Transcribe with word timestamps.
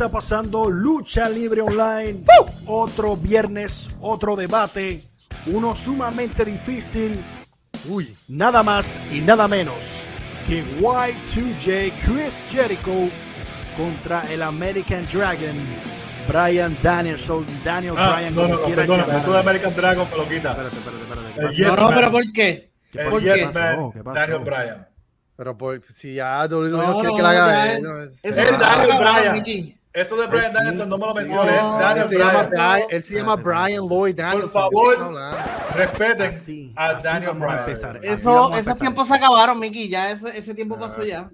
está 0.00 0.08
pasando? 0.10 0.70
Lucha 0.70 1.28
Libre 1.28 1.60
Online. 1.60 2.20
Otro 2.66 3.16
viernes, 3.18 3.90
otro 4.00 4.34
debate. 4.34 5.02
Uno 5.46 5.76
sumamente 5.76 6.42
difícil. 6.42 7.22
Uy, 7.86 8.16
nada 8.28 8.62
más 8.62 8.98
y 9.12 9.20
nada 9.20 9.46
menos 9.46 10.06
que 10.46 10.64
Y2J 10.80 11.92
Chris 12.02 12.42
Jericho 12.50 12.90
contra 13.76 14.22
el 14.32 14.42
American 14.42 15.06
Dragon. 15.06 15.54
Brian 16.26 16.74
Danielson, 16.82 17.44
Daniel 17.62 17.94
Ah, 17.98 18.14
Bryan, 18.16 18.34
no, 18.34 18.42
no, 18.42 18.48
no, 18.56 18.62
quiera 18.62 18.82
perdona, 18.82 19.02
llamar. 19.06 19.20
eso 19.20 19.32
de 19.32 19.38
American 19.38 19.74
Dragon 19.76 20.08
me 20.10 20.16
lo 20.16 20.28
quita. 20.28 20.50
Espérate, 20.52 20.76
espérate, 20.78 21.02
espérate. 21.02 21.34
¿qué 21.34 21.40
El 21.40 21.46
pasó? 21.46 21.56
Yes 21.58 21.66
no, 21.68 21.76
no, 21.76 21.82
Man. 21.82 21.94
pero 21.96 22.10
¿por 22.10 22.32
qué? 22.32 22.70
¿Qué 22.90 22.98
El 23.00 23.04
pasó? 23.06 23.20
Yes 23.20 23.34
¿Qué 23.34 23.46
pasó? 23.52 23.80
Man, 23.80 23.92
¿Qué 23.92 24.02
pasó? 24.04 24.14
Daniel 24.18 24.38
Bryan. 24.40 24.86
Pero 25.36 25.56
por, 25.58 25.82
si 25.88 26.14
ya 26.14 26.46
WWE 26.46 26.68
no, 26.70 26.76
No, 26.76 26.92
quiere 26.94 27.08
no, 27.08 27.16
que 27.16 27.22
la 27.22 27.30
haga 27.30 27.46
ya 27.48 27.72
él, 27.72 27.76
es- 27.76 27.82
no 27.82 28.02
es- 28.02 28.20
Eso 28.22 28.40
Es 28.40 28.52
no 28.52 28.58
Daniel 28.58 28.98
Bryan. 28.98 29.70
Eso 29.92 30.16
de 30.16 30.26
Brian 30.28 30.52
Danielson 30.52 30.88
no 30.88 30.96
me 30.98 31.06
lo 31.06 31.12
sí, 31.14 31.18
menciones. 31.20 31.62
no, 31.62 31.78
Daniel 31.78 32.04
él 32.04 32.08
se 32.08 32.18
llama 32.18 32.42
Bryan. 32.44 32.50
Brian, 32.50 32.88
él 32.90 33.02
se 33.02 33.14
llama 33.16 33.34
Espérate, 33.34 33.62
Brian 33.64 33.88
Lloyd 33.88 34.14
Danielson. 34.14 34.70
Por 34.70 34.96
favor. 34.96 35.14
Respeten 35.74 36.22
Así, 36.22 36.72
a 36.76 36.86
así 36.90 37.04
Daniel 37.08 37.30
a 37.30 37.32
Bryan. 37.34 37.58
empezar. 37.58 38.00
Eso, 38.04 38.54
esos 38.56 38.78
tiempos 38.78 39.08
se 39.08 39.14
acabaron, 39.14 39.58
Mickey. 39.58 39.88
Ya 39.88 40.12
ese, 40.12 40.38
ese 40.38 40.54
tiempo 40.54 40.78
pasó 40.78 41.04
ya. 41.04 41.28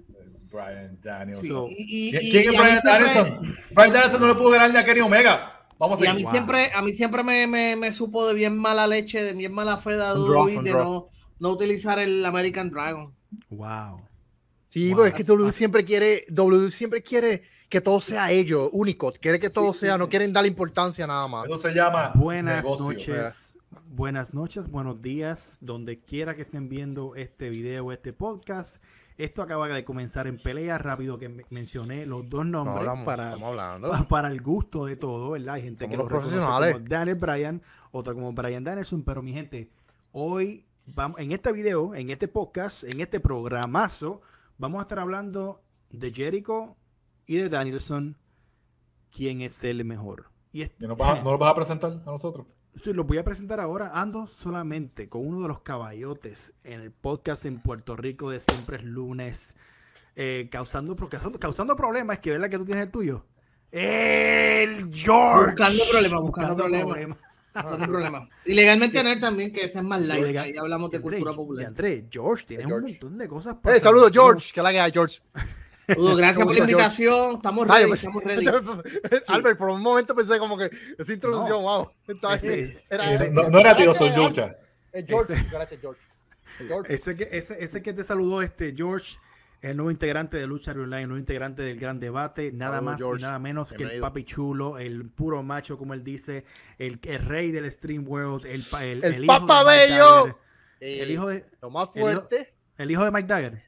Brian 0.51 0.97
Danielson. 1.01 1.47
So, 1.47 1.67
Y, 1.69 2.07
y- 2.07 2.11
¿Quién 2.11 2.23
y- 2.23 2.55
es 2.55 2.61
Brian 2.61 2.81
siempre- 2.81 2.91
Danielson? 3.13 3.55
Brian 3.71 3.91
Danielson 3.93 4.21
no 4.21 4.27
le 4.27 4.33
pudo 4.35 4.49
ganar 4.49 4.71
ni 4.71 4.77
a 4.77 4.85
Kenny 4.85 5.01
Omega. 5.01 5.53
Vamos 5.77 6.01
a 6.01 6.05
Y 6.05 6.07
a 6.07 6.13
mí. 6.15 6.23
Wow. 6.23 6.31
siempre, 6.31 6.71
a 6.73 6.81
mí 6.81 6.93
siempre 6.93 7.23
me, 7.23 7.45
me, 7.45 7.75
me 7.75 7.91
supo 7.91 8.27
de 8.27 8.33
bien 8.33 8.57
mala 8.57 8.87
leche, 8.87 9.21
de 9.23 9.33
bien 9.33 9.53
mala 9.53 9.77
fe 9.77 9.91
de 9.95 10.13
un 10.13 10.63
de 10.63 10.71
no, 10.73 11.05
no 11.37 11.49
utilizar 11.49 11.99
el 11.99 12.25
American 12.25 12.71
Dragon. 12.71 13.13
Wow. 13.49 14.01
Sí, 14.69 14.87
Wow, 14.89 14.97
porque 14.97 15.09
es 15.09 15.15
que 15.15 15.23
W 15.23 15.51
siempre 15.51 15.85
quiere, 15.85 16.25
W 16.29 16.71
siempre 16.71 17.03
quiere 17.03 17.43
que 17.69 17.81
todo 17.81 17.99
sea 17.99 18.31
ellos, 18.31 18.69
único, 18.71 19.11
quiere 19.13 19.39
que 19.39 19.49
todo 19.49 19.73
sea, 19.73 19.97
no 19.97 20.07
quieren 20.07 20.31
darle 20.31 20.47
importancia 20.47 21.03
a 21.03 21.07
nada 21.07 21.27
más. 21.27 21.45
Eso 21.45 21.57
se 21.57 21.73
llama 21.73 22.13
Buenas 22.15 22.63
negocio. 22.63 22.85
noches, 22.85 23.57
buenas 23.89 24.33
noches, 24.33 24.69
buenos 24.69 25.01
días, 25.01 25.57
donde 25.59 25.99
quiera 25.99 26.35
que 26.35 26.43
estén 26.43 26.69
viendo 26.69 27.15
este 27.15 27.49
video, 27.49 27.91
este 27.91 28.13
podcast. 28.13 28.81
Esto 29.17 29.41
acaba 29.41 29.67
de 29.67 29.83
comenzar 29.83 30.27
en 30.27 30.37
pelea, 30.37 30.77
rápido 30.77 31.17
que 31.17 31.27
me- 31.27 31.43
mencioné 31.49 32.05
los 32.05 32.29
dos 32.29 32.45
No, 32.45 32.63
nombres 32.63 32.87
hablamos- 32.87 33.05
para, 33.05 33.35
para 34.07 34.27
el 34.29 34.41
gusto 34.41 34.85
de 34.85 34.95
todo, 34.95 35.31
¿verdad? 35.31 35.55
Hay 35.55 35.63
gente 35.63 35.89
que 35.89 35.97
los 35.97 36.07
profesionales. 36.07 36.73
como 36.73 36.85
Daniel 36.87 37.15
Bryan, 37.17 37.61
otro 37.91 38.13
como 38.13 38.31
Brian 38.31 38.63
Danielson, 38.63 39.03
pero 39.03 39.21
mi 39.23 39.33
gente, 39.33 39.69
hoy 40.13 40.65
vamos, 40.85 41.19
en 41.19 41.31
este 41.33 41.51
video, 41.51 41.95
en 41.95 42.11
este 42.11 42.27
podcast, 42.29 42.83
en 42.85 43.01
este 43.01 43.19
programazo, 43.19 44.21
vamos 44.57 44.79
a 44.79 44.81
estar 44.83 44.99
hablando 44.99 45.61
de 45.89 46.13
Jericho 46.13 46.75
y 47.27 47.37
de 47.37 47.49
Danielson, 47.49 48.17
quién 49.15 49.41
es 49.41 49.63
el 49.63 49.83
mejor. 49.85 50.29
Y 50.51 50.63
es- 50.63 50.71
¿Y 50.79 50.87
¿No, 50.87 50.95
no 51.23 51.31
lo 51.31 51.37
vas 51.37 51.51
a 51.51 51.55
presentar 51.55 51.91
a 51.91 52.09
nosotros? 52.11 52.47
Sí, 52.83 52.93
los 52.93 53.05
voy 53.07 53.17
a 53.17 53.23
presentar 53.23 53.59
ahora. 53.59 53.91
Ando 53.93 54.27
solamente 54.27 55.09
con 55.09 55.25
uno 55.27 55.41
de 55.41 55.47
los 55.47 55.61
caballotes 55.61 56.53
en 56.63 56.81
el 56.81 56.91
podcast 56.91 57.45
en 57.45 57.59
Puerto 57.59 57.95
Rico 57.95 58.29
de 58.29 58.39
Siempre 58.39 58.77
es 58.77 58.83
Lunes. 58.83 59.55
eh, 60.15 60.47
causando, 60.51 60.95
causando, 60.95 61.39
causando 61.39 61.75
problemas. 61.75 62.19
Que 62.19 62.31
verdad 62.31 62.49
que 62.49 62.57
tú 62.57 62.65
tienes 62.65 62.85
el 62.85 62.91
tuyo. 62.91 63.25
El 63.71 64.93
George. 64.93 65.51
Buscando 65.55 65.83
problemas, 65.91 66.21
buscando 66.21 66.55
problemas. 66.57 67.17
No 67.57 67.71
hay 67.71 67.87
problema. 67.87 68.29
Y 68.45 68.53
legalmente 68.53 69.03
Nerd 69.03 69.19
también, 69.19 69.51
que 69.51 69.65
ese 69.65 69.79
es 69.79 69.83
más 69.83 69.99
light. 69.99 70.23
Legal- 70.23 70.45
Ahí 70.45 70.55
hablamos 70.57 70.91
de 70.91 71.01
cultura 71.01 71.33
popular. 71.33 71.65
André, 71.65 72.05
George, 72.07 72.45
tienes 72.45 72.67
George. 72.67 72.85
un 72.85 72.91
montón 72.91 73.17
de 73.17 73.27
cosas 73.27 73.57
Eh, 73.63 73.79
saludos, 73.79 74.11
George, 74.13 74.51
que 74.53 74.61
la 74.61 74.71
que 74.71 74.79
hay, 74.79 74.91
George. 74.91 75.19
Gracias 76.17 76.45
por 76.45 76.53
la 76.53 76.59
invitación. 76.59 77.35
Estamos 77.35 77.67
Ay, 77.69 77.83
ready, 77.83 77.93
estamos 77.93 78.23
ready. 78.23 78.45
Albert, 79.27 79.57
por 79.57 79.69
un 79.69 79.81
momento 79.81 80.13
pensé 80.15 80.37
como 80.39 80.57
que 80.57 80.69
esa 80.97 81.13
introducción, 81.13 81.61
No. 81.61 81.61
wow. 81.61 81.91
Ese- 82.33 82.63
así, 82.63 82.77
era- 82.89 83.13
ese- 83.13 83.29
No, 83.31 83.49
no 83.49 83.59
era 83.59 83.75
tío. 83.75 83.93
Eh, 83.95 85.05
George, 85.07 85.33
Ese- 85.33 85.49
gracias, 85.51 85.79
George. 85.81 86.01
George. 86.67 86.93
Ese 86.93 87.15
que, 87.15 87.29
ese, 87.31 87.63
ese 87.63 87.81
que 87.81 87.93
te 87.93 88.03
saludó, 88.03 88.41
este 88.41 88.73
George, 88.75 89.17
el 89.61 89.75
nuevo 89.77 89.89
integrante 89.91 90.37
de 90.37 90.45
Lucha 90.47 90.71
Online, 90.71 91.01
el 91.03 91.07
nuevo 91.07 91.19
integrante 91.19 91.61
del 91.61 91.79
Gran 91.79 91.99
Debate, 91.99 92.51
nada 92.51 92.81
más 92.81 92.97
George. 92.99 93.21
y 93.21 93.25
nada 93.25 93.39
menos 93.39 93.73
que 93.73 93.83
el 93.83 93.99
papi 94.01 94.23
chulo, 94.23 94.77
el 94.77 95.09
puro 95.09 95.41
macho, 95.43 95.77
como 95.77 95.93
él 95.93 96.03
dice, 96.03 96.45
el, 96.77 96.99
el 97.03 97.19
rey 97.25 97.51
del 97.51 97.71
Stream 97.71 98.05
World, 98.07 98.45
el, 98.45 98.63
pa- 98.63 98.85
el, 98.85 99.03
El 99.03 99.23
hijo 99.23 99.27
Papa 99.47 99.63
Bello. 99.63 100.05
Dagger, 100.25 100.35
Eh, 100.79 100.99
el 101.01 101.11
hijo 101.11 101.27
de 101.27 101.45
lo 101.61 101.69
más 101.71 101.89
el 101.95 102.01
hijo- 102.01 102.11
fuerte, 102.11 102.53
el 102.77 102.91
hijo 102.91 103.03
de 103.03 103.11
Mike 103.11 103.27
Dagger. 103.27 103.66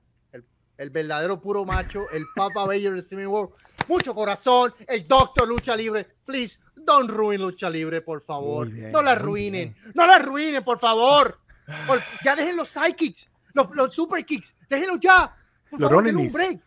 El 0.79 0.89
verdadero 0.89 1.39
puro 1.41 1.65
macho, 1.65 2.05
el 2.11 2.25
Papa 2.33 2.65
del 2.67 2.97
Streaming 2.99 3.27
World. 3.27 3.53
Mucho 3.89 4.15
corazón, 4.15 4.73
el 4.87 5.05
Doctor 5.07 5.47
Lucha 5.47 5.75
Libre. 5.75 6.07
Please, 6.25 6.57
don't 6.75 7.09
ruin 7.11 7.41
Lucha 7.41 7.69
Libre, 7.69 8.01
por 8.01 8.21
favor. 8.21 8.69
Bien, 8.69 8.91
no 8.91 9.01
la 9.01 9.11
arruinen, 9.11 9.75
no 9.93 10.07
la 10.07 10.15
arruinen, 10.15 10.63
por 10.63 10.79
favor. 10.79 11.37
Por- 11.85 11.99
ya 12.23 12.35
dejen 12.35 12.55
los 12.55 12.69
sidekicks, 12.69 13.29
los, 13.53 13.67
los 13.75 13.93
super 13.93 14.25
kicks, 14.25 14.55
déjenlos 14.69 14.99
ya. 15.01 15.35
Por 15.69 15.79
Los 15.81 15.89
favor, 15.89 16.03
denle 16.05 16.21
un 16.23 16.33
break. 16.33 16.59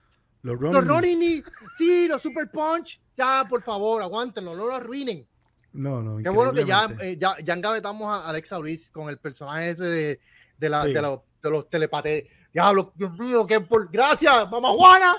Los 0.43 0.85
Ronin. 0.87 1.43
sí, 1.77 2.07
los 2.09 2.21
super 2.21 2.51
punch. 2.51 3.01
Ya, 3.17 3.47
por 3.49 3.63
favor, 3.63 4.03
aguántenlo, 4.03 4.55
no 4.55 4.67
lo 4.67 4.75
arruinen. 4.75 5.27
No, 5.73 6.03
no. 6.03 6.19
Qué 6.23 6.29
bueno 6.29 6.53
que 6.53 6.65
ya, 6.65 6.87
eh, 7.01 7.17
ya, 7.19 7.35
ya 7.43 7.55
engavetamos 7.55 8.13
a 8.13 8.29
Alexa 8.29 8.59
Bliss 8.59 8.91
con 8.91 9.09
el 9.09 9.19
personaje 9.19 9.71
ese 9.71 9.85
de, 9.85 10.21
de, 10.59 10.69
la, 10.69 10.83
Sí. 10.83 10.93
de, 10.93 11.01
los- 11.03 11.21
de 11.43 11.51
los 11.51 11.69
telepates. 11.71 12.25
Diablo, 12.53 12.93
Dios 12.95 13.13
mío, 13.19 13.47
que 13.47 13.61
por 13.61 13.91
gracias, 13.91 14.51
mamá 14.51 14.69
Juana. 14.71 15.17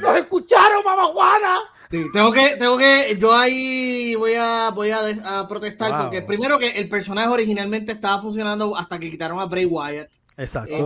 Nos 0.00 0.16
escucharon, 0.16 0.82
mamá 0.84 1.04
Juana. 1.06 1.58
Sí, 1.90 2.06
tengo 2.12 2.32
que, 2.32 2.56
tengo 2.56 2.78
que, 2.78 3.16
yo 3.20 3.34
ahí 3.34 4.14
voy 4.14 4.32
a, 4.34 4.70
voy 4.70 4.90
a, 4.90 5.46
protestar 5.46 5.90
Wow. 5.92 6.00
porque 6.02 6.22
primero 6.22 6.58
que 6.58 6.70
el 6.70 6.88
personaje 6.88 7.28
originalmente 7.28 7.92
estaba 7.92 8.22
funcionando 8.22 8.74
hasta 8.76 8.98
que 8.98 9.10
quitaron 9.10 9.38
a 9.40 9.44
Bray 9.44 9.66
Wyatt. 9.66 10.08
Exacto. 10.38 10.72
Eh, 10.74 10.80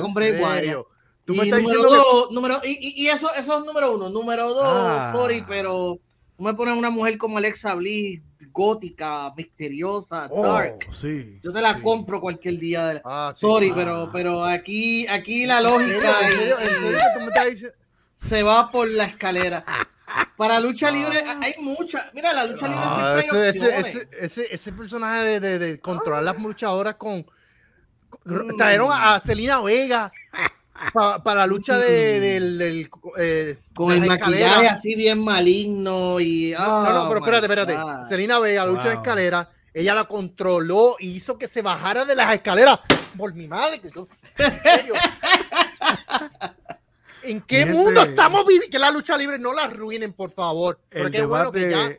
con 0.00 0.06
¿en 0.08 0.14
Bray? 0.14 0.32
Wyatt. 0.32 0.84
Tú 1.24 1.34
Y 1.34 1.40
estás 1.40 1.60
número 1.62 1.82
diciendo 1.82 1.88
que- 1.90 1.96
dos, 2.18 2.30
número, 2.32 2.60
y, 2.64 2.70
y- 2.70 3.02
y 3.04 3.08
eso, 3.08 3.32
eso 3.34 3.58
es 3.58 3.64
número 3.64 3.94
uno. 3.94 4.08
Número 4.08 4.48
dos, 4.48 4.64
Ah. 4.66 5.12
sorry, 5.14 5.44
pero 5.46 5.98
tú 6.36 6.42
me 6.42 6.54
pones 6.54 6.76
una 6.76 6.90
mujer 6.90 7.18
como 7.18 7.38
Alexa 7.38 7.74
Bliss, 7.74 8.20
gótica, 8.62 9.32
misteriosa, 9.36 10.26
Oh, 10.30 10.42
dark. 10.42 10.88
sí. 11.00 11.38
Yo 11.44 11.52
te 11.52 11.60
la 11.60 11.74
sí. 11.74 11.80
compro 11.82 12.20
cualquier 12.20 12.58
día. 12.58 12.86
De... 12.88 13.02
Ah, 13.04 13.30
sí. 13.32 13.40
Sorry, 13.40 13.70
Ah. 13.70 13.74
pero, 13.76 14.10
pero 14.12 14.44
aquí, 14.44 15.06
aquí 15.06 15.46
la 15.46 15.58
¿En 15.60 15.68
serio? 15.68 15.78
lógica 15.78 16.20
¿En 16.22 16.32
serio? 16.32 16.58
¿En 16.58 16.66
serio 16.66 16.98
que 16.98 17.14
tú 17.14 17.20
me 17.20 17.26
estás 17.26 17.46
diciendo? 17.50 17.76
se 18.26 18.42
va 18.42 18.68
por 18.68 18.88
la 18.88 19.04
escalera. 19.04 19.64
Para 20.36 20.58
lucha 20.58 20.90
libre 20.90 21.22
hay 21.40 21.54
mucha. 21.60 22.10
Mira, 22.14 22.32
la 22.32 22.46
lucha 22.46 22.66
libre 22.66 22.82
Ah, 22.84 23.20
siempre 23.22 23.42
hay 23.42 23.48
ese, 23.48 23.58
ese, 23.58 23.68
opciones. 23.78 23.86
ese, 23.94 24.24
ese, 24.42 24.54
ese 24.54 24.72
personaje 24.72 25.22
de, 25.24 25.40
de, 25.40 25.58
de 25.60 25.80
controlar 25.80 26.24
las 26.24 26.38
luchadoras 26.40 26.96
con, 26.96 27.22
con- 27.22 27.32
Mm. 28.24 28.56
trajeron 28.56 28.90
a, 28.90 29.14
a 29.14 29.20
Selena 29.20 29.60
Vega 29.60 30.10
pa- 30.92 31.22
para 31.22 31.40
la 31.40 31.46
lucha 31.46 31.78
de, 31.78 32.20
del, 32.20 32.58
del, 32.58 32.90
eh, 33.18 33.58
Con 33.74 33.88
de 33.88 33.94
el 33.96 34.06
maquillaje 34.06 34.42
escaleras. 34.44 34.72
así 34.74 34.94
bien 34.94 35.22
maligno 35.22 36.20
y. 36.20 36.54
No, 36.58 36.82
no, 36.84 36.92
no, 36.92 37.04
oh 37.04 37.08
pero 37.08 37.20
my 37.20 37.26
espérate, 37.26 37.46
espérate. 37.46 37.74
God. 37.74 38.08
Selena 38.08 38.38
Vega, 38.38 38.64
la 38.64 38.70
lucha 38.72 38.84
de 38.88 38.94
Wow. 38.94 39.02
escalera, 39.02 39.50
ella 39.74 39.94
la 39.94 40.04
controló 40.04 40.96
y 40.98 41.10
hizo 41.16 41.38
que 41.38 41.48
se 41.48 41.62
bajara 41.62 42.04
de 42.04 42.14
las 42.14 42.32
escaleras. 42.32 42.80
Por 43.16 43.34
mi 43.34 43.48
madre, 43.48 43.80
que 43.80 43.90
yo- 43.90 44.06
en 44.38 44.62
serio. 44.62 44.94
¿En 47.24 47.40
qué 47.42 47.66
Mi 47.66 47.72
mundo 47.74 48.02
estamos 48.02 48.44
viviendo? 48.46 48.70
Que 48.70 48.78
la 48.78 48.90
lucha 48.90 49.16
libre 49.16 49.38
no 49.38 49.52
la 49.52 49.64
arruinen, 49.64 50.12
por 50.12 50.30
favor. 50.30 50.78
El 50.90 51.02
Porque 51.02 51.18
qué 51.18 51.26
bueno 51.26 51.52
que 51.52 51.70
ya, 51.70 51.90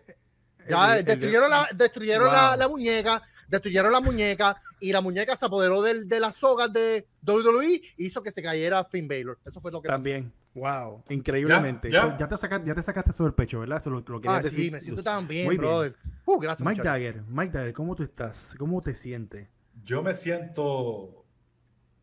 ya 0.69 0.93
el- 0.93 0.99
el- 0.99 1.05
destruyeron, 1.05 1.49
la, 1.49 1.67
destruyeron 1.73 2.31
la, 2.31 2.49
Wow. 2.51 2.59
la 2.59 2.67
muñeca, 2.67 3.21
destruyeron 3.49 3.91
la 3.91 3.99
muñeca 3.99 4.57
y 4.79 4.91
la 4.91 5.01
muñeca 5.01 5.35
se 5.35 5.45
apoderó 5.45 5.81
del- 5.81 6.07
de 6.07 6.19
las 6.19 6.35
sogas 6.35 6.71
de 6.71 7.07
WWE 7.23 7.81
y 7.97 8.05
hizo 8.05 8.21
que 8.23 8.31
se 8.31 8.41
cayera 8.41 8.83
Finn 8.85 9.07
Balor. 9.07 9.39
Eso 9.45 9.59
fue 9.61 9.71
lo 9.71 9.81
que 9.81 9.87
pasó. 9.87 9.95
También. 9.97 10.31
Wow. 10.55 11.03
Increíblemente. 11.09 11.91
Ya, 11.91 11.99
Eso- 11.99 12.07
ya. 12.11 12.17
Ya, 12.19 12.27
te, 12.27 12.37
sacaste, 12.37 12.67
ya 12.67 12.75
te 12.75 12.83
sacaste 12.83 13.11
eso 13.11 13.23
del 13.23 13.33
pecho, 13.33 13.59
¿verdad? 13.59 13.77
Eso 13.77 13.89
lo, 13.89 13.99
lo 14.07 14.19
querías 14.21 14.39
Ah, 14.39 14.43
sí, 14.49 14.55
decir. 14.55 14.71
me 14.71 14.81
siento 14.81 15.03
tan 15.03 15.27
bien, 15.27 15.45
Muy 15.45 15.57
bien. 15.57 15.69
brother. 15.69 15.95
Uh, 16.25 16.39
gracias, 16.39 16.65
Mike 16.65 16.81
muchacho. 16.81 16.89
Dagger, 16.89 17.23
Mike 17.27 17.51
Dagger, 17.57 17.73
¿cómo 17.73 17.95
tú 17.95 18.03
estás? 18.03 18.55
¿Cómo 18.57 18.81
te 18.81 18.93
sientes? 18.95 19.47
Yo 19.83 20.01
me 20.03 20.13
siento 20.15 21.25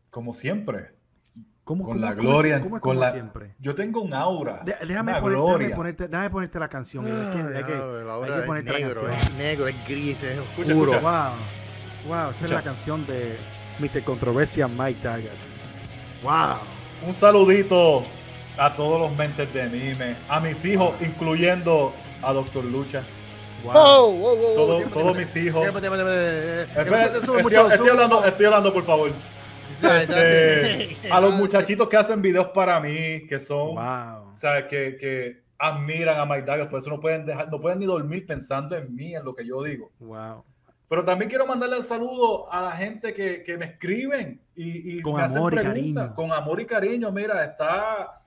como 0.09 0.33
siempre. 0.33 0.96
¿Cómo, 1.67 1.83
Con 1.83 1.95
cómo- 1.95 2.05
la 2.05 2.13
gloria, 2.13 2.61
cómo 2.61 2.79
con 2.79 2.97
la- 2.97 3.11
siempre? 3.11 3.53
Yo 3.59 3.75
tengo 3.75 3.99
un 4.01 4.13
aura. 4.13 4.61
De- 4.63 4.77
déjame, 4.87 5.11
una 5.11 5.19
poner- 5.21 5.37
gloria. 5.37 5.57
déjame 5.67 5.75
ponerte, 5.75 6.07
déjame 6.07 6.29
ponerte 6.29 6.59
la 6.59 6.69
canción. 6.69 7.05
hay 7.05 7.11
que- 7.11 7.57
hay 7.57 7.63
que- 7.65 7.73
Ah, 7.73 8.03
la 8.05 8.13
hay 8.13 8.19
hora 8.21 8.33
que 8.35 8.39
es 8.39 8.45
ponerte 8.45 8.71
la 8.71 8.79
negro, 8.79 9.01
canción. 9.01 9.13
es 9.33 9.33
negro, 9.37 9.67
es 9.67 9.75
gris, 9.85 10.23
es 10.23 10.39
oscuro. 10.39 10.67
escucha. 10.93 10.99
Wow. 11.01 11.33
Wow, 12.07 12.31
esa 12.31 12.45
es 12.45 12.51
la 12.51 12.61
canción 12.61 13.05
de 13.05 13.37
Mr. 13.79 14.01
Controversia 14.05 14.69
Mike 14.69 15.01
Dagger. 15.03 15.33
Wow. 16.23 16.57
Un 17.05 17.13
saludito 17.13 18.03
a 18.57 18.73
todos 18.73 19.01
los 19.01 19.13
mentes 19.17 19.53
de 19.53 19.61
anime, 19.61 20.15
a 20.29 20.39
mis 20.39 20.63
hijos, 20.63 20.93
incluyendo 21.01 21.93
a 22.23 22.31
Doctor 22.31 22.63
Lucha. 22.63 23.03
wow. 23.65 23.73
Oh, 23.75 24.05
oh, 24.05 24.13
oh, 24.13 24.37
oh, 24.51 24.55
Todo- 24.55 24.81
todos 24.83 25.17
mis 25.17 25.35
hijos. 25.35 25.67
estoy, 27.73 27.89
hablando, 27.89 28.23
estoy 28.23 28.45
hablando, 28.45 28.73
por 28.73 28.85
favor. 28.85 29.11
Este, 29.81 30.97
a 31.11 31.19
los 31.21 31.33
muchachitos 31.33 31.87
que 31.87 31.97
hacen 31.97 32.21
videos 32.21 32.47
para 32.47 32.79
mí, 32.79 33.25
que 33.27 33.39
son, 33.39 33.75
Wow. 33.75 34.31
¿sabes? 34.35 34.65
Que, 34.65 34.97
que 34.97 35.41
admiran 35.57 36.19
a 36.19 36.25
Mike 36.25 36.43
Dagger, 36.45 36.69
por 36.69 36.79
eso 36.79 36.89
no 36.89 36.99
pueden 36.99 37.25
dejar, 37.25 37.49
no 37.51 37.59
pueden 37.59 37.79
ni 37.79 37.85
dormir 37.85 38.25
pensando 38.25 38.75
en 38.75 38.93
mí, 38.93 39.15
en 39.15 39.23
lo 39.25 39.33
que 39.35 39.45
yo 39.45 39.63
digo. 39.63 39.91
Wow. 39.99 40.43
Pero 40.89 41.03
también 41.03 41.29
quiero 41.29 41.45
mandarle 41.45 41.77
el 41.77 41.83
saludo 41.83 42.51
a 42.51 42.61
la 42.61 42.71
gente 42.71 43.13
que, 43.13 43.43
que 43.43 43.57
me 43.57 43.65
escriben 43.65 44.39
y, 44.55 44.97
y 44.97 45.01
Con 45.01 45.15
me 45.15 45.23
hacen 45.23 45.37
amor 45.37 45.53
y 45.53 45.55
preguntas. 45.57 45.73
cariño. 45.73 46.15
Con 46.15 46.31
amor 46.31 46.61
y 46.61 46.65
cariño. 46.65 47.11
Mira, 47.11 47.43
está 47.43 48.21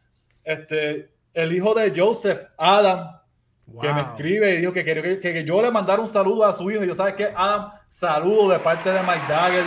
este, 0.45 1.11
el 1.33 1.53
hijo 1.55 1.73
de 1.73 1.91
Joseph, 1.99 2.39
Adam, 2.59 3.19
wow. 3.67 3.81
que 3.81 3.93
me 3.95 4.01
escribe 4.03 4.55
y 4.55 4.59
dijo 4.59 4.73
que 4.75 4.85
quería 4.85 5.03
que, 5.03 5.19
que 5.21 5.45
yo 5.45 5.63
le 5.63 5.71
mandara 5.71 6.03
un 6.03 6.09
saludo 6.09 6.45
a 6.45 6.53
su 6.53 6.71
hijo. 6.71 6.85
Y 6.85 6.89
yo, 6.89 6.95
¿sabes 6.95 7.15
qué? 7.15 7.33
Adam, 7.35 7.71
saludo 7.87 8.51
de 8.51 8.59
parte 8.59 8.91
de 8.91 9.01
Mike 9.01 9.23
Dagger. 9.29 9.65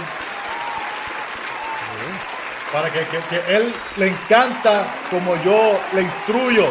Para 2.74 2.92
que, 2.92 3.00
que- 3.02 3.20
que 3.30 3.56
él 3.56 3.72
le 3.98 4.08
encanta 4.08 4.86
como 5.12 5.36
yo 5.44 5.80
le 5.94 6.02
instruyo. 6.02 6.66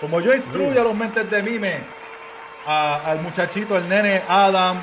Como 0.00 0.20
yo 0.20 0.34
instruyo 0.34 0.80
a 0.80 0.84
los 0.84 0.94
mentes 0.96 1.30
de 1.30 1.42
mime, 1.42 1.78
a- 2.66 3.02
al 3.04 3.20
muchachito, 3.20 3.76
el 3.76 3.88
nene 3.88 4.22
Adam. 4.28 4.78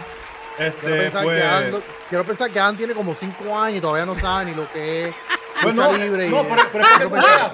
Quiero 0.56 0.76
Este, 0.76 0.88
pensar, 1.04 1.24
pues, 1.24 1.40
que 1.42 1.48
Adam, 1.48 1.82
quiero 2.10 2.24
pensar 2.24 2.52
que 2.52 2.60
Adam 2.60 2.78
tiene 2.78 2.94
como 2.94 3.16
5 3.16 3.58
años 3.60 3.78
y 3.80 3.82
todavía 3.82 4.06
no 4.06 4.16
sabe 4.18 4.46
ni 4.46 4.56
lo 4.56 4.72
que 4.72 5.08
es. 5.08 5.16
pues 5.64 5.74
no, 5.76 5.96
libre 5.98 6.28
y- 6.28 6.30
no, 6.30 6.44
pero, 6.44 6.62
pero 6.72 6.84
es 6.84 6.90
para 6.90 7.00
que 7.00 7.06
tú 7.06 7.12
veas, 7.16 7.54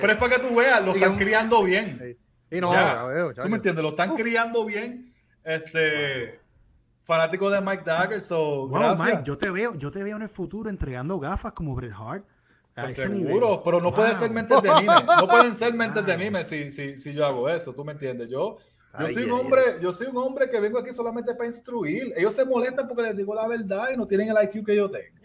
pero- 0.00 0.12
es 0.12 0.18
para 0.18 0.36
que 0.36 0.38
tú 0.42 0.50
lo 0.84 0.94
están 0.94 1.16
criando 1.16 1.62
bien. 1.64 1.98
Sí. 2.00 2.56
Y 2.56 2.60
no, 2.60 2.72
Ya. 2.72 2.94
ya 2.94 3.04
veo, 3.04 3.28
¿Tú 3.30 3.34
chacho. 3.36 3.48
me 3.48 3.56
entiendes? 3.56 3.82
Lo 3.82 3.90
están 3.90 4.14
criando 4.16 4.64
bien. 4.64 5.12
Este, 5.44 6.40
fanático 7.14 7.50
de 7.50 7.60
Mike 7.60 7.82
Dagger, 7.84 8.20
so, 8.22 8.68
Wow, 8.68 8.78
gracias. 8.78 9.08
Mike, 9.08 9.22
yo 9.24 9.36
te 9.36 9.50
veo, 9.50 9.74
yo 9.74 9.90
te 9.90 10.02
veo 10.04 10.16
en 10.16 10.22
el 10.22 10.28
futuro 10.28 10.70
entregando 10.70 11.18
gafas 11.18 11.52
como 11.52 11.74
Bret 11.74 11.92
Hart. 11.92 12.24
A 12.76 12.82
Pues 12.82 12.92
ese 12.92 13.02
seguro, 13.08 13.46
nivel. 13.48 13.60
pero 13.64 13.80
no 13.80 13.92
pueden 13.92 14.12
Wow. 14.12 14.20
ser 14.20 14.30
mentes 14.30 14.62
de 14.62 14.70
mime. 14.70 14.92
No 15.18 15.26
pueden 15.28 15.54
ser 15.54 15.74
mentes 15.74 16.06
de 16.06 16.16
mime 16.16 16.44
si, 16.44 16.70
si, 16.70 16.98
si 16.98 17.12
yo 17.12 17.26
hago 17.26 17.48
eso, 17.48 17.74
¿tú 17.74 17.84
me 17.84 17.92
entiendes? 17.92 18.28
Yo, 18.28 18.58
yo 18.58 19.06
Ay, 19.06 19.12
soy 19.12 19.24
un 19.24 19.30
ay, 19.32 19.40
hombre, 19.40 19.62
yo 19.82 19.92
soy 19.92 20.06
un 20.06 20.16
hombre 20.18 20.48
que 20.48 20.60
vengo 20.60 20.78
aquí 20.78 20.92
solamente 20.94 21.34
para 21.34 21.46
instruir. 21.48 22.12
Ellos 22.16 22.32
se 22.32 22.44
molestan 22.44 22.86
porque 22.86 23.02
les 23.02 23.16
digo 23.16 23.34
la 23.34 23.46
verdad 23.48 23.88
y 23.92 23.96
no 23.96 24.06
tienen 24.06 24.28
el 24.28 24.36
IQ 24.44 24.64
que 24.64 24.76
yo 24.76 24.88
tengo. 24.88 25.16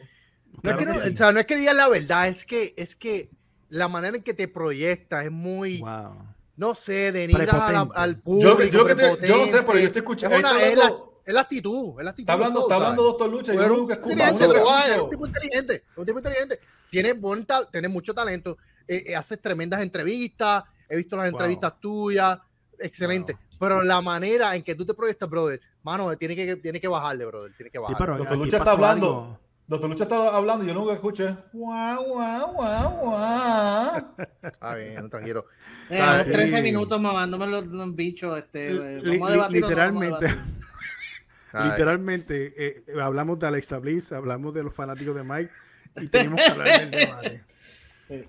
No, 0.53 0.61
Claro 0.61 0.79
es 0.79 0.85
que 0.85 0.91
no, 0.91 0.93
que 0.99 1.07
sí. 1.07 1.13
o 1.13 1.15
sea, 1.15 1.31
no 1.31 1.39
es 1.39 1.45
que 1.45 1.55
digas 1.55 1.75
la 1.75 1.87
verdad, 1.87 2.27
es 2.27 2.45
que, 2.45 2.73
es 2.77 2.95
que 2.95 3.29
la 3.69 3.87
manera 3.87 4.17
en 4.17 4.23
que 4.23 4.33
te 4.33 4.47
proyectas 4.47 5.25
es 5.25 5.31
muy, 5.31 5.81
Wow. 5.81 6.15
no 6.57 6.73
sé, 6.75 7.11
Prepotente. 7.13 7.91
al 7.95 8.15
Yo, 8.15 8.21
público. 8.23 8.63
yo 8.63 8.85
que 8.85 8.95
te- 8.95 9.27
yo 9.27 9.37
no 9.37 9.45
sé, 9.45 9.61
pero 9.63 9.73
yo 9.79 9.85
estoy 9.85 9.99
escuchando. 9.99 10.35
Es, 10.35 10.43
una- 10.43 10.63
es 10.63 10.77
la, 10.77 10.93
es 11.25 11.33
la 11.33 11.41
actitud, 11.41 11.99
es 11.99 12.03
la 12.05 12.11
actitud. 12.11 12.23
está 12.23 12.33
hablando, 12.33 12.59
todo, 12.61 12.67
está 12.69 12.75
hablando. 12.75 13.03
Doctor 13.03 13.29
Lucha. 13.31 13.53
Yo 13.53 13.87
que 13.87 13.93
escucho. 13.93 14.13
inteligente, 14.13 14.47
pero, 14.47 14.69
ah, 14.69 14.83
escucho. 14.85 15.03
un 15.05 15.09
tipo 15.09 15.25
inteligente, 15.27 15.83
un 15.97 16.05
tipo 16.05 16.19
inteligente. 16.19 16.59
Tienes, 16.89 17.19
buen 17.19 17.45
tal- 17.45 17.67
tienes 17.71 17.89
mucho 17.91 18.13
talento, 18.13 18.57
eh, 18.87 19.03
eh, 19.07 19.15
haces 19.15 19.41
tremendas 19.41 19.81
entrevistas, 19.81 20.63
he 20.87 20.97
visto 20.97 21.15
las 21.17 21.25
Wow. 21.31 21.39
entrevistas 21.39 21.79
tuyas, 21.81 22.39
excelente. 22.79 23.33
Wow. 23.33 23.41
Pero 23.59 23.83
la 23.83 24.01
manera 24.01 24.55
en 24.55 24.61
que 24.63 24.75
tú 24.75 24.85
te 24.85 24.93
proyectas, 24.93 25.29
brother, 25.29 25.59
mano, 25.81 26.15
tiene 26.17 26.35
que, 26.35 26.55
tiene 26.57 26.79
que 26.79 26.87
bajarle, 26.87 27.25
brother, 27.25 27.53
tiene 27.57 27.69
que 27.71 27.77
Sí, 27.79 27.81
bajarle. 27.81 27.97
pero 28.05 28.17
Doctor 28.17 28.37
Lucha 28.37 28.57
está 28.57 28.71
hablando. 28.71 29.07
algo. 29.07 29.39
Doctor 29.67 29.89
Lucha 29.89 30.03
está 30.03 30.35
hablando 30.35 30.63
y 30.63 30.67
yo 30.67 30.73
nunca 30.75 30.93
escuché. 30.93 31.35
Guau, 31.51 32.03
guau, 32.05 32.53
guau, 32.53 32.91
guau. 32.99 33.17
Ah, 34.61 34.75
bien, 34.75 35.09
tranquilo. 35.09 35.45
Eh, 35.89 35.97
¿Sabes? 35.97 36.31
13 36.31 36.57
Sí. 36.57 36.61
minutos 36.61 37.01
mamándome 37.01 37.47
los, 37.47 37.65
los 37.65 37.95
bichos. 37.95 38.37
Este, 38.37 38.73
vamos 38.73 39.01
a 39.01 39.01
debatir 39.01 39.09
o 39.09 39.17
no 39.17 39.29
vamos 39.29 39.45
a 39.45 39.49
literalmente, 39.49 40.25
debatir? 40.27 40.64
Ay. 41.55 41.69
literalmente, 41.71 42.53
eh, 42.57 42.83
eh, 42.87 43.01
hablamos 43.01 43.39
de 43.39 43.47
Alexa 43.47 43.79
Bliss, 43.79 44.11
hablamos 44.11 44.53
de 44.53 44.63
los 44.63 44.73
fanáticos 44.73 45.15
de 45.15 45.23
Mike 45.23 45.51
y 45.97 46.07
tenemos 46.07 46.41
que 46.41 46.51
hablar 46.51 46.79
del 46.79 46.91
debate. 46.91 47.43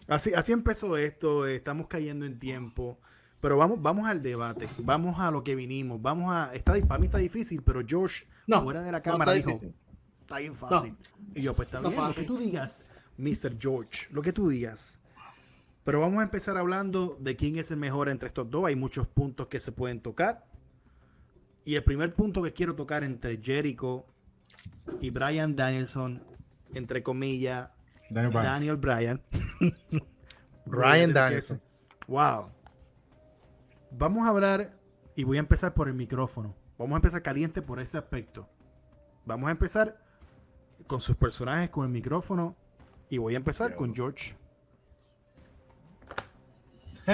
Así, 0.08 0.32
así 0.32 0.52
empezó 0.52 0.96
esto, 0.96 1.46
eh, 1.46 1.56
estamos 1.56 1.86
cayendo 1.86 2.24
en 2.24 2.38
tiempo, 2.38 2.98
pero 3.42 3.58
vamos, 3.58 3.82
vamos 3.82 4.08
al 4.08 4.22
debate, 4.22 4.70
vamos 4.78 5.20
a 5.20 5.30
lo 5.30 5.44
que 5.44 5.54
vinimos, 5.54 6.00
vamos 6.00 6.32
a, 6.32 6.54
está, 6.54 6.72
para 6.86 6.98
mí 6.98 7.08
está 7.08 7.18
difícil, 7.18 7.60
pero 7.62 7.82
Josh 7.86 8.22
No, 8.46 8.62
fuera 8.62 8.80
de 8.80 8.90
la 8.90 8.98
no 9.00 9.04
cámara 9.04 9.36
está 9.36 9.50
dijo, 9.50 9.64
está 10.22 10.38
bien 10.38 10.54
fácil. 10.54 10.96
Y 11.34 11.42
yo, 11.42 11.54
pues 11.54 11.68
está 11.68 11.82
No 11.82 11.90
bien, 11.90 12.00
lo 12.00 12.08
que 12.08 12.14
fácil. 12.14 12.26
tú 12.26 12.38
digas, 12.38 12.86
Mr. 13.18 13.58
George, 13.60 14.06
lo 14.12 14.22
que 14.22 14.32
tú 14.32 14.48
digas. 14.48 14.98
Pero 15.84 16.00
vamos 16.00 16.20
a 16.20 16.22
empezar 16.22 16.56
hablando 16.56 17.16
de 17.20 17.36
quién 17.36 17.58
es 17.58 17.70
el 17.70 17.76
mejor 17.76 18.08
entre 18.08 18.28
estos 18.28 18.50
dos. 18.50 18.64
Hay 18.64 18.76
muchos 18.76 19.06
puntos 19.06 19.46
que 19.46 19.60
se 19.60 19.72
pueden 19.72 20.00
tocar. 20.00 20.44
Y 21.66 21.74
el 21.74 21.82
primer 21.82 22.14
punto 22.14 22.44
que 22.44 22.52
quiero 22.52 22.76
tocar 22.76 23.02
entre 23.02 23.42
Jericho 23.42 24.06
y 25.00 25.10
Brian 25.10 25.56
Danielson, 25.56 26.22
entre 26.72 27.02
comillas, 27.02 27.70
Daniel 28.08 28.32
Bryan. 28.32 28.44
Daniel 28.44 28.76
Bryan. 28.76 29.22
Brian 30.64 31.12
Danielson. 31.12 31.60
Wow. 32.06 32.52
Vamos 33.90 34.28
a 34.28 34.30
hablar 34.30 34.78
y 35.16 35.24
voy 35.24 35.38
a 35.38 35.40
empezar 35.40 35.74
por 35.74 35.88
el 35.88 35.94
micrófono. 35.94 36.54
Vamos 36.78 36.94
a 36.94 36.98
empezar 36.98 37.22
caliente 37.24 37.62
por 37.62 37.80
ese 37.80 37.98
aspecto. 37.98 38.48
Vamos 39.24 39.48
a 39.48 39.50
empezar 39.50 40.00
con 40.86 41.00
sus 41.00 41.16
personajes, 41.16 41.70
con 41.70 41.84
el 41.84 41.90
micrófono. 41.90 42.54
Y 43.10 43.18
voy 43.18 43.34
a 43.34 43.38
empezar 43.38 43.74
con 43.74 43.92
George. 43.92 44.36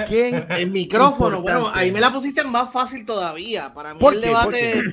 ¿Quién? 0.07 0.45
El 0.49 0.71
micrófono, 0.71 1.41
bueno, 1.41 1.69
ahí 1.73 1.91
me 1.91 1.99
la 1.99 2.11
pusiste 2.11 2.43
más 2.43 2.71
fácil 2.71 3.05
todavía. 3.05 3.73
Para 3.73 3.93
mí 3.93 3.99
¿Por 3.99 4.13
el 4.13 4.21
qué? 4.21 4.27
debate, 4.27 4.83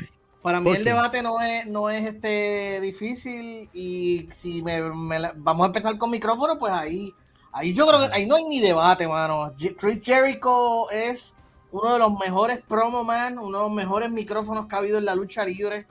para 0.42 0.60
mí 0.60 0.64
¿Por 0.66 0.76
el 0.76 0.82
qué? 0.84 0.90
debate 0.90 1.22
no 1.22 1.40
es, 1.40 1.66
no 1.66 1.90
es 1.90 2.06
este 2.06 2.80
difícil 2.80 3.68
y 3.72 4.28
si 4.36 4.62
me, 4.62 4.80
me 4.82 5.18
la- 5.18 5.32
vamos 5.36 5.64
a 5.64 5.66
empezar 5.68 5.96
con 5.98 6.10
micrófono, 6.10 6.58
pues 6.58 6.72
ahí, 6.72 7.12
ahí 7.52 7.72
yo 7.74 7.86
creo 7.86 8.00
que 8.00 8.14
ahí 8.14 8.26
no 8.26 8.36
hay 8.36 8.44
ni 8.44 8.60
debate, 8.60 9.06
mano. 9.08 9.54
Chris 9.78 10.00
Jericho 10.02 10.90
es 10.90 11.34
uno 11.72 11.92
de 11.92 11.98
los 11.98 12.18
mejores 12.18 12.58
promo 12.66 13.04
man, 13.04 13.38
uno 13.38 13.58
de 13.58 13.64
los 13.64 13.72
mejores 13.72 14.10
micrófonos 14.10 14.66
que 14.66 14.74
ha 14.74 14.78
habido 14.78 14.98
en 14.98 15.04
la 15.04 15.14
lucha 15.14 15.44
libre. 15.44 15.86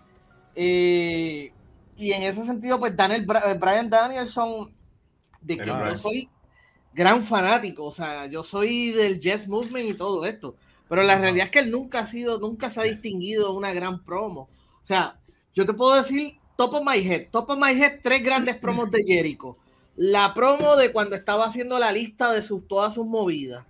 Eh, 0.56 1.54
y 1.96 2.12
en 2.14 2.24
ese 2.24 2.44
sentido, 2.44 2.80
pues 2.80 2.96
Daniel 2.96 3.26
Brian 3.60 3.90
Danielson, 3.90 4.74
de 5.42 5.58
que 5.58 5.66
yo 5.68 5.98
soy 5.98 6.30
gran 6.94 7.24
fanático, 7.24 7.86
o 7.86 7.92
sea, 7.92 8.26
yo 8.28 8.44
soy 8.44 8.92
del 8.92 9.20
Jazz 9.20 9.48
Movement 9.48 9.90
y 9.90 9.94
todo 9.94 10.26
esto, 10.26 10.56
pero 10.88 11.04
la 11.04 11.18
realidad 11.18 11.46
es 11.46 11.52
que 11.52 11.60
él 11.60 11.72
nunca 11.72 12.00
ha 12.00 12.08
sido, 12.08 12.40
nunca 12.40 12.70
se 12.70 12.82
ha 12.82 12.84
distinguido 12.84 13.54
una 13.54 13.74
gran 13.74 14.04
promo. 14.04 14.50
O 14.84 14.88
sea, 14.88 15.20
yo 15.54 15.66
te 15.66 15.74
puedo 15.74 15.96
decir, 15.96 16.38
top 16.56 16.74
of 16.74 16.84
my 16.84 16.98
head, 16.98 17.28
top 17.32 17.50
of 17.52 17.60
my 17.60 17.72
head, 17.72 18.00
tres 18.04 18.24
grandes 18.24 18.58
promos 18.58 18.90
de 18.92 19.04
Jericho. 19.06 19.58
La 19.96 20.34
promo 20.34 20.76
de 20.76 20.92
cuando 20.92 21.16
estaba 21.16 21.46
haciendo 21.46 21.78
la 21.78 21.92
lista 21.92 22.32
de 22.32 22.42
sus, 22.42 22.68
todas 22.68 22.94
sus 22.94 23.06
movidas, 23.06 23.66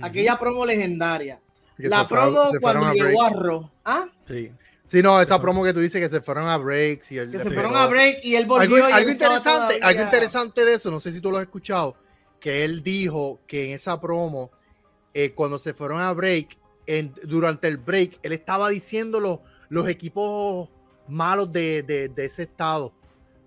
aquella 0.00 0.38
promo 0.38 0.64
legendaria. 0.64 1.40
Que 1.76 1.88
La 1.88 2.06
promo 2.06 2.50
cuando 2.60 2.86
a 2.86 2.94
llegó 2.94 3.22
a 3.22 3.30
Raw. 3.30 3.70
¿Ah? 3.84 4.08
Sí. 4.26 4.52
Sí, 4.86 5.02
no, 5.02 5.20
esa 5.20 5.40
promo 5.40 5.62
que 5.62 5.72
tú 5.72 5.78
dices 5.78 6.00
que 6.00 6.08
se 6.08 6.20
fueron 6.20 6.48
a 6.48 6.56
breaks 6.56 7.12
y 7.12 7.18
el 7.18 7.30
Que 7.30 7.38
se 7.38 7.52
fueron 7.52 7.76
a 7.76 7.86
break 7.86 8.24
y 8.24 8.34
él 8.34 8.46
volvió. 8.46 8.76
algo, 8.76 8.88
y 8.88 8.90
él 8.90 8.92
algo 8.92 9.10
interesante, 9.10 9.78
algo 9.80 10.02
interesante 10.02 10.64
de 10.64 10.74
eso, 10.74 10.90
no 10.90 10.98
sé 10.98 11.12
si 11.12 11.20
tú 11.20 11.30
lo 11.30 11.36
has 11.36 11.44
escuchado, 11.44 11.94
que 12.40 12.64
él 12.64 12.82
dijo 12.82 13.40
que 13.46 13.66
en 13.66 13.72
esa 13.72 14.00
promo, 14.00 14.50
eh, 15.14 15.32
cuando 15.32 15.58
se 15.58 15.74
fueron 15.74 16.00
a 16.00 16.12
break, 16.12 16.58
en- 16.86 17.14
durante 17.24 17.68
el 17.68 17.76
break, 17.76 18.18
él 18.22 18.32
estaba 18.32 18.68
diciendo 18.70 19.20
los, 19.20 19.38
los 19.68 19.88
equipos 19.88 20.68
malos 21.08 21.52
de, 21.52 21.82
de- 21.82 22.08
de 22.08 22.24
ese 22.24 22.42
estado. 22.44 22.92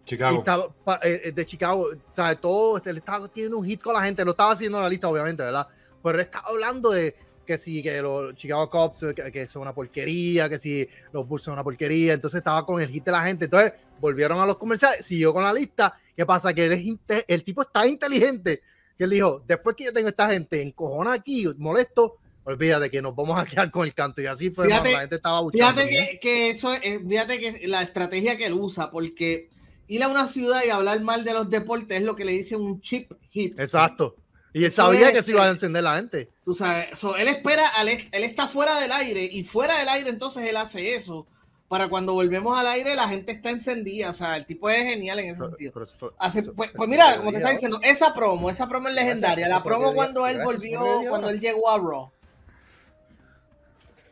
Chicago. 0.05 0.37
estaba, 0.39 0.69
eh, 1.03 1.21
eh, 1.25 1.31
de 1.31 1.45
Chicago, 1.45 1.87
sabe 2.13 2.35
todo, 2.35 2.75
este, 2.77 2.89
él 2.89 2.97
estaba 2.97 3.25
teniendo 3.29 3.57
un 3.57 3.65
hit 3.65 3.81
con 3.81 3.93
la 3.93 4.03
gente, 4.03 4.25
lo 4.25 4.31
estaba 4.31 4.51
haciendo 4.51 4.77
en 4.77 4.83
la 4.83 4.89
lista, 4.89 5.07
obviamente, 5.07 5.43
¿verdad? 5.43 5.65
Pero 6.03 6.15
él 6.19 6.25
estaba 6.25 6.49
hablando 6.49 6.91
de 6.91 7.15
que 7.45 7.57
si 7.57 7.81
que 7.81 8.01
los 8.01 8.35
Chicago 8.35 8.69
Cubs 8.69 9.05
que, 9.15 9.31
que 9.31 9.47
son 9.47 9.61
una 9.63 9.73
porquería, 9.73 10.49
que 10.49 10.57
si 10.57 10.87
los 11.13 11.25
Bulls 11.27 11.43
son 11.43 11.53
una 11.53 11.63
porquería, 11.63 12.13
entonces 12.13 12.37
estaba 12.39 12.65
con 12.65 12.81
el 12.81 12.89
hit 12.89 13.03
de 13.05 13.11
la 13.13 13.23
gente, 13.23 13.45
entonces 13.45 13.73
volvieron 14.01 14.39
a 14.39 14.45
los 14.45 14.57
comerciales, 14.57 15.05
siguió 15.05 15.33
con 15.33 15.43
la 15.43 15.53
lista, 15.53 15.97
¿qué 16.15 16.25
pasa? 16.25 16.53
Que 16.53 16.65
él 16.65 16.71
es 17.07 17.23
el 17.27 17.43
tipo 17.45 17.61
está 17.61 17.87
inteligente, 17.87 18.61
que 18.97 19.03
él 19.05 19.09
dijo, 19.09 19.43
después 19.47 19.75
que 19.75 19.85
yo 19.85 19.93
tengo 19.93 20.09
esta 20.09 20.29
gente 20.29 20.61
encojona 20.61 21.13
aquí, 21.13 21.45
molesto, 21.57 22.17
olvídate 22.43 22.89
que 22.89 23.01
nos 23.01 23.15
vamos 23.15 23.39
a 23.39 23.45
quedar 23.45 23.71
con 23.71 23.85
el 23.85 23.93
canto, 23.93 24.21
y 24.21 24.25
así 24.25 24.49
fue, 24.49 24.67
Fíjate- 24.67 24.91
la 24.91 24.99
gente 25.01 25.15
estaba 25.15 25.41
buchando. 25.41 25.81
Fíjate 25.81 25.89
que, 25.89 26.19
que 26.19 26.49
eso 26.49 26.73
es, 26.73 27.01
fíjate 27.07 27.39
que 27.39 27.67
la 27.67 27.81
estrategia 27.81 28.37
que 28.37 28.45
él 28.45 28.53
usa, 28.53 28.91
porque 28.91 29.49
ir 29.87 30.03
a 30.03 30.07
una 30.07 30.27
ciudad 30.27 30.61
y 30.65 30.69
hablar 30.69 31.01
mal 31.01 31.23
de 31.23 31.33
los 31.33 31.49
deportes 31.49 31.97
es 31.97 32.03
lo 32.03 32.15
que 32.15 32.25
le 32.25 32.33
dicen 32.33 32.61
un 32.61 32.81
chip 32.81 33.11
hit. 33.31 33.59
Exacto. 33.59 34.15
Y 34.55 34.65
él 34.65 34.71
sabía 34.71 35.11
que 35.11 35.23
se 35.23 35.31
iba 35.31 35.45
a 35.45 35.49
encender 35.49 35.83
la 35.83 35.95
gente. 35.95 36.29
Tú 36.45 36.53
sabes, 36.53 36.99
so, 36.99 37.17
él 37.17 37.27
espera, 37.27 37.71
él 37.81 38.23
está 38.23 38.47
fuera 38.47 38.79
del 38.79 38.91
aire 38.91 39.23
y 39.23 39.43
fuera 39.43 39.79
del 39.79 39.89
aire 39.89 40.11
entonces 40.11 40.47
él 40.47 40.55
hace 40.57 40.93
eso 40.95 41.27
para 41.73 41.89
cuando 41.89 42.13
volvemos 42.13 42.55
al 42.55 42.67
aire 42.67 42.93
la 42.93 43.07
gente 43.09 43.31
está 43.31 43.49
encendida. 43.49 44.11
O 44.11 44.13
sea, 44.13 44.37
el 44.37 44.45
tipo 44.45 44.69
es 44.69 44.83
genial 44.83 45.17
en 45.17 45.31
ese 45.31 45.41
sentido. 45.41 45.71
Pero 45.73 45.87
fue- 45.87 46.11
eso- 46.35 46.53
pues, 46.53 46.69
pues 46.75 46.87
mira, 46.87 47.17
como 47.17 47.31
te 47.31 47.37
está 47.37 47.49
diciendo, 47.49 47.79
esa 47.81 48.13
promo, 48.13 48.47
esa 48.51 48.69
promo 48.69 48.89
es 48.89 48.93
legendaria. 48.93 49.47
La 49.47 49.63
promo 49.63 49.93
cuando 49.95 50.27
él 50.27 50.37
volvió, 50.43 50.79
cuando 51.09 51.29
él 51.31 51.39
llegó 51.39 51.69
a 51.71 51.77
Raw. 51.79 52.11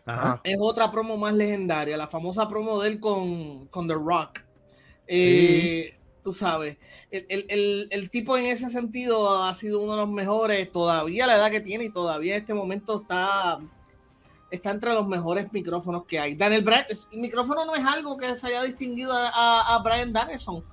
Ajá. 0.04 0.42
es 0.44 0.58
otra 0.60 0.92
promo 0.92 1.16
más 1.16 1.34
legendaria, 1.36 1.96
la 1.96 2.08
famosa 2.08 2.50
promo 2.50 2.82
de 2.82 2.90
él 2.90 3.00
con, 3.00 3.68
con 3.68 3.88
The 3.88 3.94
Rock. 3.94 4.40
Eh, 5.08 5.94
tú 6.24 6.34
sabes, 6.34 6.78
el, 7.12 7.26
el- 7.30 7.46
el- 7.50 7.88
el 7.92 8.10
tipo 8.10 8.36
en 8.36 8.46
ese 8.48 8.72
sentido 8.72 9.44
ha 9.44 9.54
sido 9.54 9.80
uno 9.80 9.92
de 9.92 9.98
los 10.00 10.10
mejores, 10.10 10.72
todavía 10.72 11.28
la 11.28 11.36
edad 11.36 11.52
que 11.52 11.62
tiene 11.62 11.84
y 11.86 11.92
todavía 11.92 12.36
en 12.36 12.42
este 12.42 12.54
momento 12.56 13.02
está, 13.04 13.60
está 14.52 14.72
entre 14.72 14.94
los 14.94 15.08
mejores 15.08 15.52
micrófonos 15.52 16.06
que 16.06 16.20
hay. 16.20 16.36
Daniel 16.36 16.64
Bryan, 16.64 16.86
el 17.12 17.20
micrófono 17.20 17.66
no 17.66 17.74
es 17.76 17.86
algo 17.86 18.18
que 18.18 18.36
se 18.36 18.48
haya 18.48 18.64
distinguido 18.64 19.14
a, 19.14 19.30
a- 19.30 19.76
a 19.76 19.82
Brian 19.82 20.12
Danielson. 20.14 20.64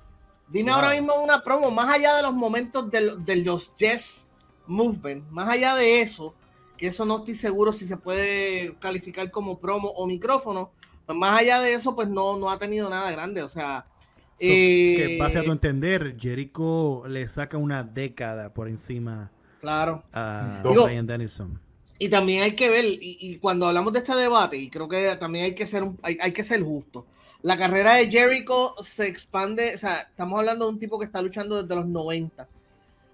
Dime 0.49 0.71
No. 0.71 0.77
ahora 0.77 0.91
mismo 0.93 1.15
una 1.23 1.43
promo, 1.43 1.71
más 1.71 1.89
allá 1.95 2.17
de 2.17 2.23
los 2.23 2.35
momentos 2.35 2.91
del- 2.91 3.25
de, 3.25 3.37
los 3.37 3.73
Jazz 3.79 4.27
Movement, 4.67 5.29
más 5.31 5.49
allá 5.49 5.75
de 5.77 6.01
eso, 6.03 6.35
que 6.77 6.89
eso 6.89 7.05
no 7.07 7.19
estoy 7.19 7.35
seguro 7.35 7.73
si 7.73 7.87
se 7.87 7.97
puede 7.97 8.75
calificar 8.81 9.31
como 9.31 9.59
promo 9.59 9.89
o 9.89 10.07
micrófono, 10.07 10.71
pues 11.07 11.17
más 11.19 11.39
allá 11.41 11.61
de 11.61 11.75
eso, 11.75 11.95
pues 11.95 12.09
no, 12.09 12.37
no 12.37 12.51
ha 12.51 12.59
tenido 12.59 12.89
nada 12.91 13.11
grande, 13.11 13.43
o 13.43 13.49
sea... 13.49 13.85
So, 13.87 14.45
que 14.47 15.17
eh, 15.17 15.19
pase 15.19 15.41
a 15.41 15.43
tu 15.43 15.51
entender, 15.51 16.17
Jericho 16.17 17.03
le 17.09 17.27
saca 17.27 17.57
una 17.59 17.83
década 17.83 18.55
por 18.55 18.69
encima 18.69 19.33
Claro. 19.61 20.05
a 20.13 20.61
Digo- 20.63 20.85
Brian 20.85 21.07
Danielson. 21.09 21.61
Y 21.99 22.09
también 22.09 22.45
hay 22.45 22.55
que 22.55 22.69
ver, 22.71 22.85
y, 22.87 23.39
cuando 23.39 23.67
hablamos 23.67 23.93
de 23.93 23.99
este 24.01 24.15
debate, 24.15 24.57
y 24.57 24.71
creo 24.71 24.89
que 24.89 25.17
también 25.17 25.47
hay 25.47 25.55
que 25.55 25.67
ser 25.67 25.83
un- 25.83 25.99
hay, 26.03 26.17
hay 26.21 26.33
que 26.33 26.45
ser 26.45 26.63
justo. 26.63 27.07
La 27.43 27.57
carrera 27.59 27.95
de 27.97 28.09
Jericho 28.11 28.75
se 28.83 29.07
expande, 29.09 29.75
o 29.75 29.79
sea, 29.79 30.03
estamos 30.03 30.39
hablando 30.39 30.67
de 30.67 30.73
un 30.73 30.79
tipo 30.79 30.99
que 30.99 31.07
está 31.07 31.21
luchando 31.23 31.61
desde 31.63 31.75
los 31.75 31.87
90, 31.87 32.49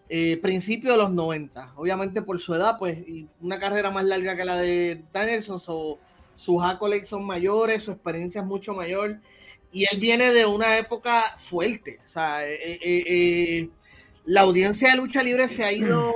eh, 0.08 0.38
principio 0.42 0.92
de 0.92 0.98
los 0.98 1.10
90. 1.12 1.72
Obviamente 1.76 2.22
por 2.22 2.38
su 2.40 2.54
edad, 2.54 2.76
pues, 2.78 2.98
y 3.08 3.26
una 3.40 3.58
carrera 3.58 3.90
más 3.90 4.04
larga 4.04 4.36
que 4.36 4.44
la 4.44 4.56
de 4.58 5.02
Danielson, 5.12 5.60
so- 5.60 5.98
sus 6.36 6.62
accolades 6.62 7.08
son 7.08 7.24
mayores, 7.26 7.84
su 7.84 7.92
experiencia 7.92 8.40
es 8.42 8.46
mucho 8.46 8.74
mayor, 8.74 9.18
y 9.72 9.84
él 9.92 9.98
viene 10.00 10.32
de 10.32 10.46
una 10.46 10.78
época 10.78 11.22
fuerte. 11.38 12.00
O 12.04 12.08
sea, 12.08 12.46
eh, 12.48 12.54
eh, 12.82 13.04
eh, 13.06 13.70
la 14.26 14.42
audiencia 14.42 14.90
de 14.90 14.96
lucha 14.96 15.22
libre 15.22 15.48
se 15.48 15.64
ha 15.64 15.72
ido 15.72 16.12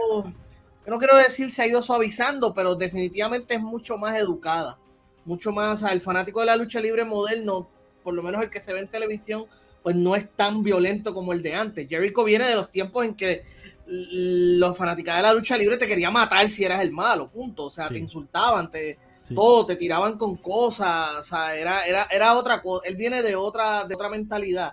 yo 0.89 0.95
no 0.95 0.99
quiero 0.99 1.19
decir 1.19 1.51
se 1.53 1.61
ha 1.61 1.67
ido 1.67 1.83
suavizando, 1.83 2.55
pero 2.55 2.75
definitivamente 2.75 3.57
es 3.57 3.61
mucho 3.61 3.99
más 3.99 4.17
educada, 4.17 4.79
mucho 5.27 5.53
más, 5.53 5.75
o 5.75 5.87
sea, 5.87 5.93
el 5.93 6.01
fanático 6.01 6.41
de 6.41 6.47
la 6.47 6.57
lucha 6.57 6.81
libre 6.81 7.05
moderno, 7.05 7.69
por 8.03 8.15
lo 8.15 8.23
menos 8.23 8.43
el 8.43 8.49
que 8.49 8.63
se 8.63 8.73
ve 8.73 8.79
en 8.79 8.89
televisión, 8.89 9.45
pues 9.83 9.95
no 9.95 10.17
es 10.17 10.35
tan 10.35 10.63
violento 10.63 11.13
como 11.13 11.35
el 11.35 11.43
de 11.43 11.55
antes. 11.55 11.87
Jericho 11.91 12.25
viene 12.25 12.49
de 12.49 12.55
los 12.55 12.73
tiempos 12.73 13.05
en 13.05 13.15
que 13.15 13.45
los 13.87 14.79
fanáticos 14.79 15.15
de 15.15 15.21
la 15.21 15.35
lucha 15.35 15.59
libre 15.59 15.77
te 15.77 15.87
querían 15.87 16.15
matar 16.15 16.49
si 16.49 16.65
eras 16.65 16.81
el 16.81 16.91
malo, 16.91 17.29
punto, 17.29 17.65
o 17.67 17.71
sea, 17.71 17.89
Sí. 17.89 17.93
te 17.95 18.01
insultaban, 18.01 18.71
te 18.71 18.99
Sí. 19.25 19.35
todo, 19.35 19.67
te 19.67 19.77
tiraban 19.77 20.17
con 20.17 20.37
cosas, 20.37 21.17
o 21.21 21.23
sea, 21.23 21.55
era, 21.55 21.85
era, 21.85 22.09
era 22.11 22.33
otra 22.35 22.63
cosa, 22.63 22.89
él 22.89 22.97
viene 22.97 23.21
de 23.23 23.37
otra, 23.37 23.85
de 23.85 23.95
otra 23.95 24.09
mentalidad. 24.09 24.73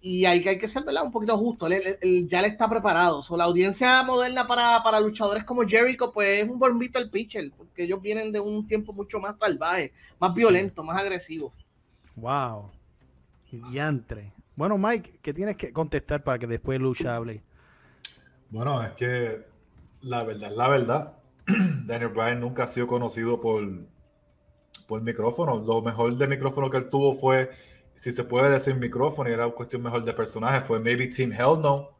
Y 0.00 0.24
hay 0.26 0.40
que, 0.42 0.50
hay 0.50 0.58
que 0.58 0.68
ser 0.68 0.84
¿verdad? 0.84 1.04
un 1.04 1.12
poquito 1.12 1.36
justo. 1.38 1.66
Él, 1.66 1.74
él- 1.74 1.98
él 2.00 2.28
ya 2.28 2.40
le 2.42 2.48
está 2.48 2.68
preparado. 2.68 3.22
So, 3.22 3.36
la 3.36 3.44
audiencia 3.44 4.02
moderna 4.04 4.46
para, 4.46 4.82
para 4.82 5.00
luchadores 5.00 5.44
como 5.44 5.62
Jericho, 5.66 6.12
pues 6.12 6.42
es 6.44 6.48
un 6.50 6.58
bombito 6.58 6.98
al 6.98 7.10
pitcher, 7.10 7.52
porque 7.56 7.84
ellos 7.84 8.00
vienen 8.00 8.32
de 8.32 8.40
un 8.40 8.66
tiempo 8.66 8.92
mucho 8.92 9.18
más 9.20 9.38
salvaje, 9.38 9.92
más 10.20 10.34
violento, 10.34 10.82
más 10.84 11.00
agresivo. 11.00 11.52
Wow. 12.16 12.70
Diantre. 13.50 14.34
Bueno, 14.56 14.78
Mike, 14.78 15.20
¿qué 15.22 15.34
tienes 15.34 15.56
que 15.56 15.72
contestar 15.72 16.24
para 16.24 16.38
que 16.38 16.46
después 16.46 16.80
Lucha 16.80 17.16
hable? 17.16 17.44
Bueno, 18.50 18.82
es 18.82 18.92
que 18.92 19.44
la 20.02 20.24
verdad, 20.24 20.50
la 20.54 20.68
verdad, 20.68 21.12
Daniel 21.86 22.10
Bryan 22.10 22.40
nunca 22.40 22.64
ha 22.64 22.68
sido 22.68 22.86
conocido 22.86 23.40
por, 23.40 23.66
por 24.86 25.02
micrófono. 25.02 25.56
Lo 25.58 25.82
mejor 25.82 26.16
de 26.16 26.26
micrófono 26.26 26.70
que 26.70 26.78
él 26.78 26.90
tuvo 26.90 27.14
fue, 27.14 27.50
si 27.98 28.12
se 28.12 28.22
puede 28.22 28.48
decir 28.48 28.76
micrófono, 28.76 29.28
y 29.28 29.32
era 29.32 29.48
cuestión 29.48 29.82
mejor 29.82 30.04
de 30.04 30.12
personaje, 30.12 30.64
fue 30.64 30.78
maybe 30.78 31.08
Team 31.08 31.32
Hell 31.32 31.60
No. 31.60 31.90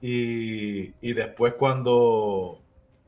Y, 0.00 0.92
y 1.00 1.12
después 1.12 1.54
cuando, 1.54 2.60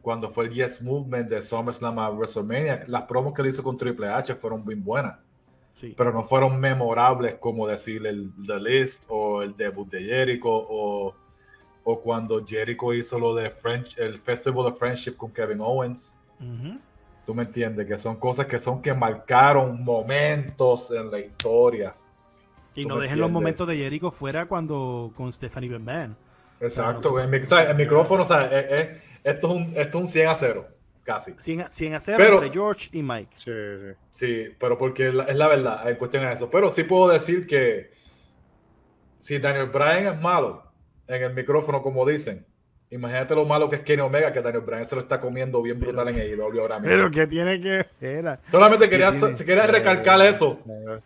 cuando 0.03 0.31
fue 0.31 0.45
el 0.45 0.53
Yes 0.53 0.81
Movement 0.81 1.29
de 1.29 1.43
SummerSlam 1.43 1.99
a 1.99 2.09
WrestleMania, 2.11 2.85
las 2.87 3.03
promos 3.03 3.35
que 3.35 3.43
él 3.43 3.49
hizo 3.49 3.61
con 3.61 3.77
Triple 3.77 4.07
H 4.07 4.37
fueron 4.37 4.65
bien 4.65 4.85
buenas 4.85 5.19
Sí. 5.73 5.95
pero 5.95 6.11
no 6.11 6.23
fueron 6.25 6.59
memorables 6.59 7.35
como 7.35 7.67
decir 7.67 8.07
el 8.07 8.31
The 8.47 8.59
List 8.61 9.05
o 9.09 9.43
el 9.43 9.55
debut 9.55 9.87
de 9.91 10.05
Jericho 10.05 10.49
o, 10.49 11.15
o 11.85 12.01
cuando 12.01 12.47
Jericho 12.47 12.95
hizo 12.95 13.19
lo 13.19 13.35
de 13.35 13.51
French, 13.51 13.99
el 13.99 14.19
Festival 14.19 14.65
of 14.67 14.79
Friendship 14.79 15.17
con 15.17 15.33
Kevin 15.33 15.61
Owens. 15.61 16.17
Tú 17.27 17.35
me 17.35 17.43
entiendes, 17.43 17.87
que 17.87 17.99
son 17.99 18.17
cosas 18.17 18.47
que 18.47 18.59
son 18.59 18.81
que 18.81 18.95
marcaron 18.95 19.83
momentos 19.83 20.91
en 20.93 21.11
la 21.11 21.19
historia. 21.19 21.95
Y 22.77 22.87
no 22.87 22.99
dejen 22.99 23.19
los 23.19 23.31
momentos 23.31 23.67
de 23.67 23.77
Jericho 23.77 24.11
fuera 24.11 24.47
cuando 24.47 25.13
con 25.17 25.33
Stephanie 25.33 25.69
McMahon. 25.71 26.17
Exacto, 26.61 27.19
el, 27.19 27.29
mic- 27.29 27.43
o 27.43 27.47
sea, 27.47 27.71
el 27.71 27.77
micrófono, 27.77 28.23
o 28.23 28.27
sea, 28.27 28.43
es- 28.47 28.71
es- 28.71 29.03
esto, 29.25 29.49
es 29.49 29.55
un, 29.55 29.63
esto 29.77 29.99
es 29.99 30.05
un 30.05 30.07
100 30.07 30.29
a 30.29 30.35
0, 30.35 30.67
casi. 31.03 31.35
100, 31.39 31.63
a- 31.63 31.71
100 31.71 31.95
a 31.95 32.01
0 32.01 32.17
Pero- 32.19 32.35
entre 32.37 32.51
George 32.53 32.89
y 32.93 33.03
Mike. 33.03 33.35
Sí, 33.37 33.51
sí. 33.51 33.97
Sí, 34.11 34.55
pero 34.59 34.79
porque 34.79 35.13
la- 35.13 35.25
es 35.25 35.37
la 35.37 35.49
verdad, 35.49 35.89
en 35.91 35.97
cuestión 35.97 36.23
de 36.25 36.33
eso. 36.33 36.49
Pero 36.49 36.71
sí 36.71 36.85
puedo 36.85 37.09
decir 37.09 37.47
que 37.47 37.91
si 39.19 39.39
Daniel 39.39 39.67
Bryan 39.71 40.15
es 40.15 40.21
malo 40.23 40.63
en 41.09 41.23
el 41.25 41.35
micrófono, 41.35 41.83
como 41.83 42.07
dicen, 42.07 42.47
imagínate 42.91 43.35
lo 43.35 43.45
malo 43.45 43.69
que 43.69 43.77
es 43.77 43.83
Kenny 43.83 44.03
Omega, 44.03 44.33
que 44.33 44.41
Daniel 44.43 44.63
Bryan 44.65 44.87
se 44.87 44.95
lo 44.95 45.01
está 45.01 45.21
comiendo 45.21 45.61
bien 45.63 45.79
Pero- 45.79 45.93
brutal 45.93 46.09
en 46.09 46.17
AEW 46.21 46.61
ahora 46.61 46.79
mismo. 46.81 46.89
Pero 46.97 47.11
que 47.11 47.27
tiene 47.27 47.61
que. 47.61 47.87
Solamente 48.51 48.89
quería, 48.89 49.11
¿Qué 49.13 49.19
tiene? 49.19 49.35
se 49.37 49.45
quería 49.45 49.67
recalcar 49.67 50.21
eso, 50.23 50.59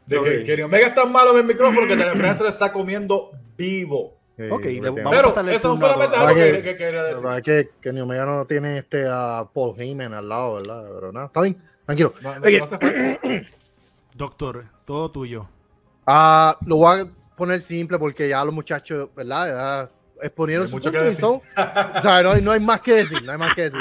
de 0.06 0.16
que 0.22 0.38
Ok. 0.40 0.46
Kenny 0.46 0.62
Omega 0.62 0.86
es 0.88 0.94
tan 0.94 1.10
malo 1.12 1.30
en 1.32 1.38
el 1.38 1.44
micrófono 1.44 1.86
que 1.86 1.96
Daniel 1.96 2.18
Bryan 2.18 2.34
se 2.36 2.42
lo 2.44 2.48
está 2.48 2.72
comiendo 2.72 3.30
vivo. 3.56 4.16
Ok, 4.50 4.64
le- 4.64 4.80
vamos 4.88 5.00
a 5.04 5.10
Pero 5.10 5.48
el 5.50 5.54
eso 5.54 5.72
a 5.74 5.76
solamente 5.76 6.16
es 6.16 6.22
algo 6.22 6.34
que, 6.34 6.50
que- 6.52 6.62
que 6.62 6.76
quería 6.76 7.02
La 7.02 7.08
decir. 7.08 7.22
verdad 7.22 7.38
es 7.38 7.44
que 7.44 7.70
Kenny 7.82 8.00
Omega 8.00 8.24
no 8.24 8.46
tiene 8.46 8.78
este 8.78 9.06
a 9.06 9.46
Paul 9.52 9.78
Heyman 9.78 10.14
al 10.14 10.28
lado, 10.28 10.54
¿verdad? 10.54 10.84
Pero 10.94 11.12
nada, 11.12 11.26
está 11.26 11.42
bien, 11.42 11.58
tranquilo. 11.84 12.14
No, 12.22 12.34
no-. 12.36 12.40
Doctor, 14.14 14.64
todo 14.84 15.10
tuyo. 15.10 15.46
ah, 16.06 16.56
lo 16.66 16.76
voy 16.76 17.00
a 17.00 17.06
poner 17.36 17.60
simple 17.60 17.98
porque 17.98 18.28
ya 18.28 18.44
los 18.44 18.54
muchachos, 18.54 19.08
¿verdad? 19.14 19.46
Ya 19.86 19.90
exponieron 20.22 20.68
su 20.68 20.78
son- 20.80 21.36
o 21.36 22.02
sea, 22.02 22.22
no, 22.22 22.32
hay- 22.32 22.42
no 22.42 22.52
hay 22.52 22.60
más 22.60 22.80
que 22.80 22.94
decir, 22.94 23.22
no 23.22 23.32
hay 23.32 23.38
más 23.38 23.54
que 23.54 23.62
decir. 23.62 23.80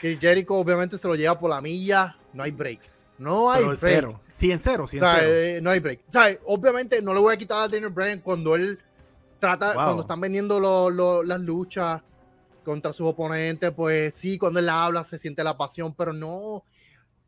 Que 0.00 0.16
Jericho 0.16 0.54
obviamente 0.54 0.98
se 0.98 1.08
lo 1.08 1.14
lleva 1.14 1.38
por 1.38 1.50
la 1.50 1.60
milla, 1.60 2.16
no 2.32 2.42
hay 2.42 2.50
break. 2.50 2.80
No 3.18 3.50
hay 3.50 3.58
Pero 3.58 3.68
break. 3.68 3.78
cero. 3.80 4.20
100 4.24 4.58
0, 4.58 4.86
100 4.88 5.02
O 5.02 5.06
sea, 5.06 5.16
0. 5.20 5.30
eh, 5.32 5.60
no 5.62 5.70
hay 5.70 5.80
break. 5.80 6.00
O 6.08 6.12
sea, 6.12 6.36
obviamente 6.46 7.00
no 7.00 7.14
le 7.14 7.20
voy 7.20 7.32
a 7.34 7.36
quitar 7.36 7.60
a 7.60 7.68
Daniel 7.68 7.90
Bryan 7.90 8.20
cuando 8.20 8.54
él 8.56 8.78
trata, 9.38 9.66
Wow. 9.74 9.74
cuando 9.84 10.02
están 10.02 10.20
vendiendo 10.20 10.58
lo- 10.58 10.90
lo- 10.90 11.22
las 11.22 11.40
luchas 11.40 12.02
contra 12.64 12.92
sus 12.92 13.06
oponentes, 13.06 13.70
pues 13.72 14.14
sí, 14.14 14.36
cuando 14.38 14.58
él 14.58 14.68
habla 14.68 15.04
se 15.04 15.16
siente 15.18 15.44
la 15.44 15.56
pasión, 15.56 15.94
pero 15.94 16.12
no, 16.12 16.64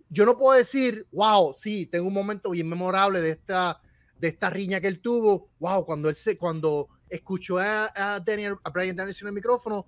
yo 0.08 0.24
no 0.24 0.36
puedo 0.36 0.56
decir, 0.58 1.06
wow, 1.12 1.52
sí, 1.52 1.86
tengo 1.86 2.08
un 2.08 2.14
momento 2.14 2.50
bien 2.50 2.68
memorable 2.68 3.20
de 3.20 3.30
esta, 3.30 3.80
de 4.18 4.28
esta 4.28 4.48
riña 4.50 4.80
que 4.80 4.86
él 4.88 5.00
tuvo, 5.00 5.48
wow, 5.60 5.84
cuando 5.84 6.08
él 6.08 6.14
se, 6.14 6.36
cuando 6.38 6.88
escuchó 7.08 7.58
a, 7.58 7.90
a 7.94 8.20
Daniel, 8.20 8.56
a 8.64 8.70
Brian 8.70 8.96
Danielson 8.96 9.26
en 9.26 9.30
el 9.30 9.34
micrófono, 9.34 9.86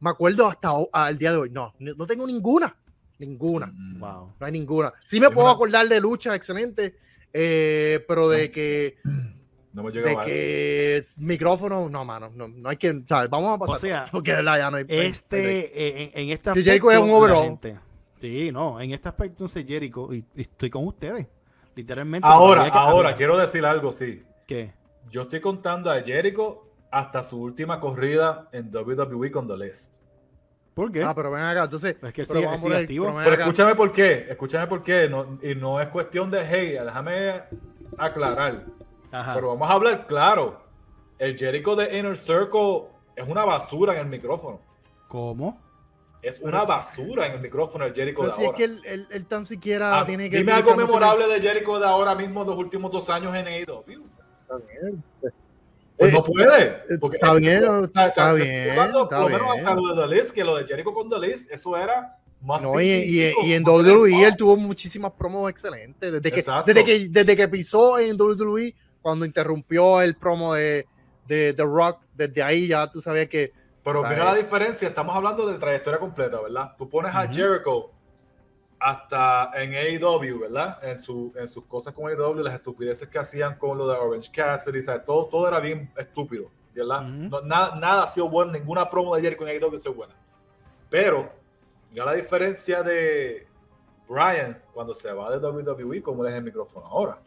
me 0.00 0.10
acuerdo 0.10 0.48
hasta 0.48 0.70
al 0.92 1.16
día 1.18 1.30
de 1.32 1.36
hoy, 1.38 1.50
no, 1.50 1.74
no 1.78 2.06
tengo 2.06 2.26
ninguna, 2.26 2.76
ninguna. 3.18 3.66
Mm. 3.66 4.00
Wow. 4.00 4.34
No 4.40 4.46
hay 4.46 4.52
ninguna. 4.52 4.92
Sí 5.04 5.20
me 5.20 5.26
Es 5.26 5.32
puedo 5.32 5.46
una- 5.46 5.54
acordar 5.54 5.86
de 5.88 6.00
lucha, 6.00 6.34
excelente, 6.34 6.96
eh, 7.32 8.04
pero 8.08 8.28
de 8.28 8.50
que, 8.50 8.98
No 9.72 9.82
me 9.84 9.90
de 9.92 10.16
que 10.24 10.96
es 10.96 11.18
micrófono, 11.18 11.88
no, 11.88 12.04
mano, 12.04 12.30
no, 12.34 12.48
no 12.48 12.68
hay 12.68 12.76
que, 12.76 13.02
¿sabes? 13.08 13.30
Vamos 13.30 13.54
a 13.54 13.58
pasar. 13.58 13.76
O 13.76 13.78
sea, 13.78 14.08
porque 14.10 14.32
ya 14.32 14.70
no 14.70 14.76
hay. 14.76 14.84
Este, 14.88 15.60
eh, 15.86 16.10
en, 16.14 16.20
en 16.24 16.30
este 16.30 16.52
Jericho 16.62 16.90
es 16.90 16.98
un 16.98 17.10
overall. 17.10 17.44
gente- 17.44 17.78
Sí, 18.18 18.52
no, 18.52 18.80
en 18.80 18.92
este 18.92 19.08
aspecto, 19.08 19.32
entonces 19.32 19.64
Jericho, 19.66 20.12
y, 20.14 20.24
y 20.36 20.42
estoy 20.42 20.70
con 20.70 20.86
ustedes. 20.86 21.26
Literalmente. 21.74 22.28
Ahora, 22.28 22.66
ahora, 22.68 23.16
quiero 23.16 23.36
decir 23.38 23.64
algo, 23.64 23.92
sí. 23.92 24.22
¿Qué? 24.46 24.72
Yo 25.12 25.22
estoy 25.22 25.40
contando 25.42 25.90
a 25.90 26.00
Jericho 26.00 26.64
hasta 26.90 27.22
su 27.22 27.38
última 27.40 27.78
corrida 27.78 28.48
en 28.50 28.74
WWE 28.74 29.30
con 29.30 29.46
The 29.46 29.56
List. 29.58 29.96
¿Por 30.72 30.90
qué? 30.90 31.04
Ah, 31.04 31.14
pero 31.14 31.30
ven 31.30 31.42
acá, 31.42 31.64
entonces. 31.64 31.96
Es 32.02 32.12
que 32.14 32.22
pero 32.22 32.26
sigue- 32.40 32.44
vamos 32.46 32.60
sigue 32.62 32.76
activo. 32.76 33.14
pero 33.22 33.36
escúchame 33.42 33.74
por 33.74 33.92
qué, 33.92 34.26
escúchame 34.30 34.66
por 34.66 34.82
qué, 34.82 35.10
no- 35.10 35.38
y 35.42 35.54
no 35.54 35.78
es 35.82 35.88
cuestión 35.88 36.30
de 36.30 36.42
hey, 36.46 36.78
déjame 36.82 37.42
aclarar, 37.98 38.64
Ajá. 39.10 39.34
pero 39.34 39.48
vamos 39.48 39.68
a 39.70 39.74
hablar 39.74 40.06
claro. 40.06 40.62
El 41.18 41.36
Jericho 41.36 41.76
de 41.76 41.98
Inner 41.98 42.16
Circle 42.16 42.84
es 43.14 43.28
una 43.28 43.44
basura 43.44 43.92
en 43.92 43.98
el 44.00 44.06
micrófono. 44.06 44.60
¿Cómo? 45.08 45.60
Es 46.22 46.40
una 46.40 46.64
basura 46.64 47.26
en 47.26 47.32
el 47.34 47.40
micrófono 47.40 47.84
el 47.84 47.92
Jericho 47.94 48.20
Pero 48.22 48.30
de 48.30 48.36
si 48.36 48.42
es 48.42 48.46
ahora. 48.46 48.56
que 48.56 48.64
él, 48.64 48.80
él- 48.86 49.08
él 49.10 49.26
tan 49.26 49.44
siquiera 49.44 50.00
Ah, 50.00 50.06
tiene 50.06 50.30
que. 50.30 50.38
dime 50.38 50.52
algo 50.52 50.74
memorable 50.74 51.26
de 51.28 51.42
Jericho 51.42 51.78
de 51.78 51.84
ahora 51.84 52.14
mismo, 52.14 52.44
de 52.44 52.50
los 52.50 52.58
últimos 52.58 52.90
dos 52.90 53.10
años 53.10 53.34
en 53.34 53.46
AEW. 53.46 54.02
El- 54.82 55.02
Pues 55.98 56.10
Eh, 56.12 56.16
no 56.16 56.24
puede. 56.24 56.98
Porque 56.98 57.16
está 57.16 57.34
bien, 57.34 57.62
está 57.94 58.32
bien, 58.32 58.70
jugando, 58.74 59.02
está 59.04 59.20
por 59.22 59.30
lo 59.30 59.38
menos 59.38 59.52
bien. 59.54 59.66
hasta 59.68 59.80
lo 59.80 59.94
de 59.94 60.32
que 60.32 60.42
lo 60.44 60.56
de 60.56 60.64
Jericho 60.64 60.92
con 60.92 61.08
List, 61.20 61.52
eso 61.52 61.76
era 61.76 62.18
más 62.40 62.62
No, 62.62 62.80
y, 62.80 62.84
y- 62.86 63.20
sencillo, 63.20 63.46
y 63.46 63.52
en 63.52 63.62
WWE 63.64 63.92
él 64.08 64.14
relajado. 64.14 64.36
tuvo 64.36 64.56
muchísimas 64.56 65.12
promos 65.12 65.48
excelentes. 65.50 66.10
Desde 66.12 66.32
que, 66.32 66.40
Exacto. 66.40 66.72
desde 66.72 66.84
que, 66.84 67.08
desde 67.08 67.36
que 67.36 67.46
pisó 67.48 67.98
en 68.00 68.16
WWE, 68.16 68.74
cuando 69.00 69.24
interrumpió 69.24 70.00
el 70.00 70.16
promo 70.16 70.54
de, 70.54 70.86
de 71.28 71.52
The 71.52 71.62
Rock, 71.62 72.00
desde 72.14 72.42
ahí 72.42 72.66
ya 72.68 72.90
tú 72.90 73.00
sabías 73.00 73.28
que. 73.28 73.52
Pero 73.84 74.02
mira 74.02 74.24
la 74.24 74.34
diferencia, 74.34 74.88
estamos 74.88 75.14
hablando 75.14 75.46
de 75.46 75.58
trayectoria 75.58 76.00
completa, 76.00 76.40
¿verdad? 76.40 76.72
Tú 76.78 76.88
pones 76.88 77.14
a. 77.14 77.28
Jericho 77.28 77.92
hasta 78.82 79.50
en 79.54 79.74
AEW, 79.74 80.40
¿verdad? 80.40 80.78
En, 80.82 80.98
su, 81.00 81.32
en 81.36 81.46
sus 81.46 81.64
cosas 81.66 81.94
con 81.94 82.08
AEW, 82.10 82.42
las 82.42 82.54
estupideces 82.54 83.08
que 83.08 83.18
hacían 83.18 83.56
con 83.56 83.78
lo 83.78 83.86
de 83.86 83.96
Orange 83.96 84.30
Cassidy, 84.32 84.82
¿sabes? 84.82 85.04
Todo, 85.04 85.26
todo 85.26 85.46
era 85.48 85.60
bien 85.60 85.90
estúpido, 85.96 86.50
¿verdad? 86.74 87.02
No- 87.02 87.40
nada, 87.42 87.76
nada 87.76 88.02
ha 88.04 88.06
sido 88.06 88.28
bueno, 88.28 88.52
ninguna 88.52 88.88
promo 88.90 89.14
de 89.14 89.22
Jericho 89.22 89.46
en 89.46 89.62
AEW 89.62 89.76
ha 89.76 89.78
sido 89.78 89.94
buena. 89.94 90.14
Pero, 90.90 91.30
mira 91.90 92.04
la 92.04 92.14
diferencia 92.14 92.82
de 92.82 93.46
Brian 94.08 94.60
cuando 94.74 94.94
se 94.94 95.12
va 95.12 95.30
de 95.34 95.38
WWE, 95.46 96.02
como 96.02 96.26
es 96.26 96.34
el 96.34 96.42
micrófono 96.42 96.86
ahora. 96.86 97.18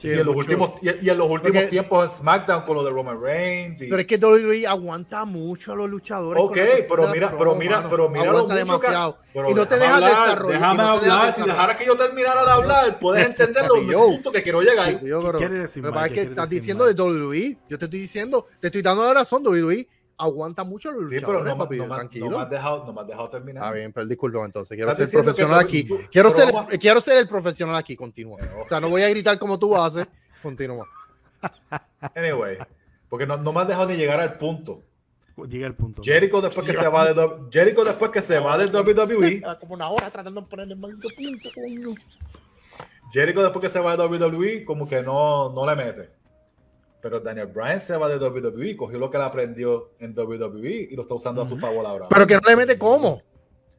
Sí, 0.00 0.08
y, 0.08 0.12
en 0.12 0.24
los 0.24 0.34
últimos, 0.34 0.70
y, 0.80 0.86
y 1.06 1.10
en 1.10 1.18
los 1.18 1.28
últimos 1.28 1.58
Porque- 1.58 1.66
tiempos 1.68 2.10
en 2.10 2.16
SmackDown 2.18 2.62
con 2.62 2.74
lo 2.74 2.82
de 2.84 2.90
Roman 2.90 3.20
Reigns. 3.20 3.82
Y, 3.82 3.88
Pero 3.90 4.00
es 4.00 4.06
que 4.06 4.16
WWE 4.16 4.66
aguanta 4.66 5.26
mucho 5.26 5.72
a 5.72 5.76
los 5.76 5.90
luchadores. 5.90 6.42
Ok, 6.42 6.56
pero 6.88 7.08
mira, 7.08 7.28
promo, 7.28 7.38
pero 7.38 7.54
mira, 7.56 7.76
mano. 7.76 7.90
pero 7.90 8.08
mira 8.08 8.32
mucho 8.32 8.46
que- 8.48 8.54
demasiado. 8.54 9.18
Pero 9.34 9.50
y 9.50 9.54
no 9.54 9.68
te 9.68 9.74
dejas 9.76 9.94
hablar, 9.96 10.10
desarrollar. 10.28 10.58
Déjame 10.60 10.82
no 10.82 10.88
hablar. 10.88 11.32
Si 11.34 11.42
dejara 11.42 11.76
que 11.76 11.84
yo 11.84 11.96
terminara 11.98 12.44
de 12.46 12.50
hablar, 12.50 12.98
puedes 12.98 13.26
entender 13.26 13.66
los 13.68 13.80
puntos 13.94 14.32
que 14.32 14.42
quiero 14.42 14.62
llegar. 14.62 14.98
Sí, 15.00 15.06
yo, 15.06 15.20
pero- 15.20 15.38
quiere 15.38 15.54
decir, 15.58 15.82
que 15.82 15.90
Mike? 15.90 16.08
¿Qué 16.08 16.14
que 16.14 16.20
estás 16.22 16.48
decir, 16.48 16.62
diciendo 16.62 16.84
Mike? 16.86 16.94
de 16.96 17.02
WWE. 17.02 17.58
Yo 17.68 17.78
te 17.78 17.84
estoy 17.84 18.00
diciendo, 18.00 18.46
te 18.58 18.68
estoy 18.68 18.80
dando 18.80 19.04
la 19.04 19.12
razón. 19.12 19.42
WWE 19.46 19.86
aguanta 20.20 20.62
mucho 20.64 20.92
los 20.92 21.08
Sí, 21.08 21.14
luchadores, 21.16 21.42
pero 21.42 21.50
no, 21.50 21.56
me- 21.56 21.64
papi, 21.64 21.76
no, 21.78 21.94
tranquilo. 21.94 22.30
no 22.30 22.36
me 22.38 22.42
has 22.44 22.50
dejado, 22.50 22.84
no 22.86 22.92
me 22.92 23.00
has 23.00 23.06
dejado 23.06 23.28
terminar. 23.30 23.62
Está 23.64 23.74
bien, 23.74 23.92
pero 23.92 24.06
disculpa 24.06 24.44
entonces. 24.44 24.76
Quiero 24.76 24.92
ser 24.94 25.06
que 25.08 25.12
profesional 25.12 25.60
tú- 25.62 25.66
aquí. 25.66 25.84
tú- 25.84 25.98
Quiero 26.12 26.30
ser, 26.30 26.52
vamos- 26.52 26.72
quiero 26.80 27.00
ser 27.00 27.18
el 27.18 27.26
profesional 27.28 27.76
aquí. 27.76 27.96
Continúa. 27.96 28.38
O 28.64 28.68
sea, 28.68 28.80
no 28.80 28.88
voy 28.88 29.02
a 29.02 29.08
gritar 29.10 29.38
como 29.38 29.58
tú 29.58 29.76
haces. 29.76 30.06
Continúa. 30.42 30.86
Anyway, 32.14 32.58
porque 33.08 33.26
no, 33.26 33.36
no 33.36 33.52
me 33.52 33.60
has 33.60 33.68
dejado 33.68 33.86
ni 33.86 33.96
llegar 33.96 34.20
al 34.20 34.36
punto. 34.38 34.82
Llega 35.48 35.66
el 35.66 35.74
punto. 35.74 36.02
Jericho 36.04 36.42
después 36.42 36.66
que 36.66 36.74
se 36.74 36.86
va 36.88 37.12
de 37.14 37.28
Jericho 37.50 37.82
después 37.82 38.10
que 38.10 38.20
se 38.20 38.38
va 38.38 38.58
de 38.58 38.66
WWE, 38.66 39.40
Como 39.60 39.72
una 39.74 39.88
hora 39.88 40.10
tratando 40.10 40.42
de 40.42 40.46
ponerle 40.46 40.74
el 40.74 40.80
maldito 40.80 41.08
punto, 41.16 41.48
coño. 41.54 41.94
Jericho 43.10 43.42
después 43.42 43.62
que 43.62 43.70
se 43.70 43.80
va 43.80 43.96
de 43.96 44.02
WWE 44.06 44.64
como 44.66 44.86
que 44.86 45.02
no, 45.02 45.50
no 45.52 45.64
le 45.66 45.74
mete. 45.76 46.10
Pero 47.02 47.20
Daniel 47.20 47.46
Bryan 47.46 47.80
se 47.80 47.96
va 47.96 48.08
de 48.08 48.18
WWE, 48.18 48.76
cogió 48.76 48.98
lo 48.98 49.10
que 49.10 49.16
él 49.16 49.22
aprendió 49.22 49.92
en 49.98 50.16
WWE 50.18 50.88
y 50.90 50.94
lo 50.96 51.02
está 51.02 51.14
usando 51.14 51.40
a 51.42 51.46
su 51.46 51.56
favor 51.58 51.86
ahora. 51.86 52.08
Pero 52.08 52.26
que 52.26 52.34
no 52.34 52.40
le 52.46 52.56
mete 52.56 52.78
cómo. 52.78 53.22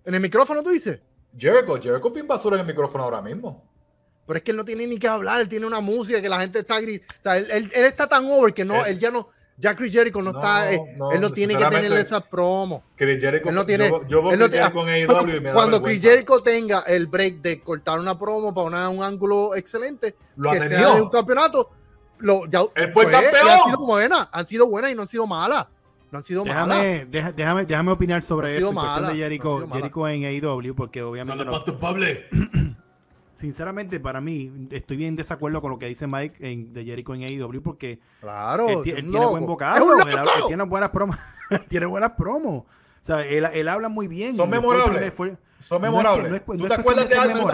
En 0.04 0.16
el 0.16 0.22
micrófono 0.22 0.64
tú 0.64 0.70
dices. 0.72 1.00
Jericho, 1.38 1.80
Jericho 1.80 2.12
pin 2.12 2.28
basura 2.28 2.56
en 2.56 2.62
el 2.62 2.68
micrófono 2.68 3.04
ahora 3.04 3.22
mismo. 3.22 3.64
Pero 4.26 4.38
es 4.38 4.44
que 4.44 4.52
él 4.52 4.58
no 4.58 4.66
tiene 4.66 4.88
ni 4.88 4.98
que 4.98 5.08
hablar, 5.08 5.42
él 5.42 5.48
tiene 5.50 5.66
una 5.68 5.80
música 5.80 6.22
que 6.22 6.30
la 6.30 6.40
gente 6.42 6.60
está 6.60 6.80
gritando. 6.82 7.14
O 7.20 7.24
sea, 7.24 7.38
él, 7.38 7.48
él- 7.52 7.72
él 7.74 7.86
está 7.86 8.08
tan 8.08 8.26
over 8.32 8.54
que 8.54 8.66
no, 8.66 8.76
Es- 8.82 8.88
él 8.88 9.00
ya 9.00 9.12
no. 9.12 9.30
Ya 9.58 9.76
Chris 9.76 9.92
Jericho 9.94 10.20
no, 10.24 10.32
No, 10.32 10.40
está. 10.40 10.74
eh, 10.74 10.80
no, 10.98 11.12
él 11.12 11.22
no 11.22 11.32
tiene 11.32 11.56
que 11.56 11.64
tener 11.66 11.92
esas 11.94 12.24
promos. 12.24 12.82
Chris 12.96 13.22
Jericho, 13.22 13.50
Él 13.50 13.54
no 13.54 13.64
tiene- 13.64 13.90
yo, 13.90 14.08
yo 14.08 14.24
veo 14.24 14.32
él 14.32 14.40
no 14.40 14.50
te- 14.50 14.58
en 14.58 14.64
AEW 14.64 15.36
y 15.36 15.40
me 15.40 15.50
da 15.50 15.54
Cuando 15.54 15.84
Chris. 15.84 16.02
Jericho 16.02 16.42
tenga 16.42 16.80
el 16.88 17.06
break 17.06 17.42
de 17.42 17.62
cortar 17.62 18.00
una 18.00 18.18
promo 18.18 18.52
para 18.56 18.66
una- 18.66 18.90
un 18.90 19.04
ángulo 19.04 19.54
excelente, 19.56 20.16
Lo 20.36 20.50
ha 20.50 20.54
que 20.54 20.62
sea 20.62 20.70
tenido. 20.70 20.96
de 20.96 21.02
un 21.04 21.10
campeonato, 21.12 21.70
lo, 22.22 22.46
ya, 22.48 22.62
Él 22.76 22.92
fue 22.94 23.06
el 23.06 23.12
y 23.12 23.16
han 23.16 23.24
campeón. 23.24 23.60
sido 23.68 23.86
buenas, 23.86 24.28
han 24.32 24.46
sido 24.46 24.68
buenas 24.70 24.92
y 24.92 24.96
no 24.96 25.02
han 25.02 25.08
sido 25.08 25.28
malas. 25.28 25.68
No 26.12 26.18
han 26.18 26.24
sido 26.24 26.44
malas. 26.44 26.68
Déjame, 26.82 27.06
deja- 27.06 27.32
déjame, 27.32 27.66
déjame 27.66 27.92
opinar 27.92 28.22
sobre 28.22 28.48
Ha 28.48 28.52
eso. 28.52 28.58
sido 28.58 28.70
en 28.72 28.76
cuestión 28.76 29.02
mala, 29.04 29.14
de 29.14 29.20
Jericho, 29.20 29.58
mala. 29.68 29.76
Jericho 29.76 30.08
en 30.08 30.26
AEW, 30.26 30.76
porque 30.76 31.02
obviamente 31.04 31.46
no- 31.46 31.64
sinceramente 33.34 34.00
para 34.00 34.22
mí 34.22 34.52
estoy 34.72 34.98
bien 34.98 35.10
en 35.10 35.16
desacuerdo 35.16 35.62
con 35.62 35.72
lo 35.72 35.80
que 35.80 35.88
dice 35.88 36.06
Mike 36.06 36.36
en, 36.52 36.74
de 36.74 36.84
Jericho 36.86 37.14
en 37.16 37.24
AEW 37.24 37.62
porque 37.64 38.00
Claro, 38.20 38.68
él, 38.68 38.82
él 38.86 39.06
un 39.06 39.12
tiene 39.12 39.26
buen 39.26 39.46
vocablo, 39.46 40.00
él, 40.02 40.08
él 40.10 40.18
tiene 40.48 40.64
buenas 40.64 40.90
promos, 40.90 41.18
tiene 41.68 41.86
buenas 41.86 42.12
promos. 42.12 42.64
O 43.02 43.04
sea, 43.04 43.26
él, 43.26 43.46
él 43.54 43.68
habla 43.68 43.90
muy 43.90 44.08
bien. 44.08 44.36
Son 44.38 44.48
fue 44.50 44.60
memorables. 44.60 45.14
Son 45.16 45.28
no 45.28 45.34
es 45.34 45.68
que- 45.68 45.80
memorables. 45.80 46.30
no 46.30 46.36
es 46.36 46.42
¿Tú 46.46 46.68
te 46.68 46.74
acuerdas 46.74 47.10
de 47.10 47.16
algo? 47.18 47.50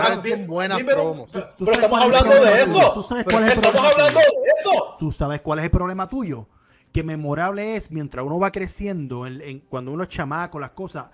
Tú- 1.31 1.39
tú 1.57 1.65
Pero 1.65 1.71
estamos 1.71 2.01
hablando 2.01 2.33
de 2.43 2.61
eso. 2.61 2.93
Tú 2.93 3.03
sabes 3.03 3.23
cuál 3.25 3.43
es 3.45 3.51
el 3.51 3.57
estamos 3.57 3.81
problema 3.81 3.91
hablando 3.91 4.19
tuyo. 4.19 4.41
de 4.43 4.49
eso. 4.59 4.95
Tú 4.99 5.11
sabes 5.11 5.41
cuál 5.41 5.59
es 5.59 5.65
el 5.65 5.71
problema 5.71 6.09
tuyo. 6.09 6.47
Que 6.93 7.03
memorable 7.03 7.75
es 7.75 7.91
mientras 7.91 8.25
uno 8.25 8.39
va 8.39 8.51
creciendo, 8.51 9.25
en- 9.27 9.41
en- 9.41 9.59
cuando 9.59 9.91
uno 9.91 10.03
es 10.03 10.09
chamaco, 10.09 10.59
las 10.59 10.71
cosas. 10.71 11.07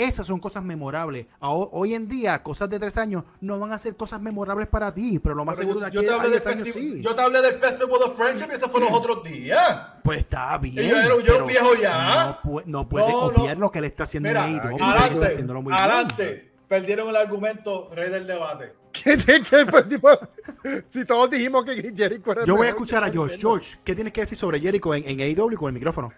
Esas 0.00 0.26
son 0.26 0.40
cosas 0.40 0.62
memorables. 0.64 1.26
Hoy 1.40 1.94
en 1.94 2.08
día, 2.08 2.42
cosas 2.42 2.70
de 2.70 2.78
tres 2.78 2.96
años 2.96 3.24
no 3.40 3.58
van 3.58 3.72
a 3.72 3.78
ser 3.78 3.96
cosas 3.96 4.20
memorables 4.20 4.66
para 4.68 4.94
ti, 4.94 5.18
pero 5.18 5.34
lo 5.34 5.44
más 5.44 5.56
Pero 5.58 5.68
seguro 5.68 5.84
de 5.86 5.92
yo, 5.92 6.00
aquí 6.00 6.06
yo 6.06 6.12
te 6.12 6.16
hablé 6.16 6.30
del 6.30 6.38
10 6.40 6.46
años 6.46 6.68
sí. 6.72 7.00
yo 7.02 7.14
te 7.14 7.20
hablé 7.22 7.42
del 7.42 7.54
Festival 7.56 8.02
of 8.04 8.16
Friendship 8.16 8.46
y 8.50 8.54
eso 8.54 8.68
fue 8.70 8.80
los 8.80 8.90
otros 8.92 9.22
días. 9.24 9.78
Pues 10.02 10.20
está 10.20 10.56
bien. 10.58 10.74
yo 10.76 10.82
era- 10.96 11.06
yo 11.08 11.20
era 11.34 11.42
un 11.42 11.46
viejo 11.48 11.74
ya. 11.74 12.24
No, 12.44 12.50
pu- 12.50 12.62
no 12.64 12.88
puede 12.88 13.12
No, 13.12 13.54
lo 13.56 13.70
que 13.70 13.78
él 13.80 13.84
está 13.84 14.04
haciendo 14.04 14.28
Mira, 14.30 14.46
porque 14.62 14.82
adelante, 14.82 15.14
está 15.14 15.26
haciéndolo 15.26 15.62
muy 15.62 15.72
bien. 15.72 15.82
adelante. 15.84 16.50
Perdieron 16.66 17.08
el 17.08 17.16
argumento, 17.16 17.88
rey 17.94 18.10
del 18.10 18.26
debate. 18.26 18.72
¿Qué- 18.92 19.16
qué- 19.18 19.42
qué- 19.42 19.66
pues, 19.66 19.88
tipo, 19.88 20.08
si 20.88 21.04
todos 21.04 21.28
dijimos 21.28 21.64
que 21.64 21.74
Jericho 21.94 22.32
era 22.32 22.40
el 22.42 22.46
Yo 22.46 22.56
voy 22.56 22.66
a 22.68 22.70
escuchar 22.70 23.02
a 23.04 23.06
¿qué 23.08 23.12
George. 23.12 23.38
George, 23.38 23.78
¿qué 23.84 23.94
tienes 23.94 24.12
que 24.12 24.22
decir 24.22 24.38
sobre 24.38 24.60
Jericho 24.60 24.94
en, 24.94 25.04
en 25.06 25.20
AEW 25.20 25.56
con 25.56 25.68
el 25.68 25.74
micrófono? 25.74 26.10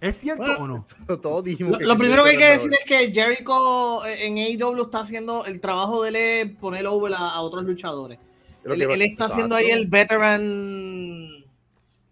¿Es 0.00 0.16
cierto 0.16 0.42
Bueno, 0.58 0.86
o 1.08 1.16
no? 1.16 1.42
Dijimos 1.42 1.72
Lo, 1.72 1.78
que 1.78 1.84
lo 1.84 1.94
Chris 1.96 1.98
primero 2.00 2.24
que 2.24 2.30
hay 2.30 2.36
que 2.36 2.44
decir 2.50 2.70
es 2.74 2.84
que 2.84 3.12
Jericho 3.12 4.04
eh, 4.04 4.26
en 4.26 4.38
AEW 4.38 4.82
está 4.84 5.00
haciendo 5.00 5.44
el 5.46 5.60
trabajo 5.60 6.02
de 6.02 6.08
él 6.10 6.16
es 6.16 6.50
poner 6.56 6.86
over 6.86 7.12
a, 7.14 7.30
a 7.30 7.40
otros 7.40 7.64
luchadores. 7.64 8.18
Él, 8.64 8.80
él 8.82 9.02
está 9.02 9.26
haciendo 9.26 9.56
ahí 9.56 9.70
el 9.70 9.86
veteran 9.86 10.40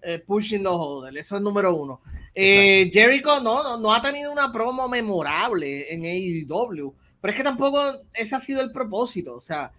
eh, 0.03 0.19
pushing 0.27 0.63
the 0.63 0.69
holder. 0.69 1.17
Eso 1.17 1.37
es 1.37 1.43
número 1.43 1.75
uno. 1.75 2.01
Eh, 2.35 2.91
Jericho 2.93 3.41
no, 3.41 3.63
no, 3.63 3.79
no 3.79 3.93
ha 3.93 4.01
tenido 4.01 4.33
una 4.33 4.51
promo 4.53 4.89
memorable 4.89 5.93
en 5.93 6.05
AEW, 6.05 6.95
pero 7.21 7.31
es 7.31 7.37
que 7.37 7.45
tampoco 7.45 7.81
ese 8.15 8.35
ha 8.35 8.41
sido 8.41 8.63
el 8.63 8.73
propósito. 8.73 9.35
O 9.37 9.41
sea, 9.43 9.71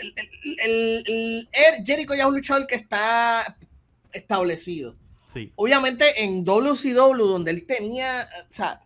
el, 0.00 0.12
el- 0.16 0.58
el- 0.60 1.04
el- 1.06 1.48
el- 1.52 1.84
Jericho 1.86 2.14
ya 2.14 2.22
es 2.22 2.28
un 2.28 2.34
luchador 2.36 2.66
que 2.66 2.74
está 2.74 3.56
establecido. 4.12 4.94
Sí. 5.32 5.52
Obviamente 5.56 6.22
en 6.22 6.44
WCW, 6.44 7.26
donde 7.26 7.52
él 7.52 7.66
tenía, 7.66 8.28
o 8.48 8.52
sea, 8.52 8.82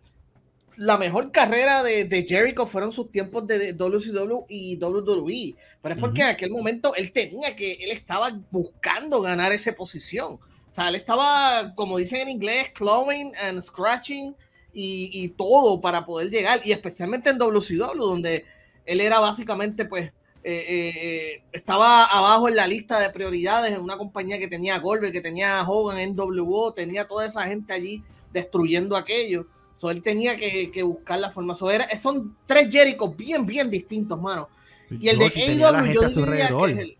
la 0.77 0.97
mejor 0.97 1.31
carrera 1.31 1.83
de, 1.83 2.05
de 2.05 2.23
Jericho 2.23 2.67
fueron 2.67 2.91
sus 2.91 3.11
tiempos 3.11 3.47
de 3.47 3.73
WCW 3.73 4.45
y 4.47 4.77
WWE, 4.77 5.55
pero 5.81 5.95
es 5.95 5.99
porque 5.99 6.21
en 6.21 6.27
aquel 6.27 6.51
momento 6.51 6.93
él 6.95 7.11
tenía 7.11 7.55
que, 7.55 7.73
él 7.73 7.91
estaba 7.91 8.39
buscando 8.51 9.21
ganar 9.21 9.51
esa 9.51 9.73
posición. 9.73 10.33
O 10.33 10.73
sea, 10.73 10.89
él 10.89 10.95
estaba, 10.95 11.73
como 11.75 11.97
dicen 11.97 12.21
en 12.21 12.29
inglés, 12.29 12.71
clawing 12.73 13.31
and 13.43 13.63
scratching 13.63 14.35
y, 14.71 15.09
y 15.11 15.29
todo 15.29 15.81
para 15.81 16.05
poder 16.05 16.29
llegar, 16.29 16.61
y 16.63 16.71
especialmente 16.71 17.31
en 17.31 17.39
WCW, 17.39 17.97
donde 17.97 18.45
él 18.85 19.01
era 19.01 19.19
básicamente, 19.19 19.85
pues, 19.85 20.11
eh, 20.49 20.65
eh, 20.69 20.93
eh, 20.95 21.43
estaba 21.51 22.05
abajo 22.05 22.47
en 22.47 22.55
la 22.55 22.67
lista 22.67 23.01
de 23.01 23.09
prioridades 23.09 23.73
en 23.73 23.81
una 23.81 23.97
compañía 23.97 24.39
que 24.39 24.47
tenía 24.47 24.75
a 24.75 24.79
Goldberg, 24.79 25.11
que 25.11 25.19
tenía 25.19 25.59
a 25.59 25.67
Hogan, 25.69 25.97
NWO, 26.15 26.71
tenía 26.73 27.05
toda 27.05 27.25
esa 27.25 27.41
gente 27.43 27.73
allí 27.73 28.01
destruyendo 28.31 28.95
aquello. 28.95 29.45
So, 29.75 29.91
él 29.91 30.01
tenía 30.01 30.37
que, 30.37 30.71
que 30.71 30.83
buscar 30.83 31.19
la 31.19 31.31
forma. 31.31 31.53
So, 31.53 31.69
era- 31.69 31.89
son 31.99 32.37
tres 32.45 32.69
Jericho 32.71 33.09
bien, 33.09 33.45
bien 33.45 33.69
distintos, 33.69 34.19
mano. 34.21 34.47
Y 34.89 35.09
el 35.09 35.19
de 35.19 35.25
la 35.25 35.31
AEW, 35.71 35.93
yo 35.93 36.01
diría 36.07 36.47
que 36.47 36.71
es 36.71 36.77
el- 36.77 36.97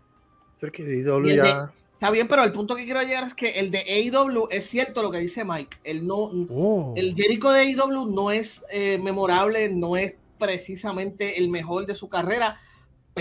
que 0.72 0.82
AEW 0.82 1.28
el 1.30 1.36
ya- 1.36 1.72
está 1.94 2.10
bien, 2.10 2.28
pero 2.28 2.44
el 2.44 2.52
punto 2.52 2.76
que 2.76 2.84
quiero 2.84 3.00
llegar 3.02 3.26
es 3.28 3.34
que 3.34 3.50
el 3.60 3.70
de 3.70 3.78
AEW 3.78 4.48
es 4.50 4.66
cierto 4.66 5.02
lo 5.02 5.10
que 5.10 5.18
dice 5.20 5.44
Mike. 5.46 5.78
Él 5.84 6.06
no, 6.06 6.30
Oh. 6.50 6.92
el 6.96 7.14
Jericho 7.16 7.50
de 7.50 7.62
AEW 7.62 8.04
no 8.06 8.30
es 8.30 8.62
eh, 8.70 8.98
memorable, 9.02 9.70
no 9.70 9.96
es 9.96 10.14
precisamente 10.38 11.38
el 11.38 11.48
mejor 11.48 11.86
de 11.86 11.94
su 11.94 12.08
carrera, 12.10 12.60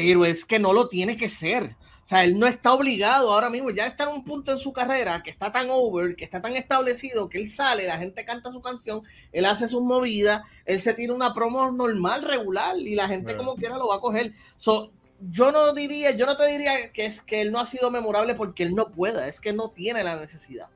pero 0.06 0.26
es 0.26 0.46
que 0.46 0.60
no 0.60 0.74
lo 0.74 0.88
tiene 0.88 1.18
que 1.18 1.30
ser. 1.30 1.76
O 2.06 2.08
sea, 2.10 2.24
él 2.24 2.40
no 2.40 2.48
está 2.48 2.72
obligado 2.74 3.34
ahora 3.34 3.50
mismo, 3.50 3.70
ya 3.70 3.86
está 3.86 4.06
en 4.06 4.12
un 4.12 4.24
punto 4.24 4.54
en 4.54 4.60
su 4.60 4.72
carrera 4.72 5.22
que 5.22 5.30
está 5.30 5.52
tan 5.52 5.68
over, 5.70 6.16
que 6.16 6.24
está 6.24 6.42
tan 6.42 6.56
establecido, 6.56 7.28
que 7.28 7.38
él 7.38 7.50
sale, 7.50 7.86
la 7.86 7.98
gente 7.98 8.24
canta 8.24 8.50
su 8.50 8.62
canción, 8.62 9.02
él 9.34 9.44
hace 9.44 9.68
sus 9.68 9.82
movidas, 9.84 10.42
él 10.66 10.80
se 10.80 10.94
tira 10.94 11.14
una 11.14 11.34
promo 11.34 11.70
normal, 11.70 12.22
regular, 12.24 12.78
y 12.78 12.96
la 12.96 13.10
gente 13.10 13.34
Bueno. 13.34 13.40
como 13.50 13.56
quiera 13.58 13.76
lo 13.78 13.90
va 13.90 13.96
a 13.96 14.00
coger. 14.00 14.34
So, 14.58 14.92
yo 15.32 15.52
no 15.52 15.74
diría, 15.74 16.12
yo 16.12 16.26
no 16.26 16.38
te 16.38 16.48
diría 16.48 16.94
que 16.94 17.06
es 17.08 17.22
que 17.22 17.42
él 17.42 17.52
no 17.52 17.60
ha 17.60 17.66
sido 17.66 17.92
memorable 17.92 18.36
porque 18.36 18.64
él 18.64 18.74
no 18.74 18.90
pueda, 18.92 19.28
es 19.28 19.42
que 19.42 19.52
no 19.52 19.72
tiene 19.72 20.02
la 20.04 20.16
necesidad. 20.16 20.70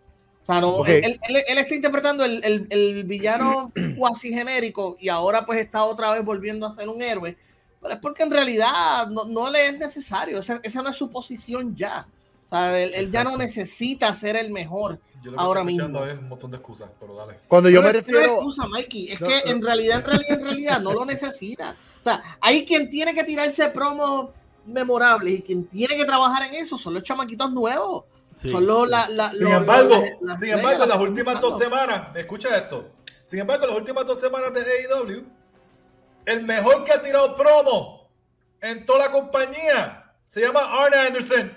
O 0.43 0.45
sea, 0.47 0.59
no, 0.59 0.69
Ok. 0.69 0.89
él, 0.89 1.03
él- 1.05 1.19
él- 1.29 1.43
él 1.47 1.57
está 1.59 1.75
interpretando 1.75 2.25
el, 2.25 2.43
el- 2.43 2.67
el 2.71 3.03
villano 3.05 3.71
cuasi 3.97 4.33
genérico 4.33 4.97
y 4.99 5.07
ahora 5.07 5.45
pues 5.45 5.59
está 5.61 5.83
otra 5.85 6.11
vez 6.11 6.25
volviendo 6.25 6.67
a 6.67 6.75
ser 6.75 6.89
un 6.89 7.01
héroe, 7.01 7.37
pero 7.81 7.93
es 7.95 7.99
porque 7.99 8.23
en 8.23 8.31
realidad 8.31 9.07
no, 9.07 9.25
no 9.25 9.49
le 9.49 9.67
es 9.67 9.77
necesario, 9.79 10.39
esa, 10.39 10.59
esa 10.63 10.81
no 10.81 10.89
es 10.89 10.95
su 10.97 11.09
posición 11.09 11.75
ya. 11.75 12.05
O 12.49 12.55
sea, 12.55 12.79
él, 12.79 12.91
él 12.93 13.09
ya 13.09 13.23
no 13.23 13.37
necesita 13.37 14.13
ser 14.13 14.35
el 14.35 14.51
mejor. 14.51 14.99
Yo 15.23 15.31
lo 15.31 15.37
que 15.37 15.43
Ahora 15.43 15.61
estoy 15.61 15.73
mismo. 15.77 16.05
es 16.05 16.17
un 16.17 16.29
montón 16.29 16.51
de 16.51 16.57
excusas, 16.57 16.89
pero 16.99 17.15
dale. 17.15 17.39
Cuando 17.47 17.69
yo 17.69 17.81
No 17.81 17.87
me 17.87 17.93
refiero. 17.93 18.33
excusa, 18.35 18.67
Mikey, 18.67 19.11
es 19.13 19.21
No, 19.21 19.27
que 19.27 19.41
no. 19.45 19.51
en 19.51 19.61
realidad, 19.61 19.99
en 19.99 20.05
realidad, 20.05 20.31
en 20.39 20.43
realidad 20.43 20.81
no 20.81 20.93
lo 20.93 21.05
necesita. 21.05 21.75
O 22.01 22.03
sea, 22.03 22.23
hay 22.41 22.65
quien 22.65 22.89
tiene 22.89 23.13
que 23.13 23.23
tirarse 23.23 23.69
promos 23.69 24.29
memorables 24.65 25.39
y 25.39 25.41
quien 25.41 25.65
tiene 25.65 25.95
que 25.95 26.05
trabajar 26.05 26.47
en 26.47 26.55
eso 26.55 26.77
son 26.77 26.93
los 26.95 27.03
chamaquitos 27.03 27.51
nuevos. 27.51 28.03
Sí, 28.33 28.49
Son 28.49 28.65
los, 28.65 28.83
sí. 28.85 28.89
la, 28.89 29.09
la, 29.09 29.31
Sin 29.31 29.43
los- 29.43 29.53
embargo, 29.53 29.89
las- 29.89 30.21
las 30.21 30.39
sin 30.39 30.49
embargo, 30.49 30.83
en 30.83 30.89
las 30.89 30.99
últimas 30.99 31.41
dos 31.41 31.57
semanas, 31.57 32.15
escucha 32.15 32.57
esto. 32.57 32.89
Sin 33.25 33.39
embargo, 33.39 33.63
en 33.65 33.69
las 33.71 33.79
últimas 33.79 34.05
dos 34.07 34.19
semanas 34.19 34.53
de 34.53 34.61
AEW, 34.61 35.25
el 36.25 36.43
mejor 36.43 36.83
que 36.83 36.91
ha 36.91 37.01
tirado 37.01 37.35
promo 37.35 38.09
en 38.61 38.85
toda 38.85 39.07
la 39.07 39.11
compañía 39.11 40.13
se 40.25 40.41
llama 40.41 40.61
Arne 40.83 40.97
Anderson. 40.97 41.51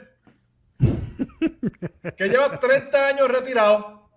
que 2.16 2.28
lleva 2.28 2.58
30 2.58 3.06
años 3.06 3.28
retirado. 3.28 4.08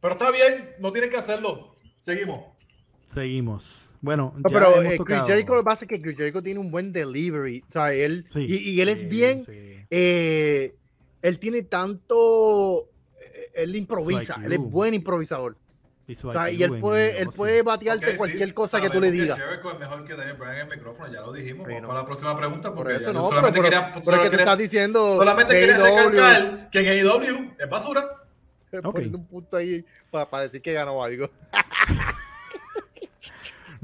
Pero 0.00 0.14
está 0.14 0.30
bien, 0.30 0.70
no 0.80 0.92
tiene 0.92 1.08
que 1.08 1.16
hacerlo. 1.16 1.74
Seguimos. 1.96 2.44
Seguimos. 3.06 3.92
Bueno, 4.00 4.34
No, 4.36 4.50
pero 4.50 4.82
eh, 4.82 4.98
Chris 5.04 5.22
Jericho, 5.22 5.52
lo 5.54 5.60
que 5.60 5.64
pasa 5.64 5.84
es 5.84 5.88
que 5.88 6.00
Chris 6.02 6.16
Jericho 6.16 6.42
tiene 6.42 6.60
un 6.60 6.70
buen 6.70 6.92
delivery. 6.92 7.62
O 7.68 7.72
sea, 7.72 7.92
él, 7.92 8.26
Sí, 8.30 8.44
y, 8.48 8.70
y 8.72 8.80
él 8.80 8.88
es 8.88 9.08
bien, 9.08 9.44
sí. 9.46 9.86
eh, 9.90 10.74
él 11.22 11.38
tiene 11.38 11.62
tanto, 11.62 12.82
eh, 12.82 13.50
él 13.62 13.76
improvisa, 13.76 14.40
él 14.44 14.52
es 14.52 14.58
buen 14.58 14.92
improvisador. 14.94 15.56
Y 16.06 16.14
su 16.16 16.28
O 16.28 16.32
sea, 16.32 16.50
y 16.50 16.56
IQ 16.56 16.62
él 16.74 16.80
puede, 16.80 17.22
él 17.22 17.28
puede 17.34 17.62
batearte 17.62 18.16
cualquier 18.16 18.48
sí, 18.48 18.54
cosa 18.54 18.80
que 18.80 18.90
tú 18.90 19.00
le 19.00 19.10
digas. 19.10 19.38
Es 19.38 19.78
mejor 19.78 20.04
que 20.04 20.14
Daniel 20.14 20.36
Bryan 20.36 20.54
en 20.54 20.60
el 20.60 20.76
micrófono, 20.76 21.10
ya 21.12 21.20
lo 21.22 21.32
dijimos. 21.32 21.66
Vamos 21.66 21.82
para 21.86 22.00
la 22.00 22.04
próxima 22.04 22.36
pregunta. 22.36 22.68
Por 22.68 22.76
Porque 22.84 22.96
eso 22.96 23.06
ya 23.06 23.12
yo 23.12 23.12
no, 23.14 23.28
solamente 23.28 23.58
pero, 23.58 23.62
quería, 23.64 23.92
pero 23.92 24.04
solo 24.04 24.16
es 24.16 24.22
que 24.22 24.26
tú 24.26 24.30
quería- 24.32 24.44
estás 24.44 24.58
diciendo 24.58 25.16
solamente 25.16 25.54
que 25.54 25.60
quería 25.60 25.76
recalcar 25.78 26.70
que 26.70 26.78
en 26.80 26.86
AEW 27.08 27.54
es 27.58 27.68
basura. 27.70 28.20
Poniendo 28.82 29.18
un 29.18 29.26
punto 29.26 29.56
ahí 29.56 29.84
para, 30.10 30.42
decir 30.42 30.60
que 30.60 30.72
ganó 30.72 31.02
algo. 31.02 31.30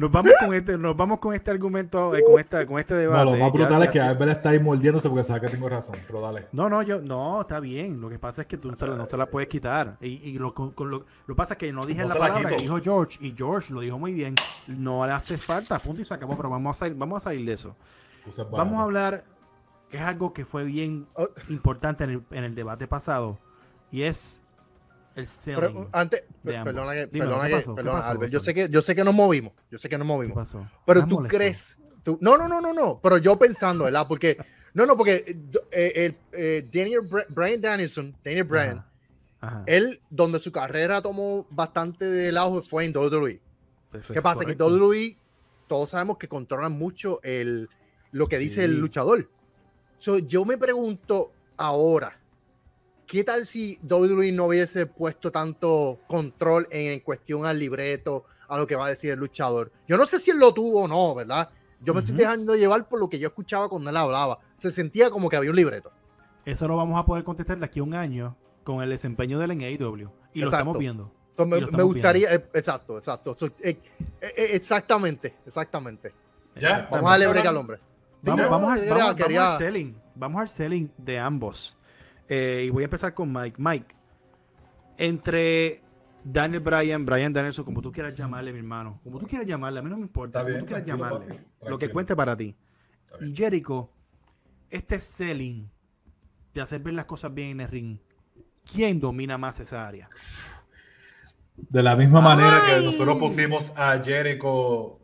Nos 0.01 0.11
vamos 0.11 0.33
con 0.41 0.55
este, 0.55 0.79
nos 0.79 0.97
vamos 0.97 1.19
con 1.19 1.35
este 1.35 1.51
argumento, 1.51 2.15
eh, 2.17 2.25
con 2.25 2.41
esta, 2.41 2.67
con 2.67 2.79
este 2.81 2.95
debate. 2.95 3.25
No, 3.25 3.33
lo 3.33 3.39
más 3.39 3.53
brutal 3.53 3.79
ya- 3.81 3.85
es 3.85 3.91
que 3.91 4.01
Albert 4.01 4.31
está 4.33 4.49
ahí 4.51 4.59
mordiéndose 4.59 5.09
porque 5.11 5.25
sabe 5.25 5.43
que 5.43 5.49
tengo 5.49 5.69
razón. 5.69 5.97
Pero 6.07 6.23
dale. 6.23 6.47
No, 6.53 6.71
no, 6.71 6.81
yo, 6.83 7.03
no, 7.03 7.43
está 7.43 7.61
bien. 7.61 8.01
Lo 8.01 8.09
que 8.09 8.19
pasa 8.19 8.41
es 8.43 8.49
que 8.49 8.57
tú 8.57 8.71
no 8.71 8.77
se 8.79 8.87
la, 8.87 8.97
no 8.97 9.05
se 9.05 9.17
la 9.19 9.27
puedes 9.27 9.49
quitar. 9.51 9.99
Y, 10.01 10.09
y 10.31 10.39
lo, 10.39 10.55
con- 10.55 10.71
con 10.71 10.91
lo, 10.91 10.99
lo 11.01 11.35
que 11.35 11.35
pasa 11.35 11.55
es 11.55 11.59
que 11.59 11.71
no 11.73 11.83
dije 11.83 12.01
No 12.03 12.09
la 12.09 12.15
palabra 12.15 12.49
que 12.49 12.57
dijo 12.63 12.79
George, 12.83 13.19
y 13.21 13.35
George 13.37 13.75
lo 13.75 13.81
dijo 13.81 13.99
muy 13.99 14.15
bien. 14.15 14.37
No 14.67 15.07
le 15.07 15.13
hace 15.13 15.37
falta, 15.37 15.79
punto 15.79 16.01
y 16.01 16.05
se 16.07 16.15
acabó, 16.15 16.35
pero 16.37 16.49
vamos 16.49 16.77
a 16.77 16.81
salir, 16.81 16.97
vamos 16.97 17.19
a 17.19 17.21
salir 17.31 17.45
de 17.47 17.53
eso. 17.53 17.77
Vamos 18.51 18.79
a 18.79 18.83
hablar, 18.85 19.25
que 19.91 19.99
es 19.99 20.03
algo 20.03 20.33
que 20.33 20.45
fue 20.47 20.65
bien 20.65 21.07
Oh. 21.15 21.29
importante 21.51 22.05
en 22.05 22.11
el, 22.11 22.23
en 22.31 22.45
el 22.45 22.55
debate 22.55 22.87
pasado, 22.89 23.39
y 23.91 24.03
es 24.05 24.43
el. 25.17 25.27
Pero 25.45 25.89
antes, 25.93 26.25
perdona 26.43 26.93
que, 26.93 27.07
Dímelo, 27.07 27.33
perdona 27.33 27.43
¿qué 27.43 27.49
que- 27.51 27.57
pasó? 27.57 27.75
¿Qué 27.75 27.77
perdona, 27.83 27.99
pasó, 28.01 28.11
Albert, 28.11 28.33
yo 28.33 28.41
sé 28.41 28.55
que, 28.55 28.69
yo 28.69 28.83
sé 28.83 28.95
que 28.95 29.05
nos 29.05 29.15
movimos, 29.15 29.53
yo 29.71 29.79
sé 29.79 29.89
que 29.89 29.99
nos 29.99 30.05
¿Qué 30.07 30.13
movimos. 30.13 30.35
pasó? 30.37 30.69
Pero 30.87 31.01
¿Estás 31.01 31.09
tú 31.11 31.15
molesto? 31.17 31.37
crees, 31.37 31.79
tú, 32.03 32.19
no, 32.21 32.37
no, 32.37 32.49
no, 32.49 32.61
no, 32.61 32.73
no, 32.73 33.01
pero 33.03 33.19
yo 33.19 33.39
pensando, 33.39 33.85
¿verdad? 33.85 34.07
Porque, 34.09 34.37
no, 34.75 34.87
no, 34.87 34.97
porque 34.97 35.37
eh, 35.73 35.93
el, 35.97 36.17
eh, 36.33 36.69
Daniel 36.73 37.01
Brian 37.29 37.61
Danielson, 37.61 38.15
Daniel 38.25 38.45
Bryan, 38.45 38.79
Ajá, 39.41 39.57
ajá. 39.57 39.63
él, 39.67 40.01
donde 40.11 40.39
su 40.39 40.53
carrera 40.53 41.03
tomó 41.03 41.47
bastante 41.51 42.05
del 42.05 42.37
auge 42.39 42.63
fue 42.63 42.85
en 42.85 42.93
WWE. 42.97 43.41
Perfecto, 43.91 44.15
¿Qué 44.15 44.23
pasa? 44.23 44.43
correcto. 44.45 44.69
Que 44.69 44.73
WWE, 44.73 45.17
todos 45.67 45.91
sabemos 45.91 46.19
que 46.19 46.29
controlan 46.29 46.73
mucho 46.73 47.21
el, 47.25 47.69
lo 48.13 48.29
que 48.29 48.39
dice 48.39 48.57
Sí. 48.57 48.61
el 48.63 48.79
luchador. 48.79 49.29
So, 49.99 50.19
yo 50.19 50.45
me 50.45 50.57
pregunto 50.57 51.33
ahora, 51.57 52.19
¿qué 53.11 53.25
tal 53.25 53.45
si 53.45 53.79
WWE 53.83 54.31
no 54.31 54.47
hubiese 54.47 54.87
puesto 54.87 55.33
tanto 55.33 55.99
control 56.07 56.69
en, 56.71 56.93
en 56.93 57.01
cuestión 57.01 57.45
al 57.45 57.59
libreto, 57.59 58.25
a 58.49 58.57
lo 58.57 58.67
que 58.69 58.77
va 58.77 58.87
a 58.87 58.91
decir 58.91 59.11
el 59.11 59.19
luchador? 59.19 59.73
Yo 59.89 59.97
no 59.97 60.07
sé 60.07 60.21
si 60.21 60.31
él 60.31 60.39
lo 60.39 60.55
tuvo 60.55 60.83
o 60.83 60.89
no, 60.89 61.15
¿verdad? 61.17 61.51
Yo 61.81 61.93
me 61.93 62.01
estoy 62.01 62.15
dejando 62.15 62.55
llevar 62.55 62.89
por 62.89 63.01
lo 63.01 63.09
que 63.09 63.19
yo 63.19 63.29
escuchaba 63.29 63.69
cuando 63.69 63.91
él 63.91 63.97
hablaba. 63.97 64.39
Se 64.57 64.71
sentía 64.71 65.11
como 65.11 65.29
que 65.29 65.37
había 65.37 65.51
un 65.51 65.57
libreto. 65.57 65.91
Eso 66.45 66.69
lo 66.69 66.77
vamos 66.77 66.99
a 67.01 67.05
poder 67.05 67.25
contestar 67.25 67.59
de 67.59 67.65
aquí 67.65 67.81
a 67.81 67.83
un 67.83 67.95
año 67.95 68.37
con 68.63 68.83
el 68.83 68.91
desempeño 68.91 69.39
del 69.39 69.51
en 69.53 69.63
AEW. 69.63 70.11
Y 70.33 70.41
lo 70.41 70.47
estamos 70.47 70.79
viendo. 70.79 71.13
So, 71.37 71.47
me, 71.47 71.59
gustaría, 71.83 72.35
eh, 72.35 72.45
exacto, 72.55 72.99
exacto. 72.99 73.35
So, 73.35 73.47
eh, 73.61 73.81
eh, 74.21 74.49
exactamente, 74.53 75.37
exactamente. 75.47 76.13
Ya. 76.55 76.87
Vamos 76.91 77.09
a 77.09 77.11
darle 77.13 77.29
break 77.29 77.47
al 77.47 77.57
hombre. 77.57 77.79
Sí, 78.23 78.29
Vamos, 78.29 78.45
yo 78.45 78.51
vamos, 78.51 79.15
quería- 79.15 79.41
vamos- 79.41 79.53
al 79.53 79.59
selling. 79.59 79.97
Vamos 80.15 80.41
al 80.43 80.49
selling 80.49 80.93
de 80.99 81.19
ambos. 81.19 81.79
Eh, 82.33 82.67
y 82.69 82.71
voy 82.71 82.85
a 82.85 82.87
empezar 82.87 83.13
con 83.13 83.33
Mike. 83.33 83.57
Mike, 83.59 83.93
entre 84.97 85.83
Daniel 86.23 86.61
Bryan, 86.61 87.05
Brian 87.05 87.33
Danielson, 87.33 87.65
como 87.65 87.83
tú 87.83 87.91
quieras 87.91 88.15
llamarle, 88.17 88.53
mi 88.53 88.61
hermano. 88.61 89.01
Como 89.03 89.19
tú 89.19 89.27
quieras 89.27 89.49
llamarle, 89.49 89.81
a 89.81 89.83
mí 89.83 89.91
no 89.91 89.97
me 89.97 90.03
importa. 90.03 90.39
Está 90.39 90.43
como 90.43 90.51
bien, 90.51 90.61
tú 90.61 90.67
quieras 90.67 90.87
llamarle. 90.87 91.27
papi, 91.27 91.69
Lo 91.69 91.77
que 91.77 91.91
cuente 91.91 92.15
para 92.15 92.37
ti. 92.37 92.57
Y 93.21 93.35
Jericho, 93.35 93.91
este 94.71 95.01
selling 95.01 95.69
de 96.55 96.61
hacer 96.61 96.81
ver 96.81 96.95
las 96.95 97.07
cosas 97.07 97.35
bien 97.35 97.51
en 97.51 97.61
el 97.63 97.69
ring, 97.69 97.99
¿quién 98.71 99.01
domina 99.01 99.37
más 99.37 99.59
esa 99.59 99.89
área? 99.89 100.09
De 101.57 101.83
la 101.83 101.97
misma 101.97 102.21
manera 102.21 102.63
que 102.65 102.81
nosotros 102.81 103.19
pusimos 103.19 103.73
a 103.75 104.01
Jericho 104.01 105.01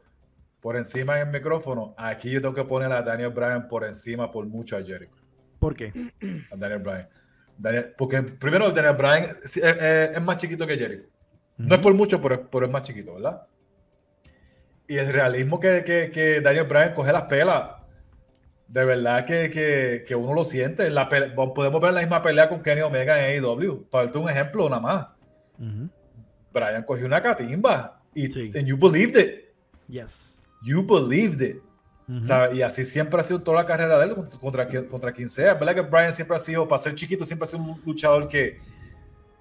por 0.60 0.76
encima 0.76 1.20
en 1.20 1.26
el 1.26 1.32
micrófono, 1.32 1.92
aquí 1.98 2.30
yo 2.30 2.40
tengo 2.40 2.54
que 2.54 2.64
poner 2.64 2.92
a 2.92 3.02
Daniel 3.02 3.30
Bryan 3.30 3.66
por 3.66 3.84
encima 3.84 4.30
por 4.30 4.46
mucho 4.46 4.76
a 4.76 4.82
Jericho. 4.84 5.16
¿Por 5.58 5.74
qué? 5.74 5.92
A 6.52 6.56
Daniel 6.56 6.80
Bryan. 6.80 7.08
Daniel- 7.58 7.94
porque 7.96 8.22
primero 8.22 8.70
Daniel 8.70 8.96
Bryan 8.96 9.22
es, 9.24 9.56
es- 9.56 10.10
es 10.16 10.22
más 10.22 10.36
chiquito 10.38 10.66
que 10.66 10.76
Jericho. 10.78 11.08
No 11.58 11.74
es 11.74 11.80
por 11.80 11.94
mucho, 11.94 12.20
pero, 12.20 12.48
pero 12.50 12.66
es 12.66 12.72
más 12.72 12.82
chiquito, 12.82 13.14
¿verdad? 13.14 13.46
Y 14.88 14.98
el 14.98 15.12
realismo 15.12 15.58
que, 15.58 15.82
que, 15.84 16.10
que 16.12 16.40
Daniel 16.40 16.66
Bryan 16.66 16.94
coge 16.94 17.12
las 17.12 17.24
pelas, 17.24 17.70
de 18.68 18.84
verdad 18.84 19.24
que, 19.24 19.50
que, 19.50 20.04
que 20.06 20.14
uno 20.14 20.34
lo 20.34 20.44
siente. 20.44 20.90
La 20.90 21.08
pele- 21.08 21.30
podemos 21.34 21.80
ver 21.80 21.92
la 21.92 22.00
misma 22.00 22.20
pelea 22.22 22.48
con 22.48 22.62
Kenny 22.62 22.82
Omega 22.82 23.18
en 23.32 23.42
AEW. 23.42 23.86
Para 23.90 24.04
darte 24.04 24.18
un 24.18 24.28
ejemplo, 24.28 24.68
nada 24.68 24.80
más. 24.82 25.06
Ujú. 25.58 25.88
Brian 26.52 26.82
cogió 26.84 27.06
una 27.06 27.20
catimba 27.22 28.02
y 28.14 28.30
Sí. 28.30 28.52
and 28.54 28.66
you 28.66 28.76
believed 28.76 29.16
it. 29.20 29.46
Yes. 29.88 30.40
You 30.62 30.82
believed 30.86 31.40
it. 31.42 31.62
Ujú. 32.08 32.20
¿sabes? 32.20 32.56
Y 32.56 32.62
así 32.62 32.84
siempre 32.84 33.18
ha 33.20 33.22
sido 33.24 33.40
toda 33.42 33.58
la 33.58 33.66
carrera 33.66 33.98
de 33.98 34.04
él 34.06 34.14
contra, 34.40 34.68
contra 34.88 35.12
quien 35.12 35.28
sea. 35.28 35.52
Es 35.54 35.58
verdad 35.58 35.74
que 35.74 35.80
Brian 35.82 36.12
siempre 36.12 36.36
ha 36.36 36.40
sido, 36.40 36.66
para 36.68 36.80
ser 36.80 36.94
chiquito, 36.94 37.24
siempre 37.24 37.46
ha 37.46 37.50
sido 37.50 37.62
un 37.62 37.80
luchador 37.84 38.28
que 38.28 38.58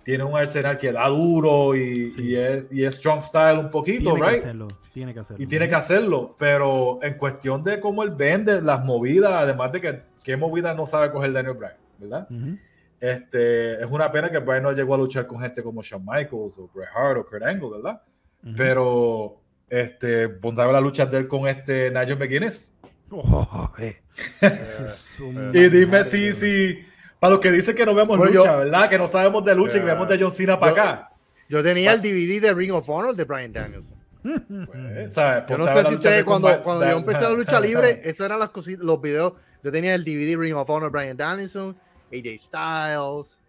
tiene 0.04 0.24
un 0.24 0.36
arsenal 0.38 0.78
que 0.78 0.92
da 0.92 1.08
duro 1.08 1.76
y, 1.76 2.08
Sí. 2.08 2.30
y 2.30 2.36
es, 2.36 2.68
y 2.72 2.84
es 2.84 2.96
strong 2.96 3.22
style 3.22 3.58
un 3.60 3.70
poquito, 3.72 4.12
Tiene 4.14 4.20
que 4.22 4.28
right? 4.30 4.40
hacerlo. 4.40 4.68
Tiene 4.94 5.14
que 5.14 5.20
hacerlo. 5.20 5.44
Y 5.44 5.48
tiene 5.48 5.68
que 5.68 5.76
hacerlo, 5.76 6.36
pero 6.40 7.00
en 7.02 7.16
cuestión 7.18 7.64
de 7.64 7.80
cómo 7.80 8.04
él 8.04 8.12
vende 8.12 8.62
las 8.62 8.84
movidas, 8.86 9.32
además 9.34 9.72
de 9.72 9.82
que 9.82 10.02
qué 10.24 10.38
movidas 10.38 10.76
no 10.76 10.86
sabe 10.88 11.12
coger 11.12 11.34
Daniel 11.34 11.56
Bryan, 11.56 11.78
¿verdad? 12.00 12.28
Ujú. 12.32 12.58
Este, 13.00 13.74
es 13.84 13.86
una 13.92 14.12
pena 14.12 14.30
que 14.32 14.40
Bryan 14.40 14.64
no 14.64 14.72
llegó 14.72 14.96
a 14.96 14.98
luchar 14.98 15.28
con 15.28 15.40
gente 15.40 15.62
como 15.62 15.82
Shawn 15.84 16.04
Michaels 16.06 16.58
o 16.60 16.70
Bret 16.74 16.88
Hart 16.96 17.18
o 17.20 17.26
Kurt 17.26 17.44
Angle, 17.44 17.70
¿verdad? 17.72 18.02
Ujú. 18.44 18.54
Pero 18.56 19.42
este, 19.70 20.30
pondrá 20.30 20.72
la 20.72 20.80
lucha 20.82 21.06
de 21.06 21.18
él 21.18 21.28
con 21.28 21.48
este 21.48 21.90
Nigel 21.92 22.18
McGuinness. 22.18 22.72
Oh, 23.12 23.72
eh. 23.80 24.02
Eso 24.42 24.88
es 24.88 25.20
un 25.20 25.52
Y 25.56 25.70
dime 25.70 26.04
si, 26.04 26.26
eh. 26.28 26.34
si, 26.34 26.86
para 27.20 27.32
los 27.32 27.40
que 27.40 27.52
dicen 27.52 27.76
que 27.76 27.86
no 27.86 27.94
vemos 27.94 28.18
Bueno, 28.18 28.34
lucha, 28.34 28.52
yo- 28.54 28.58
¿verdad? 28.60 28.90
Que 28.90 28.98
no 28.98 29.08
sabemos 29.08 29.44
de 29.46 29.56
lucha 29.56 29.78
y 29.78 29.82
que 29.82 29.88
Ya. 29.88 29.94
vemos 29.94 30.08
de 30.08 30.18
John 30.20 30.32
Cena 30.32 30.58
para 30.60 30.76
Yo- 30.76 30.82
acá. 30.82 31.10
Yo 31.48 31.64
tenía 31.64 31.94
el 31.94 32.02
DVD 32.02 32.40
de 32.42 32.54
Ring 32.54 32.72
of 32.72 32.90
Honor 32.90 33.16
de 33.16 33.24
Brian 33.24 33.54
Danielson. 33.54 33.96
Pues, 34.24 35.14
¿sabes? 35.14 35.44
Yo 35.48 35.58
no 35.60 35.68
sé 35.68 35.84
si 35.86 35.94
ustedes 35.94 36.18
de 36.18 36.26
cuando, 36.26 36.64
cuando 36.64 36.90
yo 36.90 36.98
empecé 36.98 37.22
la 37.22 37.30
lucha 37.32 37.60
libre, 37.60 38.02
esos 38.04 38.26
eran 38.26 38.40
las 38.40 38.50
cositas, 38.50 38.84
los 38.84 39.00
videos. 39.00 39.34
Yo 39.64 39.72
tenía 39.72 39.94
el 39.94 40.04
DVD 40.04 40.36
Ring 40.36 40.56
of 40.56 40.68
Honor 40.70 40.90
Brian 40.90 41.16
Danielson, 41.16 41.78
AJ 42.12 42.38
Styles. 42.40 43.40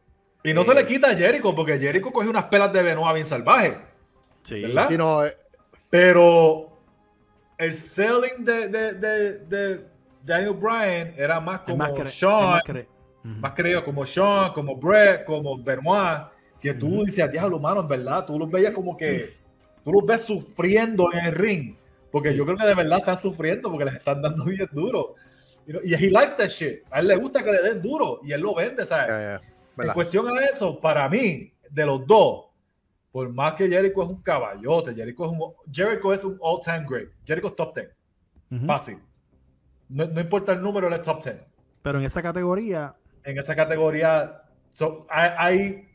Y 0.44 0.52
no 0.52 0.60
Eh. 0.62 0.64
se 0.66 0.74
le 0.74 0.84
quita 0.86 1.10
a 1.10 1.16
Jericho, 1.16 1.54
porque 1.54 1.78
Jericho 1.80 2.12
coge 2.12 2.28
unas 2.28 2.44
pelas 2.44 2.70
de 2.74 2.82
Benoit 2.82 3.14
bien 3.14 3.26
salvajes. 3.26 3.74
Sí. 4.42 4.60
¿Verdad? 4.60 4.86
Sí, 4.88 4.98
no, 4.98 5.24
eh, 5.24 5.34
Pero 5.90 6.72
el 7.58 7.72
selling 7.72 8.44
de, 8.44 8.68
de, 8.68 8.92
de, 8.94 9.38
de 9.46 9.86
Daniel 10.22 10.54
Bryan 10.54 11.14
era 11.16 11.40
más 11.40 11.60
como 11.60 11.76
más 11.78 11.92
Sean, 12.12 12.50
más 12.50 12.62
cre- 12.62 12.86
Ujú. 13.24 13.34
más 13.40 13.52
creído 13.54 13.84
como 13.84 14.04
Sean, 14.04 14.52
como 14.52 14.76
Brett, 14.76 15.24
como 15.24 15.56
Benoit, 15.62 16.28
que 16.60 16.74
tú 16.74 16.86
Ujú. 16.88 17.04
dices, 17.04 17.30
diablo, 17.30 17.56
humano, 17.56 17.80
en 17.80 17.88
verdad, 17.88 18.26
tú 18.26 18.38
los 18.38 18.50
veías 18.50 18.72
como 18.72 18.96
que, 18.96 19.36
tú 19.84 19.92
los 19.92 20.04
ves 20.04 20.22
sufriendo 20.22 21.08
en 21.12 21.26
el 21.26 21.32
ring, 21.32 21.76
porque 22.10 22.34
yo 22.36 22.44
creo 22.44 22.56
que 22.56 22.66
de 22.66 22.74
verdad 22.74 22.98
están 22.98 23.18
sufriendo 23.18 23.70
porque 23.70 23.84
les 23.84 23.94
están 23.94 24.20
dando 24.22 24.44
bien 24.44 24.68
duro. 24.72 25.14
Y 25.84 25.94
he 25.94 26.10
likes 26.10 26.36
that 26.36 26.46
shit. 26.48 26.82
A 26.90 27.00
él 27.00 27.08
le 27.08 27.16
gusta 27.16 27.42
que 27.42 27.50
le 27.50 27.60
den 27.60 27.82
duro 27.82 28.20
y 28.22 28.32
él 28.32 28.40
lo 28.40 28.54
vende, 28.54 28.84
¿sabes? 28.84 29.08
ya, 29.08 29.40
ya, 29.76 29.84
En 29.84 29.92
cuestión 29.92 30.26
a 30.28 30.40
eso, 30.44 30.78
para 30.80 31.08
mí, 31.08 31.52
de 31.70 31.86
los 31.86 32.06
dos, 32.06 32.46
por 33.16 33.32
más 33.32 33.54
que 33.54 33.66
Jericho 33.66 34.02
es 34.02 34.08
un 34.10 34.20
caballote, 34.20 34.94
Jericho 34.94 35.24
es 35.24 35.30
un, 35.32 35.40
Jericho 35.72 36.12
es 36.12 36.22
un 36.22 36.38
all-time 36.38 36.84
great. 36.86 37.08
Jericho 37.24 37.48
es 37.48 37.56
top 37.56 37.74
10. 37.74 37.88
Ujú. 38.50 38.66
Fácil. 38.66 38.98
No, 39.88 40.04
no 40.06 40.20
importa 40.20 40.52
el 40.52 40.60
número, 40.60 40.86
él 40.88 40.92
es 40.92 41.00
top 41.00 41.24
10. 41.24 41.36
Pero 41.80 41.98
en 41.98 42.04
esa 42.04 42.20
categoría, 42.22 42.94
En 43.24 43.38
esa 43.38 43.56
categoría, 43.56 44.42
so- 44.68 45.06
hay, 45.08 45.30
hay 45.38 45.88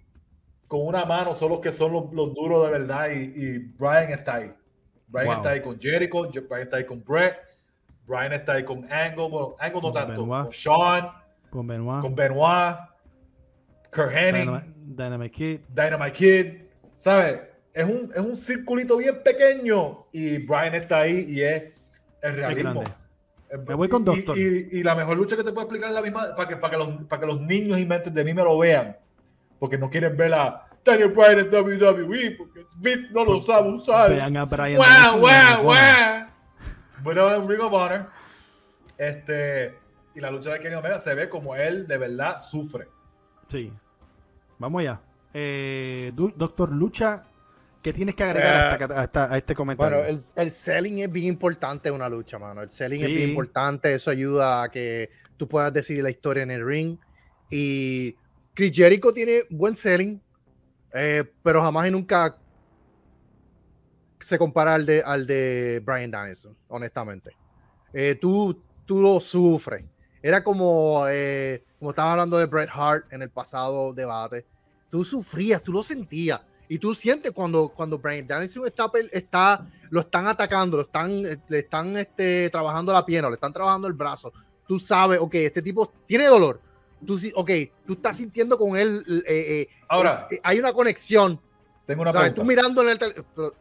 con 0.67 0.87
una 0.87 1.05
mano 1.05 1.35
son 1.35 1.49
los 1.49 1.59
que 1.59 1.71
son 1.71 1.91
los, 1.93 2.11
los 2.11 2.33
duros 2.33 2.65
de 2.65 2.71
verdad 2.71 3.09
y, 3.11 3.19
y 3.35 3.57
Brian 3.77 4.09
está 4.09 4.37
ahí. 4.37 4.51
Brian 5.07 5.27
Wow. 5.27 5.35
está 5.35 5.49
ahí 5.51 5.61
con 5.61 5.79
Jericho, 5.79 6.23
Je- 6.31 6.47
Brian 6.47 6.63
está 6.63 6.77
ahí 6.77 6.85
con 6.87 7.03
Brett, 7.03 7.35
Brian 8.07 8.33
está 8.33 8.53
ahí 8.53 8.63
con 8.65 8.79
Angle, 8.91 9.29
bueno, 9.29 9.55
Angle 9.59 9.75
no 9.75 9.81
Con 9.81 9.93
tanto, 9.93 10.13
Benoit. 10.23 10.43
con 10.45 10.51
Sean, 10.53 11.07
con 11.51 11.67
Benoit. 11.67 12.01
con 12.01 12.15
Benoit. 12.15 12.77
Kurt 13.93 14.11
Hennig, 14.11 14.45
Dynamite, 14.45 14.73
Dynamite 14.75 15.31
Kid. 15.31 15.59
Dynamite 15.69 16.11
Kid, 16.13 16.70
¿sabes? 17.01 17.41
Es 17.73 17.85
un, 17.85 18.11
es 18.13 18.21
un 18.21 18.37
circulito 18.37 18.97
bien 18.97 19.21
pequeño 19.23 20.05
y 20.11 20.37
Brian 20.37 20.75
está 20.75 20.99
ahí 20.99 21.25
y 21.27 21.41
es 21.41 21.63
el 22.21 22.35
realismo. 22.35 22.83
Me 23.67 23.73
voy 23.73 23.89
con 23.89 24.05
Doctor. 24.05 24.37
Y, 24.37 24.69
y 24.71 24.83
la 24.83 24.95
mejor 24.95 25.17
lucha 25.17 25.35
que 25.35 25.43
te 25.43 25.51
puedo 25.51 25.63
explicar 25.63 25.89
es 25.89 25.95
la 25.95 26.01
misma 26.01 26.35
para 26.35 26.47
que, 26.47 26.55
para 26.55 26.71
que, 26.71 26.77
los, 26.77 27.05
para 27.05 27.19
que 27.19 27.25
los 27.25 27.41
niños 27.41 27.79
y 27.79 27.85
mentes 27.85 28.13
de 28.13 28.23
mí 28.23 28.33
me 28.33 28.43
lo 28.43 28.57
vean. 28.57 28.95
Porque 29.59 29.77
no 29.77 29.89
quieren 29.89 30.15
ver 30.15 30.33
a 30.33 30.67
Daniel 30.83 31.09
Bryan 31.09 31.39
en 31.39 31.53
WWE 31.53 32.31
porque 32.37 32.65
Vince 32.77 33.09
no 33.11 33.25
lo 33.25 33.41
sabe 33.41 33.69
usar. 33.69 34.09
Vean 34.11 34.37
a 34.37 34.45
Brian 34.45 34.77
¡Guau, 34.77 34.89
Danielson 34.89 35.15
en 35.15 35.21
guau, 35.21 35.31
Ring 35.31 35.51
of 35.51 35.59
Honor. 35.59 35.63
guau! 35.63 36.27
Bueno, 37.03 37.35
en 37.35 37.49
Ring 37.49 37.61
of 37.61 37.73
Honor. 37.73 38.05
Este, 38.97 39.75
y 40.13 40.19
la 40.19 40.31
lucha 40.31 40.53
de 40.53 40.59
Kenny 40.59 40.75
Omega 40.75 40.99
se 40.99 41.13
ve 41.13 41.29
como 41.29 41.55
él 41.55 41.87
de 41.87 41.97
verdad 41.97 42.37
sufre. 42.39 42.87
Sí. 43.47 43.73
Vamos 44.59 44.81
allá. 44.81 45.01
Eh, 45.33 46.11
Doctor 46.15 46.71
Lucha, 46.71 47.23
¿qué 47.81 47.93
tienes 47.93 48.15
que 48.15 48.23
agregar 48.23 48.79
Eh, 48.79 48.83
hasta- 48.83 49.01
hasta- 49.01 49.33
a 49.33 49.37
este 49.37 49.55
comentario? 49.55 49.97
Bueno, 49.99 50.09
el, 50.09 50.19
el 50.35 50.51
selling 50.51 50.99
es 50.99 51.11
bien 51.11 51.25
importante 51.25 51.89
en 51.89 51.95
una 51.95 52.09
lucha, 52.09 52.37
mano. 52.37 52.61
El 52.61 52.69
selling 52.69 53.01
es 53.01 53.07
bien 53.07 53.29
importante. 53.29 53.93
Eso 53.93 54.11
ayuda 54.11 54.63
a 54.63 54.69
que 54.71 55.09
tú 55.37 55.47
puedas 55.47 55.71
decidir 55.73 56.03
la 56.03 56.09
historia 56.09 56.43
en 56.43 56.51
el 56.51 56.65
ring. 56.65 56.97
Y 57.49 58.15
Chris 58.53 58.71
Jericho 58.73 59.13
tiene 59.13 59.43
buen 59.49 59.75
selling, 59.75 60.21
eh, 60.93 61.23
pero 61.43 61.61
jamás 61.61 61.87
y 61.87 61.91
nunca 61.91 62.37
se 64.19 64.37
compara 64.37 64.75
al 64.75 64.85
de, 64.85 65.01
al 65.03 65.25
de 65.25 65.81
Brian 65.83 66.11
Danielson, 66.11 66.55
honestamente. 66.67 67.31
Eh, 67.93 68.15
tú, 68.15 68.61
tú 68.85 69.01
lo 69.01 69.19
sufres. 69.19 69.83
Era 70.21 70.43
como, 70.43 71.05
eh, 71.09 71.63
como 71.79 71.89
estaba 71.89 72.11
hablando 72.11 72.37
de 72.37 72.45
Bret 72.45 72.69
Hart 72.71 73.11
en 73.11 73.23
el 73.23 73.29
pasado 73.31 73.93
debate. 73.93 74.45
Tú 74.91 75.03
sufrías, 75.03 75.63
tú 75.63 75.71
lo 75.71 75.81
sentías. 75.81 76.39
Y 76.67 76.77
tú 76.77 76.93
sientes 76.93 77.31
cuando, 77.31 77.69
cuando 77.69 77.97
Brian 77.97 78.27
Danielson 78.27 78.65
está, 78.67 78.89
está, 79.11 79.65
lo 79.89 80.01
están 80.01 80.27
atacando, 80.27 80.77
lo 80.77 80.83
están, 80.83 81.25
eh, 81.25 81.37
le 81.47 81.59
están 81.59 81.97
este, 81.97 82.49
trabajando 82.51 82.93
la 82.93 83.03
pierna, 83.05 83.29
le 83.29 83.35
están 83.35 83.51
trabajando 83.51 83.87
el 83.87 83.93
brazo. 83.93 84.31
Tú 84.67 84.79
sabes, 84.79 85.19
ok, 85.19 85.33
este 85.35 85.61
tipo 85.63 85.91
tiene 86.05 86.27
dolor. 86.27 86.61
Tú, 87.05 87.17
sí- 87.17 87.33
ok, 87.35 87.49
tú 87.87 87.93
estás 87.93 88.17
sintiendo 88.17 88.57
con 88.57 88.77
él. 88.77 89.03
eh, 89.27 89.45
eh, 89.61 89.67
Ahora, 89.89 90.27
es- 90.29 90.37
eh, 90.37 90.41
hay 90.43 90.59
una 90.59 90.71
conexión. 90.71 91.41
tengo 91.87 92.03
una 92.03 92.11
¿sabes? 92.11 92.31
pregunta. 92.31 92.41
Tú 92.41 92.47
mirando 92.47 92.81
en 92.83 92.89
el 92.89 92.99
tele- 92.99 93.23
pero, 93.35 93.53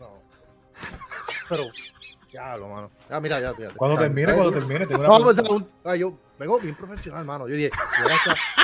no. 0.00 0.18
Pero, 1.48 1.64
ya, 2.32 2.56
lo 2.56 2.68
mano. 2.68 2.90
Ya, 3.08 3.20
mira, 3.20 3.40
ya, 3.40 3.52
ya. 3.58 3.70
Cuando 3.76 3.98
termine, 3.98 4.34
cuando 4.34 4.52
termine, 4.52 4.86
tengo 4.86 5.00
una 5.00 5.08
No, 5.08 5.24
pues, 5.24 5.38
un- 5.48 5.68
yo 5.98 6.18
vengo 6.38 6.58
bien 6.58 6.74
profesional, 6.74 7.24
mano. 7.24 7.48
Yo 7.48 7.54
dije, 7.54 7.70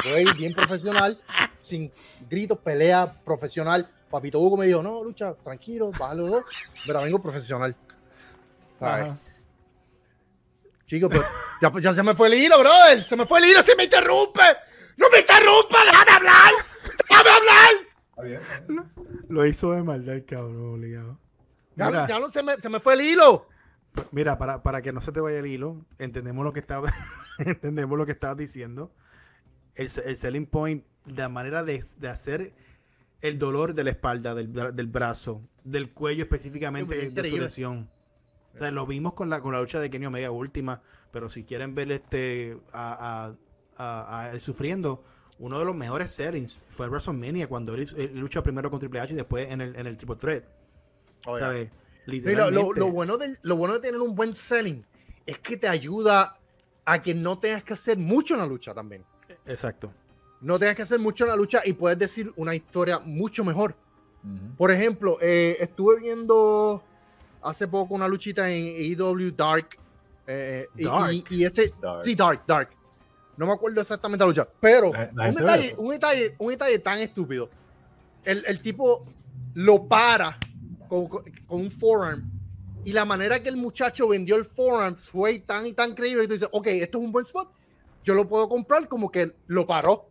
yo 0.05 0.11
voy 0.13 0.33
bien 0.35 0.53
profesional, 0.55 1.21
sin 1.61 1.93
gritos, 2.29 2.59
pelea, 2.59 3.13
profesional. 3.25 3.91
Papito 4.11 4.39
Hugo 4.41 4.57
me 4.57 4.67
dijo, 4.67 4.83
no, 4.83 5.05
lucha, 5.05 5.35
tranquilo, 5.35 5.91
bájalo 5.99 6.27
dos, 6.27 6.45
pero 6.87 7.03
vengo 7.03 7.21
profesional. 7.21 7.77
Chicos, 10.87 11.11
pero 11.13 11.25
ya, 11.61 11.73
ya 11.81 11.93
se 11.93 12.03
me 12.03 12.15
fue 12.15 12.29
el 12.29 12.35
hilo, 12.35 12.59
brother. 12.59 13.05
Se 13.05 13.17
me 13.17 13.27
fue 13.27 13.41
el 13.41 13.45
hilo, 13.47 13.63
se 13.63 13.77
me 13.77 13.85
interrumpe. 13.85 14.41
¡No 14.97 15.07
me 15.11 15.21
interrumpa! 15.21 15.85
¡Déjame 15.85 16.11
hablar! 16.13 16.53
¡Déjame 17.09 17.31
hablar! 17.31 18.85
Lo 19.29 19.47
hizo 19.47 19.73
de 19.73 19.83
maldad, 19.83 20.17
cabrón, 20.27 20.75
obligado. 20.75 21.19
Ya, 21.77 22.07
ya 22.09 22.19
no 22.19 22.29
se 22.31 22.43
me, 22.43 22.59
se 22.61 22.69
me 22.69 22.81
fue 22.81 22.95
el 22.95 23.03
hilo. 23.03 23.47
Mira, 24.13 24.39
para, 24.39 24.63
para 24.63 24.83
que 24.83 24.93
no 24.93 25.01
se 25.01 25.13
te 25.13 25.21
vaya 25.21 25.39
el 25.39 25.47
hilo, 25.47 25.85
entendemos 25.99 26.45
lo 26.45 26.53
que 26.53 26.61
estaba, 26.61 26.91
entendemos 27.39 27.99
lo 27.99 28.07
que 28.07 28.13
estabas 28.13 28.37
diciendo. 28.37 28.93
El, 29.75 29.89
el 30.05 30.17
selling 30.17 30.47
point, 30.47 30.85
la 31.07 31.29
manera 31.29 31.63
de, 31.63 31.85
de 31.99 32.09
hacer 32.09 32.53
el 33.21 33.39
dolor 33.39 33.75
de 33.75 33.85
la 33.85 33.91
espalda, 33.91 34.35
del, 34.35 34.53
del 34.53 34.87
brazo, 34.87 35.43
del 35.65 35.93
cuello 35.93 36.23
específicamente 36.25 36.95
de 37.15 37.25
su 37.25 37.37
lesión. 37.45 37.91
O 38.55 38.59
sea, 38.59 38.71
lo 38.71 38.87
vimos 38.87 39.13
con 39.15 39.29
la, 39.31 39.41
con 39.41 39.53
la 39.53 39.61
lucha 39.61 39.79
de 39.79 39.89
Kenny 39.91 40.07
Omega 40.07 40.31
última, 40.31 40.83
pero 41.13 41.29
si 41.29 41.45
quieren 41.45 41.75
ver 41.75 41.93
este 41.93 42.59
a, 42.73 43.27
a- 43.27 43.35
a- 43.77 44.21
a 44.25 44.33
él 44.33 44.41
sufriendo, 44.41 45.05
uno 45.39 45.59
de 45.61 45.65
los 45.65 45.77
mejores 45.77 46.11
settings 46.13 46.65
fue 46.69 46.89
WrestleMania 46.89 47.47
cuando 47.47 47.75
él, 47.75 47.87
luchó 48.15 48.43
primero 48.43 48.71
con 48.71 48.81
Triple 48.81 48.99
H 49.01 49.13
y 49.13 49.17
después 49.17 49.49
en 49.51 49.61
el, 49.61 49.77
en 49.77 49.87
el 49.87 49.97
Triple 49.97 50.17
Threat. 50.17 50.45
¿sabes? 51.39 51.69
Sí, 51.69 51.75
lo, 52.51 52.51
lo- 52.51 52.73
lo 52.73 52.91
bueno 52.93 53.17
de, 53.19 53.37
lo 53.43 53.57
bueno 53.57 53.75
de 53.75 53.81
tener 53.81 54.01
un 54.01 54.15
buen 54.15 54.35
selling 54.35 54.85
es 55.27 55.39
que 55.39 55.57
te 55.57 55.69
ayuda 55.69 56.39
a 56.85 57.03
que 57.03 57.15
no 57.15 57.39
tengas 57.39 57.63
que 57.65 57.75
hacer 57.75 57.99
mucho 57.99 58.35
en 58.35 58.41
la 58.41 58.47
lucha 58.47 58.73
también. 58.75 59.05
Exacto. 59.47 59.93
No 60.41 60.59
tengas 60.59 60.75
que 60.77 60.83
hacer 60.83 60.99
mucho 60.99 61.25
en 61.25 61.31
la 61.31 61.37
lucha 61.37 61.61
y 61.65 61.73
puedes 61.75 61.99
decir 61.99 62.33
una 62.37 62.55
historia 62.55 62.99
mucho 63.01 63.45
mejor. 63.45 63.75
Por 64.57 64.71
ejemplo, 64.71 65.17
eh, 65.21 65.57
estuve 65.61 66.01
viendo 66.01 66.83
hace 67.43 67.67
poco 67.69 67.95
una 67.95 68.09
luchita 68.09 68.51
en 68.51 68.67
AEW 68.99 69.31
Dark. 69.37 69.79
eh, 70.27 70.67
y- 70.77 70.85
Dark. 70.85 71.13
Y, 71.13 71.25
y 71.31 71.45
este, 71.45 71.73
Dark. 71.81 72.03
sí, 72.05 72.15
Dark, 72.15 72.43
Dark. 72.47 72.71
No 73.37 73.47
me 73.47 73.53
acuerdo 73.53 73.81
exactamente 73.81 74.25
la 74.25 74.29
lucha, 74.29 74.49
pero 74.61 74.89
un 74.89 75.35
detalle, 75.35 75.75
un, 75.79 75.91
detalle, 75.91 76.35
un 76.39 76.49
detalle 76.51 76.79
tan 76.81 76.99
estúpido. 76.99 77.49
El, 78.25 78.45
el 78.47 78.61
tipo 78.61 79.07
lo 79.55 79.85
para 79.87 80.39
con, 80.89 81.07
con- 81.09 81.25
un 81.49 81.71
forearm 81.71 82.31
y 82.85 82.93
la 82.93 83.05
manera 83.05 83.43
que 83.43 83.49
el 83.49 83.57
muchacho 83.57 84.09
vendió 84.09 84.37
el 84.37 84.45
forearm 84.45 84.97
fue 84.97 85.39
tan 85.41 85.67
y 85.67 85.73
tan 85.75 85.95
creíble 85.95 86.23
que 86.23 86.29
tú 86.29 86.33
dices, 86.35 86.49
ok, 86.53 86.67
esto 86.69 86.99
es 86.99 87.05
un 87.05 87.13
buen 87.13 87.25
spot, 87.25 87.51
yo 88.05 88.15
lo 88.15 88.27
puedo 88.29 88.49
comprar 88.49 88.89
como 88.89 89.11
que 89.11 89.33
lo 89.47 89.67
paró. 89.67 90.09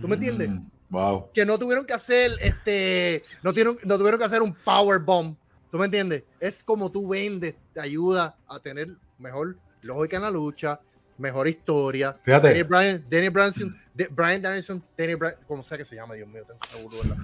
¿Tú 0.00 0.06
me 0.08 0.14
entiendes? 0.14 0.48
Mm, 0.50 0.66
Wow. 0.90 1.30
que 1.32 1.46
no 1.46 1.58
tuvieron 1.58 1.86
que 1.86 1.94
hacer 1.94 2.32
este 2.40 3.24
no 3.42 3.52
tuvieron, 3.52 3.78
no 3.82 3.96
tuvieron 3.96 4.18
que 4.20 4.26
hacer 4.26 4.42
un 4.42 4.52
power 4.54 4.98
bomb 5.00 5.34
¿tú 5.70 5.78
me 5.78 5.86
entiendes? 5.86 6.24
es 6.38 6.62
como 6.62 6.92
tú 6.92 7.08
vendes 7.08 7.56
te 7.72 7.80
ayuda 7.80 8.36
a 8.46 8.60
tener 8.60 8.88
mejor 9.16 9.56
lógica 9.84 10.16
en 10.18 10.22
la 10.24 10.30
lucha 10.30 10.78
mejor 11.16 11.48
historia 11.48 12.18
Fíjate. 12.22 12.48
Danny 12.48 12.62
Bryan 12.62 13.04
Danny 13.08 13.30
Branson 13.30 13.74
Brian 14.10 14.42
Danielson 14.42 14.84
Danny 14.98 15.14
Bryan 15.14 15.36
como 15.48 15.62
sea 15.62 15.78
que 15.78 15.84
se 15.86 15.96
llama 15.96 16.12
Dios 16.12 16.28
mío 16.28 16.44
tengo 16.46 16.90
¿verdad? 16.90 17.16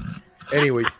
anyways 0.51 0.99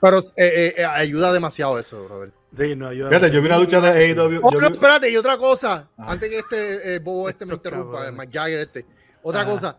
pero 0.00 0.18
eh, 0.18 0.24
eh, 0.36 0.74
eh, 0.78 0.84
ayuda 0.84 1.32
demasiado 1.32 1.78
eso 1.78 2.04
brother 2.04 2.32
Sí, 2.56 2.76
no 2.76 2.88
ayuda. 2.88 3.08
Fíjate, 3.08 3.30
yo 3.30 3.40
vi 3.40 3.46
una 3.46 3.58
lucha 3.58 3.80
de 3.80 3.88
AEW. 3.88 4.40
Oh, 4.42 4.50
yo 4.52 4.60
no, 4.60 4.68
vi- 4.68 4.72
espérate, 4.74 5.10
y 5.10 5.16
otra 5.16 5.38
cosa, 5.38 5.88
antes 5.96 6.28
que 6.28 6.38
este 6.40 6.96
eh, 6.96 6.98
bobo 6.98 7.28
este 7.30 7.46
me 7.46 7.54
interrumpa, 7.54 8.00
el 8.00 8.04
cabrones. 8.06 8.18
Mike 8.18 8.38
Jagger 8.38 8.58
este. 8.60 8.86
Otra 9.22 9.46
cosa, 9.46 9.78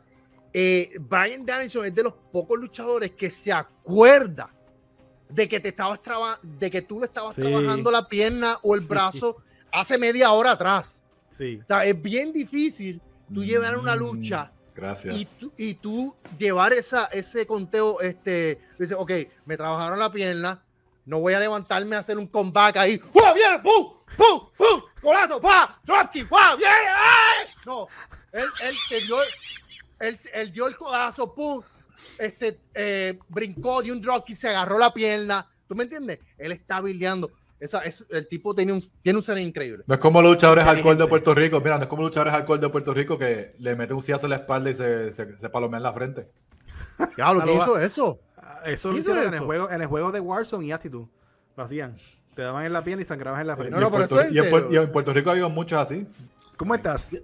eh, 0.51 0.89
Brian 0.99 1.45
Danielson 1.45 1.85
es 1.85 1.93
de 1.93 2.01
los 2.03 2.13
pocos 2.31 2.57
luchadores 2.59 3.11
que 3.11 3.29
se 3.29 3.51
acuerda 3.53 4.49
de 5.29 5.47
que 5.47 5.59
te 5.59 5.69
estabas 5.69 6.01
traba- 6.01 6.39
de 6.41 6.71
que 6.71 6.81
tú 6.81 6.99
le 6.99 7.05
estabas 7.05 7.35
Sí. 7.35 7.41
trabajando 7.41 7.91
la 7.91 8.07
pierna 8.07 8.57
o 8.63 8.73
el 8.73 8.81
Sí. 8.81 8.87
brazo 8.87 9.37
hace 9.71 9.97
media 9.99 10.31
hora 10.31 10.51
atrás. 10.51 11.03
Sí. 11.29 11.59
O 11.63 11.67
sea, 11.67 11.85
es 11.85 12.01
bien 12.01 12.31
difícil 12.33 12.99
tú 13.31 13.43
llevar 13.43 13.77
una 13.77 13.95
Mm, 13.95 13.99
lucha 13.99 14.51
Gracias. 14.75 15.43
y 15.57 15.75
tú, 15.75 16.15
llevar 16.37 16.73
esa, 16.73 17.05
ese 17.05 17.45
conteo, 17.45 18.01
este, 18.01 18.59
dices, 18.79 18.97
ok, 18.99 19.11
me 19.45 19.55
trabajaron 19.55 19.99
la 19.99 20.11
pierna, 20.11 20.63
no 21.05 21.19
voy 21.19 21.33
a 21.33 21.39
levantarme 21.39 21.95
a 21.95 21.99
hacer 21.99 22.17
un 22.17 22.27
comeback 22.27 22.77
ahí, 22.77 22.97
¡Pum! 22.97 23.33
¡Bien! 23.35 23.61
¡Pum! 23.61 23.93
¡Pum! 24.17 24.49
¡Pum! 24.57 24.81
¡Golazo! 25.01 25.41
¡Pa! 25.41 25.79
¡Dropkick! 25.83 26.27
¡Pa! 26.27 26.55
¡Bien! 26.55 26.69
¡Ay! 26.69 27.47
No, 27.65 27.87
él, 28.31 28.45
él 28.63 28.75
te 28.89 29.01
dio, 29.01 29.17
él, 29.99 30.17
él 30.33 30.51
dio 30.51 30.67
el 30.67 30.77
codazo, 30.77 31.33
¡pum! 31.33 31.61
Este, 32.17 32.59
eh, 32.73 33.19
brincó 33.29 33.81
de 33.81 33.91
un 33.91 34.01
dropkick, 34.01 34.35
se 34.35 34.49
agarró 34.49 34.77
la 34.77 34.93
pierna, 34.93 35.49
¿tú 35.67 35.75
me 35.75 35.83
entiendes? 35.83 36.19
Él 36.37 36.51
está 36.51 36.81
bildeando. 36.81 37.31
Esa, 37.63 37.79
es, 37.79 38.05
el 38.09 38.27
tipo 38.27 38.53
tiene 38.53 38.73
un, 38.73 38.83
tiene 39.01 39.17
un 39.17 39.23
ser 39.23 39.37
increíble. 39.37 39.85
No 39.87 39.93
es 39.95 39.99
como 40.01 40.21
los 40.21 40.33
luchadores 40.33 40.65
alcohol 40.67 40.97
de. 40.97 41.07
Puerto 41.07 41.33
Rico. 41.33 41.61
Mira, 41.61 41.77
no 41.77 41.83
es 41.83 41.87
como 41.89 42.01
los 42.01 42.09
luchadores 42.11 42.33
alcohol 42.33 42.59
de 42.59 42.67
Puerto 42.67 42.93
Rico 42.93 43.17
que 43.17 43.55
le 43.57 43.75
meten 43.75 43.95
un 43.95 44.01
sillazo 44.01 44.25
en 44.25 44.31
la 44.31 44.35
espalda 44.37 44.69
y 44.69 44.73
se, 44.73 45.11
se, 45.13 45.37
se 45.37 45.49
palomean 45.49 45.79
en 45.79 45.83
la 45.83 45.93
frente. 45.93 46.27
Ya, 47.17 47.33
lo 47.33 47.39
que 47.39 47.45
lo 47.45 47.55
hizo 47.55 47.79
eso. 47.79 48.19
Eso 48.65 48.89
lo 48.89 48.93
¿Qué 48.95 48.99
hizo 48.99 49.11
hicieron 49.11 49.33
en 49.33 49.39
el, 49.39 49.45
juego, 49.45 49.69
en 49.71 49.81
el 49.81 49.87
juego 49.87 50.11
de 50.11 50.19
Warzone 50.19 50.65
y 50.65 50.71
Attitude. 50.73 51.07
Lo 51.55 51.63
hacían. 51.63 51.95
Te 52.35 52.41
daban 52.41 52.65
en 52.65 52.73
la 52.73 52.83
pierna 52.83 53.03
y 53.03 53.05
sangrabas 53.05 53.39
en 53.41 53.47
la 53.47 53.55
frente. 53.55 53.71
No, 53.71 53.77
y, 53.77 53.81
no, 53.81 53.87
en 53.87 53.93
pero 53.93 54.07
Puerto, 54.09 54.21
eso 54.21 54.29
es 54.29 54.35
y 54.35 54.39
en 54.39 54.45
en 54.45 54.51
Puer- 54.51 54.63
serio. 54.63 54.81
y 54.81 54.83
en 54.83 54.91
Puerto 54.91 55.13
Rico 55.13 55.29
había 55.31 55.47
muchos 55.47 55.79
así. 55.79 56.05
¿Cómo 56.57 56.75
estás? 56.75 57.17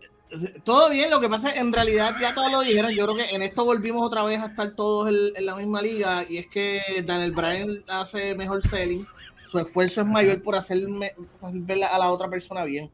Todo 0.63 0.89
bien, 0.91 1.09
lo 1.09 1.19
que 1.19 1.27
pasa 1.27 1.47
es 1.47 1.53
que 1.55 1.59
en 1.59 1.73
realidad 1.73 2.13
ya 2.21 2.33
todos 2.35 2.51
lo 2.51 2.61
dijeron. 2.61 2.91
Yo 2.91 3.05
creo 3.05 3.17
que 3.17 3.35
en 3.35 3.41
esto 3.41 3.65
volvimos 3.65 4.03
otra 4.03 4.23
vez 4.23 4.39
a 4.39 4.45
estar 4.45 4.71
todos 4.75 5.09
en, 5.09 5.35
en 5.35 5.45
la 5.45 5.55
misma 5.55 5.81
liga. 5.81 6.23
Y 6.29 6.37
es 6.37 6.47
que 6.47 6.79
Daniel 7.05 7.31
Bryan 7.31 7.83
hace 7.87 8.35
mejor 8.35 8.61
selling. 8.61 9.07
Su 9.49 9.59
esfuerzo 9.59 10.01
es 10.01 10.07
mayor 10.07 10.41
por 10.43 10.55
hacerme, 10.55 11.13
hacer 11.41 11.61
ver 11.61 11.83
a 11.83 11.97
la 11.97 12.11
otra 12.11 12.29
persona 12.29 12.63
bien. 12.65 12.91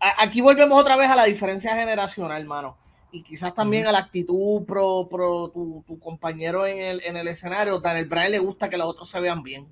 A- 0.00 0.22
aquí 0.24 0.40
volvemos 0.40 0.80
otra 0.80 0.96
vez 0.96 1.08
a 1.10 1.16
la 1.16 1.24
diferencia 1.24 1.76
generacional, 1.76 2.40
hermano. 2.42 2.78
Y 3.10 3.22
quizás 3.24 3.54
también 3.54 3.86
a 3.86 3.92
la 3.92 3.98
actitud 4.00 4.64
pro, 4.66 5.08
pro 5.10 5.50
tu, 5.50 5.84
tu 5.86 5.98
compañero 6.00 6.66
en 6.66 6.78
el, 6.78 7.02
en 7.04 7.16
el 7.16 7.28
escenario. 7.28 7.80
Daniel 7.80 8.06
Bryan 8.08 8.32
le 8.32 8.38
gusta 8.40 8.68
que 8.70 8.76
los 8.78 8.86
otros 8.88 9.10
se 9.10 9.20
vean 9.20 9.42
bien. 9.42 9.68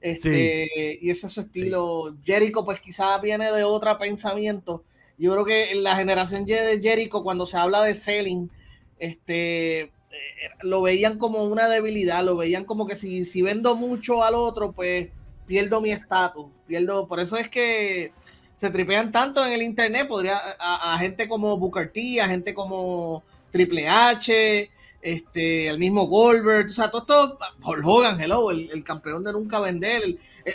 Este, 0.00 0.98
Y 1.00 1.10
ese 1.10 1.26
es 1.28 1.32
su 1.32 1.40
estilo. 1.42 2.16
Jericho, 2.24 2.64
pues 2.64 2.80
quizás 2.80 3.20
viene 3.22 3.50
de 3.52 3.64
otro 3.64 3.96
pensamiento 3.98 4.84
Yo 5.18 5.32
creo 5.32 5.44
que 5.44 5.72
en 5.72 5.82
la 5.84 5.96
generación 5.96 6.44
de 6.46 6.80
Jericho, 6.82 7.22
cuando 7.22 7.46
se 7.46 7.56
habla 7.56 7.82
de 7.82 7.94
selling, 7.94 8.50
este, 8.98 9.80
eh, 9.82 9.90
lo 10.62 10.82
veían 10.82 11.18
como 11.18 11.44
una 11.44 11.68
debilidad, 11.68 12.24
lo 12.24 12.36
veían 12.36 12.64
como 12.64 12.86
que 12.86 12.96
si, 12.96 13.24
si 13.24 13.42
vendo 13.42 13.76
mucho 13.76 14.22
al 14.24 14.34
otro, 14.34 14.72
pues 14.72 15.10
pierdo 15.46 15.80
mi 15.80 15.92
estatus, 15.92 16.46
pierdo, 16.66 17.06
por 17.06 17.20
eso 17.20 17.36
es 17.36 17.48
que 17.48 18.12
se 18.56 18.70
tripean 18.70 19.12
tanto 19.12 19.44
en 19.44 19.52
el 19.52 19.62
internet, 19.62 20.08
podría 20.08 20.38
a, 20.58 20.98
gente 20.98 21.28
como 21.28 21.58
Booker 21.58 21.92
T, 21.92 22.20
a 22.20 22.28
gente 22.28 22.54
como 22.54 23.22
Triple 23.52 23.88
H, 23.88 24.70
este, 25.02 25.68
el 25.68 25.78
mismo 25.78 26.06
Goldberg, 26.06 26.70
o 26.70 26.72
sea, 26.72 26.90
todo 26.90 27.02
esto, 27.02 27.38
Paul 27.60 27.82
Hogan, 27.84 28.20
hello, 28.20 28.50
el, 28.50 28.82
campeón 28.82 29.24
de 29.24 29.32
nunca 29.32 29.60
vender, 29.60 30.02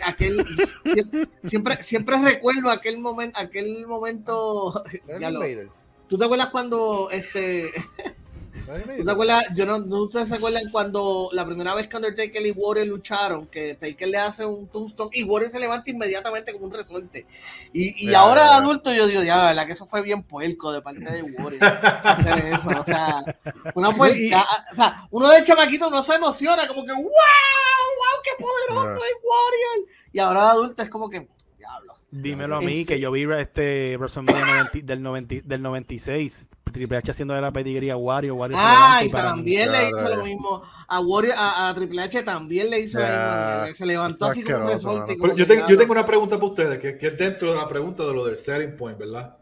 aquel, 0.03 0.45
siempre, 1.45 1.83
siempre, 1.83 2.17
recuerdo 2.17 2.69
aquel 2.69 2.97
momento, 2.97 3.39
aquel 3.39 3.85
momento, 3.85 4.83
¿tú 6.07 6.17
te 6.17 6.25
acuerdas 6.25 6.49
cuando, 6.49 7.09
este, 7.11 7.71
¿Tú 8.97 9.05
te 9.05 9.11
acuerdas? 9.11 9.45
Yo 9.55 9.65
no, 9.65 9.79
¿no 9.79 10.03
ustedes 10.03 10.29
se 10.29 10.35
acuerdan 10.35 10.69
cuando 10.71 11.29
la 11.33 11.45
primera 11.45 11.75
vez 11.75 11.87
que 11.87 11.97
Undertaker 11.97 12.45
y 12.45 12.51
Warrior 12.51 12.87
lucharon, 12.87 13.47
que 13.47 13.75
Taker 13.75 14.07
le 14.07 14.17
hace 14.17 14.45
un 14.45 14.67
tombstone 14.67 15.09
y 15.13 15.23
Warrior 15.23 15.51
se 15.51 15.59
levanta 15.59 15.89
inmediatamente 15.91 16.53
como 16.53 16.65
un 16.65 16.73
resorte? 16.73 17.25
Y, 17.73 18.09
y 18.09 18.13
ahora 18.13 18.55
adulto 18.55 18.93
yo 18.93 19.07
digo, 19.07 19.23
ya, 19.23 19.45
verdad 19.45 19.65
que 19.65 19.73
eso 19.73 19.85
fue 19.85 20.01
bien 20.01 20.23
puerco 20.23 20.71
de 20.71 20.81
parte 20.81 21.03
de 21.03 21.23
Warrior 21.23 21.63
hacer 22.03 22.45
eso. 22.45 22.69
O 22.69 22.85
sea, 22.85 23.23
una 23.75 23.91
puerca, 23.91 24.47
o 24.71 24.75
sea, 24.75 25.07
uno 25.11 25.29
de 25.29 25.43
chamaquito 25.43 25.89
no 25.89 26.03
se 26.03 26.15
emociona, 26.15 26.67
como 26.67 26.85
que 26.85 26.93
wow, 26.93 27.03
wow, 27.03 28.21
qué 28.23 28.31
poderoso 28.43 29.05
es 29.05 29.13
Warrior. 29.23 29.89
Y 30.13 30.19
ahora 30.19 30.51
adulto 30.51 30.83
es 30.83 30.89
como 30.89 31.09
que 31.09 31.27
Dímelo 32.11 32.57
a 32.57 32.61
mí, 32.61 32.83
que 32.83 32.99
yo 32.99 33.09
vi 33.09 33.23
este 33.39 33.95
WrestleMania 33.97 34.69
del, 34.83 35.01
90, 35.01 35.35
del 35.45 35.61
96, 35.61 36.49
Triple 36.71 36.97
H 36.97 37.11
haciendo 37.11 37.33
de 37.33 37.41
la 37.41 37.51
pedigría 37.51 37.93
a 37.93 37.97
Wario. 37.97 38.35
Wario 38.35 38.57
ah, 38.59 39.01
y 39.03 39.09
también 39.09 39.71
le 39.71 39.89
hizo 39.89 40.09
lo 40.09 40.23
mismo. 40.23 40.63
A, 40.87 40.99
Wario, 40.99 41.33
a, 41.35 41.71
Triple 41.75 42.01
H 42.01 42.23
también 42.23 42.69
le 42.69 42.79
hizo 42.79 42.99
lo 42.99 43.05
mismo. 43.05 43.73
Se 43.73 43.85
levantó 43.85 44.25
así 44.25 44.43
como 44.43 44.57
un 44.57 44.67
resorte. 44.67 45.17
Yo, 45.35 45.45
tengo, 45.45 45.67
yo 45.67 45.77
tengo 45.77 45.91
una 45.91 46.05
pregunta 46.05 46.35
para 46.37 46.47
ustedes, 46.47 46.79
que, 46.79 46.97
que, 46.97 47.07
es 47.07 47.17
dentro 47.17 47.51
de 47.51 47.57
la 47.57 47.67
pregunta 47.67 48.03
de 48.03 48.13
lo 48.13 48.25
del 48.25 48.35
selling 48.35 48.75
point, 48.75 48.97
¿verdad? 48.97 49.37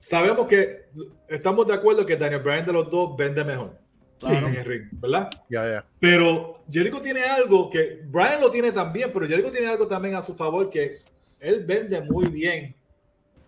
Sabemos 0.00 0.46
que 0.46 0.88
estamos 1.28 1.66
de 1.66 1.74
acuerdo 1.74 2.04
que 2.04 2.16
Daniel 2.16 2.42
Bryan 2.42 2.66
de 2.66 2.72
los 2.72 2.90
dos 2.90 3.16
vende 3.16 3.44
mejor. 3.44 3.78
en 4.22 4.44
el 4.44 4.64
ring, 4.64 4.88
¿verdad? 4.92 5.30
Ya, 5.48 5.68
ya. 5.68 5.86
Pero 6.00 6.64
Jericho 6.70 7.00
tiene 7.00 7.22
algo 7.22 7.70
que 7.70 8.00
Bryan 8.06 8.40
lo 8.40 8.50
tiene 8.50 8.72
también, 8.72 9.10
pero 9.12 9.26
Jericho 9.26 9.50
tiene 9.50 9.68
algo 9.68 9.86
también 9.86 10.14
a 10.14 10.22
su 10.22 10.34
favor 10.34 10.70
que 10.70 11.00
él 11.38 11.64
vende 11.64 12.00
muy 12.00 12.26
bien 12.26 12.74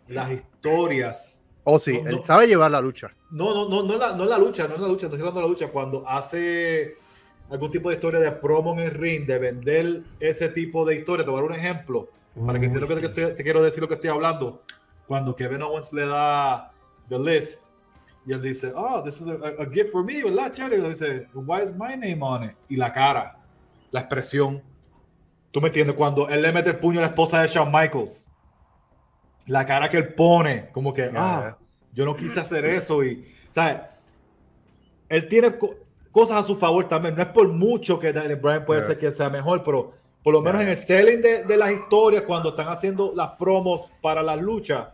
las 0.07 0.31
historias. 0.31 1.45
Oh, 1.71 1.79
sí, 1.79 2.01
él 2.07 2.21
sabe 2.23 2.47
llevar 2.47 2.71
la 2.71 2.81
lucha. 2.81 3.15
No, 3.31 3.53
no, 3.53 3.69
no, 3.69 3.83
no 3.83 3.95
es 3.95 4.01
la, 4.01 4.15
no 4.15 4.25
la 4.25 4.39
lucha, 4.39 4.67
no 4.67 4.75
es 4.77 4.81
la 4.81 4.89
lucha, 4.89 5.07
no 5.07 5.15
estoy 5.15 5.21
hablando 5.21 5.41
de 5.41 5.47
la 5.47 5.51
lucha. 5.51 5.69
Cuando 5.69 6.09
hace 6.09 6.97
algún 7.51 7.71
tipo 7.71 7.91
de 7.91 7.97
historia 7.97 8.21
de 8.21 8.33
promo 8.33 8.73
en 8.73 8.81
el 8.81 8.91
ring, 8.93 9.27
de 9.27 9.39
vender 9.39 10.03
ese 10.19 10.49
tipo 10.49 10.87
de 10.87 10.97
historia, 10.97 11.25
te 11.25 11.31
voy 11.31 11.41
a 11.41 11.43
dar 11.43 11.51
un 11.51 11.57
ejemplo 11.57 12.09
para 12.47 12.59
que 12.59 12.67
entiendas 12.67 12.91
lo 12.91 13.01
que 13.01 13.09
te 13.33 13.43
quiero 13.43 13.63
decir 13.63 13.83
lo 13.83 13.89
que 13.89 13.95
estoy 13.95 14.09
hablando. 14.09 14.63
Cuando 15.07 15.37
Kevin 15.37 15.63
Owens 15.63 15.93
le 15.93 16.07
da 16.07 16.73
The 17.09 17.19
List 17.19 17.67
y 18.27 18.33
él 18.33 18.41
dice, 18.41 18.73
oh, 18.75 19.03
this 19.03 19.21
is 19.21 19.29
a, 19.29 19.67
gift 19.71 19.91
for 19.93 20.03
me, 20.03 20.23
¿verdad, 20.23 20.53
Cherry? 20.53 20.77
Y 20.77 20.89
dice, 20.89 21.29
why 21.35 21.63
is 21.63 21.75
my 21.75 21.97
name 21.97 22.23
on 22.23 22.45
it? 22.45 22.57
Y 22.69 22.77
la 22.77 22.93
cara, 22.93 23.39
la 23.91 24.01
expresión 24.01 24.63
¿Tú 25.51 25.61
me 25.61 25.69
entiendes? 25.69 25.97
Cuando 25.97 26.29
él 26.29 26.43
le 26.43 26.53
mete 26.53 26.71
el 26.71 26.79
puño 26.79 26.99
a 26.99 27.03
la 27.03 27.09
esposa 27.09 27.41
de 27.41 27.49
Shawn 27.49 27.73
Michaels, 27.73 28.29
la 29.49 29.67
cara 29.67 29.89
que 29.89 29.97
él 29.97 30.15
pone, 30.15 30.69
como 30.73 30.95
que, 30.95 31.11
ah, 31.17 31.57
yo 31.93 32.05
no 32.05 32.15
quise 32.15 32.39
hacer 32.39 32.65
eso 32.65 33.03
y, 33.03 33.25
¿sabes? 33.51 33.81
Él 35.09 35.27
tiene 35.27 35.55
cosas 36.13 36.45
a 36.45 36.47
su 36.47 36.55
favor 36.55 36.87
también. 36.87 37.17
No 37.17 37.23
es 37.23 37.29
por 37.29 37.49
mucho 37.49 37.99
que 37.99 38.13
Daniel 38.13 38.37
Bryan 38.37 38.65
puede 38.65 38.83
ser 38.83 38.99
que 38.99 39.11
sea 39.11 39.31
mejor, 39.31 39.65
pero 39.65 39.95
por 40.23 40.35
lo 40.35 40.43
menos 40.43 40.61
en 40.61 40.69
el 40.69 40.77
selling 40.77 41.23
de, 41.23 41.43
de, 41.45 41.57
las 41.57 41.73
historias, 41.73 42.23
cuando 42.23 42.51
están 42.51 42.69
haciendo 42.69 43.13
las 43.17 43.31
promos 43.39 43.91
para 44.03 44.23
las 44.23 44.41
luchas, 44.41 44.89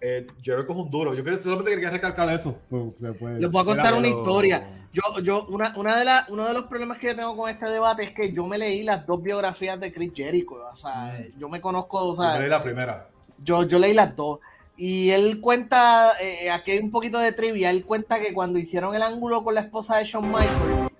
eh, 0.00 0.26
Jericho 0.42 0.72
es 0.72 0.78
un 0.78 0.90
duro. 0.90 1.14
Yo 1.14 1.36
solamente 1.36 1.72
quería 1.72 1.90
recalcar 1.90 2.32
eso. 2.32 2.56
Les 3.00 3.50
voy 3.50 3.62
a 3.62 3.64
contar 3.64 3.94
una 3.94 4.08
historia. 4.08 4.85
Yo, 4.96 5.20
yo, 5.20 5.46
una, 5.50 5.74
una 5.76 5.98
de 5.98 6.06
la, 6.06 6.26
uno 6.30 6.46
de 6.46 6.54
los 6.54 6.64
problemas 6.64 6.96
que 6.96 7.08
yo 7.08 7.16
tengo 7.16 7.36
con 7.36 7.50
este 7.50 7.68
debate 7.68 8.04
es 8.04 8.12
que 8.12 8.32
yo 8.32 8.46
me 8.46 8.56
leí 8.56 8.82
las 8.82 9.06
dos 9.06 9.22
biografías 9.22 9.78
de 9.78 9.92
Chris 9.92 10.12
Jericho. 10.14 10.54
O 10.72 10.76
sea, 10.76 11.18
mm. 11.20 11.38
yo 11.38 11.50
me 11.50 11.60
conozco. 11.60 12.02
O 12.02 12.16
sea, 12.16 12.34
yo 12.34 12.40
leí 12.40 12.48
la 12.48 12.62
primera. 12.62 13.08
Yo, 13.44 13.64
yo 13.64 13.78
leí 13.78 13.92
las 13.92 14.16
dos. 14.16 14.40
Y 14.78 15.10
él 15.10 15.40
cuenta, 15.42 16.12
eh, 16.18 16.50
aquí 16.50 16.70
hay 16.70 16.78
un 16.78 16.90
poquito 16.90 17.18
de 17.18 17.32
trivia, 17.32 17.70
él 17.70 17.84
cuenta 17.84 18.20
que 18.20 18.32
cuando 18.32 18.58
hicieron 18.58 18.94
el 18.94 19.02
ángulo 19.02 19.44
con 19.44 19.54
la 19.54 19.62
esposa 19.62 19.98
de 19.98 20.04
Shawn 20.04 20.28
Michaels, 20.28 20.92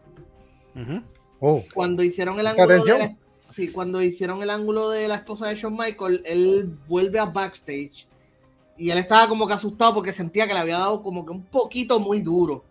oh. 1.41 1.63
cuando 1.75 2.03
hicieron 2.03 2.39
el 2.39 2.47
ángulo 2.47 2.69
de 2.69 3.17
sí, 3.49 3.69
cuando 3.69 4.03
hicieron 4.03 4.43
el 4.43 4.51
ángulo 4.51 4.91
de 4.91 5.09
la 5.09 5.17
esposa 5.17 5.49
de 5.49 5.57
Shawn 5.57 5.77
Michaels, 5.77 6.23
él 6.25 6.75
vuelve 6.89 7.19
a 7.19 7.27
backstage 7.27 8.07
y 8.79 8.91
él 8.91 8.99
estaba 8.99 9.29
como 9.29 9.47
que 9.47 9.55
asustado 9.55 9.95
porque 9.95 10.13
sentía 10.13 10.47
que 10.47 10.55
le 10.55 10.61
había 10.61 10.79
dado 10.79 11.03
como 11.03 11.25
que 11.25 11.33
un 11.33 11.45
poquito 11.45 12.01
muy 12.01 12.21
duro. 12.21 12.65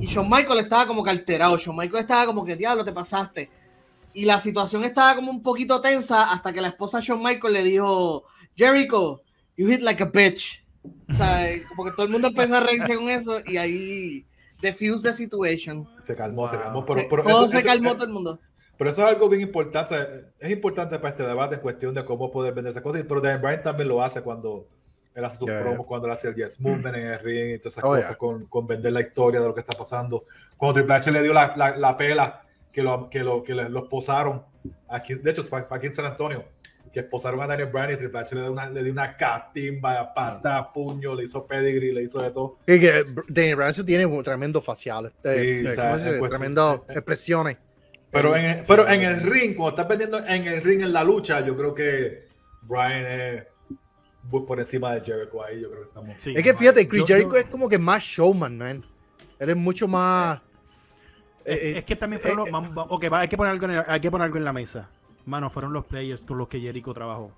Y 0.00 0.06
Shawn 0.06 0.28
Michael 0.28 0.60
estaba 0.60 0.86
como 0.86 1.02
que 1.02 1.10
alterado. 1.10 1.56
Shawn 1.56 1.76
Michael 1.76 2.02
estaba 2.02 2.26
como 2.26 2.44
que, 2.44 2.56
diablo, 2.56 2.84
te 2.84 2.92
pasaste. 2.92 3.50
Y 4.14 4.24
la 4.26 4.38
situación 4.38 4.84
estaba 4.84 5.14
como 5.14 5.30
un 5.30 5.42
poquito 5.42 5.80
tensa 5.80 6.30
hasta 6.30 6.52
que 6.52 6.60
la 6.60 6.68
esposa 6.68 6.98
de 6.98 7.04
Shawn 7.04 7.22
Michael 7.22 7.54
le 7.54 7.62
dijo, 7.62 8.24
Jericho, 8.54 9.22
you 9.56 9.68
hit 9.68 9.80
like 9.80 10.02
a 10.02 10.06
bitch. 10.06 10.62
O 11.08 11.14
sea, 11.14 11.48
como 11.68 11.84
que 11.84 11.92
todo 11.92 12.06
el 12.06 12.12
mundo 12.12 12.28
empezó 12.28 12.56
a 12.56 12.60
reírse 12.60 12.96
con 12.96 13.08
eso 13.08 13.40
y 13.46 13.56
ahí 13.56 14.26
defuse 14.60 15.02
the 15.02 15.12
situation. 15.12 15.88
Se 16.02 16.14
calmó, 16.14 16.48
se 16.48 16.58
calmó. 16.58 16.84
Pero, 16.84 17.02
pero 17.08 17.22
todo 17.24 17.48
se 17.48 17.62
calmó 17.62 17.94
todo 17.94 18.04
el 18.04 18.10
mundo. 18.10 18.40
Pero 18.76 18.90
eso 18.90 19.02
es 19.02 19.08
algo 19.08 19.28
bien 19.28 19.42
importante. 19.42 19.94
Es 20.38 20.50
importante 20.50 20.98
para 20.98 21.10
este 21.10 21.22
debate 21.22 21.54
en 21.54 21.60
cuestión 21.60 21.94
de 21.94 22.04
cómo 22.04 22.30
poder 22.30 22.52
vender 22.52 22.72
esas 22.72 22.82
cosas. 22.82 23.04
Pero 23.06 23.20
Dan 23.20 23.40
Bryan 23.40 23.62
también 23.62 23.88
lo 23.88 24.02
hace 24.02 24.22
cuando 24.22 24.66
él 25.14 25.24
hace 25.24 25.38
sus 25.38 25.50
promos 25.50 25.86
cuando 25.86 26.06
él 26.06 26.12
hace 26.12 26.28
el 26.28 26.34
Yes 26.34 26.60
Movement 26.60 26.96
en 26.96 27.06
el 27.06 27.18
ring 27.18 27.54
y 27.54 27.58
todas 27.58 27.74
esas 27.74 27.84
oh, 27.84 27.94
cosas 27.94 28.16
con, 28.16 28.46
con, 28.46 28.66
vender 28.66 28.92
la 28.92 29.00
historia 29.00 29.40
de 29.40 29.46
lo 29.46 29.54
que 29.54 29.60
está 29.60 29.76
pasando. 29.76 30.24
Cuando 30.56 30.74
Triple 30.74 30.94
H 30.94 31.10
le 31.10 31.22
dio 31.22 31.32
la, 31.32 31.54
la, 31.56 31.76
la 31.76 31.96
pela 31.96 32.42
que 32.72 32.82
lo, 32.82 33.10
que 33.10 33.22
lo 33.22 33.42
que 33.42 33.54
lo 33.54 33.82
esposaron 33.82 34.42
aquí, 34.88 35.14
de 35.14 35.30
hecho 35.30 35.42
fue, 35.42 35.64
aquí 35.68 35.86
en 35.86 35.92
San 35.92 36.06
Antonio, 36.06 36.44
que 36.92 37.00
esposaron 37.00 37.40
a 37.42 37.46
Daniel 37.46 37.68
Bryan 37.68 37.92
y 37.92 37.96
Triple 37.96 38.20
H 38.20 38.34
le 38.34 38.40
dio 38.42 38.52
una, 38.52 38.70
le 38.70 38.82
dio 38.82 38.92
una 38.92 39.16
catimba, 39.16 40.12
pata, 40.14 40.72
puño, 40.72 41.14
le 41.14 41.24
hizo 41.24 41.46
pedigree, 41.46 41.92
le 41.92 42.02
hizo 42.02 42.20
de 42.20 42.30
todo. 42.30 42.58
Y 42.66 42.80
que 42.80 43.04
Daniel 43.28 43.56
Bryan 43.56 43.86
tiene 43.86 44.22
tremendo 44.22 44.60
facial, 44.60 45.12
eh, 45.24 45.60
sí, 45.60 45.66
eh, 45.66 46.20
tremendo 46.28 46.84
eh, 46.88 46.92
expresiones. 46.94 47.56
Pero 48.10 48.36
en, 48.36 48.44
el, 48.44 48.62
pero 48.66 48.88
en 48.88 49.02
el 49.02 49.20
ring, 49.22 49.54
cuando 49.54 49.70
estás 49.70 49.88
vendiendo 49.88 50.18
en 50.18 50.46
el 50.46 50.62
ring 50.62 50.82
en 50.82 50.92
la 50.92 51.02
lucha, 51.02 51.40
yo 51.40 51.56
creo 51.56 51.74
que 51.74 52.28
Bryan 52.62 53.06
es 53.06 53.44
por 54.30 54.58
encima 54.58 54.94
de 54.94 55.00
Jericho 55.00 55.44
ahí, 55.44 55.60
yo 55.60 55.68
creo 55.68 55.82
que 55.82 55.88
estamos. 55.88 56.26
es 56.26 56.42
que 56.42 56.54
fíjate, 56.54 56.88
Chris 56.88 57.04
Jericho 57.06 57.36
es 57.36 57.46
como 57.46 57.68
que 57.68 57.78
más 57.78 58.02
showman, 58.02 58.56
man. 58.56 58.84
Él 59.38 59.50
es 59.50 59.56
mucho 59.56 59.88
más. 59.88 60.40
Eh, 61.44 61.54
eh, 61.54 61.78
es, 61.78 61.84
que 61.84 61.96
también 61.96 62.20
fueron 62.20 62.46
eh, 62.46 62.50
los. 62.50 62.86
ok, 62.88 63.04
hay 63.12 63.28
que, 63.28 63.36
poner 63.36 63.52
algo 63.52 63.66
en 63.66 63.82
hay 63.86 64.00
que 64.00 64.10
poner 64.10 64.26
algo 64.26 64.38
en 64.38 64.44
la 64.44 64.52
mesa. 64.52 64.88
Mano, 65.26 65.50
fueron 65.50 65.72
los 65.72 65.84
players 65.84 66.24
con 66.24 66.38
los 66.38 66.48
que 66.48 66.60
Jericho 66.60 66.94
trabajó. 66.94 67.32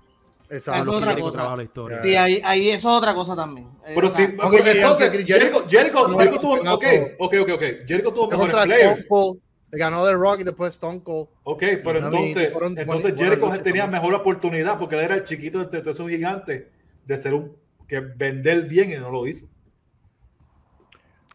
Exacto. 0.50 0.90
Es 0.90 0.98
otra 0.98 1.16
cosa. 1.16 1.56
la 1.56 1.62
historia. 1.62 2.02
Sí, 2.02 2.14
ahí, 2.14 2.40
ahí 2.44 2.68
eso 2.68 2.90
es 2.90 2.96
otra 2.96 3.14
cosa 3.14 3.34
también. 3.34 3.68
Pero 3.94 4.10
sí, 4.10 4.22
entonces, 4.22 5.10
Jericho, 5.10 5.66
Jericho, 5.66 6.08
Jericho, 6.18 6.40
tuvo. 6.40 6.54
Ok, 6.72 6.84
ok, 7.18 7.34
ok, 7.40 7.50
ok. 7.54 7.62
Jericho 7.86 8.12
tuvo 8.12 8.28
mejores 8.28 8.56
players. 8.66 9.08
Ganó 9.76 10.04
The 10.04 10.14
Rock 10.14 10.40
y 10.40 10.44
después 10.44 10.74
Stone 10.74 11.02
Cold. 11.02 11.28
Ok, 11.44 11.62
pero 11.82 11.98
entonces, 11.98 12.52
entonces 12.76 13.14
Jericho 13.16 13.50
tenía 13.62 13.86
mejor 13.86 14.14
oportunidad 14.14 14.78
porque 14.78 14.96
él 14.96 15.02
era 15.02 15.14
el 15.16 15.24
chiquito 15.24 15.64
de 15.64 15.78
esos 15.78 16.08
gigantes 16.08 16.64
de 17.04 17.18
ser 17.18 17.34
un 17.34 17.56
que 17.86 18.00
vender 18.00 18.66
bien 18.66 18.90
y 18.90 18.94
no 18.96 19.10
lo 19.10 19.26
hizo. 19.26 19.46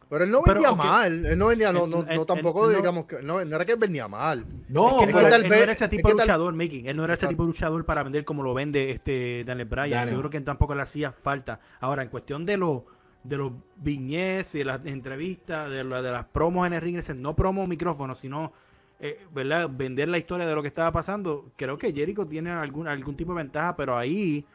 Pero 0.09 0.23
él 0.23 0.31
no 0.31 0.41
vendía 0.41 0.71
mal, 0.71 1.23
él 1.23 1.37
no 1.37 1.47
vendía, 1.47 1.71
no, 1.71 1.85
no, 1.85 2.01
no 2.01 2.25
tampoco 2.25 2.67
digamos 2.67 3.05
que 3.05 3.21
no, 3.21 3.45
no, 3.45 3.55
era 3.55 3.63
que 3.63 3.73
él 3.73 3.77
vendía 3.77 4.07
mal. 4.07 4.43
No, 4.67 5.03
él, 5.03 5.11
no 5.11 5.19
era 5.55 5.71
ese 5.71 5.87
tipo 5.87 6.07
de 6.07 6.15
luchador, 6.15 6.55
Mickey. 6.55 6.87
Él 6.87 6.97
no 6.97 7.03
era 7.03 7.13
ese 7.13 7.27
tipo 7.27 7.43
de 7.43 7.47
luchador 7.47 7.85
para 7.85 8.01
vender 8.01 8.25
como 8.25 8.41
lo 8.41 8.55
vende 8.55 8.89
este 8.89 9.43
Daniel 9.45 9.67
Bryan. 9.67 10.09
Yo 10.09 10.17
creo 10.17 10.31
que 10.31 10.41
tampoco 10.41 10.73
le 10.73 10.81
hacía 10.81 11.11
falta. 11.11 11.59
Ahora, 11.79 12.01
en 12.01 12.09
cuestión 12.09 12.43
de 12.43 12.57
los 12.57 12.81
de 13.23 13.37
los 13.37 13.51
viñetes 13.77 14.55
y 14.55 14.63
las 14.63 14.85
entrevistas, 14.85 15.69
de, 15.69 15.83
de 15.83 16.11
las 16.11 16.25
promos 16.25 16.65
en 16.67 16.73
el 16.73 16.81
ring, 16.81 16.99
no 17.15 17.35
promo 17.35 17.67
micrófono, 17.67 18.15
sino 18.15 18.53
eh, 18.99 19.25
¿verdad? 19.33 19.69
vender 19.71 20.09
la 20.09 20.17
historia 20.17 20.45
de 20.47 20.55
lo 20.55 20.61
que 20.61 20.67
estaba 20.69 20.91
pasando. 20.91 21.51
Creo 21.55 21.77
que 21.77 21.93
Jericho 21.93 22.25
tiene 22.25 22.51
algún, 22.51 22.87
algún 22.87 23.15
tipo 23.15 23.33
de 23.33 23.37
ventaja, 23.43 23.75
pero 23.75 23.97
ahí 23.97 24.45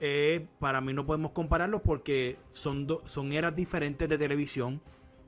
eh, 0.00 0.46
para 0.58 0.80
mí 0.80 0.92
no 0.92 1.06
podemos 1.06 1.32
compararlos 1.32 1.80
porque 1.82 2.36
son, 2.50 2.86
son 3.04 3.32
eras 3.32 3.54
diferentes 3.54 4.08
de 4.08 4.18
televisión. 4.18 4.80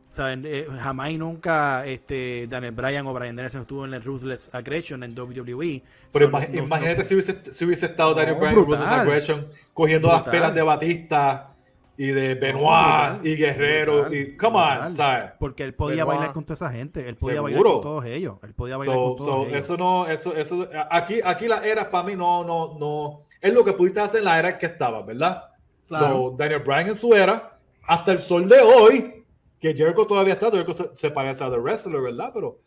¿saben? 0.09 0.45
Eh, 0.47 0.67
jamás 0.81 1.11
y 1.11 1.19
nunca 1.19 1.85
este, 1.85 2.47
Daniel 2.49 2.73
Bryan 2.73 3.07
o 3.07 3.13
Brian 3.13 3.37
Danielson 3.37 3.63
estuvo 3.63 3.85
en 3.85 3.93
el 3.93 4.03
Ruthless 4.03 4.55
Aggression 4.55 5.03
en 5.03 5.19
WWE. 5.19 5.83
Pero 6.13 6.31
imag- 6.31 6.49
no- 6.55 6.63
imagínate 6.65 6.99
no- 6.99 7.05
si, 7.05 7.15
hubiese, 7.15 7.53
si 7.53 7.65
hubiese 7.67 7.87
estado 7.87 8.11
No, 8.11 8.17
Daniel 8.17 8.37
Bryan 8.37 8.53
en 8.55 8.59
Ruthless 8.59 8.81
Aggression 8.81 9.47
cogiendo 9.75 10.09
las 10.09 10.23
pelas 10.23 10.55
de 10.55 10.63
Batista 10.63 11.56
y 11.97 12.09
de 12.09 12.35
Benoit 12.35 13.17
brutal. 13.17 13.21
y 13.23 13.37
Guerrero 13.37 14.11
Brutal. 14.11 14.15
y 14.15 14.37
come 14.37 14.59
on, 14.59 14.91
Brutal. 14.91 14.93
¿sabes? 14.93 15.33
Porque 15.39 15.65
él 15.65 15.75
podía 15.75 16.05
Benoit. 16.05 16.07
bailar 16.07 16.33
con 16.33 16.45
toda 16.45 16.55
esa 16.55 16.71
gente. 16.71 17.09
Él 17.09 17.17
podía 17.17 17.41
bailar 17.41 17.63
Seguro. 17.63 17.73
con 17.75 17.83
todos 17.83 18.05
ellos. 18.07 18.39
Él 18.43 18.55
podía 18.55 18.77
bailar 18.77 18.97
So, 18.97 19.05
con 19.05 19.17
todos 19.17 19.31
so, 19.31 19.47
ellos. 19.47 19.59
eso 19.65 19.77
no, 19.77 20.07
eso, 20.07 20.37
eso, 20.37 20.69
aquí, 20.91 21.21
aquí 21.25 21.49
las 21.49 21.65
eras 21.65 21.87
para 21.87 22.05
mí 22.07 22.17
no, 22.17 22.45
no, 22.45 22.79
no, 22.79 23.23
es 23.41 23.53
lo 23.53 23.65
que 23.65 23.73
pudiste 23.73 24.01
hacer 24.01 24.19
en 24.21 24.25
la 24.27 24.39
era 24.39 24.59
que 24.59 24.67
estaba, 24.67 25.03
¿verdad? 25.03 25.43
Claro. 25.89 26.31
So, 26.31 26.35
Daniel 26.37 26.61
Bryan 26.61 26.89
en 26.89 26.95
su 26.97 27.15
era, 27.15 27.59
hasta 27.83 28.13
el 28.13 28.19
sol 28.19 28.49
de 28.49 28.61
hoy, 28.61 29.25
que 29.61 29.75
Jericho 29.75 30.07
todavía 30.07 30.35
está, 30.35 30.51
Jericho 30.51 30.75
se, 30.75 30.97
se 30.97 31.11
parece 31.11 31.45
a 31.45 31.51
The 31.51 31.59
Wrestler, 31.59 32.01
¿verdad? 32.03 32.31
Pero 32.35 32.61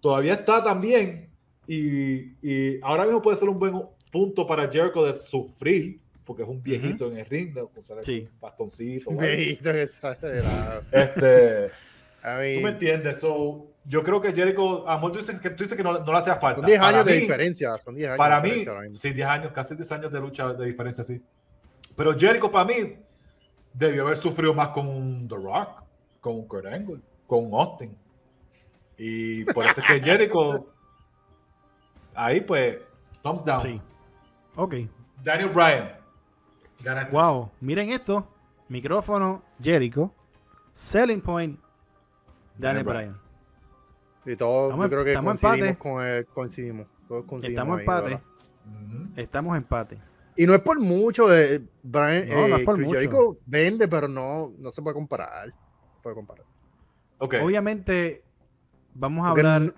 todavía 0.00 0.34
está 0.34 0.62
también, 0.62 1.30
y, 1.66 2.32
y 2.46 2.80
ahora 2.82 3.04
mismo 3.04 3.20
puede 3.22 3.36
ser 3.36 3.48
un 3.48 3.58
buen 3.58 3.80
punto 4.10 4.46
para 4.46 4.70
Jericho 4.70 5.04
de 5.04 5.14
sufrir, 5.14 6.00
porque 6.26 6.42
es 6.42 6.48
un 6.48 6.62
viejito 6.62 7.10
en 7.10 7.18
el 7.18 7.24
ring, 7.26 7.54
de 7.54 7.62
usar 7.62 8.04
Sí. 8.04 8.28
un 8.30 8.40
bastoncito. 8.40 9.10
Viejito 9.12 9.70
exagerado. 9.70 10.82
Este, 10.92 11.68
tú 12.22 12.62
me 12.62 12.68
entiendes, 12.70 13.20
so, 13.20 13.68
yo 13.84 14.02
creo 14.02 14.20
que 14.20 14.34
Jericho, 14.34 14.86
a 14.88 15.00
lo 15.00 15.12
tú 15.12 15.18
dices 15.18 15.40
que, 15.40 15.48
tú 15.50 15.62
dices 15.62 15.76
que 15.76 15.82
no, 15.84 15.92
no 16.00 16.12
le 16.12 16.18
hacía 16.18 16.36
falta. 16.36 16.60
son 16.60 16.66
10 16.66 16.78
Para 16.80 16.88
años 16.98 17.04
de 17.06 17.14
mí- 17.14 17.20
diferencia. 17.20 17.78
Son 17.78 17.94
10 17.94 18.08
años 18.08 18.18
Para 18.18 18.40
de 18.40 18.48
mí, 18.88 18.96
sí, 18.96 19.12
10 19.12 19.28
años, 19.28 19.52
casi 19.52 19.74
10 19.76 19.92
años 19.92 20.12
de 20.12 20.20
lucha 20.20 20.52
de 20.52 20.66
diferencia, 20.66 21.04
sí. 21.04 21.22
Pero 21.96 22.12
Jericho 22.18 22.50
para 22.50 22.64
mí 22.64 22.96
debió 23.72 24.02
haber 24.02 24.16
sufrido 24.16 24.52
más 24.52 24.68
con 24.70 24.88
un 24.88 25.28
The 25.28 25.36
Rock, 25.36 25.82
con 26.20 26.34
un 26.34 26.48
Kurt 26.48 26.66
Angle, 26.66 27.00
con 27.26 27.46
un 27.46 27.54
Austin. 27.54 27.96
Y 28.98 29.44
por 29.44 29.64
eso 29.66 29.80
es 29.80 29.86
que 29.86 30.00
Jericho, 30.02 30.66
ahí 32.14 32.40
pues, 32.40 32.78
thumbs 33.22 33.44
down. 33.44 33.60
Sí. 33.60 33.80
Ok. 34.56 34.74
Daniel 35.22 35.50
Bryan, 35.50 35.95
Wow. 37.10 37.50
Miren 37.60 37.90
esto. 37.90 38.26
Micrófono, 38.68 39.42
Jericho. 39.62 40.12
Selling 40.74 41.20
point, 41.20 41.58
Daniel 42.58 42.84
Bryan. 42.84 43.18
Y 44.26 44.36
todos, 44.36 44.64
Estamos- 44.70 44.86
yo 44.86 44.90
creo 44.90 45.04
que 45.04 45.10
estamos 45.12 45.40
coincidimos, 45.40 45.68
empate. 45.70 45.78
con, 45.78 46.06
eh, 46.06 46.24
coincidimos. 46.34 46.86
Todos 47.08 47.24
coincidimos 47.24 47.50
Estamos 47.50 47.76
ahí, 47.78 47.80
empate. 47.82 48.02
¿verdad? 48.10 48.22
Estamos 49.16 49.56
empate. 49.56 49.98
Y 50.36 50.46
no 50.46 50.54
es 50.54 50.60
por 50.60 50.78
mucho. 50.80 51.32
Eh, 51.34 51.62
Brian, 51.82 52.28
No, 52.28 52.48
no 52.48 52.56
eh, 52.56 52.58
es 52.58 52.64
por 52.64 52.74
Chris 52.74 52.86
mucho. 52.88 52.98
Jericho 52.98 53.38
vende, 53.46 53.88
pero 53.88 54.08
no, 54.08 54.52
no 54.58 54.70
se 54.70 54.82
puede 54.82 54.94
comparar. 54.94 55.48
No 55.48 56.02
puede 56.02 56.16
comparar. 56.16 56.44
Ok. 57.18 57.36
Obviamente, 57.42 58.22
vamos 58.92 59.24
a 59.26 59.30
Porque 59.30 59.46
hablar. 59.46 59.74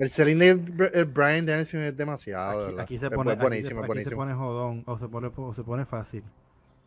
El 0.00 0.08
selling 0.08 0.38
de 0.38 0.90
eh, 0.94 1.04
Brian 1.04 1.44
Danielson 1.44 1.82
es 1.82 1.94
demasiado. 1.96 2.80
Aquí, 2.80 2.96
se 2.98 3.06
Es 3.06 3.12
pone, 3.12 3.32
aquí 3.32 3.38
se- 3.38 3.42
buenísimo, 3.46 3.80
es 3.80 3.84
aquí 3.84 4.04
se 4.04 4.14
buenísimo. 4.14 4.16
pone 4.16 4.34
jodón 4.34 4.82
o 4.86 4.96
se 4.98 5.08
pone, 5.08 5.30
o 5.36 5.52
se 5.52 5.62
pone 5.62 5.84
fácil. 5.84 6.24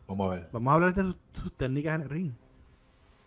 Vamos 0.08 0.26
a 0.32 0.34
ver. 0.34 0.48
Vamos 0.52 0.70
a 0.70 0.74
hablar 0.74 0.94
de 0.94 1.02
sus, 1.04 1.16
sus 1.32 1.52
técnicas 1.52 1.94
en 1.94 2.00
el 2.02 2.08
ring. 2.10 2.32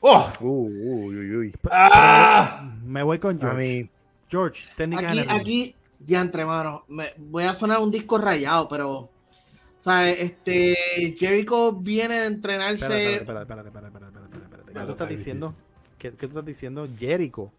¡Oh! 0.02 0.30
Uh, 0.42 0.68
uy, 0.68 1.18
uy, 1.18 1.36
uy. 1.38 1.56
¡Ah! 1.72 2.70
Me 2.84 3.02
voy 3.02 3.18
con 3.18 3.38
A 3.38 3.40
George. 3.40 3.58
mí, 3.84 3.90
George, 4.30 4.68
técnicas 4.76 5.06
Aquí, 5.06 5.18
en 5.20 5.24
el 5.24 5.30
ring. 5.30 5.42
aquí, 5.42 5.76
diantre, 6.00 6.46
mano. 6.46 6.84
Me, 6.90 7.14
voy 7.18 7.46
a 7.46 7.54
sonar 7.54 7.80
un 7.80 7.90
disco 7.90 8.18
rayado, 8.18 8.68
pero. 8.68 8.92
O 9.00 9.10
sea, 9.80 10.10
este. 10.12 11.16
Jericho 11.18 11.72
viene 11.72 12.20
de 12.20 12.28
entrenarse. 12.28 13.16
Espérate, 13.16 13.42
espérate, 13.42 13.70
espérate, 13.70 13.88
espérate, 13.88 13.88
espérate, 13.88 14.08
espérate, 14.08 14.44
espérate, 14.44 14.44
espérate. 14.44 14.68
¿Qué 14.68 14.74
Ya 14.74 14.86
tú 14.86 14.92
estás 14.92 15.06
está 15.06 15.06
diciendo? 15.06 15.54
¿Qué, 15.98 16.12
qué 16.12 16.18
tú 16.18 16.28
estás 16.28 16.46
diciendo? 16.46 16.88
Jericho. 17.00 17.52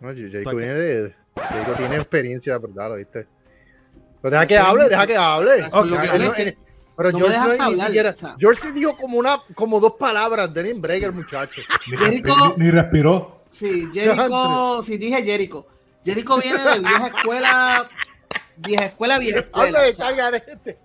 No, 0.00 0.14
Jericho 0.14 0.50
viene 0.50 0.74
de. 0.74 1.14
Jericho 1.48 1.74
tiene 1.76 1.96
experiencia, 1.96 2.58
¿verdad? 2.58 2.90
¿Lo 2.90 2.96
viste? 2.96 3.26
Pero 4.22 4.32
deja 4.32 4.46
que 4.46 4.58
hable, 4.58 4.88
deja 4.88 5.06
que 5.06 5.16
hable. 5.16 5.50
Pero 6.96 7.10
no 7.12 7.18
George 7.18 7.38
no 7.38 7.52
ni 7.54 7.60
hablar, 7.60 7.86
siquiera. 7.86 8.14
George 8.38 8.60
sí 8.60 8.70
dijo 8.72 8.96
como 8.96 9.18
una, 9.18 9.42
como 9.54 9.80
dos 9.80 9.94
palabras. 9.94 10.52
Denny 10.54 10.74
Breaker, 10.74 11.12
muchacho. 11.12 11.60
Ni, 11.90 11.96
Jericho- 11.96 12.54
ni 12.56 12.70
respiró. 12.70 13.42
Sí, 13.50 13.88
Jericho, 13.94 14.82
sí 14.82 14.96
dije 14.96 15.22
Jericho. 15.22 15.66
Jericho 16.04 16.38
viene 16.38 16.62
de 16.62 16.78
vieja 16.80 17.06
escuela, 17.08 17.88
vieja 18.58 18.84
escuela, 18.86 19.18
vieja 19.18 19.38
escuela. 19.40 19.80
De 19.82 19.90
o 19.90 19.94
sea, 19.94 20.12
garete. 20.12 20.78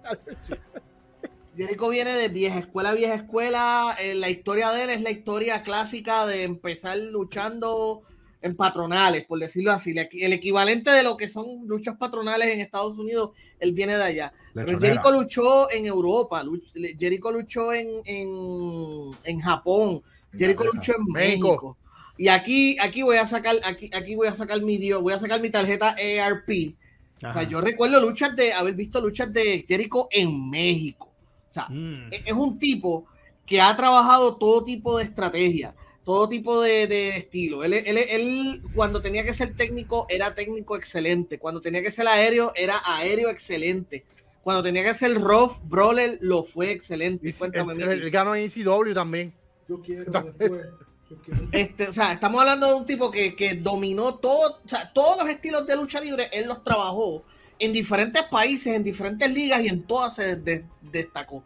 Jericho 1.56 1.90
viene 1.90 2.16
de 2.16 2.28
vieja 2.30 2.60
escuela, 2.60 2.94
vieja 2.94 3.16
escuela. 3.16 3.96
Eh, 4.00 4.16
la 4.16 4.30
historia 4.30 4.72
de 4.72 4.84
él 4.84 4.90
es 4.92 5.02
la 5.02 5.12
historia 5.12 5.62
clásica 5.62 6.26
de 6.26 6.44
empezar 6.44 6.98
luchando 6.98 8.02
en 8.42 8.56
patronales, 8.56 9.26
por 9.26 9.40
decirlo 9.40 9.72
así. 9.72 9.92
El 9.92 9.98
equi- 9.98 10.24
El 10.24 10.34
equivalente 10.34 10.92
de 10.92 11.04
lo 11.04 11.18
que 11.18 11.28
son 11.28 11.46
luchas 11.68 11.98
patronales 11.98 12.48
en 12.48 12.62
Estados 12.62 12.98
Unidos, 12.98 13.32
él 13.60 13.74
viene 13.74 13.98
de 13.98 14.04
allá. 14.04 14.34
Pero. 14.54 14.80
Jericho 14.80 15.12
luchó 15.12 15.70
en 15.72 15.86
Europa, 15.86 16.44
luch- 16.44 16.98
Jericho 16.98 17.32
luchó 17.32 17.74
en, 17.74 17.88
en, 18.06 19.12
en 19.24 19.40
Japón, 19.42 20.02
Jericho 20.38 20.64
luchó 20.64 20.94
en 20.98 21.06
México. 21.12 21.48
México. 21.48 21.78
Y 22.18 22.28
aquí, 22.28 22.78
aquí 22.80 23.02
voy 23.02 23.18
a 23.18 23.26
sacar, 23.28 23.56
aquí, 23.64 23.90
aquí 23.94 24.16
voy 24.16 24.28
a 24.28 24.34
sacar 24.36 24.62
mi 24.62 24.78
dio, 24.78 25.02
voy 25.02 25.14
a 25.14 25.20
sacar 25.20 25.40
mi 25.42 25.50
tarjeta 25.50 25.96
ARP. 26.26 26.76
O 27.18 27.34
sea, 27.34 27.44
yo 27.44 27.60
recuerdo 27.62 28.00
luchas 28.00 28.36
de 28.36 28.54
haber 28.54 28.74
visto 28.76 29.02
luchas 29.02 29.32
de 29.34 29.66
Jericho 29.68 30.08
en 30.12 30.50
México. 30.50 31.10
O 31.50 31.54
sea, 31.54 31.68
Mm. 31.70 32.10
es 32.12 32.34
un 32.34 32.58
tipo 32.60 33.06
que 33.46 33.60
ha 33.60 33.76
trabajado 33.76 34.38
todo 34.38 34.64
tipo 34.64 34.98
de 34.98 35.06
estrategia, 35.06 35.74
todo 36.10 36.28
tipo 36.28 36.60
de, 36.60 36.88
de 36.88 37.10
estilo. 37.18 37.64
Él, 37.64 37.72
él- 37.74 37.98
él, 38.10 38.64
cuando 38.74 39.00
tenía 39.00 39.24
que 39.24 39.36
ser 39.36 39.56
técnico, 39.56 40.08
era 40.10 40.34
técnico 40.34 40.76
excelente. 40.76 41.38
Cuando 41.38 41.62
tenía 41.62 41.84
que 41.84 41.92
ser 41.92 42.08
aéreo, 42.08 42.52
era 42.56 42.82
aéreo 42.84 43.30
excelente. 43.30 44.06
Cuando 44.42 44.64
tenía 44.64 44.84
que 44.84 44.96
ser 44.96 45.14
rough, 45.22 45.58
brawler, 45.66 46.18
lo 46.22 46.44
fue 46.44 46.72
excelente. 46.72 47.30
Y 47.30 47.34
Cuéntame, 47.34 47.74
él, 47.74 47.80
Miki. 47.90 47.92
él 47.92 48.10
ganó 48.10 48.34
en 48.36 48.46
ECW 48.46 48.92
también. 48.96 49.32
Yo 49.68 49.80
quiero 49.84 50.12
después. 50.12 50.66
Yo 51.12 51.18
quiero- 51.24 51.48
Este, 51.52 51.88
o 51.90 51.94
sea, 51.94 52.14
estamos 52.14 52.42
hablando 52.42 52.66
de 52.66 52.74
un 52.74 52.86
tipo 52.88 53.12
que, 53.12 53.36
que 53.36 53.54
dominó 53.54 54.16
todo, 54.16 54.62
o 54.66 54.68
sea, 54.68 54.92
todos 54.92 55.16
los 55.16 55.30
estilos 55.30 55.68
de 55.68 55.76
lucha 55.76 56.02
libre, 56.02 56.28
él 56.34 56.48
los 56.48 56.64
trabajó 56.64 57.24
en 57.60 57.72
diferentes 57.72 58.24
países, 58.24 58.74
en 58.74 58.84
diferentes 58.84 59.32
ligas 59.32 59.62
y 59.64 59.68
en 59.68 59.84
todas 59.84 60.16
se 60.16 60.38
de- 60.38 60.66
destacó. 60.82 61.44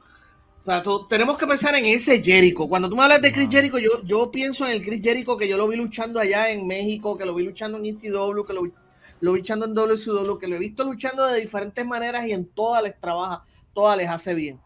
O 0.64 0.66
sea, 0.66 0.82
tú- 0.82 1.06
tenemos 1.10 1.38
que 1.38 1.46
pensar 1.46 1.76
en 1.76 1.86
ese 1.86 2.24
Jericho. 2.24 2.68
Cuando 2.70 2.90
tú 2.90 2.96
me 2.96 3.04
hablas 3.04 3.22
de 3.22 3.34
Chris. 3.34 3.50
Jericho, 3.50 3.78
yo, 3.80 4.02
yo 4.06 4.32
pienso 4.32 4.66
en 4.66 4.72
el 4.72 4.82
Chris 4.82 5.02
Jericho 5.02 5.36
que 5.38 5.48
yo 5.48 5.58
lo 5.58 5.68
vi 5.68 5.76
luchando 5.76 6.20
allá 6.22 6.50
en 6.52 6.66
México, 6.66 7.18
que 7.18 7.26
lo 7.26 7.36
vi 7.36 7.44
luchando 7.44 7.78
en 7.78 7.86
ECW, 7.86 8.44
que 8.46 8.54
lo, 8.54 8.64
vi- 8.64 8.72
lo 9.20 9.34
vi 9.34 9.40
luchando 9.40 9.66
en 9.66 9.74
WCW, 9.74 10.38
que 10.40 10.48
lo 10.48 10.56
he 10.56 10.60
visto 10.60 10.86
luchando 10.86 11.26
de 11.28 11.42
diferentes 11.42 11.86
maneras 11.86 12.26
y 12.28 12.32
en 12.32 12.46
todas 12.46 12.82
les 12.82 12.98
trabaja, 12.98 13.44
todas 13.74 13.98
les 13.98 14.08
hace 14.08 14.34
bien. 14.36 14.58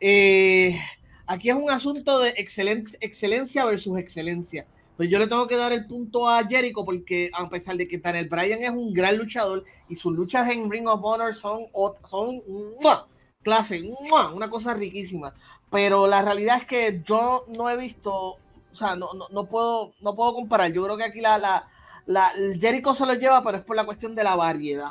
Eh, 0.00 0.78
aquí 1.26 1.48
es 1.48 1.56
un 1.56 1.70
asunto 1.70 2.18
de 2.20 2.30
excelente, 2.36 2.98
excelencia 3.00 3.64
versus 3.64 3.98
excelencia. 3.98 4.66
Pues 4.98 5.08
yo 5.08 5.18
le 5.18 5.28
tengo 5.28 5.46
que 5.46 5.56
dar 5.56 5.72
el 5.72 5.86
punto 5.86 6.28
a 6.28 6.44
Jericho 6.46 6.84
porque 6.84 7.30
a 7.32 7.48
pesar 7.48 7.76
de 7.78 7.88
que 7.88 7.96
Daniel 7.98 8.28
Bryan 8.28 8.62
es 8.64 8.70
un 8.70 8.92
gran 8.92 9.16
luchador 9.16 9.64
y 9.88 9.94
sus 9.94 10.12
luchas 10.14 10.46
en 10.50 10.70
Ring 10.70 10.88
of 10.88 11.00
Honor 11.02 11.34
son, 11.34 11.62
son 12.10 12.42
¡mua! 12.82 13.06
Clase, 13.48 13.82
¡mua! 14.10 14.32
una 14.32 14.48
cosa 14.50 14.74
riquísima. 14.74 15.32
Pero 15.70 16.06
la 16.06 16.22
realidad 16.22 16.58
es 16.58 16.66
que 16.66 17.02
yo 17.06 17.44
no 17.48 17.68
he 17.70 17.76
visto, 17.76 18.12
o 18.72 18.76
sea, 18.76 18.94
no, 18.96 19.12
no, 19.14 19.26
no 19.30 19.44
puedo, 19.46 19.92
no 20.00 20.14
puedo 20.14 20.34
comparar. 20.34 20.72
Yo 20.72 20.82
creo 20.84 20.96
que 20.96 21.04
aquí 21.04 21.20
la, 21.20 21.38
la, 21.38 21.68
la- 22.06 22.30
el 22.36 22.58
Jericho 22.60 22.94
se 22.94 23.06
lo 23.06 23.14
lleva, 23.14 23.42
pero 23.42 23.58
es 23.58 23.64
por 23.64 23.76
la 23.76 23.84
cuestión 23.84 24.14
de 24.14 24.24
la 24.24 24.36
variedad. 24.36 24.90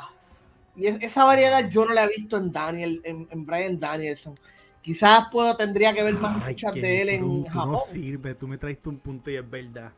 Y 0.76 0.86
es- 0.86 0.98
esa 1.00 1.24
variedad 1.24 1.68
yo 1.70 1.84
no 1.86 1.92
la 1.94 2.04
he 2.04 2.08
visto 2.08 2.36
en 2.36 2.52
Daniel, 2.52 3.00
en, 3.04 3.26
en 3.30 3.46
Brian 3.46 3.78
Danielson. 3.80 4.34
Quizás 4.80 5.26
puedo, 5.32 5.56
tendría 5.56 5.92
que 5.92 6.02
ver 6.02 6.14
más 6.14 6.42
Ay, 6.44 6.54
de 6.80 7.02
él 7.02 7.08
en 7.10 7.44
Japón. 7.44 7.72
no 7.72 7.78
sirve, 7.80 8.34
tú 8.34 8.46
me 8.48 8.56
traiste 8.58 8.88
un 8.88 8.98
punto 8.98 9.30
y 9.30 9.36
es 9.36 9.50
verdad. 9.50 9.92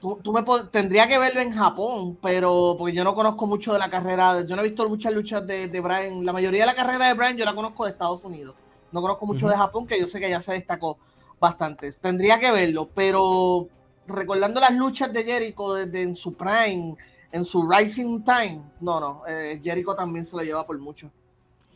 Tú, 0.00 0.20
tú 0.22 0.32
me 0.32 0.44
tendría 0.70 1.08
que 1.08 1.18
verlo 1.18 1.40
en 1.40 1.52
Japón, 1.52 2.18
pero 2.22 2.76
porque 2.78 2.94
yo 2.94 3.02
no 3.02 3.14
conozco 3.14 3.46
mucho 3.46 3.72
de 3.72 3.80
la 3.80 3.90
carrera, 3.90 4.44
yo 4.46 4.54
no 4.54 4.62
he 4.62 4.68
visto 4.68 4.88
muchas 4.88 5.12
luchas 5.12 5.46
de, 5.46 5.68
de 5.68 5.80
Brian. 5.80 6.24
La 6.24 6.32
mayoría 6.32 6.60
de 6.60 6.66
la 6.66 6.74
carrera 6.74 7.08
de 7.08 7.14
Brian 7.14 7.36
yo 7.36 7.44
la 7.44 7.54
conozco 7.54 7.84
de 7.84 7.90
Estados 7.90 8.22
Unidos. 8.22 8.54
No 8.92 9.00
conozco 9.00 9.26
mucho 9.26 9.48
de 9.48 9.56
Japón, 9.56 9.86
que 9.86 9.98
yo 9.98 10.06
sé 10.06 10.20
que 10.20 10.30
ya 10.30 10.40
se 10.40 10.52
destacó 10.52 10.98
bastante. 11.40 11.92
Tendría 11.92 12.38
que 12.38 12.50
verlo, 12.50 12.88
pero 12.94 13.68
recordando 14.06 14.60
las 14.60 14.72
luchas 14.74 15.12
de 15.12 15.24
Jericho 15.24 15.74
desde 15.74 16.02
en 16.02 16.16
su 16.16 16.34
prime, 16.34 16.96
en 17.30 17.44
su 17.44 17.68
rising 17.68 18.22
time, 18.22 18.62
no, 18.80 19.00
no, 19.00 19.22
eh, 19.26 19.60
Jericho 19.62 19.94
también 19.94 20.24
se 20.24 20.36
lo 20.36 20.42
lleva 20.42 20.64
por 20.66 20.78
mucho. 20.78 21.10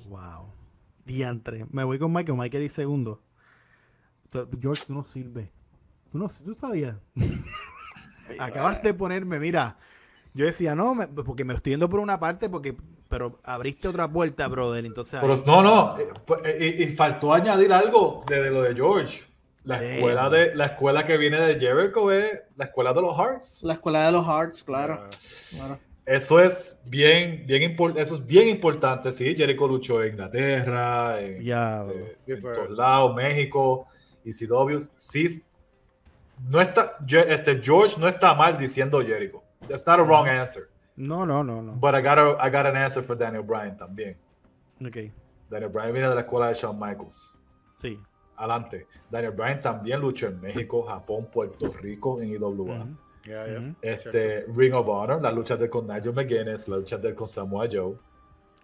Wow. 0.08 0.46
Diantre. 1.04 1.66
Me 1.70 1.84
voy 1.84 1.98
con 1.98 2.12
Michael. 2.12 2.38
Michael 2.38 2.64
y 2.64 2.68
segundo. 2.68 3.20
George, 4.60 4.84
tú 4.86 4.94
no 4.94 5.02
sirves. 5.02 5.48
Tú 6.10 6.18
no 6.18 6.28
tú 6.28 6.54
sabías. 6.54 6.96
Acabas 8.38 8.82
de 8.82 8.94
ponerme, 8.94 9.38
mira. 9.38 9.76
Yo 10.34 10.46
decía, 10.46 10.74
no, 10.74 10.94
me- 10.94 11.08
porque 11.08 11.44
me 11.44 11.52
estoy 11.54 11.72
yendo 11.72 11.88
por 11.90 12.00
una 12.00 12.18
parte, 12.18 12.48
porque, 12.48 12.74
pero 13.08 13.38
abriste 13.44 13.86
otra 13.88 14.10
puerta, 14.10 14.48
brother. 14.48 14.86
Entonces, 14.86 15.18
Pero 15.20 15.34
ahí- 15.34 15.42
no, 15.46 15.62
no. 15.62 15.98
eh, 15.98 16.08
pues, 16.24 16.40
eh, 16.44 16.76
Y, 16.78 16.82
y 16.84 16.86
faltó 16.96 17.34
añadir 17.34 17.72
algo 17.72 18.24
de, 18.26 18.40
de 18.42 18.50
lo 18.50 18.62
de 18.62 18.74
George. 18.74 19.24
La 19.64 19.76
escuela, 19.76 20.28
de, 20.30 20.54
la 20.56 20.66
escuela 20.66 21.06
que 21.06 21.16
viene 21.18 21.38
de 21.38 21.60
Jericho 21.60 22.10
es 22.10 22.42
la 22.56 22.64
escuela 22.64 22.92
de 22.92 23.00
los 23.02 23.16
Hearts. 23.16 23.62
La 23.62 23.74
escuela 23.74 24.06
de 24.06 24.12
los 24.12 24.26
Hearts, 24.26 24.64
claro. 24.64 24.98
Ah, 25.04 25.10
claro. 25.50 25.78
Eso 26.04 26.40
es 26.40 26.76
bien, 26.84 27.44
bien, 27.46 27.76
impor- 27.76 27.96
eso 27.96 28.16
es 28.16 28.26
bien 28.26 28.48
importante, 28.48 29.12
sí. 29.12 29.36
Jericho 29.36 29.68
luchó 29.68 30.02
en 30.02 30.12
Inglaterra, 30.14 31.20
en, 31.20 31.42
Ya. 31.44 31.84
este, 32.26 32.32
en 32.32 32.40
todos 32.42 32.70
lados, 32.70 33.14
México, 33.14 33.86
y 34.24 34.32
CW. 34.32 34.80
Sí, 34.96 35.44
no 36.48 36.60
está, 36.60 36.96
este, 37.08 37.60
George 37.62 37.96
no 37.98 38.08
está 38.08 38.34
mal 38.34 38.56
diciendo 38.56 39.00
Jericho. 39.00 39.42
That's 39.68 39.86
not 39.86 40.00
a 40.00 40.02
wrong 40.02 40.26
answer. 40.26 40.68
No, 40.96 41.24
no, 41.24 41.42
no, 41.42 41.62
no. 41.62 41.72
But 41.74 41.94
I 41.94 42.02
got, 42.02 42.18
a, 42.18 42.36
I 42.40 42.50
got 42.50 42.66
an 42.66 42.76
answer 42.76 43.02
for 43.02 43.16
Daniel 43.16 43.42
Bryan 43.42 43.76
también. 43.76 44.16
Ok, 44.84 44.96
Daniel 45.48 45.70
Bryan 45.70 45.92
viene 45.92 46.08
de 46.08 46.14
la 46.14 46.20
escuela 46.22 46.48
de 46.48 46.54
Shawn 46.54 46.78
Michaels. 46.78 47.34
sí. 47.80 47.98
Adelante. 48.34 48.88
Daniel 49.08 49.32
Bryan 49.32 49.60
también 49.60 50.00
luchó 50.00 50.26
en 50.26 50.40
México, 50.40 50.82
Japón, 50.82 51.28
Puerto 51.30 51.72
Rico, 51.80 52.20
en 52.20 52.30
IWA. 52.30 52.86
Este, 53.82 54.46
Ring 54.56 54.74
of 54.74 54.88
Honor, 54.88 55.22
las 55.22 55.32
luchas 55.32 55.58
de 55.58 55.66
él 55.66 55.70
con 55.70 55.86
Nigel 55.86 56.12
McGuinness, 56.12 56.66
las 56.66 56.78
luchas 56.80 57.00
de 57.00 57.10
él 57.10 57.14
con 57.14 57.28
Samoa 57.28 57.68
Joe. 57.70 57.94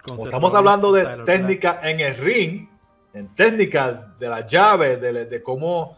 Como 0.03 0.25
estamos 0.25 0.53
hablando 0.55 0.91
de 0.91 1.05
Tyler 1.05 1.25
técnica 1.25 1.81
en 1.89 2.01
el 2.01 2.17
ring, 2.17 2.69
en 3.13 3.29
técnica 3.37 4.15
de 4.19 4.29
la 4.29 4.45
llave, 4.47 4.97
de, 4.97 5.27
de 5.27 5.43
cómo 5.43 5.97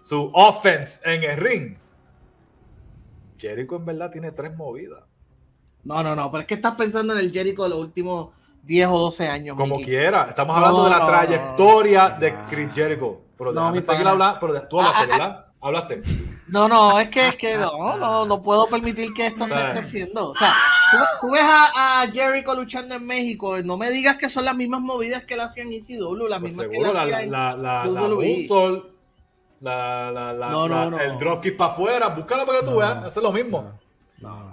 su 0.00 0.30
offense 0.34 1.00
en 1.04 1.22
el 1.24 1.36
ring. 1.36 1.76
Jericho 3.38 3.76
en 3.76 3.84
verdad 3.84 4.10
tiene 4.10 4.32
tres 4.32 4.56
movidas. 4.56 5.04
No, 5.84 6.02
no, 6.02 6.16
no, 6.16 6.30
pero 6.30 6.42
es 6.42 6.46
que 6.46 6.54
estás 6.54 6.74
pensando 6.74 7.12
en 7.12 7.20
el 7.20 7.30
Jericho 7.32 7.62
de 7.64 7.68
los 7.70 7.78
últimos 7.78 8.30
10 8.64 8.88
o 8.88 8.98
12 8.98 9.28
años. 9.28 9.56
Como 9.56 9.76
Mickey. 9.76 9.92
quiera. 9.94 10.26
Estamos 10.28 10.56
No, 10.56 10.64
hablando 10.66 10.84
de 10.84 10.90
la 10.90 10.98
no, 10.98 11.06
trayectoria 11.06 12.08
no. 12.10 12.18
de 12.18 12.34
Chris 12.50 12.72
Jericho. 12.74 13.20
Pero 13.38 13.52
No, 13.52 13.60
déjame 13.60 13.82
seguir 13.82 14.06
hablando. 14.08 14.40
Pero 14.40 14.68
tú 14.68 14.80
hablaste, 14.80 14.98
Ah, 14.98 15.04
ah, 15.04 15.06
¿verdad? 15.18 15.46
Hablaste. 15.60 16.02
No, 16.48 16.68
no, 16.68 16.98
es 17.00 17.08
que, 17.08 17.28
es 17.28 17.36
que 17.36 17.56
no, 17.56 17.96
no, 17.96 18.24
no 18.26 18.42
puedo 18.42 18.66
permitir 18.68 19.12
que 19.14 19.26
esto 19.28 19.46
se 19.46 19.54
Ah. 19.54 19.68
esté 19.68 19.80
haciendo. 19.80 20.30
O 20.30 20.34
sea, 20.36 20.54
tú, 20.92 21.26
tú 21.26 21.32
ves 21.32 21.42
a, 21.44 22.02
a 22.02 22.06
Jericho 22.08 22.54
luchando 22.54 22.94
en 22.94 23.06
México, 23.06 23.56
no 23.64 23.76
me 23.76 23.90
digas 23.90 24.16
que 24.16 24.28
son 24.28 24.44
las 24.44 24.56
mismas 24.56 24.80
movidas 24.80 25.24
que 25.24 25.34
él 25.34 25.40
hacía 25.40 25.62
en 25.64 25.72
ECW, 25.72 26.26
las 26.28 26.40
Pues 26.40 26.52
mismas 26.52 26.66
que 26.68 26.72
seguro, 26.76 26.90
él 26.90 26.94
la, 26.94 27.02
hacía 27.16 27.26
la, 27.30 27.56
la, 27.56 27.84
la, 27.84 27.86
la 27.86 28.08
WWE. 28.08 28.32
moonsault, 28.36 28.84
la, 29.60 30.10
la, 30.12 30.32
la, 30.32 30.50
No, 30.50 30.68
no, 30.68 30.74
la- 30.74 30.90
no. 30.90 31.00
el 31.00 31.18
dropkick 31.18 31.56
para 31.56 31.72
afuera, 31.72 32.08
búscala 32.08 32.44
para 32.46 32.60
que 32.60 32.66
tú 32.66 32.76
veas, 32.78 33.16
es 33.16 33.22
lo 33.22 33.32
mismo. 33.32 33.72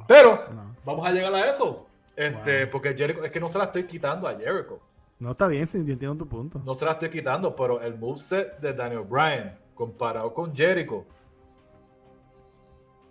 Pero 0.08 0.43
vamos 0.86 1.06
a 1.08 1.12
llegar 1.12 1.34
a 1.34 1.49
eso. 1.49 1.86
Este, 2.16 2.64
Wow. 2.66 2.72
porque 2.72 2.93
Jericho, 2.95 3.24
es 3.24 3.32
que 3.32 3.39
no 3.39 3.47
se 3.49 3.58
la 3.58 3.66
estoy 3.66 3.86
quitando 3.86 4.28
a 4.28 4.36
Jericho. 4.36 4.80
No, 5.20 5.32
está 5.32 5.47
bien, 5.47 5.66
yo 5.66 5.80
entiendo 5.80 6.16
tu 6.16 6.28
punto. 6.28 6.62
No 6.66 6.76
se 6.76 6.86
la 6.86 6.91
estoy 6.91 7.10
quitando, 7.10 7.56
pero 7.56 7.82
el 7.82 7.97
moveset 7.97 8.58
de 8.60 8.74
Daniel 8.74 9.01
Bryan 9.08 9.58
comparado 9.74 10.34
con 10.34 10.56
Jericho. 10.56 11.06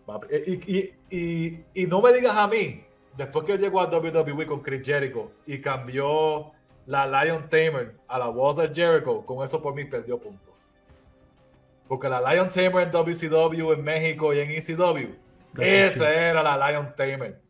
papi, 0.07 0.27
Y, 0.47 0.53
y, 0.79 0.95
y, 1.11 1.65
y 1.83 1.87
no 1.87 2.01
me 2.01 2.13
digas 2.13 2.37
a 2.37 2.47
mí, 2.49 2.85
después 3.17 3.45
que 3.45 3.53
él 3.53 3.61
llegó 3.61 3.81
a 3.81 3.87
WWE 3.89 4.47
con 4.47 4.61
Chris 4.61 4.83
Jericho 4.85 5.31
y 5.47 5.61
cambió 5.61 6.53
la 6.87 7.07
Lion 7.25 7.49
Tamer 7.49 7.97
a 8.09 8.19
la 8.19 8.29
Walls 8.29 8.59
of 8.59 8.75
Jericho, 8.75 9.25
con 9.25 9.45
eso 9.45 9.61
por 9.63 9.75
mí 9.75 9.85
perdió 9.85 10.19
punto. 10.19 10.52
Porque 11.93 12.09
la 12.09 12.23
Lion 12.33 12.49
Tamer 12.49 12.85
en 12.87 12.91
WCW, 12.91 13.73
en 13.75 13.85
México 13.85 14.33
y 14.33 14.39
en 14.41 14.51
ECW, 14.53 15.11
esa 15.59 16.11
era 16.15 16.43
la 16.43 16.71
Lion 16.71 16.95
Tamer. 16.97 17.43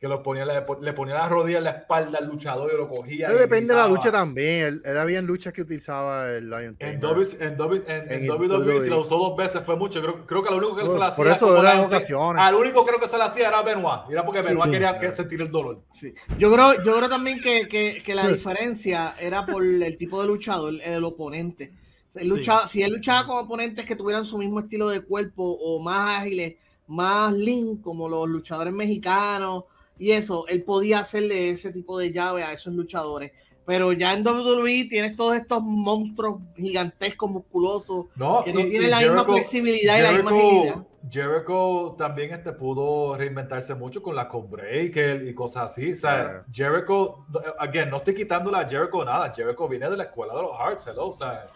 Que 0.00 0.08
lo 0.08 0.24
ponía, 0.24 0.44
le, 0.44 0.64
le 0.80 0.92
ponía 0.92 1.14
las 1.14 1.28
rodillas 1.28 1.58
en 1.58 1.64
la 1.64 1.70
espalda 1.70 2.18
al 2.18 2.26
luchador 2.26 2.72
y 2.74 2.76
lo 2.76 2.88
cogía. 2.88 3.28
Pero 3.28 3.38
depende 3.38 3.72
de 3.72 3.78
la 3.78 3.84
gritaba. 3.86 3.88
lucha 3.94 4.10
también. 4.10 4.80
Él 4.84 4.98
había 4.98 5.22
luchas 5.22 5.52
que 5.52 5.62
utilizaba 5.62 6.30
el 6.32 6.50
Lion 6.50 6.76
En, 6.80 6.98
Tamer. 6.98 6.98
W, 7.00 7.26
en, 7.38 7.56
W, 7.56 7.82
en, 7.86 8.12
en 8.12 8.24
En 8.24 8.30
WWE, 8.32 8.80
si 8.80 8.90
la 8.90 8.96
usó 8.96 9.16
dos 9.18 9.36
veces 9.36 9.62
fue 9.64 9.76
mucho. 9.76 10.00
Creo, 10.02 10.26
creo 10.26 10.42
que 10.42 10.50
lo 10.50 10.56
único 10.56 10.74
que 10.74 10.88
se 10.88 10.98
la 10.98 11.06
hacía. 11.06 11.16
Por 11.16 11.28
eso 11.32 11.56
eran 11.56 11.78
la 11.78 11.86
ocasiones. 11.86 12.42
Al 12.42 12.54
único 12.56 12.84
creo 12.84 12.98
que 12.98 13.06
se 13.06 13.18
la 13.18 13.26
hacía 13.26 13.46
era 13.46 13.62
Benoit. 13.62 14.10
Era 14.10 14.24
porque 14.24 14.42
Benoit 14.42 14.64
sí. 14.64 14.70
quería 14.72 14.98
que 14.98 15.12
sentir 15.12 15.42
el 15.42 15.50
dolor. 15.52 15.82
Sí. 15.92 16.12
Yo 16.38 16.52
creo, 16.52 16.82
yo 16.82 16.96
creo 16.96 17.08
también 17.08 17.38
que, 17.40 17.68
que- 17.68 18.02
que 18.04 18.14
la 18.16 18.26
diferencia 18.26 19.14
era 19.20 19.46
por 19.46 19.62
el 19.62 19.96
tipo 19.96 20.20
de 20.22 20.26
luchador, 20.26 20.70
el, 20.72 20.80
el 20.80 21.04
oponente. 21.04 21.72
Él 22.14 22.28
luchaba- 22.28 22.66
Si 22.66 22.82
él 22.82 22.92
luchaba 22.92 23.26
con 23.26 23.38
oponentes 23.44 23.84
que 23.86 23.96
tuvieran 23.96 24.24
su 24.24 24.36
mismo 24.38 24.60
estilo 24.60 24.88
de 24.88 25.00
cuerpo 25.02 25.44
o 25.44 25.80
más 25.80 26.20
ágiles, 26.22 26.56
más 26.86 27.32
lean, 27.32 27.76
como 27.76 28.08
los 28.08 28.28
luchadores 28.28 28.72
mexicanos 28.72 29.64
y 29.98 30.10
eso, 30.12 30.46
él 30.48 30.62
podía 30.64 31.00
hacerle 31.00 31.50
ese 31.50 31.72
tipo 31.72 31.98
de 31.98 32.12
llave 32.12 32.42
a 32.42 32.52
esos 32.52 32.74
luchadores. 32.74 33.32
Pero 33.66 33.92
ya 33.92 34.14
en 34.14 34.24
WWE 34.26 34.86
tienes 34.88 35.14
todos 35.14 35.36
estos 35.36 35.62
monstruos 35.62 36.40
gigantescos, 36.56 37.30
musculosos, 37.30 38.06
No, 38.16 38.42
que 38.44 38.52
no 38.52 38.60
tienen 38.64 38.90
la 38.90 39.00
misma 39.00 39.24
flexibilidad 39.24 39.98
y 39.98 40.02
la 40.02 40.12
misma 40.12 40.30
agilidad. 40.30 40.86
Jericho 41.08 41.94
también 41.96 42.32
este, 42.32 42.52
pudo 42.52 43.16
reinventarse 43.16 43.74
mucho 43.74 44.02
con 44.02 44.16
la 44.16 44.24
Breaker 44.24 45.26
y 45.26 45.34
cosas 45.34 45.70
así. 45.70 45.92
O 45.92 45.94
sea. 45.94 46.44
Jericho, 46.52 47.24
no- 47.28 47.40
again, 47.58 47.88
no 47.90 47.98
estoy 47.98 48.14
quitándole 48.14 48.56
a 48.58 48.68
Jericho 48.68 49.04
nada. 49.04 49.32
Jericho 49.34 49.68
viene 49.68 49.88
de 49.88 49.96
la 49.96 50.04
escuela 50.04 50.34
de 50.34 50.42
los 50.42 50.56
Hearts, 50.58 50.86
hello. 50.88 51.08
O 51.08 51.14
sea, 51.14 51.48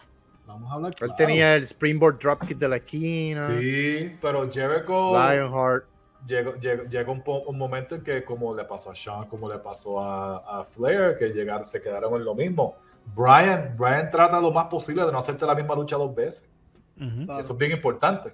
vamos 0.45 0.71
a 0.71 0.75
hablar 0.75 0.91
Él 0.91 0.97
claro. 0.97 1.13
tenía 1.15 1.55
el 1.55 1.63
Springboard 1.63 2.19
Dropkick 2.19 2.57
de 2.57 2.67
la 2.69 2.75
esquina. 2.77 3.47
Sí, 3.47 4.15
pero 4.21 4.49
Jericho. 4.51 5.11
Lionheart. 5.13 5.85
llegó, 6.27 6.55
llegó, 6.55 6.83
llegó 6.83 7.11
un, 7.11 7.21
po- 7.23 7.43
un 7.47 7.57
momento 7.57 7.95
en 7.95 8.03
que 8.03 8.23
como 8.23 8.55
le 8.55 8.65
pasó 8.65 8.91
a 8.91 8.95
Sean, 8.95 9.25
como 9.27 9.49
le 9.49 9.59
pasó 9.59 9.99
a, 10.01 10.59
a 10.59 10.63
Flair, 10.63 11.17
que 11.17 11.29
llegaron, 11.29 11.65
se 11.65 11.81
quedaron 11.81 12.13
en 12.15 12.23
lo 12.25 12.35
mismo. 12.35 12.75
Brian, 13.15 13.75
Brian 13.77 14.09
trata 14.09 14.39
lo 14.41 14.51
más 14.51 14.65
posible 14.65 15.05
de 15.05 15.11
no 15.11 15.19
hacerte 15.19 15.45
la 15.45 15.53
misma 15.55 15.75
lucha 15.75 15.95
dos 15.95 16.13
veces. 16.15 16.43
Ujú. 16.99 17.25
Claro. 17.25 17.39
Eso 17.39 17.53
es 17.53 17.59
bien 17.59 17.71
importante. 17.71 18.33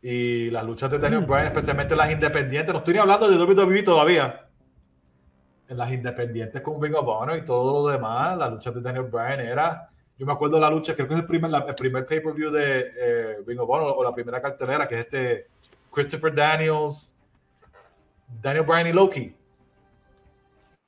Y 0.00 0.50
las 0.50 0.64
luchas 0.64 0.90
de 0.90 0.98
Daniel 0.98 1.24
Bryan, 1.26 1.46
especialmente 1.46 1.94
las 1.94 2.10
independientes, 2.10 2.72
no 2.72 2.78
estoy 2.78 2.94
ni 2.94 3.00
hablando 3.00 3.28
de 3.30 3.36
WWE 3.36 3.82
todavía. 3.82 4.48
En 5.68 5.78
las 5.78 5.92
independientes 5.92 6.60
con 6.60 6.82
Ring 6.82 6.94
of 6.96 7.06
Honor 7.06 7.36
y 7.38 7.44
todo 7.44 7.82
lo 7.84 7.88
demás, 7.92 8.36
las 8.36 8.50
luchas 8.50 8.74
de 8.74 8.80
Daniel 8.80 9.04
Bryan 9.04 9.40
era. 9.40 9.90
Yo 10.22 10.26
me 10.26 10.34
acuerdo 10.34 10.54
de 10.54 10.60
la 10.60 10.70
lucha, 10.70 10.94
creo 10.94 11.08
que 11.08 11.14
es 11.14 11.20
el 11.20 11.26
primer, 11.26 11.50
la- 11.50 11.64
el 11.66 11.74
primer 11.74 12.06
pay-per-view 12.06 12.48
de 12.52 12.78
eh, 12.96 13.36
Ring 13.44 13.58
of 13.58 13.68
Honor 13.68 13.92
o 13.96 14.04
la 14.04 14.14
primera 14.14 14.40
cartelera, 14.40 14.86
que 14.86 14.94
es 14.94 15.00
este 15.00 15.48
Christopher 15.90 16.32
Daniels, 16.32 17.16
Daniel 18.40 18.64
Bryan 18.64 18.86
y 18.86 18.92
Loki. 18.92 19.34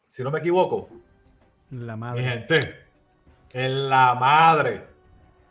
Si 0.08 0.22
no 0.22 0.30
me 0.30 0.38
equivoco, 0.38 0.88
La 1.70 1.96
mi 1.96 2.00
madre. 2.02 2.22
gente, 2.22 2.60
en 3.52 3.88
la 3.88 4.14
madre. 4.14 4.84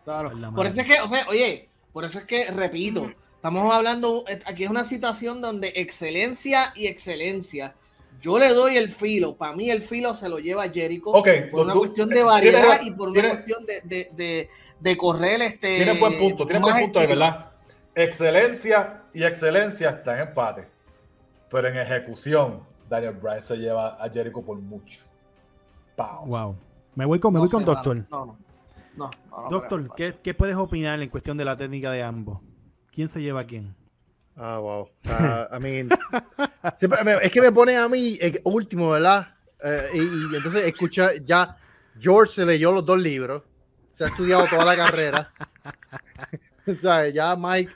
Claro. 0.05 0.29
Por 0.29 0.39
la 0.39 0.47
Por 0.47 0.55
madre. 0.65 0.69
eso 0.69 0.79
es 0.79 0.87
que, 0.87 1.01
o 1.01 1.07
sea, 1.09 1.25
oye, 1.27 1.67
por 1.91 2.05
eso 2.05 2.19
es 2.19 2.25
que, 2.25 2.45
repito, 2.51 3.11
estamos 3.35 3.69
hablando, 3.73 4.23
eh, 4.29 4.39
aquí 4.45 4.63
es 4.63 4.69
una 4.69 4.85
situación 4.85 5.41
donde 5.41 5.73
excelencia 5.75 6.71
y 6.73 6.87
excelencia. 6.87 7.75
Yo 8.21 8.39
le 8.39 8.49
doy 8.53 8.77
el 8.77 8.89
filo, 8.89 9.35
para 9.35 9.53
mí 9.55 9.69
el 9.69 9.81
filo 9.81 10.13
se 10.13 10.29
lo 10.29 10.39
lleva 10.39 10.69
Jericho 10.69 11.09
Ok, 11.09 11.27
por 11.51 11.65
una 11.65 11.73
tú- 11.73 11.79
cuestión 11.79 12.09
de 12.09 12.23
variedad 12.23 12.79
tienes- 12.79 12.87
y 12.87 12.91
por 12.91 13.09
una 13.09 13.21
tienes- 13.21 13.33
cuestión 13.33 13.65
de, 13.65 13.81
de, 13.83 14.09
de, 14.15 14.49
de 14.79 14.97
correr 14.97 15.41
este. 15.41 15.77
Tiene 15.83 15.99
buen 15.99 16.17
punto, 16.19 16.45
tiene 16.45 16.59
más 16.59 16.71
buen 16.71 16.83
punto, 16.85 16.99
de 17.01 17.07
verdad. 17.07 17.51
Excelencia 17.95 19.03
y 19.13 19.23
excelencia 19.23 19.89
están 19.89 20.19
en 20.19 20.27
empate. 20.29 20.67
Pero 21.49 21.67
en 21.67 21.77
ejecución, 21.77 22.61
Daniel 22.89 23.13
Bryan 23.13 23.41
se 23.41 23.57
lleva 23.57 23.89
a 24.03 24.09
Jericho 24.09 24.41
por 24.41 24.57
mucho. 24.57 24.99
Pau. 25.95 26.25
Wow. 26.25 26.55
Me 26.95 27.05
voy 27.05 27.19
con, 27.19 27.33
me 27.33 27.37
No 27.37 27.43
voy 27.43 27.51
con 27.51 27.65
Doctor. 27.65 27.95
mano, 27.95 28.07
No, 28.09 28.25
no. 28.25 28.37
No, 28.95 29.09
no, 29.31 29.41
no, 29.43 29.49
Doctor, 29.49 29.95
¿qué, 29.95 30.15
qué 30.21 30.33
puedes 30.35 30.55
opinar 30.55 31.01
en 31.01 31.09
cuestión 31.09 31.35
de 31.37 31.45
la 31.45 31.57
técnica 31.57 31.91
de 31.91 32.03
ambos? 32.03 32.39
¿Quién 32.91 33.07
se 33.07 33.21
lleva 33.21 33.41
a 33.41 33.45
quién? 33.45 33.75
Ah, 34.35 34.59
wow. 34.59 34.89
Ah, 35.05 35.47
I 35.55 35.59
mean, 35.59 35.89
es 37.21 37.31
que 37.31 37.41
me 37.41 37.51
pone 37.51 37.77
a 37.77 37.87
mí 37.87 38.17
eh, 38.19 38.41
último, 38.43 38.89
¿verdad? 38.89 39.35
Eh, 39.63 39.89
y, 39.93 39.97
y 39.97 40.35
entonces 40.35 40.63
escucha, 40.63 41.11
ya 41.23 41.55
George 41.99 42.33
se 42.33 42.45
leyó 42.45 42.71
los 42.71 42.85
dos 42.85 42.99
libros, 42.99 43.43
se 43.89 44.03
ha 44.05 44.07
estudiado 44.07 44.45
toda 44.47 44.65
la 44.65 44.75
carrera. 44.75 45.31
o 46.67 46.73
sea, 46.81 47.07
ya 47.09 47.35
Mike, 47.35 47.71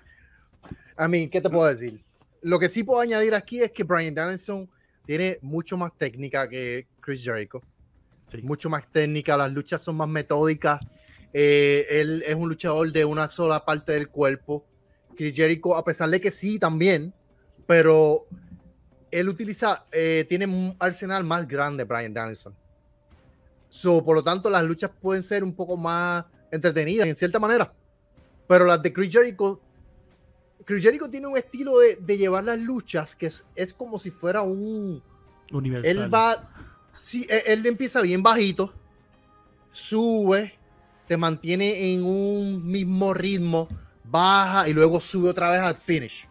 I 0.99 1.07
mean, 1.07 1.29
¿qué 1.29 1.39
te 1.41 1.49
puedo 1.49 1.67
decir? 1.67 2.03
Lo 2.41 2.59
que 2.59 2.69
sí 2.69 2.83
puedo 2.83 3.01
añadir 3.01 3.35
aquí 3.35 3.59
es 3.61 3.71
que 3.71 3.83
Brian 3.83 4.15
Danielson 4.15 4.69
tiene 5.05 5.37
mucho 5.41 5.77
más 5.77 5.91
técnica 5.97 6.49
que 6.49 6.87
Chris 6.99 7.23
Jericho. 7.23 7.61
Sí. 8.27 8.41
mucho 8.41 8.69
más 8.69 8.85
técnica, 8.91 9.37
las 9.37 9.53
luchas 9.53 9.81
son 9.81 9.95
más 9.95 10.09
metódicas. 10.09 10.79
eh, 11.31 11.85
él 11.89 12.23
es 12.27 12.35
un 12.35 12.49
luchador 12.49 12.91
de 12.91 13.05
una 13.05 13.27
sola 13.29 13.63
parte 13.63 13.93
del 13.93 14.09
cuerpo. 14.09 14.65
Chris 15.17 15.35
Jericho, 15.35 15.75
a 15.75 15.83
pesar 15.83 16.09
de 16.09 16.21
que 16.21 16.31
sí 16.31 16.59
también, 16.59 17.13
pero 17.65 18.25
él 19.11 19.27
utiliza, 19.27 19.85
eh, 19.91 20.25
tiene 20.29 20.45
un 20.45 20.75
arsenal 20.79 21.23
más 21.23 21.47
grande, 21.47 21.83
Brian 21.83 22.13
Danielson. 22.13 22.55
So, 23.69 24.03
por 24.03 24.15
lo 24.15 24.23
tanto, 24.23 24.49
las 24.49 24.63
luchas 24.63 24.91
pueden 25.01 25.23
ser 25.23 25.43
un 25.43 25.53
poco 25.53 25.75
más 25.75 26.25
entretenidas 26.51 27.07
en 27.07 27.15
cierta 27.15 27.39
manera. 27.39 27.73
Pero 28.47 28.65
las 28.65 28.81
de 28.81 28.93
Chris 28.93 29.11
Jericho, 29.11 29.59
Chris 30.63 30.83
Jericho 30.83 31.09
tiene 31.09 31.27
un 31.27 31.37
estilo 31.37 31.77
de, 31.79 31.97
de 31.97 32.17
llevar 32.17 32.45
las 32.45 32.59
luchas 32.59 33.15
que 33.15 33.27
es, 33.27 33.45
es 33.55 33.73
como 33.73 33.99
si 33.99 34.09
fuera 34.09 34.41
un, 34.41 35.03
Universal. 35.51 35.97
él 35.97 36.13
va, 36.13 36.49
sí, 36.93 37.27
él, 37.29 37.41
él 37.45 37.65
empieza 37.65 38.01
bien 38.01 38.23
bajito, 38.23 38.73
sube, 39.71 40.57
te 41.07 41.17
mantiene 41.17 41.93
en 41.93 42.03
un 42.03 42.65
mismo 42.65 43.13
ritmo, 43.13 43.67
baja 44.09 44.67
y 44.67 44.73
luego 44.73 44.99
sube 45.01 45.29
otra 45.29 45.51
vez 45.51 45.59
al 45.61 45.75
finish. 45.75 46.27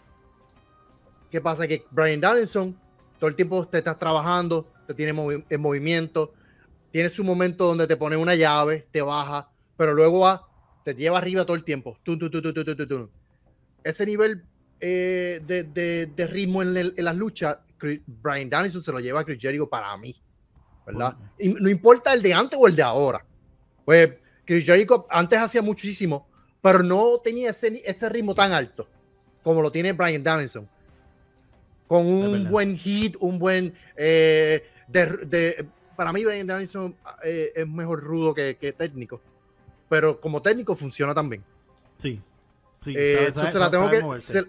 ¿Qué 1.31 1.41
pasa? 1.41 1.66
Que 1.66 1.85
Brian 1.91 2.20
Danielson 2.20 2.77
todo 3.18 3.29
el 3.29 3.35
tiempo 3.37 3.66
te 3.66 3.79
estás 3.79 3.99
trabajando, 3.99 4.66
te 4.87 4.95
tiene 4.95 5.14
movi- 5.14 5.45
en 5.49 5.61
movimiento, 5.61 6.33
tiene 6.93 7.09
su 7.09 7.24
momento 7.24 7.66
donde 7.66 7.87
te 7.87 7.97
pone 7.97 8.16
una 8.16 8.35
llave, 8.35 8.87
te 8.91 9.01
baja, 9.03 9.51
pero 9.77 9.95
luego 9.95 10.20
va, 10.20 10.47
te 10.85 10.95
lleva 10.95 11.18
arriba 11.18 11.45
todo 11.45 11.57
el 11.57 11.64
tiempo. 11.64 11.99
Tun, 12.03 12.18
tun, 12.18 12.31
tun. 12.31 13.11
Ese 13.83 14.05
nivel 14.07 14.45
eh, 14.81 15.41
de, 15.47 15.64
de- 15.64 16.07
de 16.07 16.27
ritmo 16.27 16.62
en, 16.62 16.77
el- 16.77 16.95
en 16.97 17.05
las 17.05 17.16
luchas, 17.16 17.57
Chris- 17.79 18.01
Brian 18.07 18.51
Danielson 18.51 18.83
se 18.83 18.93
lo 18.93 19.01
lleva 19.01 19.20
a 19.20 19.24
Chris 19.24 19.39
Jericho 19.41 19.68
para 19.68 19.97
mí, 19.97 20.14
¿verdad? 20.87 21.16
Y 21.39 21.49
no 21.49 21.68
importa 21.70 22.12
el 22.12 22.20
de 22.22 22.35
antes 22.35 22.59
o 22.61 22.66
el 22.68 22.77
de 22.77 22.83
ahora. 22.83 23.24
Pues 23.85 24.11
Chris 24.45 24.64
Jericho 24.66 25.07
antes 25.11 25.39
hacía 25.39 25.62
muchísimo, 25.62 26.29
pero 26.73 26.83
no 26.83 27.19
tenía 27.23 27.51
ese, 27.51 27.83
ese 27.85 28.09
ritmo 28.09 28.35
tan 28.35 28.53
alto 28.53 28.89
como 29.43 29.62
lo 29.62 29.71
tiene 29.71 29.93
Brian 29.93 30.23
Danielson. 30.23 30.69
Con 31.87 32.05
un 32.07 32.51
buen 32.51 32.77
hit, 32.77 33.14
un 33.21 33.39
buen... 33.39 33.73
eh, 33.97 34.69
de, 34.89 35.07
de- 35.29 35.67
para 35.95 36.12
mí 36.12 36.25
Brian 36.25 36.47
Danielson 36.47 36.97
eh, 37.23 37.53
es 37.55 37.69
mejor 37.69 38.03
rudo 38.03 38.35
que, 38.35 38.57
que 38.57 38.73
técnico, 38.73 39.21
pero 39.89 40.21
como 40.21 40.43
técnico 40.43 40.75
funciona 40.75 41.14
también. 41.14 41.45
Sí. 41.99 42.21
sí 42.85 42.95
Eh, 42.97 43.14
sabe- 43.14 43.27
eso 43.29 43.41
sabe- 43.41 43.53
se, 43.53 43.59
la 43.61 43.71
tengo 43.71 43.89
que, 43.91 44.01
moverse. 44.03 44.33
se, 44.33 44.47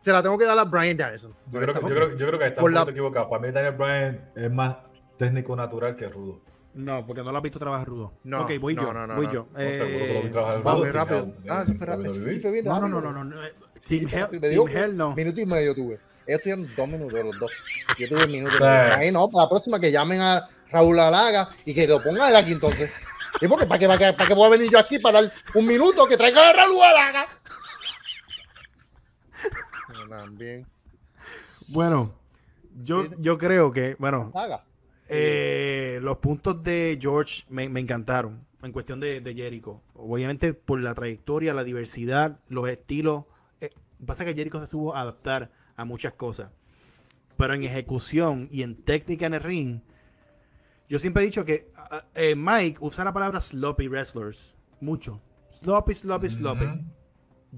se 0.00 0.10
la 0.12 0.22
tengo 0.22 0.38
que 0.38 0.46
dar 0.46 0.58
a 0.58 0.64
Brian 0.64 0.96
Danielson. 0.96 1.34
Yo 1.52 1.60
creo, 1.60 1.74
que, 1.74 1.80
yo, 1.82 1.86
creo, 1.88 2.16
yo 2.16 2.26
creo 2.26 2.38
que 2.38 2.46
está 2.46 2.60
Por 2.62 2.70
un 2.70 2.74
la- 2.74 2.80
poquito 2.80 2.92
equivocado. 2.92 3.28
Para 3.28 3.42
mí, 3.46 3.52
Daniel 3.52 3.74
Bryan 3.74 4.30
es 4.34 4.50
más 4.50 4.78
técnico 5.18 5.54
natural 5.54 5.94
que 5.94 6.08
rudo. 6.08 6.40
No, 6.74 7.04
porque 7.04 7.22
no 7.22 7.32
lo 7.32 7.38
has 7.38 7.42
visto 7.42 7.58
trabajar 7.58 7.88
rudo. 7.88 8.12
No, 8.24 8.42
ok, 8.42 8.52
voy 8.60 8.74
no, 8.74 8.82
yo. 8.82 8.92
no, 8.92 9.06
no, 9.06 9.16
voy 9.16 9.26
no. 9.26 9.32
yo. 9.32 9.46
Eh, 9.56 10.28
trabajar 10.30 10.66
Va 10.66 10.72
rudo, 10.72 10.78
muy 10.78 10.86
sin 10.86 10.94
rápido. 10.94 11.34
Ah, 11.48 11.60
en 11.60 11.66
se 11.66 11.74
fue 11.74 11.86
rápido. 11.86 12.14
Sí, 12.14 12.40
fue 12.40 12.52
bien 12.52 12.64
no, 12.64 12.80
no, 12.80 12.88
no, 12.88 13.12
no, 13.12 13.24
no. 13.24 13.36
Sí, 13.80 14.06
Team 14.06 14.10
Hell, 14.12 14.30
te 14.30 14.40
Team 14.40 14.50
digo, 14.50 14.68
Hell 14.68 14.96
no. 14.96 15.14
Minuto 15.14 15.40
y 15.40 15.46
medio 15.46 15.74
tuve. 15.74 15.98
Ellos 16.26 16.42
tuvieron 16.42 16.68
dos 16.76 16.88
minutos 16.88 17.24
los 17.24 17.38
dos. 17.38 17.52
Yo 17.98 18.08
tuve 18.08 18.24
un 18.24 18.32
minuto. 18.32 18.56
Sí. 18.58 18.64
Ahí 18.64 19.10
no, 19.10 19.28
para 19.28 19.44
la 19.44 19.50
próxima 19.50 19.80
que 19.80 19.90
llamen 19.90 20.20
a 20.20 20.46
Raúl 20.70 20.98
Alaga 21.00 21.48
y 21.64 21.74
que 21.74 21.86
lo 21.86 22.00
pongan 22.00 22.28
él 22.28 22.36
aquí 22.36 22.52
entonces. 22.52 22.92
¿Y 23.40 23.48
porque 23.48 23.66
para 23.66 23.78
qué, 23.78 23.86
para 23.86 23.98
qué, 23.98 24.12
para 24.12 24.28
qué 24.28 24.34
voy 24.34 24.46
a 24.46 24.50
venir 24.50 24.70
yo 24.70 24.78
aquí 24.78 24.98
para 24.98 25.22
dar 25.22 25.32
un 25.54 25.66
minuto 25.66 26.06
que 26.06 26.16
traiga 26.16 26.50
a 26.50 26.52
Raúl 26.52 26.82
Alaga? 26.82 27.26
También. 30.08 30.66
Bueno, 31.68 32.14
yo, 32.82 33.06
yo 33.18 33.38
creo 33.38 33.72
que, 33.72 33.96
bueno. 33.98 34.32
Eh, 35.10 35.98
los 36.02 36.18
puntos 36.18 36.62
de 36.62 36.98
George 37.00 37.44
me, 37.48 37.68
me 37.68 37.80
encantaron 37.80 38.46
en 38.62 38.72
cuestión 38.72 39.00
de, 39.00 39.20
de 39.20 39.34
Jericho. 39.34 39.82
Obviamente 39.94 40.54
por 40.54 40.80
la 40.80 40.94
trayectoria, 40.94 41.54
la 41.54 41.64
diversidad, 41.64 42.38
los 42.48 42.68
estilos. 42.68 43.24
Eh, 43.60 43.70
pasa 44.06 44.24
que 44.24 44.34
Jericho 44.34 44.60
se 44.60 44.66
supo 44.66 44.94
adaptar 44.94 45.50
a 45.76 45.84
muchas 45.84 46.14
cosas. 46.14 46.50
Pero 47.36 47.54
en 47.54 47.64
ejecución 47.64 48.48
y 48.50 48.62
en 48.62 48.76
técnica 48.76 49.26
en 49.26 49.34
el 49.34 49.40
ring, 49.40 49.80
yo 50.88 50.98
siempre 50.98 51.22
he 51.22 51.26
dicho 51.26 51.44
que 51.44 51.70
ah, 51.76 52.04
eh, 52.14 52.34
Mike 52.36 52.78
usa 52.80 53.04
la 53.04 53.12
palabra 53.12 53.40
sloppy 53.40 53.88
wrestlers. 53.88 54.54
Mucho. 54.80 55.20
Sloppy, 55.48 55.94
sloppy, 55.94 56.28
sloppy. 56.28 56.66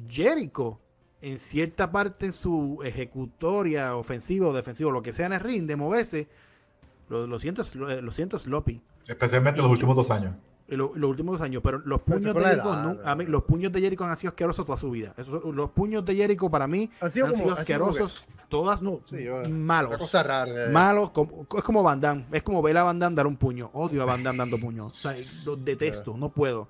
Jericho, 0.09 0.80
en 1.20 1.38
cierta 1.38 1.90
parte 1.90 2.26
en 2.26 2.32
su 2.32 2.80
ejecutoria, 2.84 3.96
ofensivo 3.96 4.48
o 4.48 4.53
defensivo, 4.53 4.90
lo 4.90 5.03
que 5.03 5.12
sea 5.12 5.26
en 5.26 5.34
el 5.34 5.40
ring, 5.40 5.66
de 5.66 5.76
moverse, 5.76 6.28
lo, 7.12 7.26
lo 7.26 7.38
siento, 7.38 7.62
slo- 7.62 7.90
eh, 7.90 8.00
lo 8.02 8.10
siento 8.10 8.38
sloppy. 8.38 8.80
Especialmente 9.06 9.60
en 9.60 9.64
los 9.64 9.72
últimos 9.72 9.94
dos 9.96 10.10
años. 10.10 10.34
lo- 10.68 10.92
los 10.94 11.10
últimos 11.10 11.38
dos 11.38 11.44
años, 11.44 11.60
pero 11.62 11.80
los 11.84 12.00
puños 12.00 12.22
de 12.34 12.40
Jericho, 12.40 12.72
edad, 12.72 12.82
nu- 12.84 12.94
¿no? 12.94 13.00
a 13.06 13.14
mí, 13.14 13.26
los 13.26 13.42
puños 13.42 13.70
de 13.72 13.80
Jericho 13.82 14.04
han 14.04 14.16
sido 14.16 14.30
asquerosos 14.30 14.64
toda 14.64 14.78
su 14.78 14.90
vida. 14.90 15.12
Eso- 15.18 15.52
los 15.52 15.70
puños 15.72 16.02
de 16.04 16.14
Jericho 16.16 16.48
para 16.48 16.66
mí 16.66 16.88
Han 17.02 17.10
sido 17.10 17.26
han 17.26 17.32
como- 17.32 17.42
sido 17.44 17.54
que- 17.56 17.60
asquerosos, 17.60 18.26
todas 18.48 18.80
no, 18.80 19.00
Sí, 19.04 19.22
yo- 19.22 19.40
Una 19.40 19.48
malos. 19.50 19.98
cosa 19.98 20.22
rara. 20.22 20.68
eh. 20.68 20.70
Malos, 20.70 21.10
como- 21.10 21.46
es 21.54 21.62
como 21.62 21.82
Van 21.82 22.00
Damme, 22.00 22.24
es 22.32 22.42
como 22.42 22.62
ver 22.62 22.78
a 22.78 22.84
Van 22.84 22.98
Damme 22.98 23.14
dar 23.16 23.26
un 23.26 23.36
puño. 23.36 23.68
Odio 23.74 24.00
a 24.02 24.06
Van 24.06 24.22
Damme 24.22 24.38
dando 24.38 24.56
puños. 24.58 24.92
O 24.92 24.96
sea, 24.96 25.12
los 25.44 25.62
detesto, 25.62 26.16
no 26.16 26.30
puedo. 26.30 26.68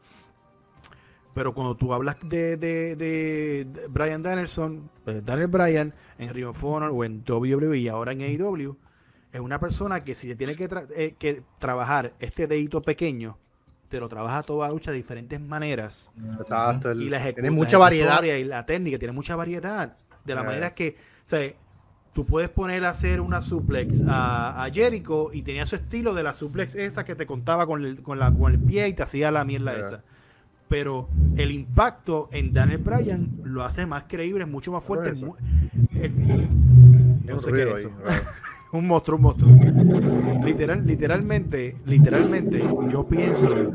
Pero 1.34 1.54
cuando 1.54 1.76
tú 1.76 1.92
hablas 1.94 2.16
de, 2.22 2.56
de, 2.58 2.94
de- 2.96 3.66
de 3.72 3.86
Brian 3.88 4.22
Danielson, 4.22 4.90
eh, 5.06 5.22
Daniel 5.24 5.46
Bryan, 5.48 5.94
en 6.18 6.28
Ring 6.34 6.46
of 6.46 6.62
Honor 6.62 6.90
o 6.92 7.04
en 7.04 7.22
WWE 7.24 7.78
y 7.78 7.88
ahora 7.88 8.12
en 8.12 8.20
AEW, 8.20 8.76
es 9.32 9.40
una 9.40 9.58
persona 9.58 10.04
que 10.04 10.14
si 10.14 10.28
se 10.28 10.36
tiene 10.36 10.54
que, 10.54 10.68
tra- 10.68 10.86
eh, 10.94 11.14
que 11.18 11.42
trabajar 11.58 12.12
este 12.20 12.46
dedito 12.46 12.82
pequeño, 12.82 13.38
te 13.88 13.98
lo 14.00 14.08
trabaja 14.08 14.42
toda 14.42 14.68
lucha 14.70 14.90
de 14.90 14.96
diferentes 14.98 15.40
maneras. 15.40 16.12
Exacto. 16.36 16.92
Y 16.92 17.08
la 17.10 17.18
ejecu- 17.20 17.34
tiene 17.34 17.50
la 17.50 17.54
mucha 17.56 17.78
variedad. 17.78 18.22
Y 18.22 18.44
la 18.44 18.64
técnica 18.66 18.98
tiene 18.98 19.12
mucha 19.12 19.36
variedad. 19.36 19.96
De 20.24 20.34
la 20.34 20.42
Eh. 20.42 20.44
manera 20.44 20.74
que, 20.74 20.96
o 21.24 21.28
sea, 21.28 21.50
tú 22.12 22.24
puedes 22.26 22.48
poner 22.50 22.84
a 22.84 22.90
hacer 22.90 23.20
una 23.20 23.40
suplex 23.42 24.02
a, 24.06 24.62
a 24.64 24.70
Jericho 24.70 25.30
y 25.32 25.42
tenía 25.42 25.64
su 25.66 25.76
estilo 25.76 26.14
de 26.14 26.22
la 26.22 26.32
suplex 26.32 26.74
esa 26.74 27.04
que 27.04 27.14
te 27.14 27.26
contaba 27.26 27.66
con 27.66 27.84
el, 27.84 28.02
con 28.02 28.18
la, 28.18 28.30
con 28.32 28.52
el 28.52 28.60
pie 28.60 28.88
y 28.88 28.92
te 28.94 29.02
hacía 29.02 29.30
la 29.30 29.44
mierda 29.44 29.74
Eh. 29.76 29.80
esa. 29.80 30.02
Pero 30.68 31.08
el 31.36 31.50
impacto 31.50 32.28
en 32.32 32.52
Daniel 32.54 32.78
Bryan 32.78 33.30
lo 33.44 33.62
hace 33.62 33.84
más 33.84 34.04
creíble, 34.08 34.46
mucho 34.46 34.72
más 34.72 34.82
fuerte. 34.84 35.10
es 35.10 35.18
eso? 35.18 35.26
mu- 35.26 35.36
el- 36.00 36.48
no 37.26 37.38
sé 37.38 37.52
qué 37.52 37.62
es 37.62 37.68
eso. 37.80 37.90
Un 38.72 38.86
monstruo, 38.86 39.16
un 39.16 39.22
monstruo. 39.22 39.50
Literal, 40.44 40.84
literalmente, 40.86 41.76
literalmente, 41.84 42.64
yo 42.88 43.06
pienso. 43.06 43.52
Eso 43.52 43.74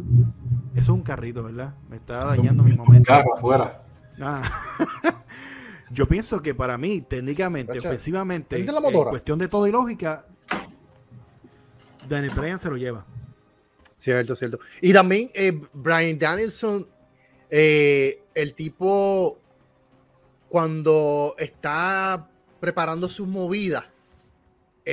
es 0.76 0.90
un 0.90 1.02
carrito, 1.02 1.44
¿verdad? 1.44 1.76
Me 1.90 1.98
está 1.98 2.26
dañando 2.26 2.64
mi 2.64 2.72
Un 2.72 2.78
momento. 2.78 3.08
carro 3.08 3.36
afuera. 3.36 3.84
Ah. 4.20 4.42
Yo 5.90 6.06
pienso 6.08 6.42
que 6.42 6.54
para 6.54 6.78
mí, 6.78 7.02
técnicamente, 7.02 7.80
ofensivamente, 7.80 8.58
en 8.58 8.68
cuestión 9.10 9.40
de 9.40 9.48
todo 9.48 9.68
y 9.68 9.72
lógica, 9.72 10.26
Daniel 12.10 12.34
Bryan 12.36 12.60
se 12.60 12.70
lo 12.70 12.76
lleva. 12.76 13.06
Cierto, 13.96 14.36
cierto. 14.36 14.60
Y 14.82 14.92
también 14.92 15.32
eh, 15.34 15.60
Brian 15.74 16.20
Danielson, 16.20 16.88
eh, 17.50 18.22
el 18.36 18.54
tipo, 18.54 19.40
cuando 20.50 21.36
está 21.38 22.30
preparando 22.60 23.08
sus 23.08 23.28
movidas, 23.28 23.86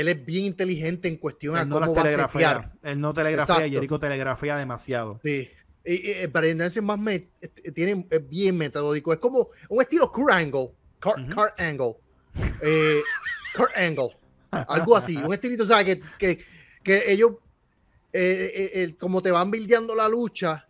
él 0.00 0.08
es 0.08 0.24
bien 0.24 0.44
inteligente 0.46 1.08
en 1.08 1.16
cuestión 1.16 1.56
a 1.56 1.64
no 1.64 1.78
las 1.80 1.88
cómo 1.88 1.96
va 1.96 2.02
a 2.02 2.04
telegrafea. 2.04 2.52
setear. 2.54 2.72
Él 2.82 3.00
no 3.00 3.14
telegrafea, 3.14 3.54
Exacto. 3.56 3.72
Jericho 3.74 3.98
telegrafea 3.98 4.56
demasiado. 4.58 5.14
Sí. 5.14 5.48
Y, 5.84 5.92
y, 5.94 6.10
eh, 6.12 6.28
Danielson 6.32 6.84
más 6.84 6.98
me- 6.98 7.28
eh, 7.40 7.48
tiene, 7.74 8.06
es 8.10 8.28
bien 8.28 8.56
metódico. 8.56 9.12
Es 9.12 9.18
como 9.18 9.48
un 9.68 9.82
estilo 9.82 10.10
Kurt 10.10 10.32
Angle. 10.32 10.70
Kurt, 11.00 11.18
Angle. 11.60 11.96
Eh, 12.62 13.00
Kurt 13.56 13.76
Angle. 13.76 14.10
Algo 14.50 14.96
así. 14.96 15.16
Un 15.16 15.32
estilito, 15.34 15.66
¿sabes? 15.66 15.84
Que, 15.84 16.00
que, 16.18 16.44
que 16.82 17.12
ellos, 17.12 17.32
eh, 18.12 18.50
eh, 18.54 18.70
eh, 18.82 18.94
como 18.98 19.20
te 19.20 19.30
van 19.30 19.50
buildeando 19.50 19.94
la 19.94 20.08
lucha, 20.08 20.66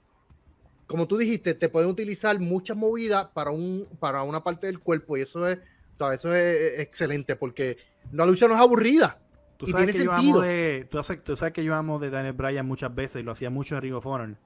como 0.86 1.06
tú 1.06 1.16
dijiste, 1.16 1.54
te 1.54 1.68
pueden 1.68 1.88
utilizar 1.90 2.38
muchas 2.40 2.76
movidas 2.76 3.26
para, 3.34 3.50
un, 3.50 3.86
para 4.00 4.22
una 4.22 4.42
parte 4.42 4.66
del 4.66 4.80
cuerpo. 4.80 5.16
Y 5.16 5.22
eso 5.22 5.46
es, 5.48 5.58
¿sabes? 5.96 6.20
Eso 6.20 6.34
es 6.34 6.80
excelente 6.80 7.36
porque 7.36 7.76
la 8.12 8.26
lucha 8.26 8.48
no 8.48 8.55
es 8.55 8.61
aburrida. 8.61 9.18
Tú 9.57 9.66
y 9.66 9.70
sabes, 9.72 9.86
tiene 9.86 9.98
que 9.98 10.05
yo 10.05 10.12
amo 10.12 10.22
sentido. 10.22 10.40
de, 10.40 10.88
tú, 10.90 11.02
sabes, 11.02 11.24
tú 11.24 11.36
sabes 11.36 11.55
que 11.55 11.64
yo 11.64 11.74
amo 11.74 11.98
de 11.98 12.11
Daniel 12.11 12.32
Bryan 12.34 12.66
muchas 12.66 12.94
veces 12.94 13.20
y 13.20 13.24
lo 13.24 13.32
hacía 13.32 13.50
mucho 13.50 13.76
en 13.76 13.82
Ring 13.82 13.94
of 13.94 14.07
Honor. 14.07 14.36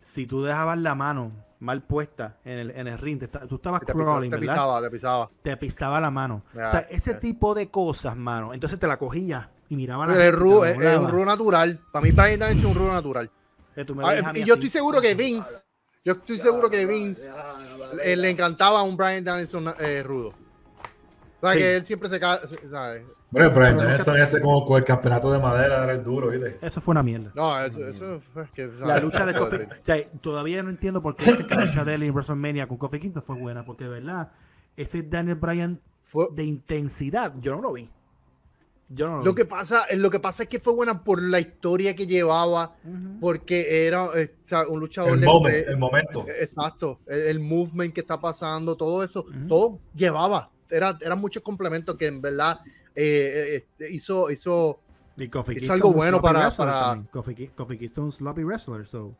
Si 0.00 0.26
tú 0.26 0.42
dejabas 0.42 0.78
la 0.78 0.94
mano 0.94 1.32
mal 1.58 1.82
puesta 1.82 2.38
en 2.44 2.58
el, 2.58 2.70
en 2.70 2.86
el 2.86 2.98
ring, 2.98 3.18
te 3.18 3.28
tú 3.28 3.56
estabas 3.56 3.80
Te 3.80 3.92
pisaba, 3.92 4.04
crawling, 4.04 4.30
te 4.30 4.36
¿verdad? 4.38 4.54
pisaba, 4.54 4.80
te 4.80 4.90
pisaba. 4.90 5.30
te 5.42 5.56
pisaba 5.58 6.00
la 6.00 6.10
mano. 6.10 6.42
O 6.54 6.68
sea, 6.68 6.86
ese 6.90 7.14
tipo 7.14 7.54
de 7.54 7.70
cosas, 7.70 8.16
mano. 8.16 8.54
Entonces 8.54 8.78
te 8.78 8.86
la 8.86 8.98
cogía 8.98 9.50
y 9.68 9.76
miraba 9.76 10.06
la 10.06 10.14
Es, 10.14 10.18
te 10.18 10.96
un 10.98 11.08
rudo 11.08 11.24
natural. 11.26 11.80
Para 11.92 12.02
mí, 12.02 12.12
Brian 12.12 12.38
Danielson 12.38 12.70
es 12.70 12.76
un 12.76 12.82
rudo 12.82 12.92
natural. 12.92 13.30
Y 14.34 14.44
yo 14.44 14.54
estoy 14.54 14.68
seguro 14.68 15.00
que 15.00 15.14
Vince, 15.14 15.62
yo 16.04 16.14
estoy 16.14 16.38
seguro 16.38 16.70
que 16.70 16.86
Vince 16.86 17.30
le, 17.94 18.16
le 18.16 18.30
encantaba 18.30 18.80
a 18.80 18.82
un 18.82 18.96
Brian 18.96 19.22
Danielson 19.22 19.74
eh, 19.78 20.02
rudo. 20.02 20.34
O 21.42 21.46
sea, 21.46 21.52
Sí. 21.52 21.58
que 21.58 21.76
él 21.76 21.84
siempre 21.86 22.08
se 22.08 22.20
cae, 22.20 22.38
¿sabes? 22.68 23.02
Bueno, 23.30 23.50
pero 23.54 23.70
nunca- 23.70 23.94
eso 23.94 24.14
ese 24.16 24.40
como 24.42 24.64
con 24.64 24.76
el 24.78 24.84
campeonato 24.84 25.32
de 25.32 25.38
madera 25.38 25.84
era 25.84 25.92
el 25.92 26.04
duro, 26.04 26.28
¿viste? 26.28 26.58
Eso 26.60 26.80
fue 26.80 26.92
una 26.92 27.02
mierda. 27.02 27.32
No, 27.34 27.58
eso, 27.60 27.86
eso 27.86 28.16
es 28.16 28.50
que, 28.52 28.66
La 28.84 28.98
lucha 28.98 29.24
de 29.24 29.34
Kofi, 29.34 29.58
decir. 29.58 29.68
o 29.80 29.84
sea, 29.84 30.10
todavía 30.20 30.62
no 30.62 30.70
entiendo 30.70 31.00
por 31.00 31.16
qué 31.16 31.32
la 31.48 31.64
lucha 31.64 31.84
de 31.84 31.94
él 31.94 32.02
en 32.02 32.12
WrestleMania 32.12 32.66
con 32.68 32.76
Kofi 32.76 32.98
Kingston 33.00 33.22
fue 33.22 33.36
buena, 33.36 33.64
porque 33.64 33.84
de 33.84 33.90
verdad, 33.90 34.32
ese 34.76 35.02
Daniel 35.02 35.36
Bryan 35.36 35.80
Fue- 36.02 36.28
de 36.32 36.42
intensidad, 36.44 37.32
yo 37.40 37.54
no 37.54 37.62
lo 37.62 37.72
vi. 37.72 37.88
Yo 38.88 39.06
no 39.08 39.18
lo, 39.18 39.24
lo 39.26 39.30
vi. 39.30 39.36
que 39.36 39.44
pasa, 39.44 39.86
lo 39.96 40.10
que 40.10 40.18
pasa 40.18 40.42
es 40.42 40.48
que 40.48 40.58
fue 40.58 40.74
buena 40.74 41.04
por 41.04 41.22
la 41.22 41.38
historia 41.38 41.94
que 41.94 42.08
llevaba, 42.08 42.74
porque 43.20 43.86
era 43.86 44.06
eh, 44.16 44.34
o 44.44 44.48
sea, 44.48 44.66
un 44.66 44.80
luchador 44.80 45.12
El 45.14 45.20
de- 45.20 45.26
moment, 45.26 45.54
de- 45.54 45.62
el 45.72 45.78
momento. 45.78 46.26
Exacto, 46.28 46.98
el, 47.06 47.20
el 47.20 47.38
movement 47.40 47.94
que 47.94 48.00
está 48.00 48.20
pasando, 48.20 48.76
todo 48.76 49.04
eso, 49.04 49.24
todo 49.46 49.78
llevaba. 49.94 50.50
Era, 50.70 50.96
eran 51.00 51.18
muchos 51.20 51.42
complementos 51.42 51.96
que 51.96 52.06
en 52.06 52.20
verdad 52.20 52.60
eh, 52.94 53.64
eh, 53.78 53.86
hizo, 53.90 54.30
hizo 54.30 54.80
hizo 55.16 55.44
Kingston 55.44 55.70
algo 55.70 55.92
bueno 55.92 56.20
para- 56.22 56.50
para- 56.50 57.02
Kofi 57.12 57.76
Kingston 57.78 58.04
un 58.04 58.12
sloppy 58.12 58.42
wrestler, 58.44 58.86
so. 58.86 59.14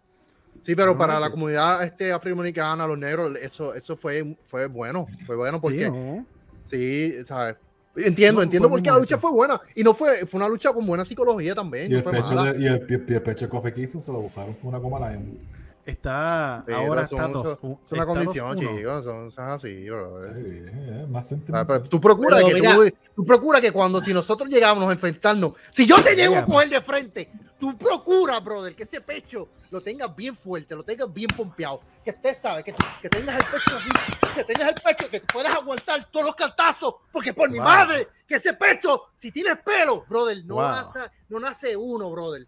Sí, 0.62 0.74
pero 0.74 0.92
No, 0.92 0.98
para 0.98 1.14
no, 1.14 1.20
la 1.20 1.30
comunidad 1.30 1.82
este, 1.84 2.12
afroamericana, 2.12 2.86
los 2.86 2.98
negros, 2.98 3.36
eso, 3.40 3.72
eso 3.74 3.96
fue, 3.96 4.36
fue 4.44 4.66
bueno. 4.66 5.06
Fue 5.26 5.36
bueno 5.36 5.60
porque 5.60 5.84
Sí, 5.86 5.90
¿no? 5.90 6.26
Sí, 6.66 7.14
¿sabes? 7.24 7.56
Entiendo, 7.96 8.38
No, 8.40 8.42
entiendo 8.44 8.68
por 8.68 8.82
qué 8.82 8.90
la 8.90 8.98
lucha 8.98 9.18
fue 9.18 9.30
buena. 9.32 9.60
Y 9.74 9.82
no 9.82 9.94
fue, 9.94 10.26
fue 10.26 10.38
una 10.38 10.48
lucha 10.48 10.72
con 10.72 10.86
buena 10.86 11.04
psicología 11.04 11.54
también. 11.54 11.86
Y 11.86 11.90
no 11.90 11.96
el, 11.98 12.02
fue 12.02 12.12
pecho 12.12 12.34
mala. 12.34 12.52
de, 12.52 12.62
y, 12.62 12.66
el, 12.66 12.86
y 13.08 13.14
el 13.14 13.22
pecho 13.22 13.46
de 13.46 13.48
Kofi 13.48 13.72
Kingston 13.72 14.02
se 14.02 14.12
lo 14.12 14.18
usaron 14.20 14.54
con 14.54 14.68
una 14.68 14.78
goma 14.78 15.10
Lion. 15.10 15.38
Está, 15.86 16.58
ahora 16.60 17.06
son- 17.06 17.18
está 17.18 17.32
son- 17.32 17.32
dos. 17.32 17.58
Es 17.84 17.92
una 17.92 18.06
condición, 18.06 18.56
2-1. 18.56 18.76
chicos. 18.78 19.04
Son, 19.04 19.30
son 19.30 19.48
así, 19.50 19.88
bro. 19.88 20.20
Sí, 20.22 20.28
eh, 20.36 21.06
más 21.08 21.24
Ah, 21.24 21.28
sentimental. 21.28 21.66
pero 21.66 21.88
tú 21.88 22.00
procura 22.00 22.36
Pero 22.36 22.48
que 22.48 22.54
mira- 22.54 22.74
tú, 22.74 22.90
tú 23.16 23.24
procura 23.24 23.60
que 23.60 23.72
cuando 23.72 24.00
si 24.00 24.12
nosotros 24.12 24.48
llegamos 24.50 24.88
a 24.88 24.92
enfrentarnos, 24.92 25.52
si 25.70 25.86
yo 25.86 25.96
te 26.02 26.14
llego 26.14 26.36
a 26.36 26.44
coger 26.44 26.68
de 26.68 26.80
frente, 26.80 27.30
tú 27.58 27.76
procura, 27.76 28.38
brother, 28.40 28.74
que 28.74 28.82
ese 28.84 29.00
pecho 29.00 29.48
lo 29.70 29.80
tengas 29.80 30.14
bien 30.14 30.34
fuerte, 30.36 30.74
lo 30.74 30.82
tengas 30.84 31.12
bien 31.12 31.28
pompeado, 31.34 31.80
que 32.04 32.10
estés, 32.10 32.38
sabes, 32.38 32.64
que, 32.64 32.74
que 33.02 33.08
tengas 33.08 33.38
el 33.38 33.44
pecho 33.44 33.76
así, 33.76 33.90
que 34.34 34.44
tengas 34.44 34.68
el 34.68 34.74
pecho, 34.82 35.10
que 35.10 35.20
puedas 35.20 35.54
aguantar 35.54 36.08
todos 36.10 36.26
los 36.26 36.34
cantazos, 36.34 36.94
porque 37.12 37.32
por 37.32 37.50
mi 37.50 37.58
madre, 37.58 38.08
que 38.26 38.34
ese 38.36 38.52
pecho, 38.54 39.04
si 39.16 39.30
tienes 39.32 39.56
pelo, 39.64 40.04
brother, 40.08 40.44
no, 40.44 40.54
Wow. 40.56 40.64
nace, 40.64 40.98
no 41.28 41.40
nace 41.40 41.76
uno, 41.76 42.10
brother. 42.10 42.46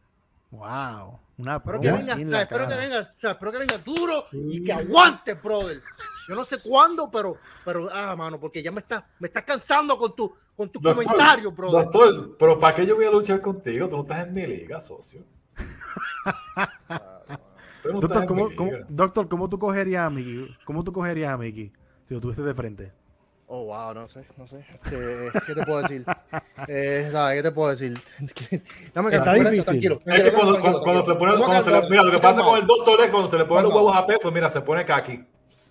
Wow. 0.52 1.18
Una 1.38 1.56
Espero 1.56 1.80
que 1.80 1.90
venga, 1.90 2.14
o 2.14 2.28
sea, 2.28 2.42
espero 2.42 2.68
que 2.68 2.76
venga, 2.76 3.00
o 3.00 3.18
sea, 3.18 3.30
espero 3.30 3.52
que 3.52 3.58
venga 3.58 3.78
duro 3.78 4.26
y 4.32 4.62
que 4.62 4.72
aguante, 4.72 5.32
brother. 5.32 5.80
Yo 6.28 6.34
no 6.34 6.44
sé 6.44 6.58
cuándo, 6.62 7.10
pero, 7.10 7.38
pero, 7.64 7.88
ah, 7.90 8.14
mano, 8.14 8.38
porque 8.38 8.62
ya 8.62 8.70
me 8.70 8.80
está, 8.80 9.08
me 9.18 9.28
estás 9.28 9.44
cansando 9.44 9.96
con 9.96 10.14
tu, 10.14 10.30
con 10.54 10.68
tus 10.68 10.82
Doctor, 10.82 11.04
comentarios, 11.04 11.56
brother. 11.56 11.84
Doctor, 11.84 12.36
pero 12.38 12.58
¿para 12.58 12.76
qué 12.76 12.86
yo 12.86 12.96
voy 12.96 13.06
a 13.06 13.10
luchar 13.10 13.40
contigo? 13.40 13.88
Tú 13.88 13.96
no 13.96 14.02
estás 14.02 14.26
en 14.26 14.34
mi 14.34 14.46
liga, 14.46 14.78
socio. 14.80 15.24
No 17.84 17.94
estás 17.94 18.10
Doctor, 18.10 18.26
¿cómo, 18.26 18.70
doctor, 18.88 19.28
¿cómo 19.28 19.48
tú 19.48 19.58
cogerías 19.58 20.06
a 20.06 20.10
Mickey? 20.10 20.56
¿Cómo 20.64 20.84
tú 20.84 20.92
cogerías 20.92 21.32
a 21.32 21.36
Mickey 21.36 21.72
si 22.04 22.14
lo 22.14 22.20
tuviste 22.20 22.42
de 22.42 22.54
frente? 22.54 22.92
Oh, 23.54 23.64
wow, 23.66 23.92
no 23.92 24.08
sé, 24.08 24.24
no 24.38 24.46
sé. 24.46 24.64
Este, 24.72 25.30
¿Qué 25.46 25.54
te 25.54 25.62
puedo 25.66 25.82
decir? 25.82 26.06
Eh, 26.68 27.06
¿sabes? 27.12 27.36
¿Qué 27.36 27.42
te 27.42 27.50
puedo 27.52 27.68
decir? 27.68 27.92
Dame 28.94 29.10
Está 29.10 29.24
calma, 29.24 29.50
difícil. 29.50 29.64
tranquilo. 29.64 30.00
Es 30.06 30.22
que 30.22 30.32
cuando, 30.32 30.52
tranquilo, 30.54 30.60
cuando, 30.62 30.80
cuando 30.80 31.02
se 31.02 31.14
pone, 31.16 31.36
cuando 31.36 31.62
se 31.64 31.70
le- 31.70 31.90
mira, 31.90 32.02
lo 32.02 32.10
que 32.12 32.18
pasa 32.18 32.40
con 32.42 32.58
el 32.58 32.66
doctor 32.66 33.00
es 33.02 33.10
cuando 33.10 33.28
se 33.28 33.36
le 33.36 33.44
ponen 33.44 33.64
los 33.64 33.74
huevos 33.74 33.94
a 33.94 34.06
peso, 34.06 34.30
mira, 34.32 34.48
se 34.48 34.62
pone 34.62 34.86
kaki. 34.86 35.22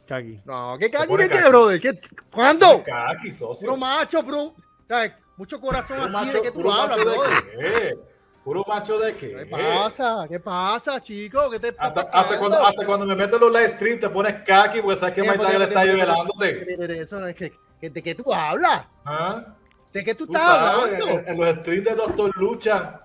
Kagi. 0.07 0.41
No, 0.45 0.77
¿qué 0.79 0.91
pone 1.07 1.27
de 1.27 1.29
qué, 1.31 1.49
brother? 1.49 1.81
¿Qué, 1.81 1.99
¿Cuándo? 2.31 2.83
Kaki, 2.83 3.31
socio. 3.33 3.67
Puro 3.67 3.77
macho, 3.77 4.21
bro. 4.21 4.53
¿Sabes? 4.87 5.13
Mucho 5.37 5.59
corazón 5.59 5.97
Puro 5.97 6.03
aquí 6.19 6.27
macho, 6.27 6.37
de 6.37 6.41
que 6.43 6.51
tú 6.51 6.71
hablas, 6.71 6.97
brother. 6.99 7.97
Puro 8.43 8.63
macho 8.67 8.99
de 8.99 9.15
qué? 9.15 9.33
¿Qué 9.33 9.45
pasa? 9.47 10.27
¿Qué 10.29 10.39
pasa, 10.39 11.01
chico? 11.01 11.49
¿Qué 11.49 11.59
te 11.59 11.69
está 11.69 11.83
Hasta, 11.85 12.01
hasta 12.01 12.37
cuando, 12.37 12.63
hasta 12.63 12.85
cuando 12.85 13.07
me 13.07 13.15
metes 13.15 13.39
los 13.39 13.51
live 13.51 13.69
stream 13.69 13.99
te 13.99 14.09
pones 14.09 14.43
kaki, 14.45 14.81
pues 14.83 14.99
sabes 14.99 15.15
que 15.15 15.21
Mike 15.21 15.37
Tyson 15.39 15.61
está 15.63 15.79
ahí 15.79 15.87
pero- 15.89 15.99
pero- 15.99 16.11
velándote. 16.13 16.53
pero- 16.65 16.77
pero 16.77 16.93
Eso 16.93 17.19
no 17.19 17.25
es 17.27 17.35
que, 17.35 17.49
que- 17.49 17.70
¿De 17.89 18.03
qué 18.03 18.13
tú 18.15 18.31
hablas? 18.33 18.85
¿Ah? 19.05 19.45
¿De 19.91 20.03
qué 20.03 20.13
tú 20.15 20.25
Tú 20.27 20.33
estás 20.33 20.47
sabes, 20.47 20.83
hablando? 20.99 21.09
en, 21.19 21.27
en 21.27 21.37
los 21.39 21.55
streams 21.57 21.83
de 21.85 21.95
Doctor 21.95 22.31
Lucha. 22.37 23.01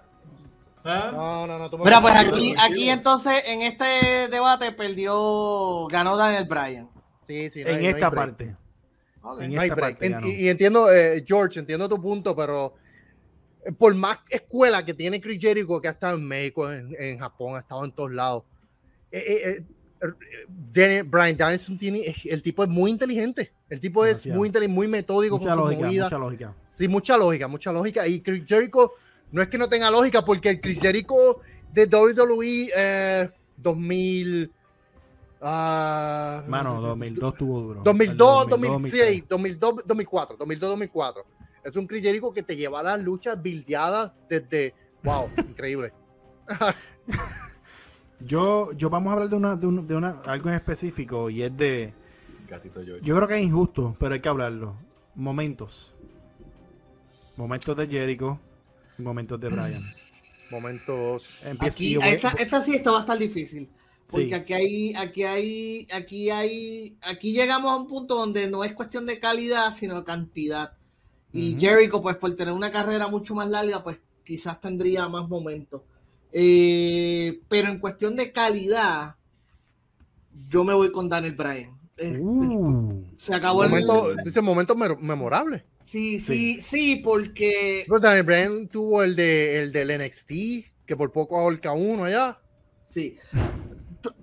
¿Ah? 0.85 1.11
No, 1.13 1.47
no, 1.47 1.59
no. 1.59 1.71
tú 1.71 1.79
me- 1.79 1.85
Mira, 1.85 2.01
pues 2.01 2.15
aquí, 2.15 2.55
aquí 2.59 2.89
entonces 2.91 3.43
en 3.47 3.63
este 3.63 4.29
debate 4.31 4.71
perdió, 4.73 5.87
ganó 5.89 6.17
Daniel 6.17 6.45
Bryan. 6.45 6.89
Sí, 7.27 7.51
sí. 7.51 7.65
no 7.65 7.71
En 7.71 7.79
hay- 7.81 7.87
esta 7.87 8.11
parte. 8.11 8.55
En 9.41 9.53
No 9.55 9.61
esta 9.63 9.75
parte 9.75 10.07
En- 10.07 10.25
y, 10.25 10.31
y 10.45 10.49
entiendo, 10.49 10.93
eh, 10.93 11.25
George, 11.27 11.59
entiendo 11.59 11.89
tu 11.89 12.01
punto, 12.01 12.37
pero 12.37 12.75
eh, 13.65 13.73
por 13.73 13.93
más 13.97 14.19
escuela 14.31 14.85
que 14.85 14.95
tiene 14.95 15.21
Chris 15.21 15.41
Jericho, 15.41 15.81
que 15.81 15.89
ha 15.89 15.93
estado 15.93 16.17
en 16.17 16.25
México, 16.25 16.71
en, 16.71 16.95
en 16.97 17.19
Japón, 17.19 17.57
ha 17.57 17.61
estado 17.61 17.85
en 17.85 17.91
todos 17.91 18.13
lados, 18.13 18.45
eh, 19.11 19.65
Brian 20.73 21.37
Danielson 21.37 21.79
tiene, 21.79 22.15
el 22.25 22.43
tipo 22.43 22.63
es 22.63 22.69
muy 22.69 22.91
inteligente. 22.91 23.53
El 23.69 23.81
tipo 23.81 24.05
es 24.05 24.11
Demasiado. 24.19 24.39
muy 24.39 24.47
inteligente, 24.49 24.75
muy 24.75 24.89
metódico 24.89 25.39
Mucha 25.39 25.51
con 25.55 25.65
lógica, 25.65 25.87
movidas. 25.87 26.07
mucha 26.07 26.19
lógica. 26.19 26.55
Sí, 26.71 26.89
mucha 26.89 27.17
lógica, 27.17 27.49
mucha 27.49 27.73
lógica. 27.73 28.07
Y 28.07 28.21
Chris 28.21 28.45
Jericho 28.47 28.93
no 29.33 29.43
es 29.43 29.49
que 29.49 29.59
no 29.59 29.69
tenga 29.69 29.91
lógica, 29.91 30.25
porque 30.25 30.51
el 30.51 30.61
Chris 30.61 30.81
Jericho 30.81 31.15
de 31.73 31.87
WWE 31.87 32.71
eh, 32.77 33.31
2000. 33.57 34.53
ah, 35.41 36.45
Mano, 36.47 36.81
2002 36.81 37.35
tuvo 37.37 37.61
duro. 37.61 37.81
2002, 37.83 38.45
El 38.45 38.51
2006, 38.51 39.25
2002, 39.29 39.75
2004, 39.87 40.37
2002, 40.39 40.71
2004. 40.71 41.25
Es 41.65 41.75
un 41.75 41.87
Chris 41.87 42.03
Jericho 42.03 42.33
que 42.33 42.43
te 42.43 42.55
lleva 42.55 42.81
a 42.81 42.83
las 42.85 43.01
luchas 43.01 43.41
bildeadas 43.43 44.13
desde. 44.29 44.75
¡Wow! 45.03 45.29
Increíble. 45.39 45.93
Yo, 48.21 48.73
yo 48.73 48.89
vamos 48.91 49.11
a 49.11 49.15
hablar 49.15 49.29
de 49.29 49.37
una, 49.37 49.57
de, 49.57 49.67
un- 49.67 49.87
de 49.87 49.95
una, 49.95 50.21
algo 50.27 50.49
en 50.49 50.55
específico 50.55 51.29
y 51.31 51.43
es 51.43 51.57
de, 51.57 51.93
Gatito 52.49 52.83
yo 52.83 53.17
creo 53.17 53.29
que 53.29 53.37
es 53.39 53.43
injusto, 53.45 53.97
pero 53.99 54.15
hay 54.15 54.21
que 54.21 54.29
hablarlo. 54.29 54.75
Momentos. 55.15 55.95
Momentos 57.37 57.77
de 57.77 57.87
Jericho, 57.89 58.39
momentos 58.99 59.39
de 59.41 59.49
Brian. 59.49 59.83
Momentos. 60.51 61.45
Empieza- 61.45 61.83
y 61.83 61.95
Aquí, 61.95 61.97
voy- 61.97 62.09
esta, 62.15 62.29
esta 62.39 62.61
sí 62.61 62.75
esta 62.77 62.91
va 62.93 62.99
a 62.99 63.01
estar 63.01 63.19
difícil. 63.19 63.69
Porque 64.09 64.29
Sí. 64.29 64.35
aquí 64.35 64.53
hay, 64.55 64.95
aquí 64.95 65.25
hay, 65.25 65.87
aquí 65.93 66.31
hay, 66.31 66.97
aquí 67.03 67.33
llegamos 67.33 67.73
a 67.73 67.77
un 67.77 67.89
punto 67.89 68.15
donde 68.15 68.49
no 68.49 68.63
es 68.63 68.73
cuestión 68.73 69.05
de 69.07 69.19
calidad, 69.19 69.75
sino 69.75 69.97
de 69.97 70.05
cantidad. 70.05 70.75
Y 71.33 71.51
Ujú. 71.53 71.61
Jericho, 71.61 72.01
pues 72.01 72.17
por 72.17 72.35
tener 72.37 72.55
una 72.55 72.71
carrera 72.71 73.09
mucho 73.09 73.35
más 73.35 73.51
larga, 73.51 73.83
pues 73.83 74.01
quizás 74.25 74.61
tendría 74.61 75.09
más 75.09 75.29
momentos. 75.29 75.83
Eh, 76.39 77.41
pero 77.49 77.71
en 77.71 77.79
cuestión 77.79 78.15
de 78.15 78.31
calidad, 78.31 79.17
yo 80.51 80.65
me 80.65 80.75
voy 80.75 80.93
con 80.93 81.09
Daniel 81.09 81.35
Bryan. 81.35 81.71
Eh, 81.97 82.19
Uh, 82.21 83.05
se 83.17 83.35
acabó 83.35 83.65
el 83.65 83.71
Momento, 83.71 84.15
dice 84.23 84.43
momentos 84.43 84.77
mer- 84.77 84.99
memorables. 84.99 85.63
Sí, 85.83 86.21
sí, 86.21 86.61
sí, 86.61 86.97
porque 86.97 87.85
Pero 87.87 88.01
Daniel 88.01 88.25
Bryan 88.25 88.69
tuvo 88.69 89.03
el, 89.03 89.17
de, 89.17 89.61
el 89.63 89.73
del 89.73 89.99
NXT, 89.99 90.31
que 90.85 90.95
por 90.97 91.11
poco 91.11 91.39
ahorca 91.39 91.73
uno 91.73 92.05
allá. 92.05 92.39
Sí. 92.87 93.17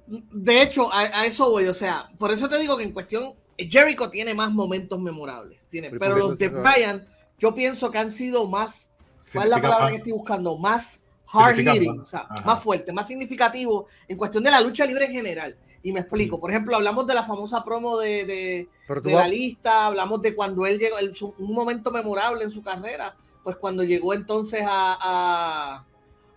De 0.07 0.61
hecho, 0.61 0.93
a, 0.93 0.99
a 1.21 1.25
eso 1.25 1.49
voy. 1.49 1.65
O 1.65 1.73
sea, 1.73 2.11
por 2.19 2.31
eso 2.31 2.47
te 2.47 2.59
digo 2.59 2.77
que 2.77 2.83
en 2.83 2.91
cuestión, 2.91 3.33
Jericho 3.57 4.11
tiene 4.11 4.35
más 4.35 4.51
momentos 4.51 4.99
memorables. 5.01 5.59
Tiene, 5.69 5.89
Pero 5.89 5.99
pero 5.99 6.11
¿por 6.11 6.21
qué 6.21 6.29
los 6.29 6.39
de? 6.39 6.49
Bryan, 6.61 7.07
yo 7.39 7.55
pienso 7.55 7.89
que 7.89 7.97
han 7.97 8.11
sido 8.11 8.45
más. 8.45 8.89
¿Cuál 9.33 9.45
es 9.45 9.49
la 9.49 9.61
palabra 9.61 9.89
que 9.89 9.97
estoy 9.97 10.11
buscando? 10.11 10.57
Más 10.59 10.99
hard 11.33 11.55
hitting, 11.75 11.99
o 12.01 12.05
sea, 12.07 12.27
más 12.45 12.61
fuerte, 12.63 12.91
más 12.91 13.07
significativo 13.07 13.85
en 14.07 14.17
cuestión 14.17 14.43
de 14.43 14.51
la 14.51 14.61
lucha 14.61 14.85
libre 14.85 15.05
en 15.05 15.11
general. 15.11 15.55
Y 15.85 15.91
me 15.91 15.99
explico. 15.99 16.39
Por 16.39 16.49
ejemplo, 16.49 16.75
hablamos 16.75 17.05
de 17.07 17.13
la 17.13 17.23
famosa 17.23 17.63
promo 17.63 17.97
de, 17.99 18.25
de, 18.25 18.69
de 19.09 19.13
la 19.15 19.27
lista, 19.27 19.87
hablamos 19.87 20.21
de 20.21 20.33
cuando 20.33 20.65
él 20.65 20.79
llegó, 20.79 20.97
el- 20.97 21.13
un 21.37 21.53
momento 21.53 21.91
memorable 21.91 22.43
en 22.45 22.51
su 22.51 22.61
carrera, 22.63 23.15
pues 23.43 23.57
cuando 23.57 23.83
llegó 23.83 24.13
entonces 24.13 24.61
a, 24.65 24.97
a, 25.01 25.85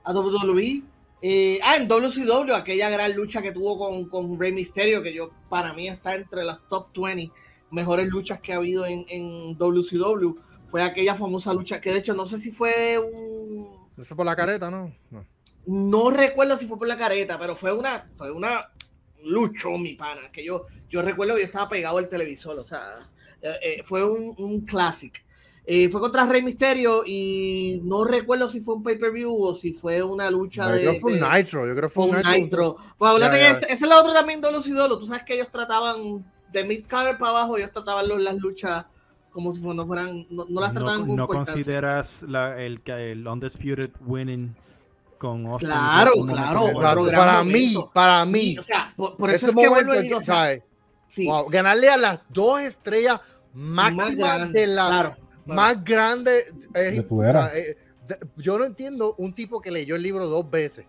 a 0.05 0.13
WWE. 0.13 0.83
Eh, 1.23 1.59
ah, 1.63 1.77
en 1.77 1.89
WCW, 1.89 2.53
aquella 2.55 2.91
gran 2.91 3.15
lucha 3.15 3.41
que 3.41 3.53
tuvo 3.53 3.79
con, 3.79 4.09
con 4.09 4.39
Rey 4.39 4.53
Mysterio, 4.53 5.03
que 5.03 5.15
yo 5.15 5.31
para 5.49 5.73
mí 5.73 5.89
está 5.89 6.15
entre 6.15 6.45
las 6.45 6.59
top 6.69 6.89
20 6.97 7.33
mejores 7.71 8.07
luchas 8.09 8.41
que 8.41 8.53
ha 8.53 8.57
habido 8.57 8.85
en, 8.85 9.07
en 9.09 9.57
WCW. 9.57 10.35
Fue 10.67 10.83
aquella 10.83 11.15
famosa 11.15 11.55
lucha 11.55 11.81
que 11.81 11.93
de 11.93 11.99
hecho 12.01 12.15
no 12.15 12.27
sé 12.27 12.39
si 12.41 12.51
fue 12.51 12.99
un... 12.99 13.76
No 13.97 14.05
fue 14.05 14.17
por 14.17 14.27
la 14.27 14.37
careta, 14.37 14.71
¿no? 14.71 14.95
No. 15.11 15.25
No 15.67 16.11
recuerdo 16.11 16.57
si 16.59 16.67
fue 16.67 16.79
por 16.79 16.87
la 16.89 16.97
careta, 16.97 17.39
pero 17.39 17.57
fue 17.57 17.73
una, 17.73 18.09
fue 18.17 18.31
una 18.31 18.69
lucho, 19.25 19.71
mi 19.73 19.95
pana, 19.95 20.31
que 20.33 20.45
yo, 20.45 20.67
yo 20.89 21.03
recuerdo 21.03 21.35
que 21.35 21.41
yo 21.41 21.47
estaba 21.47 21.69
pegado 21.69 21.99
al 21.99 22.09
televisor, 22.09 22.59
o 22.59 22.63
sea, 22.65 22.95
eh, 23.43 23.55
eh, 23.63 23.83
fue 23.85 24.05
un, 24.05 24.35
un 24.39 24.61
classic. 24.61 25.25
Eh, 25.69 25.89
fue 25.89 26.01
contra 26.01 26.25
Rey 26.27 26.43
Misterio 26.43 27.03
y 27.05 27.81
no 27.83 28.05
recuerdo 28.05 28.49
si 28.49 28.61
fue 28.61 28.77
un 28.77 28.85
pay-per-view 28.85 29.35
o 29.37 29.57
si 29.57 29.73
fue 29.73 30.01
una 30.01 30.31
lucha 30.31 30.69
yo 30.69 30.73
de... 30.75 30.79
creo 30.81 30.93
que 30.93 31.01
fue 31.01 31.13
un 31.15 31.21
Nitro. 31.21 31.67
Yo 31.67 31.75
creo 31.75 31.89
que 31.89 31.93
fue 31.95 32.05
un 32.07 32.17
Nitro. 32.23 32.77
Bueno, 32.97 33.29
que 33.33 33.39
ya. 33.41 33.51
ese, 33.51 33.73
es 33.73 33.81
la 33.81 33.99
otra 33.99 34.13
también 34.15 34.41
Dolos 34.41 34.69
y 34.69 34.71
Dolos. 34.71 35.01
Tú 35.01 35.07
sabes 35.07 35.25
que 35.25 35.35
ellos 35.35 35.49
trataban 35.51 36.25
de 36.53 36.63
mid-card 36.63 37.19
para 37.19 37.31
abajo, 37.31 37.57
ellos 37.57 37.73
trataban 37.73 38.07
los- 38.07 38.23
las 38.23 38.37
luchas 38.37 38.87
como 39.37 39.55
si 39.55 39.61
no 39.61 39.87
fueran, 39.87 40.27
no, 40.31 40.47
no 40.49 40.61
las 40.63 40.73
trataban 40.73 41.01
no, 41.03 41.07
con 41.07 41.17
no 41.17 41.27
consideras 41.29 42.23
la, 42.23 42.59
el, 42.61 42.81
el 42.87 43.29
Undisputed 43.29 43.91
Winning 44.01 44.57
con 45.19 45.45
Austin. 45.47 45.69
Claro, 45.69 46.13
un 46.17 46.27
claro, 46.29 46.69
Exacto, 46.69 46.89
otro 46.89 47.05
gran 47.05 47.19
para 47.21 47.39
momento. 47.45 47.59
mí, 47.59 47.89
para 47.93 48.25
mí. 48.25 48.41
Y, 48.53 48.59
o 48.59 48.63
sea, 48.63 48.93
por, 48.97 49.17
por 49.19 49.29
eso 49.31 49.37
ese 49.37 49.51
es 49.51 49.57
que 49.65 49.69
momento 49.69 49.93
que, 49.93 50.01
digo, 50.03 50.19
o 50.19 50.23
sea, 50.23 50.59
sí, 51.07 51.27
Wow, 51.27 51.49
ganarle 51.51 51.91
a 51.91 51.97
las 51.99 52.21
dos 52.31 52.61
estrellas 52.63 53.21
más 53.53 53.95
máximas 53.95 54.37
grande, 54.39 54.61
de 54.61 54.67
la 54.69 54.87
claro, 54.89 55.11
claro. 55.11 55.27
más 55.45 55.85
grande. 55.85 56.39
es- 56.75 56.97
De 56.97 57.03
tu 57.03 57.23
era. 57.23 57.41
o 57.41 57.49
sea, 57.49 57.59
eh, 57.59 57.77
de- 58.09 58.19
yo 58.39 58.59
no 58.59 58.65
entiendo 58.65 59.15
un 59.19 59.35
tipo 59.35 59.61
que 59.61 59.71
leyó 59.71 59.97
el 59.97 60.03
libro 60.03 60.27
dos 60.27 60.51
veces. 60.51 60.87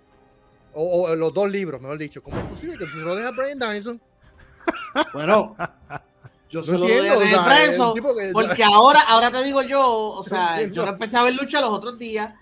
O, 0.74 1.04
o 1.10 1.16
los 1.16 1.34
dos 1.34 1.50
libros, 1.50 1.82
mejor 1.82 1.98
dicho. 1.98 2.22
¿Cómo 2.24 2.38
es 2.38 2.44
posible 2.46 2.78
que 2.78 2.86
tú 2.86 2.98
lo 3.00 3.16
dejas 3.16 3.34
a 3.38 3.42
Brian 3.42 3.60
Danielson? 3.60 4.00
Bueno, 5.14 5.56
yo 6.50 6.62
No 6.62 6.72
lo 6.74 6.80
doy 6.80 6.92
a 6.92 6.96
entiendo, 6.98 7.16
o 7.16 7.20
Daniel 7.20 7.36
sea, 7.40 7.46
Bryan, 7.46 7.70
es 7.70 7.76
so- 7.78 7.88
un 7.90 7.94
tipo 7.96 8.16
que- 8.16 8.30
porque 8.34 8.64
ahora, 8.64 9.02
ahora 9.02 9.32
te 9.32 9.44
digo 9.44 9.62
yo, 9.64 9.90
o 10.12 10.24
sea, 10.24 10.62
yo 10.64 10.86
no 10.86 10.92
empecé 10.92 11.18
a 11.18 11.24
ver 11.24 11.36
lucha 11.36 11.62
los 11.62 11.72
otros 11.72 11.98
días. 12.00 12.34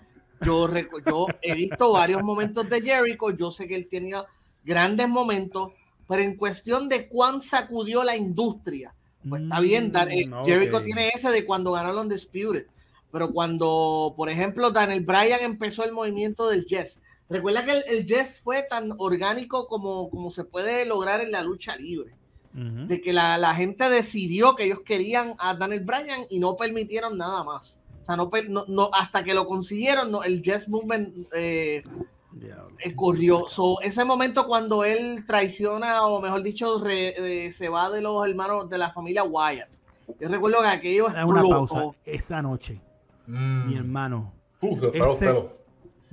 Yo, 0.42 0.68
yo 1.06 1.26
he 1.42 1.54
visto 1.54 1.92
varios 1.92 2.22
momentos 2.22 2.68
de 2.68 2.80
Jericho. 2.82 3.30
Yo 3.30 3.50
sé 3.50 3.66
que 3.66 3.74
él 3.74 3.88
tenía 3.90 4.24
grandes 4.64 5.08
momentos, 5.08 5.72
pero 6.06 6.22
en 6.22 6.36
cuestión 6.36 6.88
de 6.88 7.08
cuán 7.08 7.40
sacudió 7.40 8.04
la 8.04 8.16
industria, 8.16 8.94
pues 9.28 9.42
está 9.42 9.60
bien, 9.60 9.90
Dan- 9.92 10.10
eh, 10.12 10.26
Mm, 10.26 10.44
Jericho 10.44 10.82
tiene 10.82 11.08
ese 11.08 11.30
de 11.30 11.44
cuando 11.46 11.72
ganó 11.72 11.90
el 11.90 11.96
Undisputed, 11.98 12.66
pero 13.10 13.32
cuando, 13.32 14.12
por 14.16 14.28
ejemplo, 14.28 14.70
Daniel 14.70 15.00
Bryan 15.04 15.40
empezó 15.40 15.84
el 15.84 15.92
movimiento 15.92 16.48
del 16.48 16.66
Jazz, 16.66 17.00
recuerda 17.30 17.64
que 17.64 17.72
el, 17.72 17.84
el 17.88 18.06
Jazz 18.06 18.38
fue 18.38 18.62
tan 18.68 18.92
orgánico 18.98 19.66
como, 19.66 20.10
como 20.10 20.30
se 20.30 20.44
puede 20.44 20.84
lograr 20.84 21.20
en 21.22 21.32
la 21.32 21.42
lucha 21.42 21.76
libre, 21.76 22.12
De 22.88 23.00
que 23.02 23.12
la, 23.12 23.36
la 23.36 23.54
gente 23.54 23.88
decidió 23.90 24.56
que 24.56 24.64
ellos 24.64 24.80
querían 24.82 25.34
a 25.38 25.54
Daniel 25.54 25.84
Bryan 25.84 26.22
y 26.30 26.38
no 26.38 26.56
permitieron 26.56 27.18
nada 27.18 27.44
más. 27.44 27.78
O 28.02 28.06
sea, 28.06 28.16
no, 28.16 28.30
per- 28.30 28.48
no- 28.48 28.64
no- 28.66 28.88
hasta 28.94 29.22
que 29.22 29.34
lo 29.34 29.46
consiguieron, 29.46 30.10
no, 30.10 30.22
el 30.22 30.40
Jazz 30.42 30.66
Movement 30.68 31.26
eh, 31.34 31.82
eh, 32.78 32.94
corrió. 32.94 33.46
So, 33.50 33.80
ese 33.82 34.04
momento 34.06 34.46
cuando 34.46 34.84
él 34.84 35.24
traiciona, 35.26 36.06
o 36.06 36.20
mejor 36.20 36.42
dicho, 36.42 36.80
re- 36.82 37.46
eh, 37.46 37.52
se 37.52 37.68
va 37.68 37.90
de 37.90 38.00
los 38.00 38.26
hermanos 38.26 38.70
de 38.70 38.78
la 38.78 38.90
familia 38.90 39.24
Wyatt. 39.24 39.68
Yo 40.18 40.28
recuerdo 40.28 40.60
que 40.62 40.68
aquello 40.68 41.08
una 41.26 41.42
pausa. 41.42 41.74
Esa 42.04 42.40
noche, 42.40 42.80
Mm. 43.26 43.66
mi 43.66 43.74
hermano, 43.76 44.32
Uf, 44.62 44.82
Ese- 44.94 45.26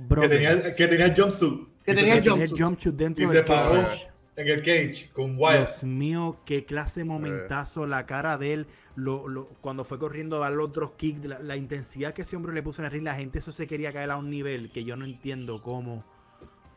bro, 0.00 0.22
Que 0.22 0.28
tenía, 0.28 0.50
el- 0.50 0.74
que 0.74 0.88
tenía 0.88 1.06
el 1.06 1.14
jumpsuit. 1.18 1.68
Que 1.84 1.94
tenía 1.94 2.12
el 2.14 2.18
metió 2.18 2.32
tenía 2.32 2.44
el 2.44 2.50
jumpsuit. 2.50 2.66
jumpsuit 2.66 2.94
Y 2.94 2.96
dentro 2.96 3.28
se 3.28 3.34
del 3.34 3.44
paró. 3.44 3.88
En 4.36 4.48
el 4.48 4.62
cage 4.62 5.10
con 5.12 5.36
Wyatt. 5.38 5.68
Dios 5.68 5.82
mío, 5.84 6.36
qué 6.44 6.64
clase 6.64 7.00
de 7.00 7.04
momentazo, 7.04 7.86
la 7.86 8.04
cara 8.06 8.36
de 8.38 8.52
él, 8.52 8.66
lo, 8.96 9.28
lo- 9.28 9.48
cuando 9.60 9.84
fue 9.84 9.98
corriendo 9.98 10.36
a 10.36 10.40
dar 10.40 10.52
los 10.52 10.68
otros 10.68 10.92
kicks, 10.96 11.24
la, 11.24 11.38
la 11.38 11.56
intensidad 11.56 12.12
que 12.14 12.22
ese 12.22 12.34
hombre 12.36 12.52
le 12.52 12.62
puso 12.62 12.82
en 12.82 12.86
el 12.86 12.92
ring, 12.92 13.04
la 13.04 13.14
gente 13.14 13.38
eso 13.38 13.52
se 13.52 13.66
quería 13.66 13.92
caer 13.92 14.10
a 14.10 14.16
un 14.16 14.30
nivel 14.30 14.70
que 14.72 14.84
yo 14.84 14.96
no 14.96 15.04
entiendo 15.04 15.62
cómo. 15.62 16.04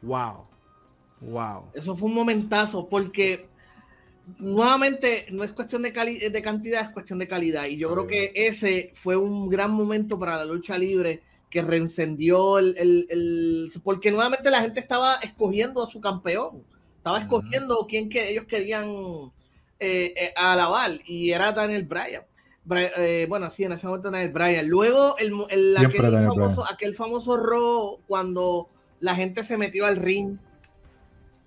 Wow. 0.02 0.46
Wow. 1.22 1.72
Eso 1.74 1.96
fue 1.98 2.10
un 2.10 2.16
momentazo 2.16 2.88
porque 2.88 3.50
nuevamente 4.40 5.26
no 5.32 5.44
es 5.44 5.52
cuestión 5.52 5.82
de, 5.82 5.94
cali- 5.94 6.20
de 6.30 6.42
cantidad, 6.42 6.82
es 6.84 6.90
cuestión 6.90 7.20
de 7.20 7.28
calidad. 7.28 7.66
Y 7.66 7.78
yo 7.78 7.92
creo 7.92 8.08
que 8.08 8.32
ese 8.36 8.92
fue 8.96 9.16
un 9.16 9.50
gran 9.50 9.72
momento 9.72 10.20
para 10.20 10.38
la 10.38 10.46
lucha 10.46 10.78
libre 10.78 11.24
que 11.50 11.62
reencendió 11.62 12.60
el, 12.60 12.76
el- 12.78 13.08
el- 13.10 13.72
porque 13.84 14.12
nuevamente 14.12 14.52
la 14.52 14.62
gente 14.62 14.80
estaba 14.80 15.16
escogiendo 15.16 15.82
a 15.84 15.90
su 15.90 16.02
campeón, 16.02 16.64
estaba 17.08 17.20
escogiendo 17.20 17.86
quién 17.88 18.10
que 18.10 18.30
ellos 18.30 18.46
querían 18.46 18.90
eh, 19.80 20.14
eh, 20.16 20.34
alabar 20.36 20.92
y 21.06 21.32
era 21.32 21.54
Daniel 21.54 21.84
Bryan. 21.84 22.24
Eh, 22.70 23.26
bueno, 23.30 23.50
sí, 23.50 23.64
en 23.64 23.72
ese 23.72 23.88
momento 23.88 24.12
Daniel 24.12 24.32
Bryan. 24.32 24.68
Luego 24.68 25.16
el, 25.18 25.34
aquel, 25.78 26.28
famoso, 26.28 26.66
aquel 26.70 26.96
famoso 26.96 27.38
Raw 27.38 28.00
cuando 28.08 28.68
la 29.00 29.16
gente 29.16 29.44
se 29.46 29.58
metió 29.58 29.86
al 29.86 29.96
ring. 29.96 30.38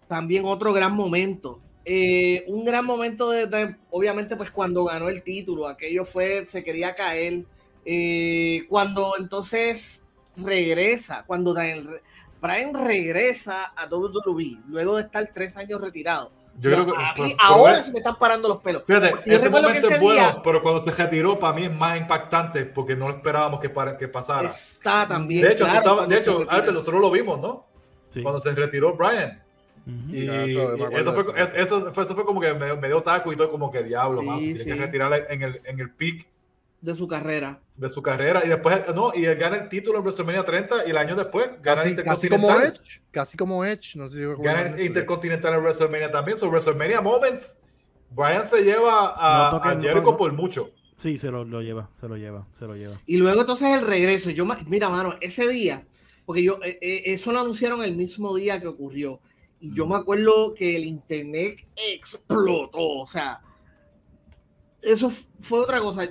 También 0.09 0.45
otro 0.47 0.73
gran 0.73 0.95
momento. 0.95 1.61
Eh, 1.85 2.45
un 2.49 2.65
gran 2.65 2.85
momento 2.87 3.31
de, 3.31 3.47
de- 3.47 3.77
obviamente, 3.91 4.37
pues 4.37 4.51
cuando 4.51 4.85
ganó 4.85 5.09
el 5.09 5.23
título, 5.23 5.67
aquello 5.67 6.05
fue, 6.05 6.47
se 6.47 6.65
quería 6.65 6.95
caer. 6.95 7.45
Eh, 7.85 8.65
cuando 8.69 9.13
entonces 9.19 10.03
regresa, 10.37 11.25
cuando 11.27 11.53
Daniel 11.53 12.01
Bryan 12.41 12.75
regresa 12.87 13.73
a 13.77 13.87
WWE, 13.87 14.59
luego 14.69 14.97
de 14.97 15.03
estar 15.03 15.29
tres 15.35 15.57
años 15.57 15.81
retirado. 15.81 16.33
Yo 16.57 16.71
creo 16.73 16.87
que. 16.87 16.93
A 16.93 17.01
mí 17.01 17.07
pues, 17.17 17.37
ahora 17.39 17.83
se 17.83 17.93
me 17.93 17.99
están 17.99 18.17
parando 18.19 18.49
los 18.49 18.59
pelos. 18.59 18.83
Fíjate, 18.87 19.11
yo 19.11 19.17
ese 19.37 19.45
recuerdo 19.45 19.55
que 19.55 19.63
momento 19.75 19.87
es 19.89 19.93
ese 19.95 20.03
bueno, 20.03 20.21
día- 20.21 20.43
pero 20.43 20.63
cuando 20.63 20.81
se 20.81 20.91
retiró, 20.91 21.39
para 21.39 21.55
mí 21.55 21.65
es 21.65 21.73
más 21.75 21.99
impactante 21.99 22.65
porque 22.67 22.97
no 22.97 23.09
lo 23.09 23.15
esperábamos 23.17 23.61
que, 23.61 23.71
para- 23.71 23.97
que 23.97 24.09
pasara. 24.09 24.49
Está 24.49 25.07
también. 25.09 25.43
de 25.43 25.53
hecho, 25.53 25.65
claro, 25.65 25.79
estaba- 25.79 26.07
de 26.07 26.19
hecho. 26.19 26.45
Albert, 26.49 26.73
nosotros 26.75 27.01
lo 27.01 27.11
vimos, 27.11 27.41
¿no? 27.41 27.67
Sí. 28.09 28.23
Cuando 28.23 28.41
se 28.41 28.53
retiró 28.53 28.95
Brian. 28.97 29.43
Y 30.09 30.27
Ya, 30.27 30.45
eso, 30.45 30.63
acuerdo 30.73 30.99
eso, 30.99 31.13
fue, 31.15 31.23
eso. 31.23 31.37
es- 31.37 31.53
eso, 31.67 31.93
fue, 31.95 32.05
eso 32.05 32.15
fue 32.15 32.25
como 32.25 32.41
que 32.41 32.53
me, 32.53 32.75
me 32.77 32.89
dio 32.89 33.03
taco 33.03 33.33
y 33.33 33.37
todo, 33.37 33.51
como 33.51 33.71
que 33.71 33.83
diablo, 33.83 34.21
Sí, 34.21 34.27
más. 34.27 34.39
Tiene 34.41 34.59
que 34.65 34.73
sí. 34.75 34.79
retirarla 34.79 35.17
en 35.31 35.43
el, 35.43 35.61
en 35.65 35.81
el 35.81 35.91
peak 35.91 36.27
de 36.81 36.95
su 36.95 37.07
carrera. 37.07 37.61
de 37.77 37.89
su 37.89 38.03
carrera. 38.03 38.43
Y 38.45 38.49
después, 38.49 38.79
no, 38.95 39.13
y 39.15 39.25
él 39.25 39.37
gana 39.37 39.57
el 39.57 39.69
título 39.69 39.99
en 39.99 40.05
WrestleMania 40.05 40.45
30 40.45 40.87
y 40.87 40.91
el 40.91 40.97
año 40.97 41.15
después 41.17 41.51
gana 41.63 41.83
el 41.83 41.97
Casi, 41.97 42.05
casi 42.09 42.29
como 42.29 42.49
Intercontinental. 42.49 42.85
Edge. 42.87 43.03
Casi 43.11 43.37
como 43.37 43.65
Edge. 43.65 43.97
No 43.97 44.09
sé 44.09 44.17
si 44.19 44.43
Gana 44.43 44.63
el. 44.63 44.81
Intercontinental 44.81 45.55
en 45.55 45.61
WrestleMania 45.61 46.11
también. 46.11 46.39
So, 46.39 46.49
WrestleMania 46.49 47.01
Moments. 47.01 47.59
Brian 48.11 48.45
se 48.45 48.63
lleva 48.63 49.15
a, 49.17 49.53
No 49.53 49.57
a 49.59 49.81
Jericho 49.81 50.01
no- 50.03 50.17
por 50.17 50.33
mucho. 50.33 50.71
Sí, 50.97 51.17
se 51.17 51.31
lo, 51.31 51.45
lo 51.45 51.63
lleva, 51.63 51.89
se 52.01 52.09
lo 52.09 52.17
lleva, 52.17 52.47
se 52.59 52.67
lo 52.67 52.75
lleva. 52.77 53.01
Y 53.07 53.17
luego 53.17 53.41
entonces 53.41 53.69
el 53.81 53.87
regreso. 53.87 54.29
Yo, 54.31 54.45
mira, 54.67 54.89
mano, 54.91 55.15
ese 55.21 55.49
día, 55.49 55.87
porque 56.27 56.43
yo, 56.43 56.59
eh, 56.63 56.79
eh, 56.83 57.03
eso 57.07 57.33
lo 57.33 57.41
anunciaron 57.41 57.83
el 57.83 57.97
mismo 57.97 58.35
día 58.37 58.61
que 58.61 58.67
ocurrió. 58.67 59.21
Y 59.61 59.73
yo 59.75 59.87
me 59.87 59.95
acuerdo 59.97 60.53
que 60.55 60.77
el 60.77 60.85
internet 60.85 61.67
explotó. 61.77 63.01
O 63.01 63.07
sea, 63.07 63.41
eso 64.83 65.11
fue 65.41 65.61
otra 65.61 65.81
cosa. 65.81 66.09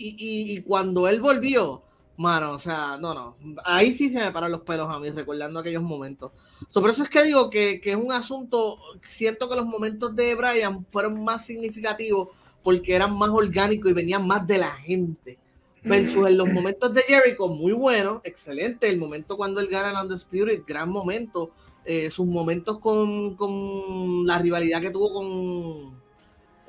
Y, 0.00 0.08
y- 0.18 0.52
y 0.56 0.62
cuando 0.62 1.06
él 1.08 1.20
volvió, 1.20 1.82
mano, 2.16 2.52
o 2.52 2.58
sea, 2.58 2.96
no, 2.98 3.12
no. 3.14 3.36
Ahí 3.64 3.92
sí 3.92 4.10
se 4.10 4.18
me 4.18 4.32
paran 4.32 4.50
los 4.52 4.62
pelos 4.62 4.88
a 4.88 4.98
mí 4.98 5.10
recordando 5.10 5.60
aquellos 5.60 5.82
momentos. 5.82 6.32
So, 6.70 6.80
por 6.80 6.90
eso 6.90 7.02
es 7.02 7.08
que 7.10 7.22
digo 7.24 7.50
que, 7.50 7.80
que 7.80 7.90
es 7.92 7.96
un 7.96 8.12
asunto. 8.12 8.78
Siento 9.02 9.48
que 9.48 9.56
los 9.56 9.66
momentos 9.66 10.14
de 10.16 10.34
Brian 10.34 10.86
fueron 10.90 11.22
más 11.24 11.44
significativos 11.46 12.28
porque 12.62 12.94
eran 12.94 13.16
más 13.16 13.30
orgánicos 13.30 13.90
y 13.90 13.94
venían 13.94 14.26
más 14.26 14.46
de 14.46 14.58
la 14.58 14.72
gente. 14.72 15.38
Versus 15.82 16.26
en 16.28 16.36
los 16.36 16.48
momentos 16.48 16.92
de 16.92 17.00
Jericho, 17.02 17.48
muy 17.48 17.72
bueno, 17.72 18.20
excelente. 18.24 18.88
El 18.88 18.98
momento 18.98 19.36
cuando 19.36 19.60
él 19.60 19.68
gana 19.68 19.90
el 19.98 20.06
Undisputed, 20.06 20.62
gran 20.66 20.88
momento. 20.90 21.50
Eh, 21.86 22.10
sus 22.10 22.26
momentos 22.26 22.78
con, 22.78 23.34
con 23.36 24.26
la 24.26 24.38
rivalidad 24.38 24.82
que 24.82 24.90
tuvo 24.90 25.14
con 25.14 25.98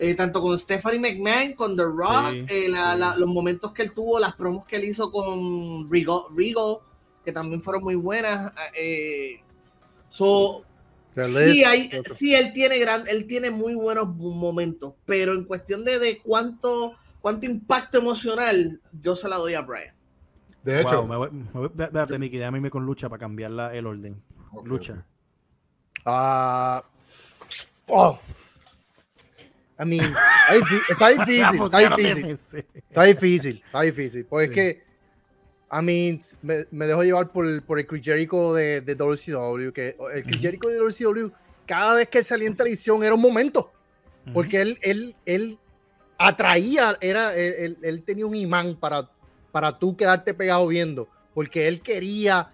eh, 0.03 0.15
tanto 0.15 0.41
con 0.41 0.57
Stephanie 0.57 0.99
McMahon, 0.99 1.53
con 1.53 1.77
The 1.77 1.83
Rock, 1.83 2.31
Sí, 2.31 2.45
eh, 2.49 2.67
la- 2.69 2.93
sí. 2.93 2.99
la- 2.99 3.15
los 3.17 3.29
momentos 3.29 3.71
que 3.71 3.83
él 3.83 3.91
tuvo, 3.93 4.17
las 4.19 4.33
promos 4.33 4.65
que 4.65 4.77
él 4.77 4.85
hizo 4.85 5.11
con 5.11 5.87
Regal, 5.91 6.21
Regal, 6.35 6.77
que 7.23 7.31
también 7.31 7.61
fueron 7.61 7.83
muy 7.83 7.93
buenas. 7.95 8.51
eh, 8.75 9.39
so, 10.09 10.63
Sí, 11.13 11.63
hay- 11.65 11.91
sí, 12.15 12.33
él 12.33 12.51
tiene 12.53 12.79
gran, 12.79 13.05
él 13.07 13.27
tiene 13.27 13.51
muy 13.51 13.75
buenos 13.75 14.07
momentos, 14.15 14.93
pero 15.05 15.33
en 15.33 15.43
cuestión 15.43 15.83
de, 15.85 15.99
de 15.99 16.19
cuánto, 16.19 16.93
cuánto 17.19 17.45
impacto 17.45 17.97
emocional, 17.99 18.79
yo 19.03 19.15
se 19.15 19.27
la 19.29 19.35
doy 19.35 19.53
a 19.53 19.61
Brian. 19.61 19.93
De 20.63 20.79
hecho, 20.81 21.01
Wow, 21.03 21.07
me 21.07 21.17
voy, 21.17 21.29
me 21.31 21.67
voy- 21.67 22.17
Miki, 22.19 22.37
déjame 22.37 22.57
irme 22.59 22.69
con 22.71 22.85
lucha 22.85 23.09
para 23.09 23.19
cambiar 23.19 23.51
la- 23.51 23.75
el 23.75 23.85
orden. 23.85 24.21
Lucha. 24.63 25.05
Ah, 26.05 26.83
oh. 27.87 28.17
I 29.81 29.85
mean, 29.85 30.13
está 30.13 30.53
difí- 30.53 30.81
está 30.89 31.07
difícil, 31.25 31.61
está 31.65 31.79
difícil, 31.79 32.65
está 32.89 33.03
difícil, 33.03 33.61
está 33.65 33.81
difícil. 33.81 34.25
Pues 34.25 34.45
Sí. 34.45 34.51
es 34.51 34.55
que, 34.55 34.83
I 35.71 35.81
mean, 35.81 36.19
me, 36.41 36.65
me 36.71 36.85
dejo 36.85 37.03
llevar 37.03 37.31
por, 37.31 37.63
por 37.63 37.79
el 37.79 37.87
Chris 37.87 38.03
Jericho 38.03 38.53
de, 38.53 38.81
de 38.81 38.95
WCW, 38.95 39.71
que 39.71 39.95
el 40.13 40.23
Chris. 40.23 40.37
Jericho 40.41 40.67
de 40.67 40.77
WCW, 40.77 41.31
cada 41.65 41.95
vez 41.95 42.07
que 42.09 42.19
él 42.19 42.25
salía 42.25 42.47
en 42.47 42.55
televisión 42.57 43.03
era 43.03 43.15
un 43.15 43.21
momento, 43.21 43.71
porque 44.33 44.61
él, 44.61 44.77
él, 44.83 45.15
él 45.25 45.57
atraía, 46.17 46.97
era, 47.01 47.33
él, 47.35 47.55
él- 47.57 47.77
él 47.81 48.03
tenía 48.03 48.25
un 48.25 48.35
imán 48.35 48.75
para, 48.75 49.09
para 49.51 49.77
tú 49.79 49.95
quedarte 49.97 50.33
pegado 50.33 50.67
viendo, 50.67 51.07
porque 51.33 51.67
él 51.67 51.81
quería, 51.81 52.51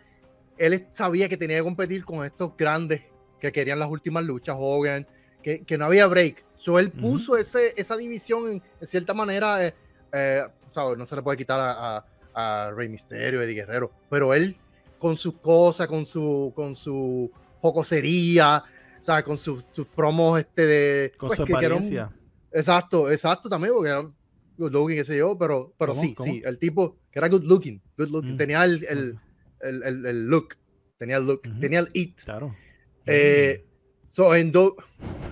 él 0.58 0.88
sabía 0.92 1.28
que 1.28 1.36
tenía 1.38 1.58
que 1.58 1.64
competir 1.64 2.06
con 2.06 2.24
estos 2.26 2.56
grandes 2.56 3.02
que 3.42 3.52
querían 3.52 3.80
las 3.80 3.90
últimas 3.90 4.24
luchas, 4.24 4.56
Hogan, 4.58 5.06
que, 5.48 5.64
que 5.64 5.78
no 5.78 5.86
había 5.86 6.08
break. 6.08 6.44
So 6.58 6.78
él 6.78 6.92
puso 6.92 7.38
ese, 7.38 7.74
esa 7.78 7.96
división 7.96 8.50
en, 8.52 8.62
en 8.82 8.88
cierta 8.88 9.14
manera, 9.14 9.66
eh, 9.66 9.74
eh, 10.12 10.42
¿sabes? 10.72 10.98
no 10.98 11.06
se 11.06 11.16
le 11.16 11.22
puede 11.22 11.38
quitar 11.38 11.58
a, 11.58 11.98
a, 12.34 12.68
a 12.68 12.72
Rey 12.72 12.90
Misterio, 12.90 13.42
Eddie 13.42 13.54
Guerrero, 13.54 13.90
pero 14.10 14.34
él 14.34 14.58
con 15.00 15.16
sus 15.16 15.36
cosas, 15.36 15.88
con 15.88 16.06
su, 16.06 16.52
con 16.54 16.76
su 16.76 17.32
jocosería, 17.62 18.62
¿sabes? 19.00 19.24
Con 19.24 19.38
sus, 19.38 19.66
sus 19.72 19.88
promos 19.88 20.38
este 20.38 20.66
de... 20.66 21.12
Con 21.18 21.28
pues, 21.28 21.38
su 21.38 21.46
que- 21.46 21.54
un-. 21.54 22.10
Exacto, 22.52 23.10
exacto 23.10 23.48
también, 23.48 23.74
porque 23.74 23.90
era 23.92 24.02
good 24.58 24.72
looking, 24.72 24.98
qué 24.98 25.06
sé 25.06 25.18
yo, 25.18 25.38
pero, 25.38 25.74
pero 25.80 25.94
¿Cómo? 25.94 26.02
sí, 26.04 26.14
¿Cómo? 26.14 26.30
sí, 26.30 26.42
el 26.44 26.58
tipo 26.60 26.98
que 27.10 27.20
era 27.20 27.30
good 27.30 27.44
looking, 27.44 27.82
good 27.98 28.10
looking, 28.10 28.34
Mm. 28.34 28.38
tenía 28.38 28.66
el, 28.66 28.84
el, 28.86 29.20
el, 29.62 30.06
el- 30.06 30.26
look, 30.26 30.56
tenía 30.98 31.16
el 31.18 31.24
look, 31.26 31.42
Ujú. 31.48 31.60
tenía 31.62 31.80
el 31.80 31.90
it. 31.94 32.20
Claro. 32.26 32.54
Eh, 33.06 33.64
so 34.18 34.34
en 34.34 34.52
do... 34.52 34.76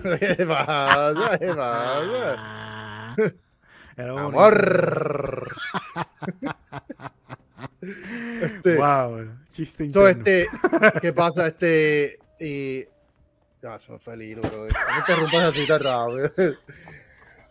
¿Qué 0.04 0.46
pasa? 0.46 1.36
¿Qué 1.40 1.48
pasa? 1.54 3.16
Amor. 3.98 5.48
este, 8.40 8.76
Wow, 8.76 9.28
chiste 9.50 9.90
so, 9.90 10.08
interno. 10.08 10.08
este, 10.08 10.46
¿qué 11.00 11.12
pasa? 11.12 11.48
Este, 11.48 12.18
y... 12.38 12.84
Ah, 13.66 13.76
se 13.80 13.90
me 13.90 13.98
fue 13.98 14.14
el 14.14 14.22
hilo, 14.22 14.42
bro. 14.42 14.52
No 14.52 14.62
me 14.66 14.98
interrumpas 15.00 15.42
así 15.42 15.66
tan 15.66 15.80
rápido. 15.82 16.30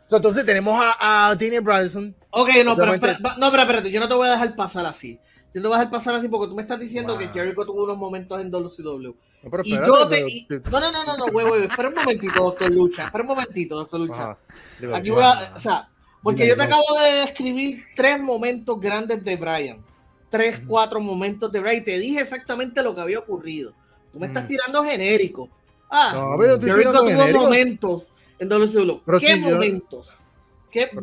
So, 0.07 0.15
entonces 0.15 0.45
tenemos 0.45 0.79
a, 0.81 1.27
a 1.31 1.35
Daniel 1.35 1.61
Bryson. 1.61 2.15
Ok, 2.29 2.49
no, 2.63 2.77
pero, 2.77 2.93
espera- 2.93 3.19
no, 3.37 3.51
pero 3.51 3.63
espérate, 3.63 3.91
yo 3.91 3.99
no 3.99 4.07
te 4.07 4.13
voy 4.13 4.29
a 4.29 4.31
dejar 4.31 4.55
pasar 4.55 4.85
así. 4.85 5.19
yo 5.53 5.61
no 5.61 5.67
voy 5.67 5.75
a 5.75 5.79
dejar 5.79 5.91
pasar 5.91 6.15
así 6.15 6.29
porque 6.29 6.47
tú 6.47 6.55
me 6.55 6.61
estás 6.61 6.79
diciendo 6.79 7.13
Wow. 7.17 7.19
que 7.19 7.27
Jericho 7.29 7.65
tuvo 7.65 7.83
unos 7.83 7.97
momentos 7.97 8.39
en 8.39 8.49
WCW. 8.51 9.11
No, 9.45 9.51
pero 9.51 9.63
Y 9.63 9.71
yo 9.71 10.07
te. 10.07 10.15
pero- 10.15 10.27
y- 10.27 10.47
no, 10.71 10.79
no, 10.79 10.91
no, 10.91 11.03
no, 11.05 11.17
no, 11.17 11.31
güey, 11.31 11.47
güey. 11.47 11.63
Espera 11.65 11.87
un 11.89 11.95
momentito, 11.95 12.43
doctor 12.43 12.71
Lucha. 12.71 13.05
Espera 13.05 13.21
un 13.23 13.27
momentito, 13.27 13.75
doctor 13.75 13.99
Lucha. 13.99 14.23
Ajá. 14.31 14.37
Aquí 14.95 15.09
voy 15.11 15.23
a. 15.23 15.53
O 15.55 15.59
sea, 15.59 15.89
porque 16.23 16.47
yo 16.47 16.57
te 16.57 16.63
acabo 16.63 16.83
de 17.03 17.13
describir 17.21 17.83
tres 17.95 18.19
momentos 18.19 18.79
grandes 18.79 19.23
de 19.23 19.35
Brian. 19.37 19.85
Tres, 20.29 20.59
cuatro 20.67 20.99
momentos 20.99 21.51
de 21.51 21.59
Brian. 21.59 21.77
Y 21.77 21.81
te 21.85 21.99
dije 21.99 22.19
exactamente 22.21 22.81
lo 22.81 22.93
que 22.95 23.01
había 23.01 23.19
ocurrido. 23.19 23.73
Tú 24.11 24.19
me 24.19 24.27
estás 24.27 24.45
Mm. 24.45 24.47
tirando 24.47 24.83
genérico. 24.83 25.49
Ah, 25.89 26.11
No, 26.15 26.35
pero 26.39 26.57
tirando 26.59 26.91
tuvo 27.05 27.41
momentos 27.43 28.11
en 28.39 28.49
WCW. 28.49 29.19
¿Qué 29.19 29.35
si 29.35 29.41
yo- 29.43 29.49
momentos? 29.51 30.24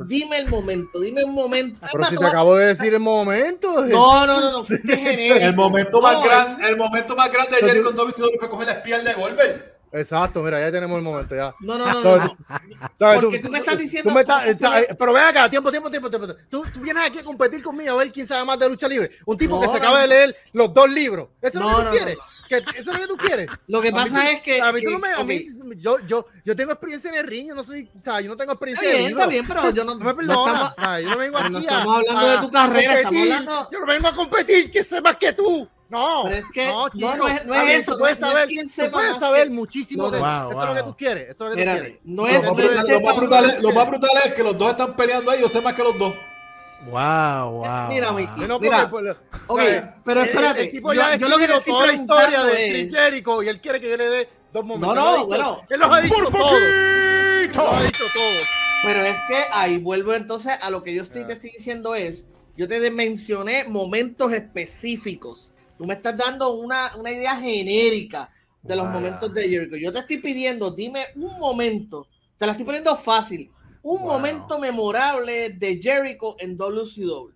Dime 0.06 0.38
el 0.38 0.48
momento, 0.48 1.00
dime 1.00 1.24
un 1.24 1.32
momento. 1.34 1.80
Pero 1.92 2.04
si 2.04 2.16
te 2.16 2.26
acabo 2.26 2.56
de 2.56 2.66
decir 2.66 2.92
el 2.94 3.00
momento. 3.00 3.84
No, 3.86 4.26
no, 4.26 4.40
no, 4.40 4.50
no. 4.52 4.66
El 4.68 5.54
momento, 5.54 6.00
más 6.00 6.22
grande, 6.24 6.68
el 6.68 6.76
momento 6.76 7.16
más 7.16 7.30
grande 7.30 7.56
de 7.56 7.62
Jericho 7.62 7.92
fue 8.38 8.48
coger 8.50 8.66
la 8.66 8.72
espía 8.74 8.98
de 9.00 9.14
Goldberg. 9.14 9.72
Exacto, 9.94 10.42
mira, 10.42 10.58
ya 10.58 10.72
tenemos 10.72 10.96
el 10.96 11.02
momento 11.02 11.34
ya. 11.36 11.54
No, 11.60 11.76
no, 11.76 12.02
no, 12.02 12.16
no. 12.16 12.36
Porque 13.20 13.40
tú 13.40 13.50
me 13.50 13.58
estás 13.58 13.76
diciendo- 13.76 14.08
tú 14.08 14.14
me 14.14 14.22
estás- 14.22 14.56
¿sabes? 14.58 14.88
pero 14.98 15.12
ven 15.12 15.24
acá, 15.24 15.50
tiempo, 15.50 15.70
tiempo, 15.70 15.90
tiempo, 15.90 16.08
tiempo. 16.08 16.28
Tú, 16.48 16.64
tú 16.72 16.80
vienes 16.80 17.04
aquí 17.06 17.18
a 17.18 17.22
competir 17.22 17.62
conmigo 17.62 17.92
a 17.92 17.96
ver 17.96 18.10
quién 18.10 18.26
sabe 18.26 18.42
más 18.46 18.58
de 18.58 18.70
lucha 18.70 18.88
libre. 18.88 19.10
Un 19.26 19.36
tipo 19.36 19.56
No, 19.56 19.60
que 19.60 19.68
se 19.68 19.76
acaba 19.76 19.96
no. 19.96 20.00
de 20.02 20.08
leer 20.08 20.36
los 20.54 20.72
dos 20.72 20.88
libros. 20.88 21.28
¿Eso 21.42 21.58
es 21.58 21.64
No, 21.64 21.70
lo 21.72 21.76
que 21.76 21.82
no, 21.84 21.90
tú 21.90 21.96
no, 21.96 22.04
quieres? 22.04 22.18
¿Que 22.60 22.78
¿Eso 22.80 22.80
es 22.80 22.86
lo 22.86 22.98
que 22.98 23.06
tú 23.06 23.16
quieres? 23.16 23.48
Lo 23.68 23.80
que 23.80 23.88
A 23.88 23.92
mí 23.92 23.96
pasa 23.98 24.14
tú- 24.14 24.28
es 24.36 24.40
que. 24.42 24.60
A 24.60 24.72
mí 24.72 24.80
tú 24.80 24.86
que- 24.88 24.92
no 24.92 24.98
me. 24.98 25.12
A 25.12 25.24
mí, 25.24 25.46
yo, 25.78 25.98
yo, 26.06 26.26
yo 26.44 26.56
tengo 26.56 26.72
experiencia 26.72 27.10
en 27.10 27.16
el 27.16 27.26
ring, 27.26 27.48
yo 27.48 27.54
no 27.54 27.64
soy. 27.64 27.88
O 27.98 28.02
sea, 28.04 28.20
yo 28.20 28.28
no 28.30 28.36
tengo 28.36 28.52
experiencia 28.52 28.88
Está 28.88 28.96
en 28.98 29.02
bien, 29.04 29.12
el 29.12 29.18
está 29.18 29.30
bien, 29.30 29.46
pero 29.46 29.70
yo 29.70 29.84
no, 29.84 29.94
No 29.94 30.04
me 30.04 30.10
no 30.12 30.16
perdonas. 30.16 30.54
estamos- 30.54 30.72
o 30.72 30.80
sea, 30.80 31.00
yo 31.00 31.08
no 31.10 31.16
vengo 31.18 31.38
pero 31.38 31.50
no 31.50 31.58
aquí 31.58 31.66
estamos 31.66 31.94
a- 31.94 31.98
hablando 31.98 32.28
de 32.28 32.38
tu 32.38 32.46
a 32.46 32.50
carrera, 32.50 32.92
estamos 32.94 33.04
competir. 33.04 33.32
hablando- 33.32 33.68
Yo 33.72 33.80
no 33.80 33.86
vengo 33.86 34.08
a 34.08 34.12
competir, 34.14 34.70
que 34.70 34.84
sé 34.84 35.00
más 35.00 35.16
que 35.16 35.32
tú. 35.32 35.68
No, 35.88 36.22
Pero 36.24 36.36
es 36.36 36.44
que 36.54 36.66
no, 36.68 36.88
chico, 36.88 37.16
no 37.18 37.28
es- 37.28 37.44
no 37.44 37.54
es 37.54 37.80
eso, 37.80 37.92
tú 37.92 37.98
puedes 37.98 38.18
no 38.18 38.26
es- 38.28 38.32
no 38.32 38.38
es 38.38 38.40
saber, 38.40 38.48
quién 38.48 38.66
tú 38.70 38.90
puedes 38.92 39.16
saber 39.18 39.44
que- 39.44 39.50
muchísimo 39.50 40.04
No, 40.04 40.10
de 40.10 40.20
no. 40.20 40.24
Wow, 40.24 40.50
eso 40.52 40.62
es 40.62 40.68
lo 40.68 40.74
que 40.74 40.80
wow. 40.80 40.90
tú 40.90 40.96
quieres, 40.96 41.22
eso 41.28 41.30
es 41.32 41.38
lo 41.40 41.46
que 41.48 41.52
tú 41.52 41.58
Espérate, 41.68 41.80
quieres. 41.82 42.00
no 42.04 42.26
es. 42.26 42.32
no 42.32 42.58
es- 42.58 42.78
es, 43.56 43.62
lo 43.62 43.72
más 43.72 43.86
brutal 43.88 44.20
es 44.24 44.32
que 44.32 44.42
los 44.42 44.56
dos 44.56 44.70
están 44.70 44.96
peleando 44.96 45.30
ahí. 45.30 45.42
Yo 45.42 45.50
sé 45.50 45.60
más 45.60 45.74
que 45.74 45.82
los 45.82 45.98
dos. 45.98 46.14
Wow, 46.90 47.50
wow. 47.62 47.88
Mira, 47.88 48.10
wow. 48.10 48.18
Miki. 48.18 48.40
Yo 48.40 48.48
no, 48.48 48.58
Mira, 48.58 48.84
ok, 49.46 49.60
pero 50.04 50.20
El- 50.20 50.26
el- 50.28 50.30
espérate, 50.34 50.60
El, 50.62 50.70
tipo 50.72 50.92
yo- 50.92 51.00
ya 51.00 51.16
yo 51.16 51.28
lo 51.28 51.38
que 51.38 51.44
estoy 51.44 51.62
toda 51.62 51.86
la 51.86 51.92
historia 51.92 52.42
de 52.44 52.80
es- 52.82 52.94
Jericho 52.94 53.42
y 53.42 53.48
él 53.48 53.60
quiere 53.60 53.80
que 53.80 53.90
yo 53.90 53.96
le 53.96 54.08
dé 54.10 54.28
dos 54.52 54.64
momentos. 54.64 54.94
No, 54.96 55.02
no, 55.04 55.14
dicho- 55.16 55.26
bueno. 55.28 55.60
Él 55.70 55.80
los 55.80 55.90
ha 55.92 56.00
dicho 56.00 56.14
todos. 56.30 56.60
Los 57.54 57.72
ha 57.74 57.82
dicho 57.82 58.04
todos. 58.14 58.48
Pero 58.84 59.04
es 59.04 59.16
que 59.28 59.36
ahí 59.52 59.78
vuelvo 59.78 60.12
entonces 60.14 60.54
a 60.60 60.70
lo 60.70 60.82
que 60.82 60.92
yo 60.94 61.02
estoy, 61.02 61.24
te 61.24 61.34
estoy 61.34 61.50
diciendo 61.50 61.94
es, 61.94 62.24
yo 62.56 62.66
te 62.66 62.90
mencioné 62.90 63.64
momentos 63.64 64.32
específicos. 64.32 65.52
Tú 65.78 65.86
me 65.86 65.94
estás 65.94 66.16
dando 66.16 66.52
una, 66.54 66.92
una 66.96 67.10
idea 67.12 67.36
genérica 67.36 68.30
de 68.62 68.74
los 68.76 68.86
Wow. 68.86 68.94
momentos 68.94 69.32
de 69.34 69.48
Jericho. 69.48 69.76
Yo 69.76 69.92
te 69.92 70.00
estoy 70.00 70.18
pidiendo, 70.18 70.70
dime 70.72 71.06
un 71.16 71.38
momento, 71.38 72.06
te 72.38 72.46
la 72.46 72.52
estoy 72.52 72.64
poniendo 72.66 72.94
fácil, 72.96 73.50
un 73.82 74.00
Wow. 74.02 74.12
momento 74.12 74.58
memorable 74.58 75.50
de 75.50 75.80
Jericho 75.82 76.36
en 76.38 76.56
WCW. 76.56 77.30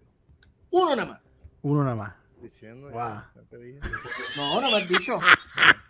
Uno 0.70 0.96
nada 0.96 1.08
más. 1.12 1.20
Uno 1.62 1.82
nada 1.84 1.96
más. 1.96 2.14
Diciendo, 2.40 2.88
Wow. 2.90 3.22
No, 4.36 4.60
no 4.60 4.70
me 4.70 4.76
has 4.76 4.88
dicho. 4.88 5.18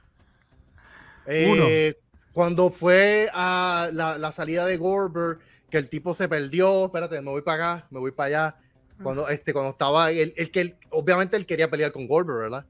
Eh, 1.26 1.94
Cuando 2.32 2.70
fue 2.70 3.28
a 3.32 3.88
la, 3.92 4.18
la 4.18 4.30
salida 4.30 4.64
de 4.66 4.76
Gorber, 4.76 5.38
que 5.70 5.78
el 5.78 5.88
tipo 5.88 6.12
se 6.14 6.28
perdió, 6.28 6.84
espérate, 6.86 7.20
me 7.22 7.30
voy 7.30 7.42
para 7.42 7.72
acá, 7.78 7.86
me 7.90 7.98
voy 7.98 8.12
para 8.12 8.26
allá. 8.28 8.56
Cuando, 9.02 9.28
este, 9.28 9.52
cuando 9.52 9.70
estaba, 9.72 10.10
el, 10.10 10.32
el 10.36 10.50
que 10.50 10.60
él- 10.60 10.76
obviamente 10.90 11.36
él 11.36 11.46
quería 11.46 11.68
pelear 11.70 11.92
con 11.92 12.06
Gorber, 12.06 12.36
¿verdad? 12.36 12.66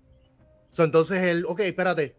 So, 0.68 0.84
entonces 0.84 1.18
él, 1.22 1.44
ok, 1.46 1.60
espérate. 1.60 2.16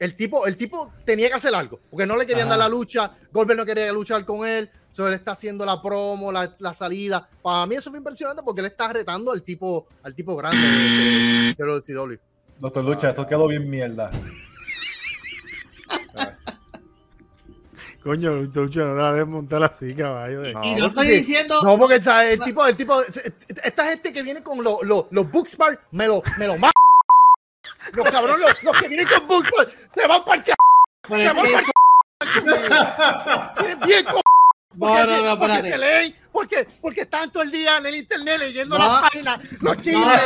El 0.00 0.16
tipo, 0.16 0.46
el 0.46 0.56
tipo 0.56 0.90
tenía 1.04 1.28
que 1.28 1.34
hacer 1.34 1.54
algo, 1.54 1.78
porque 1.90 2.06
no 2.06 2.16
le 2.16 2.24
querían 2.26 2.48
Ajá. 2.48 2.56
dar 2.56 2.70
la 2.70 2.74
lucha, 2.74 3.12
Goldberg 3.30 3.58
no 3.58 3.66
quería 3.66 3.92
luchar 3.92 4.24
con 4.24 4.46
él, 4.48 4.70
so 4.88 5.06
él 5.06 5.12
está 5.12 5.32
haciendo 5.32 5.66
la 5.66 5.80
promo, 5.82 6.32
la, 6.32 6.56
la 6.58 6.72
salida. 6.72 7.28
Para 7.42 7.66
mí 7.66 7.74
eso 7.74 7.90
fue 7.90 7.98
impresionante 7.98 8.42
porque 8.42 8.60
él 8.62 8.66
está 8.68 8.90
retando 8.90 9.30
al 9.30 9.42
tipo, 9.42 9.86
al 10.02 10.14
tipo 10.14 10.34
grande 10.36 10.56
de, 10.66 11.54
de, 11.54 11.80
CW. 11.82 12.14
Doctor 12.58 12.82
Lucha, 12.82 13.10
eso 13.10 13.26
quedó 13.26 13.46
bien 13.46 13.68
mierda. 13.68 14.10
Coño, 18.02 18.32
Lucho, 18.36 18.86
no 18.86 18.94
te 18.96 19.02
la 19.02 19.12
debes 19.12 19.28
montar 19.28 19.62
así, 19.62 19.94
caballo. 19.94 20.40
de- 20.40 20.54
No, 20.54 20.64
y 20.64 20.74
no 20.76 20.86
estoy 20.86 21.06
sí. 21.08 21.12
diciendo. 21.16 21.62
No, 21.62 21.76
porque 21.78 22.00
¿sabes? 22.00 22.38
el 22.38 22.40
tipo, 22.40 22.66
el 22.66 22.74
tipo, 22.74 23.02
esta 23.62 23.84
gente 23.90 24.12
que 24.14 24.22
viene 24.22 24.42
con 24.42 24.64
los, 24.64 24.82
los, 24.82 25.04
los 25.10 25.30
Booksmart, 25.30 25.78
me 25.90 26.06
lo, 26.06 26.22
me 26.38 26.46
lo 26.46 26.54
matan. 26.54 26.72
Los 27.94 28.08
cabrones, 28.10 28.38
los, 28.40 28.62
los 28.62 28.76
que 28.80 28.88
vienen 28.88 29.06
con 29.08 29.26
Booksmart, 29.26 29.70
se 29.94 30.06
van 30.06 30.22
para 30.24 30.36
el 30.36 30.44
c. 30.44 30.54
Se 31.08 31.32
van 31.32 31.36
para 31.36 31.64
Vienen 33.58 33.80
bien 33.80 34.04
con 34.04 34.22
No, 34.74 35.06
no, 35.06 35.22
no, 35.22 35.38
porque 35.38 35.62
se 35.62 35.78
leen, 35.78 36.16
porque, 36.32 36.68
porque 36.80 37.00
están 37.02 37.30
todo 37.32 37.42
el 37.42 37.50
día 37.50 37.78
en 37.78 37.86
el 37.86 37.96
internet 37.96 38.38
leyendo 38.38 38.78
las 38.78 39.00
páginas, 39.00 39.40
los 39.60 39.76
chismes. 39.78 40.20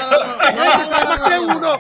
no, 0.55 1.57
uno. 1.57 1.79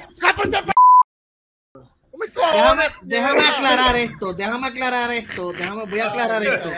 Déjame, 2.52 2.84
déjame 3.02 3.40
aclarar 3.40 3.96
esto, 3.96 4.32
déjame 4.34 4.66
aclarar 4.68 5.10
esto, 5.10 5.52
déjame, 5.52 5.84
voy 5.84 5.98
a 5.98 6.08
aclarar 6.08 6.42
esto. 6.42 6.70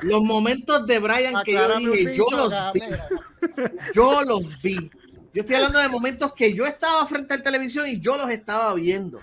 Los 0.00 0.22
momentos 0.22 0.86
de 0.86 0.98
Brian 0.98 1.42
que 1.44 1.52
yo 1.52 1.78
dije, 1.78 2.16
yo 2.16 2.26
los 2.30 2.52
vi, 2.72 2.82
yo 3.94 4.22
los 4.22 4.62
vi. 4.62 4.90
Yo 5.34 5.40
estoy 5.40 5.56
hablando 5.56 5.78
de 5.78 5.88
momentos 5.88 6.32
que 6.34 6.52
yo 6.52 6.66
estaba 6.66 7.06
frente 7.06 7.32
a 7.34 7.38
la 7.38 7.42
televisión 7.42 7.86
y 7.88 7.98
yo 8.00 8.16
los 8.16 8.28
estaba 8.28 8.74
viendo. 8.74 9.18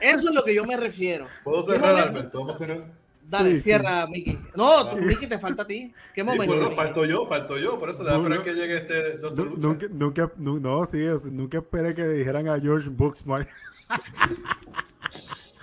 Eso 0.00 0.28
es 0.28 0.34
lo 0.34 0.42
que 0.42 0.54
yo 0.54 0.64
me 0.64 0.76
refiero. 0.76 1.26
¿Puedo 1.44 1.64
¿Qué 1.64 1.72
cerrar, 1.72 1.90
momento? 1.92 2.08
Alberto? 2.18 2.38
¿Vamos 2.40 2.56
a 2.56 2.58
cerrar? 2.58 2.84
Dale, 3.28 3.50
Sí, 3.50 3.56
sí. 3.56 3.62
cierra, 3.62 4.06
Miki. 4.06 4.38
No, 4.56 4.88
tú, 4.88 4.96
Miki, 4.98 5.26
te 5.26 5.38
falta 5.38 5.62
a 5.62 5.66
ti. 5.66 5.92
¿Qué 6.14 6.20
Sí, 6.22 6.26
por 6.26 6.36
momento? 6.36 6.54
eso 6.54 6.70
falto 6.72 7.04
yo, 7.04 7.26
falto 7.26 7.58
yo. 7.58 7.78
Por 7.78 7.90
eso, 7.90 8.04
déjame 8.04 8.28
No, 8.28 8.34
esperar 8.34 8.38
no. 8.38 8.44
que 8.44 8.60
llegue 8.60 8.76
este 8.76 9.18
Doctor 9.18 9.46
Lucha. 9.46 9.60
Nunca, 9.68 9.86
nunca, 9.90 10.32
nu- 10.36 10.60
no, 10.60 10.86
sí, 10.90 10.98
nunca 11.30 11.58
esperé 11.58 11.94
que 11.94 12.04
dijeran 12.06 12.48
a 12.48 12.60
George 12.60 12.88
Booksmart. 12.88 13.48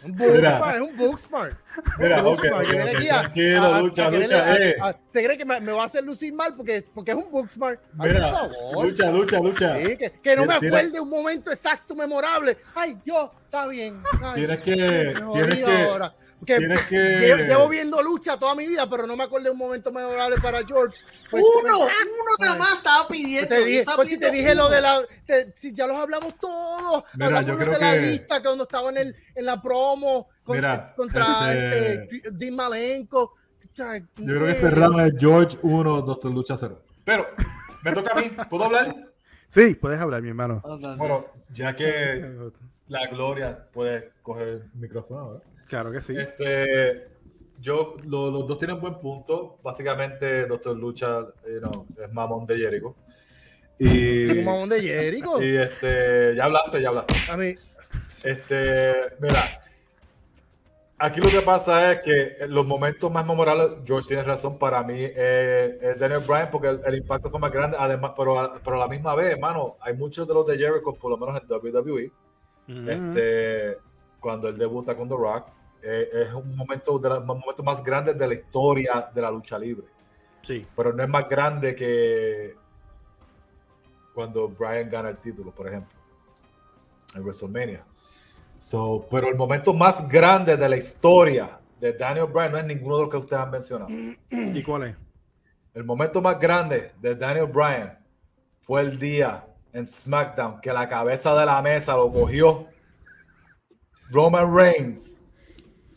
Un. 0.05 0.15
Booksmart, 0.15 0.75
es 0.75 0.81
un 0.81 0.97
Booksmart. 0.97 1.55
Mira, 1.99 2.21
Un 2.21 2.25
ok, 2.33 2.41
Booksmart, 2.41 2.67
tranquilo, 3.07 3.79
lucha, 3.81 4.09
lucha, 4.11 4.55
eh. 4.57 4.75
Se 5.11 5.23
cree 5.23 5.37
que 5.37 5.45
me, 5.45 5.59
me 5.61 5.71
va 5.71 5.83
a 5.83 5.85
hacer 5.85 6.03
lucir 6.03 6.33
mal 6.33 6.55
porque, 6.55 6.85
porque 6.93 7.11
es 7.11 7.17
un 7.17 7.31
Booksmart. 7.31 7.79
Mira, 7.93 8.31
por 8.31 8.51
favor. 8.51 8.85
lucha, 8.85 9.11
lucha, 9.11 9.39
lucha. 9.39 9.77
Sí, 9.79 9.97
que, 9.97 10.11
que 10.11 10.35
no 10.35 10.45
me 10.45 10.53
acuerde 10.55 10.99
un 10.99 11.09
momento 11.09 11.51
exacto, 11.51 11.95
memorable. 11.95 12.57
Ay, 12.75 12.97
Dios, 13.03 13.29
está 13.45 13.67
bien. 13.67 14.01
Ay, 14.21 14.35
Tienes 14.35 14.59
que, 14.59 14.75
me 14.75 15.33
tienes 15.33 15.55
que, 15.63 15.83
ahora. 15.83 16.15
Que 16.45 16.57
tienes 16.57 16.81
que- 16.87 16.95
llevo, 17.19 17.43
llevo 17.43 17.69
viendo 17.69 18.01
lucha 18.01 18.37
toda 18.37 18.55
mi 18.55 18.67
vida, 18.67 18.89
pero 18.89 19.05
no 19.07 19.15
me 19.15 19.23
acuerdo 19.23 19.45
de 19.45 19.51
un 19.51 19.57
momento 19.57 19.91
memorable 19.91 20.35
para 20.41 20.65
George. 20.65 20.97
Pues, 21.29 21.43
Uno, 21.63 21.77
uno 21.79 21.87
nada 22.39 22.55
más 22.57 22.73
estaba 22.75 23.07
pidiendo. 23.07 23.49
Te 23.49 23.65
dije, 23.65 23.85
pues 23.95 24.09
si 24.09 24.17
te 24.19 24.55
lo 24.55 24.69
de 24.69 24.81
la. 24.81 25.01
te- 25.25 25.53
si 25.55 25.73
ya 25.73 25.87
los 25.87 25.97
hablamos 25.97 26.35
todos. 26.39 27.03
Mira, 27.13 27.25
hablamos 27.27 27.47
yo 27.47 27.57
creo 27.57 27.73
de 27.73 27.79
la 27.79 27.93
que- 27.93 27.99
lista 28.07 28.37
que 28.37 28.43
cuando 28.43 28.63
estaba 28.63 28.89
en, 28.89 28.97
el, 28.97 29.15
en 29.35 29.45
la 29.45 29.61
promo 29.61 30.29
con- 30.43 30.55
Mira, 30.57 30.93
contra 30.95 31.25
este- 31.53 31.93
este, 32.15 32.31
Dean 32.31 32.55
Malenko. 32.55 33.35
Yo 33.75 33.85
creo 34.17 34.45
que 34.45 34.51
este 34.51 34.69
round 34.69 34.99
es 35.01 35.13
George 35.19 35.57
1, 35.63 36.01
Doctor 36.01 36.31
Lucha 36.31 36.55
0. 36.57 36.79
Pero, 37.03 37.27
me 37.83 37.91
toca 37.91 38.11
a 38.11 38.15
mí. 38.21 38.31
¿Puedo 38.49 38.65
hablar? 38.65 38.95
Sí, 39.47 39.73
puedes 39.75 39.99
hablar, 39.99 40.21
mi 40.21 40.29
hermano. 40.29 40.61
Bueno, 40.97 41.25
ya 41.53 41.75
que 41.75 42.51
la 42.87 43.07
gloria 43.07 43.67
puede 43.71 44.11
coger 44.21 44.47
el 44.47 44.63
micrófono, 44.75 45.29
¿verdad? 45.31 45.43
Claro 45.73 45.91
que 45.91 46.01
sí. 46.03 46.13
Este, 46.15 47.07
yo, 47.59 47.95
lo- 48.05 48.29
los 48.29 48.47
dos 48.47 48.59
tienen 48.59 48.79
buen 48.79 48.99
punto. 48.99 49.57
Básicamente, 49.63 50.45
Doctor 50.45 50.77
Lucha 50.77 51.21
you 51.47 51.59
know, 51.61 51.87
es 51.99 52.13
mamón 52.13 52.45
de 52.45 52.59
Jericho. 52.59 52.95
Y, 53.79 54.43
mamón 54.43 54.69
de 54.69 54.81
Jericho. 54.83 55.41
y 55.41 55.57
este, 55.57 56.35
ya 56.35 56.43
hablaste, 56.45 56.79
ya 56.79 56.89
hablaste. 56.89 57.15
A 57.27 57.35
mí, 57.37 57.55
Este, 58.23 58.93
mira, 59.19 59.61
aquí 60.99 61.19
lo 61.19 61.29
que 61.31 61.41
pasa 61.41 61.91
es 61.91 62.01
que 62.01 62.45
los 62.49 62.67
momentos 62.67 63.11
más 63.11 63.25
memorables, 63.25 63.79
George 63.83 64.09
tiene 64.09 64.21
razón, 64.23 64.59
para 64.59 64.83
mí 64.83 64.93
eh, 64.99 65.79
es 65.81 65.99
Daniel 65.99 66.21
Bryan 66.27 66.49
porque 66.51 66.67
el, 66.67 66.81
el 66.85 66.95
impacto 66.97 67.31
fue 67.31 67.39
más 67.39 67.51
grande, 67.51 67.77
además, 67.79 68.11
pero, 68.15 68.39
a- 68.39 68.59
pero 68.63 68.75
a 68.75 68.79
la 68.81 68.87
misma 68.87 69.15
vez, 69.15 69.33
hermano, 69.33 69.77
hay 69.81 69.95
muchos 69.95 70.27
de 70.27 70.35
los 70.35 70.45
de 70.45 70.55
Jericho, 70.55 70.93
por 70.93 71.09
lo 71.09 71.17
menos 71.17 71.41
en 71.41 71.47
WWE, 71.51 72.11
este, 72.87 73.77
cuando 74.19 74.47
él 74.47 74.57
debuta 74.57 74.95
con 74.95 75.09
The 75.09 75.15
Rock, 75.15 75.47
eh, 75.83 76.09
es 76.27 76.33
un 76.33 76.55
momento 76.55 76.97
de 76.97 77.09
los 77.09 77.25
momentos 77.25 77.63
más 77.63 77.83
grandes 77.83 78.17
de 78.17 78.27
la 78.27 78.33
historia 78.33 79.09
de 79.13 79.21
la 79.21 79.29
lucha 79.31 79.57
libre, 79.59 79.87
Sí. 80.41 80.65
pero 80.75 80.93
no 80.93 81.03
es 81.03 81.09
más 81.09 81.27
grande 81.29 81.75
que 81.75 82.55
cuando 84.13 84.47
Bryan 84.47 84.89
gana 84.89 85.09
el 85.09 85.17
título, 85.17 85.51
por 85.51 85.67
ejemplo, 85.67 85.97
en 87.15 87.21
WrestleMania. 87.23 87.83
So, 88.57 89.05
pero 89.09 89.27
el 89.27 89.35
momento 89.35 89.73
más 89.73 90.07
grande 90.07 90.55
de 90.55 90.69
la 90.69 90.77
historia 90.77 91.59
de 91.79 91.93
Daniel 91.93 92.27
Bryan 92.27 92.51
no 92.51 92.57
es 92.59 92.65
ninguno 92.65 92.95
de 92.97 93.01
los 93.03 93.11
que 93.11 93.17
ustedes 93.17 93.41
han 93.41 93.51
mencionado. 93.51 93.89
¿Y 94.29 94.63
cuál 94.63 94.83
es? 94.83 94.95
El 95.73 95.83
momento 95.83 96.21
más 96.21 96.39
grande 96.39 96.91
de 97.01 97.15
Daniel 97.15 97.47
Bryan 97.47 97.97
fue 98.61 98.81
el 98.81 98.97
día 98.97 99.45
en 99.73 99.85
SmackDown 99.85 100.61
que 100.61 100.71
la 100.71 100.87
cabeza 100.87 101.33
de 101.35 101.45
la 101.47 101.61
mesa 101.61 101.95
lo 101.97 102.11
cogió 102.11 102.67
Roman 104.11 104.55
Reigns 104.55 105.22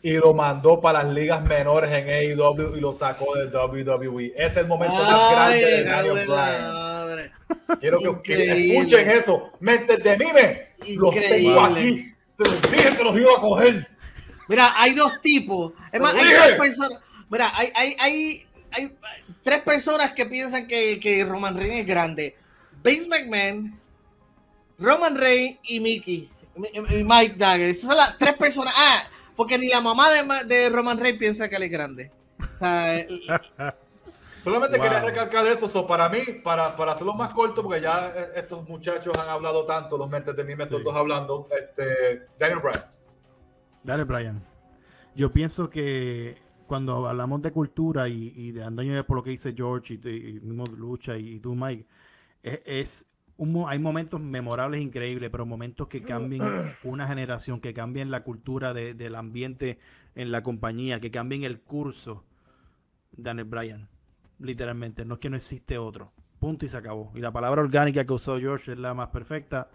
y 0.01 0.13
lo 0.13 0.33
mandó 0.33 0.79
para 0.79 1.03
las 1.03 1.13
ligas 1.13 1.47
menores 1.47 1.91
en 1.91 2.07
AEW 2.07 2.75
y 2.75 2.79
lo 2.79 2.93
sacó 2.93 3.35
de 3.35 3.47
WWE. 3.47 4.33
Es 4.37 4.55
el 4.57 4.67
momento 4.67 4.95
más 4.95 5.31
grande 5.31 5.65
de 5.65 5.83
Daniel 5.83 6.27
Bryan. 6.27 7.31
Quiero 7.79 8.21
que, 8.21 8.35
que, 8.35 8.73
escuchen 8.73 9.09
eso. 9.09 9.51
Mentes 9.59 10.03
de 10.03 10.17
mime. 10.17 10.67
Los 10.95 11.15
tengo 11.15 11.61
aquí. 11.61 12.13
Se 12.37 12.43
los 12.43 12.71
dije 12.71 12.97
que 12.97 13.03
los 13.03 13.17
iba 13.17 13.31
a 13.35 13.39
coger. 13.39 13.87
Mira, 14.47 14.71
hay 14.75 14.93
dos 14.93 15.21
tipos. 15.21 15.73
Es 15.91 15.99
más, 15.99 16.13
hay 16.13 16.33
tres 16.35 16.53
personas. 16.53 17.01
Mira, 17.29 17.51
hay, 17.53 17.71
hay, 17.75 17.95
hay, 17.99 18.47
hay, 18.71 18.97
tres 19.43 19.61
personas 19.61 20.13
que 20.13 20.25
piensan 20.25 20.67
que, 20.67 20.99
que 20.99 21.25
Roman 21.25 21.57
Reigns 21.57 21.81
es 21.81 21.87
grande. 21.87 22.35
Vince 22.83 23.07
McMahon, 23.07 23.77
Roman 24.77 25.15
Reigns 25.15 25.59
y 25.63 25.79
Mickey. 25.79 26.29
Mike 26.55 27.35
Dagger. 27.37 27.69
Esas 27.69 27.87
son 27.87 27.97
las 27.97 28.17
tres 28.17 28.35
personas. 28.35 28.73
Ah, 28.75 29.03
porque 29.37 29.57
ni 29.57 29.69
la 29.69 29.79
mamá 29.79 30.09
de, 30.09 30.43
de 30.45 30.69
Roman 30.69 30.99
Reigns 30.99 31.19
piensa 31.19 31.47
que 31.47 31.55
él 31.55 31.63
es 31.63 31.71
grande. 31.71 32.11
O 32.39 32.57
sea, 32.59 33.05
Solamente 34.43 34.79
quería 34.79 35.01
recalcar 35.01 35.45
eso. 35.47 35.67
So, 35.67 35.85
para 35.85 36.07
mí, 36.07 36.19
para, 36.41 36.75
para 36.77 36.93
hacerlo 36.93 37.13
más 37.13 37.33
corto, 37.33 37.61
porque 37.61 37.81
ya 37.81 38.13
estos 38.33 38.67
muchachos 38.67 39.17
han 39.17 39.27
hablado 39.27 39.65
tanto, 39.65 39.97
los 39.97 40.09
mentes 40.09 40.35
de 40.35 40.43
mí, 40.45 40.53
estos 40.57 40.83
dos 40.83 40.95
hablando, 40.95 41.49
este, 41.51 42.27
Daniel 42.39 42.59
Bryan. 42.59 42.85
Daniel 43.83 44.05
Bryan. 44.05 44.43
Yo 45.15 45.29
pienso 45.29 45.69
que 45.69 46.37
cuando 46.65 47.07
hablamos 47.07 47.41
de 47.41 47.51
cultura 47.51 48.07
y, 48.07 48.31
y 48.35 48.51
de 48.51 48.63
andaño 48.63 49.05
por 49.05 49.17
lo 49.17 49.23
que 49.23 49.31
dice 49.31 49.53
George 49.55 49.95
y, 49.95 50.07
y, 50.07 50.39
mismo 50.39 50.65
Lucha 50.65 51.17
y, 51.17 51.39
tú, 51.39 51.53
Mike, 51.53 51.85
es, 52.41 52.61
es 52.65 53.05
un, 53.37 53.65
hay 53.67 53.79
momentos 53.79 54.19
memorables, 54.19 54.81
increíbles, 54.81 55.29
pero 55.29 55.45
momentos 55.45 55.87
que 55.87 56.01
cambien 56.01 56.41
una 56.83 57.07
generación, 57.07 57.61
que 57.61 57.73
cambien 57.73 58.11
la 58.11 58.23
cultura 58.23 58.73
de, 58.73 58.93
del 58.93 59.15
ambiente 59.15 59.79
en 60.15 60.31
la 60.31 60.43
compañía, 60.43 60.99
que 60.99 61.11
cambien 61.11 61.43
el 61.43 61.59
curso. 61.59 62.23
Daniel 63.11 63.47
Bryan 63.47 63.89
literalmente. 64.39 65.05
No 65.05 65.15
es 65.15 65.19
que 65.19 65.29
no 65.29 65.37
existe 65.37 65.77
otro. 65.77 66.11
Punto 66.39 66.65
y 66.65 66.69
se 66.69 66.77
acabó. 66.77 67.11
Y 67.15 67.19
la 67.19 67.31
palabra 67.31 67.61
orgánica 67.61 68.05
que 68.05 68.13
usó 68.13 68.39
George 68.39 68.73
es 68.73 68.79
la 68.79 68.93
más 68.93 69.09
perfecta. 69.09 69.69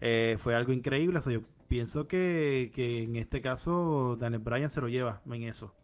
Eh, 0.00 0.36
fue 0.38 0.54
algo 0.54 0.72
increíble. 0.72 1.18
yo 1.26 1.42
pienso 1.66 2.06
que, 2.06 2.70
que, 2.74 3.02
en 3.02 3.16
este 3.16 3.40
caso 3.40 4.16
Daniel 4.18 4.42
Bryan 4.42 4.70
se 4.70 4.80
lo 4.80 4.88
lleva 4.88 5.22
en 5.26 5.42
eso. 5.42 5.74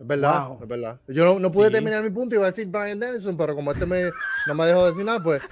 Es 0.00 0.06
verdad, 0.06 0.50
es 0.62 0.68
verdad. 0.68 1.00
Yo 1.08 1.24
no, 1.24 1.40
no 1.40 1.50
pude 1.50 1.70
terminar 1.70 2.02
mi 2.02 2.10
punto, 2.10 2.36
iba 2.36 2.44
a 2.44 2.50
decir 2.50 2.68
Brian 2.68 3.00
Dennison, 3.00 3.36
pero 3.36 3.54
como 3.54 3.72
este 3.72 3.84
me, 3.84 4.10
no 4.46 4.54
me 4.54 4.66
dejó 4.66 4.86
decir 4.86 5.04
nada, 5.04 5.20
pues 5.20 5.42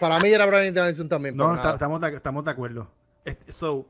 para 0.00 0.18
mí 0.18 0.28
era 0.28 0.44
Brian 0.46 0.74
Dennison 0.74 1.08
también. 1.08 1.36
No, 1.36 1.54
estamos 1.54 2.00
de, 2.00 2.16
estamos 2.16 2.44
de 2.44 2.50
acuerdo. 2.50 2.90
So, 3.48 3.86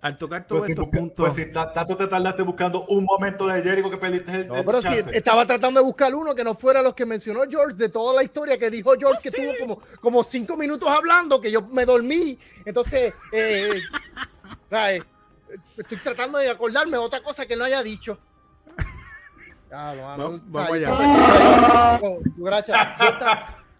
al 0.00 0.16
tocar 0.16 0.46
todos 0.46 0.60
pues 0.60 0.70
estos 0.70 0.86
si, 0.86 0.96
puntos. 0.98 1.26
Pues 1.26 1.34
si 1.34 1.52
tanto 1.52 1.96
te 1.96 2.06
tardaste 2.06 2.42
buscando 2.42 2.86
un 2.86 3.04
momento 3.04 3.46
de 3.46 3.62
Jericho 3.62 3.90
que 3.90 3.98
perdiste 3.98 4.34
el. 4.34 4.48
No, 4.48 4.64
pero 4.64 4.80
sí, 4.80 4.94
estaba 5.12 5.46
tratando 5.46 5.80
de 5.80 5.86
buscar 5.86 6.14
uno 6.14 6.34
que 6.34 6.42
no 6.42 6.54
fuera 6.54 6.82
los 6.82 6.94
que 6.94 7.04
mencionó 7.04 7.42
George 7.48 7.76
de 7.76 7.88
toda 7.88 8.14
la 8.14 8.22
historia 8.22 8.58
que 8.58 8.70
dijo 8.70 8.92
George 8.98 9.20
que 9.22 9.30
tuvo 9.30 9.52
como, 9.60 9.78
como 10.00 10.24
cinco 10.24 10.56
minutos 10.56 10.88
hablando, 10.88 11.40
que 11.40 11.50
yo 11.50 11.62
me 11.68 11.84
dormí. 11.84 12.38
Entonces, 12.64 13.12
eh, 13.32 13.78
estoy 15.76 15.98
tratando 15.98 16.38
de 16.38 16.48
acordarme 16.48 16.92
de 16.92 16.98
otra 16.98 17.22
cosa 17.22 17.46
que 17.46 17.56
no 17.56 17.64
haya 17.64 17.82
dicho. 17.82 18.18
Ya, 19.70 19.94
lo, 19.94 20.40
vamos 20.46 20.72
allá. 20.72 20.90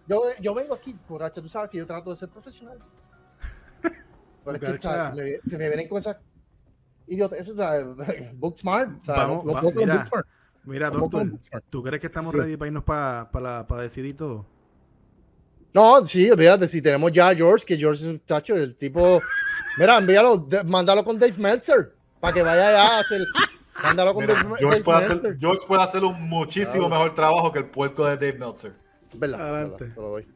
Yo, 0.07 0.21
yo, 0.41 0.53
vengo 0.55 0.73
aquí, 0.73 0.95
Coracha, 1.07 1.41
tú 1.41 1.47
sabes 1.47 1.69
que 1.69 1.77
yo 1.77 1.85
trato 1.85 2.09
de 2.11 2.17
ser 2.17 2.29
profesional. 2.29 2.79
Pero 4.43 4.57
es 4.57 4.61
que, 4.61 4.81
Se, 4.81 5.11
me, 5.13 5.39
se 5.49 5.57
me 5.57 5.67
vienen 5.67 5.87
cosas 5.87 6.17
idiota. 7.07 7.35
Eso 7.35 7.53
es 7.53 8.33
book 8.39 8.57
smart. 8.57 8.89
Vamos, 9.05 9.45
va, 9.45 9.61
mira, 9.75 9.95
book 9.95 10.05
smart. 10.05 10.27
mira 10.63 10.89
doctor, 10.89 11.31
¿tú 11.69 11.83
crees 11.83 12.01
que 12.01 12.07
estamos 12.07 12.33
ready 12.33 12.57
para 12.57 12.67
irnos 12.67 12.83
para 12.83 13.29
pa 13.31 13.67
pa 13.67 13.81
decidir 13.81 14.17
todo? 14.17 14.45
No, 15.73 16.05
sí, 16.05 16.29
olvídate, 16.29 16.67
si 16.67 16.81
tenemos 16.81 17.11
ya 17.11 17.29
a 17.29 17.35
George, 17.35 17.65
que 17.65 17.77
George 17.77 18.03
es 18.03 18.09
un 18.09 18.19
tacho, 18.19 18.55
el 18.55 18.75
tipo. 18.75 19.21
Mira, 19.77 19.97
envíalo, 19.97 20.37
de, 20.37 20.63
mándalo 20.63 21.05
con 21.05 21.17
Dave 21.17 21.37
Meltzer 21.37 21.93
para 22.19 22.33
que 22.33 22.41
vaya 22.41 22.69
allá 22.69 22.97
a 22.97 22.99
hacer. 22.99 23.21
Mándalo 23.83 24.13
con 24.13 24.25
Mira, 24.25 24.35
Dave, 24.35 24.49
George, 24.59 24.65
Dave 24.65 24.83
puede 24.83 24.97
hacer, 24.97 25.37
George 25.39 25.67
puede 25.67 25.83
hacer 25.83 26.03
un 26.03 26.21
muchísimo 26.29 26.87
claro. 26.87 27.03
mejor 27.03 27.15
trabajo 27.15 27.51
que 27.51 27.59
el 27.59 27.65
puerco 27.65 28.05
de 28.05 28.15
Dave 28.15 28.33
Meltzer. 28.33 28.73
Verdad, 29.13 29.41
Adelante. 29.41 29.83
Verdad, 29.83 29.95
te 29.95 30.01
lo 30.01 30.09
doy. 30.09 30.27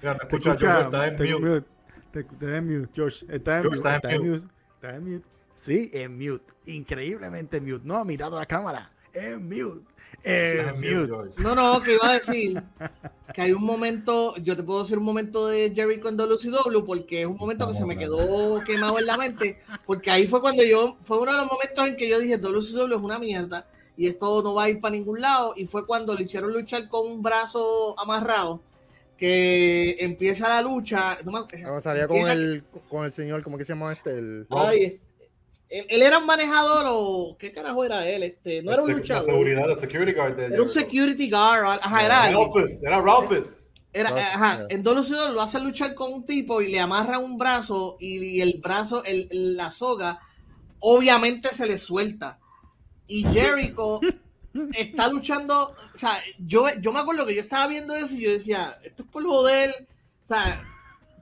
Mira, 0.00 0.14
me 0.14 0.18
escucha, 0.22 0.50
escucha 0.50 0.72
George, 0.72 0.84
está 0.84 1.06
en 1.06 1.12
mute. 1.12 1.38
mute. 1.38 1.66
Te, 2.12 2.24
te 2.24 2.56
en 2.56 2.66
mute, 2.66 2.90
George. 2.94 3.26
Está 3.28 3.56
en, 3.56 3.62
George 3.62 3.68
mute, 3.68 3.74
está 3.76 3.90
en 3.90 3.96
está 3.96 4.08
mute. 4.08 4.96
en 4.96 5.04
mute. 5.14 5.28
Sí, 5.52 5.90
en 5.92 6.18
mute. 6.18 6.52
Increíblemente 6.66 7.60
mute. 7.60 7.82
No 7.84 7.96
ha 7.96 8.04
mirado 8.04 8.36
a 8.36 8.40
la 8.40 8.46
cámara. 8.46 8.91
En 9.14 9.44
mute. 9.48 9.80
En 10.24 10.74
Sí, 10.76 10.94
mute. 10.94 11.42
No, 11.42 11.54
no, 11.54 11.80
que 11.80 11.94
iba 11.94 12.08
a 12.10 12.14
decir 12.14 12.62
que 13.34 13.42
hay 13.42 13.52
un 13.52 13.64
momento, 13.64 14.36
yo 14.36 14.54
te 14.56 14.62
puedo 14.62 14.82
decir 14.82 14.98
un 14.98 15.04
momento 15.04 15.46
de 15.48 15.72
Jericho 15.74 16.08
en 16.08 16.16
WCW 16.16 16.84
porque 16.84 17.22
es 17.22 17.26
un 17.26 17.36
momento 17.36 17.68
que 17.70 17.76
se 17.78 17.86
me 17.86 17.96
quedó 17.96 18.60
quemado 18.64 18.98
en 18.98 19.06
la 19.06 19.16
mente, 19.16 19.58
porque 19.86 20.10
ahí 20.10 20.26
fue 20.26 20.40
cuando 20.40 20.62
yo, 20.62 20.96
fue 21.02 21.18
uno 21.18 21.32
de 21.32 21.38
los 21.38 21.46
momentos 21.50 21.88
en 21.88 21.96
que 21.96 22.08
yo 22.08 22.18
dije 22.20 22.36
WCW 22.38 22.94
es 22.94 23.00
una 23.02 23.18
mierda 23.18 23.66
y 23.96 24.06
esto 24.06 24.42
no 24.42 24.54
va 24.54 24.64
a 24.64 24.68
ir 24.70 24.80
para 24.80 24.92
ningún 24.92 25.20
lado 25.20 25.54
y 25.56 25.66
fue 25.66 25.86
cuando 25.86 26.14
le 26.14 26.24
hicieron 26.24 26.52
luchar 26.52 26.88
con 26.88 27.06
un 27.10 27.22
brazo 27.22 27.94
amarrado 27.98 28.60
que 29.16 29.96
empieza 30.00 30.48
la 30.48 30.62
lucha. 30.62 31.18
No 31.24 31.80
salía 31.80 32.08
con 32.08 32.28
el, 32.28 32.64
con 32.88 33.04
el 33.04 33.12
señor, 33.12 33.42
¿cómo 33.42 33.56
que 33.56 33.64
se 33.64 33.72
llama 33.72 33.92
este? 33.92 34.18
El, 34.18 34.46
Ay, 34.50 34.84
es- 34.84 35.08
él, 35.72 35.86
él 35.88 36.02
era 36.02 36.18
un 36.18 36.26
manejador 36.26 36.84
o 36.88 37.36
qué 37.38 37.52
carajo 37.52 37.84
era 37.84 38.06
él, 38.08 38.22
este, 38.22 38.62
no 38.62 38.72
era 38.72 38.82
un 38.82 38.90
La 38.90 38.96
luchador, 38.96 39.24
seguridad, 39.24 39.66
la 39.68 39.76
security 39.76 40.12
guard 40.12 40.36
de 40.36 40.46
era 40.46 40.62
un 40.62 40.68
security 40.68 41.30
guard, 41.30 41.80
ajá, 41.82 42.04
era. 42.04 42.30
Ralphus, 42.30 42.82
era 42.82 43.00
Ralphus. 43.00 43.58
Era, 43.94 44.08
ajá, 44.10 44.56
yeah. 44.58 44.66
en 44.70 44.82
WCW 44.82 45.32
lo 45.32 45.42
hace 45.42 45.60
luchar 45.60 45.94
con 45.94 46.12
un 46.12 46.24
tipo 46.24 46.62
y 46.62 46.70
le 46.72 46.80
amarra 46.80 47.18
un 47.18 47.36
brazo 47.36 47.96
y, 48.00 48.24
y 48.24 48.40
el 48.40 48.60
brazo, 48.62 49.04
el, 49.04 49.28
el- 49.30 49.56
la 49.56 49.70
soga, 49.70 50.18
obviamente 50.80 51.50
se 51.54 51.66
le 51.66 51.78
suelta. 51.78 52.38
Y 53.06 53.24
Jericho 53.24 54.00
está 54.74 55.08
luchando, 55.08 55.74
o 55.94 55.98
sea, 55.98 56.14
yo, 56.38 56.66
yo 56.80 56.92
me 56.92 57.00
acuerdo 57.00 57.26
que 57.26 57.34
yo 57.34 57.42
estaba 57.42 57.66
viendo 57.66 57.94
eso 57.94 58.14
y 58.14 58.20
yo 58.20 58.30
decía, 58.30 58.68
esto 58.82 59.02
es 59.02 59.08
por 59.10 59.24
joder, 59.24 59.86
o 60.24 60.28
sea, 60.28 60.62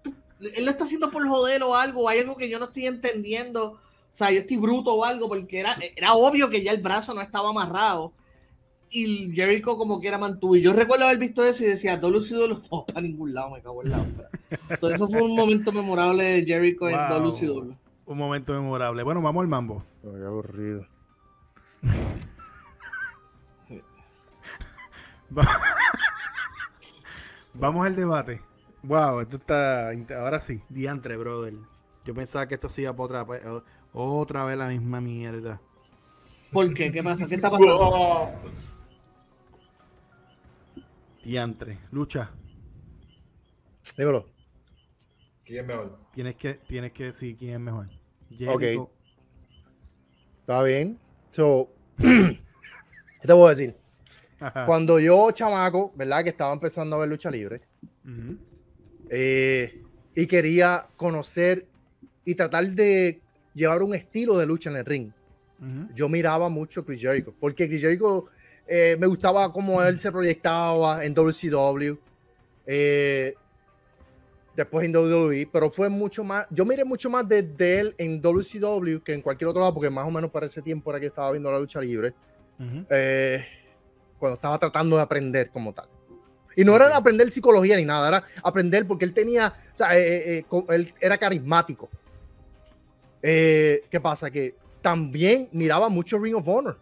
tú- 0.04 0.14
él 0.54 0.64
lo 0.64 0.70
está 0.70 0.84
haciendo 0.84 1.10
por 1.10 1.26
joder 1.28 1.62
o 1.64 1.74
algo, 1.74 2.08
hay 2.08 2.20
algo 2.20 2.36
que 2.36 2.48
yo 2.48 2.58
no 2.60 2.66
estoy 2.66 2.86
entendiendo, 2.86 3.64
o 3.72 3.80
sea, 4.16 4.30
yo 4.30 4.40
estoy 4.40 4.56
bruto 4.56 4.94
o 4.94 5.04
algo, 5.04 5.28
porque 5.28 5.60
era, 5.60 5.76
era 5.96 6.14
obvio 6.14 6.50
que 6.50 6.62
ya 6.62 6.72
el 6.72 6.82
brazo 6.82 7.14
no 7.14 7.20
estaba 7.20 7.50
amarrado. 7.50 8.12
Y 8.92 9.30
Jericho 9.34 9.76
como 9.76 10.00
que 10.00 10.08
era 10.08 10.18
mantuvo. 10.18 10.56
Y 10.56 10.62
yo 10.62 10.72
recuerdo 10.72 11.04
haber 11.04 11.18
visto 11.18 11.44
eso 11.44 11.62
y 11.62 11.68
decía, 11.68 11.96
WCW 11.96 12.48
no 12.48 12.60
para 12.86 13.00
ningún 13.00 13.32
lado, 13.32 13.50
me 13.50 13.62
cago 13.62 13.82
en 13.84 13.90
la 13.90 13.98
otra. 14.02 14.28
Entonces 14.68 14.96
eso 14.96 15.08
fue 15.08 15.22
un 15.22 15.36
momento 15.36 15.70
memorable 15.72 16.24
de 16.24 16.44
Jericho 16.44 16.88
en 16.88 16.96
Wow. 16.96 17.30
WCW. 17.30 17.74
Un 18.06 18.18
momento 18.18 18.52
memorable. 18.52 19.04
Bueno, 19.04 19.22
vamos 19.22 19.42
al 19.42 19.48
mambo. 19.48 19.84
Qué 20.02 20.08
aburrido. 20.26 20.86
Va- 25.36 25.46
Vamos 27.54 27.86
al 27.86 27.96
debate. 27.96 28.40
Wow, 28.82 29.20
esto 29.20 29.36
está. 29.36 29.90
Ahora 30.18 30.40
sí, 30.40 30.62
diantre, 30.68 31.16
brother. 31.16 31.54
Yo 32.04 32.14
pensaba 32.14 32.46
que 32.48 32.54
esto 32.54 32.68
se 32.68 32.82
iba 32.82 32.94
para 32.96 33.22
otra, 33.22 33.62
otra 33.92 34.44
vez 34.44 34.56
la 34.56 34.68
misma 34.68 35.00
mierda. 35.00 35.60
¿Por 36.52 36.72
qué? 36.74 36.90
¿Qué 36.90 37.02
pasa? 37.02 37.26
¿Qué 37.26 37.36
está 37.36 37.50
pasando? 37.50 37.78
Oh, 37.78 38.30
Diantre. 41.22 41.78
Lucha. 41.92 42.30
Dímelo. 43.96 44.26
¿Quién 45.44 45.60
es 45.60 45.66
mejor? 45.66 45.98
Tienes 46.12 46.36
que, 46.36 46.54
tienes 46.54 46.92
que 46.92 47.04
decir 47.04 47.36
quién 47.36 47.54
es 47.54 47.60
mejor. 47.60 47.86
Ok. 48.48 48.60
Jericho. 48.60 48.90
Está 50.40 50.62
bien. 50.62 50.98
So, 51.30 51.70
¿qué 51.98 52.38
te 53.22 53.32
voy 53.32 53.46
a 53.46 53.50
decir? 53.50 53.76
Ajá. 54.40 54.66
Cuando 54.66 54.98
yo, 54.98 55.30
chamaco, 55.32 55.92
¿verdad? 55.94 56.24
Que 56.24 56.30
estaba 56.30 56.52
empezando 56.52 56.96
a 56.96 57.00
ver 57.00 57.08
lucha 57.08 57.30
libre 57.30 57.60
eh, 59.10 59.82
y 60.14 60.26
quería 60.26 60.86
conocer 60.96 61.66
y 62.24 62.34
tratar 62.34 62.70
de 62.70 63.20
llevar 63.60 63.82
un 63.82 63.94
estilo 63.94 64.36
de 64.38 64.46
lucha 64.46 64.70
en 64.70 64.76
el 64.76 64.84
ring. 64.84 65.10
Ujú. 65.60 65.94
Yo 65.94 66.08
miraba 66.08 66.48
mucho 66.48 66.80
a 66.80 66.84
Chris 66.84 67.00
Jericho, 67.00 67.34
porque 67.38 67.68
Chris 67.68 67.80
Jericho 67.82 68.26
eh, 68.66 68.96
me 68.98 69.06
gustaba 69.06 69.52
cómo 69.52 69.82
él 69.82 70.00
se 70.00 70.10
proyectaba 70.10 71.04
en 71.04 71.12
WCW, 71.14 71.96
eh, 72.66 73.34
después 74.56 74.84
en 74.84 74.92
WWE, 74.96 75.48
pero 75.52 75.70
fue 75.70 75.88
mucho 75.88 76.24
más, 76.24 76.46
yo 76.50 76.64
miré 76.64 76.84
mucho 76.84 77.08
más 77.10 77.26
de, 77.28 77.42
de 77.42 77.80
él 77.80 77.94
en 77.98 78.20
WCW 78.20 78.98
que 79.04 79.14
en 79.14 79.22
cualquier 79.22 79.48
otro 79.48 79.60
lado, 79.60 79.74
porque 79.74 79.90
más 79.90 80.06
o 80.06 80.10
menos 80.10 80.30
para 80.30 80.46
ese 80.46 80.62
tiempo 80.62 80.90
era 80.90 81.00
que 81.00 81.06
estaba 81.06 81.30
viendo 81.30 81.50
la 81.50 81.58
lucha 81.58 81.80
libre, 81.80 82.14
Ujú. 82.58 82.84
eh, 82.90 83.44
cuando 84.18 84.34
estaba 84.34 84.58
tratando 84.58 84.96
de 84.96 85.02
aprender 85.02 85.50
como 85.50 85.72
tal. 85.72 85.88
Y 86.56 86.64
no 86.64 86.74
era 86.76 86.94
aprender 86.96 87.30
psicología 87.30 87.76
ni 87.76 87.84
nada, 87.84 88.08
era 88.08 88.24
aprender 88.42 88.86
porque 88.86 89.04
él 89.04 89.14
tenía, 89.14 89.52
o 89.72 89.76
sea, 89.76 89.96
eh, 89.98 90.38
eh, 90.38 90.44
co- 90.48 90.66
él 90.70 90.92
era 91.00 91.16
carismático. 91.16 91.88
Eh, 93.22 93.82
¿Qué 93.90 94.00
pasa? 94.00 94.30
Que 94.30 94.54
también 94.82 95.48
miraba 95.52 95.88
mucho 95.88 96.18
Ring 96.18 96.34
of 96.36 96.48
Honor. 96.48 96.78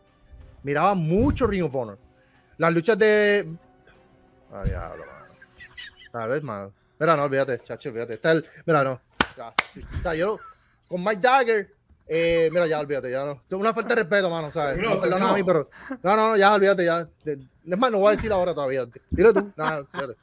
Miraba 0.63 0.95
mucho 0.95 1.47
Ring 1.47 1.65
of 1.65 1.75
Honor. 1.75 1.99
Las 2.59 2.73
luchas 2.73 2.99
de. 2.99 3.49
Ay, 4.53 4.69
diablo. 4.71 5.05
A 6.13 6.27
ver, 6.27 6.43
mano. 6.43 6.73
Mira, 6.99 7.17
no, 7.17 7.25
olvídate, 7.25 7.61
chacho, 7.63 7.91
olvídate. 7.91 8.15
Está 8.15 8.33
el. 8.33 8.45
Mira, 8.67 8.83
no. 8.85 9.01
Ya, 9.37 9.53
sí. 9.73 9.81
O 9.99 10.03
sea, 10.03 10.15
yo 10.15 10.39
con 10.89 11.03
Mike 11.05 11.21
Dagger. 11.21 11.75
eh, 12.09 12.49
mira, 12.51 12.67
ya, 12.67 12.81
olvídate, 12.81 13.11
ya 13.11 13.25
no. 13.25 13.43
Una 13.57 13.73
falta 13.75 13.91
de 13.95 14.03
respeto, 14.03 14.31
mano, 14.31 14.51
¿sabes? 14.51 14.75
Terminó, 14.75 14.95
No, 14.97 15.01
perdona 15.01 15.31
a 15.31 15.35
mí, 15.35 15.45
pero. 15.45 15.71
No, 16.03 16.17
no, 16.17 16.29
no, 16.31 16.37
ya, 16.37 16.55
olvídate, 16.55 16.85
ya. 16.85 17.09
Es 17.25 17.79
más, 17.79 17.91
no 17.91 17.99
voy 17.99 18.09
a 18.09 18.17
decir 18.17 18.33
ahora 18.33 18.55
todavía. 18.55 18.87
Dilo 19.11 19.33
tú. 19.35 19.53
Nada, 19.57 19.87
olvídate. 19.93 20.19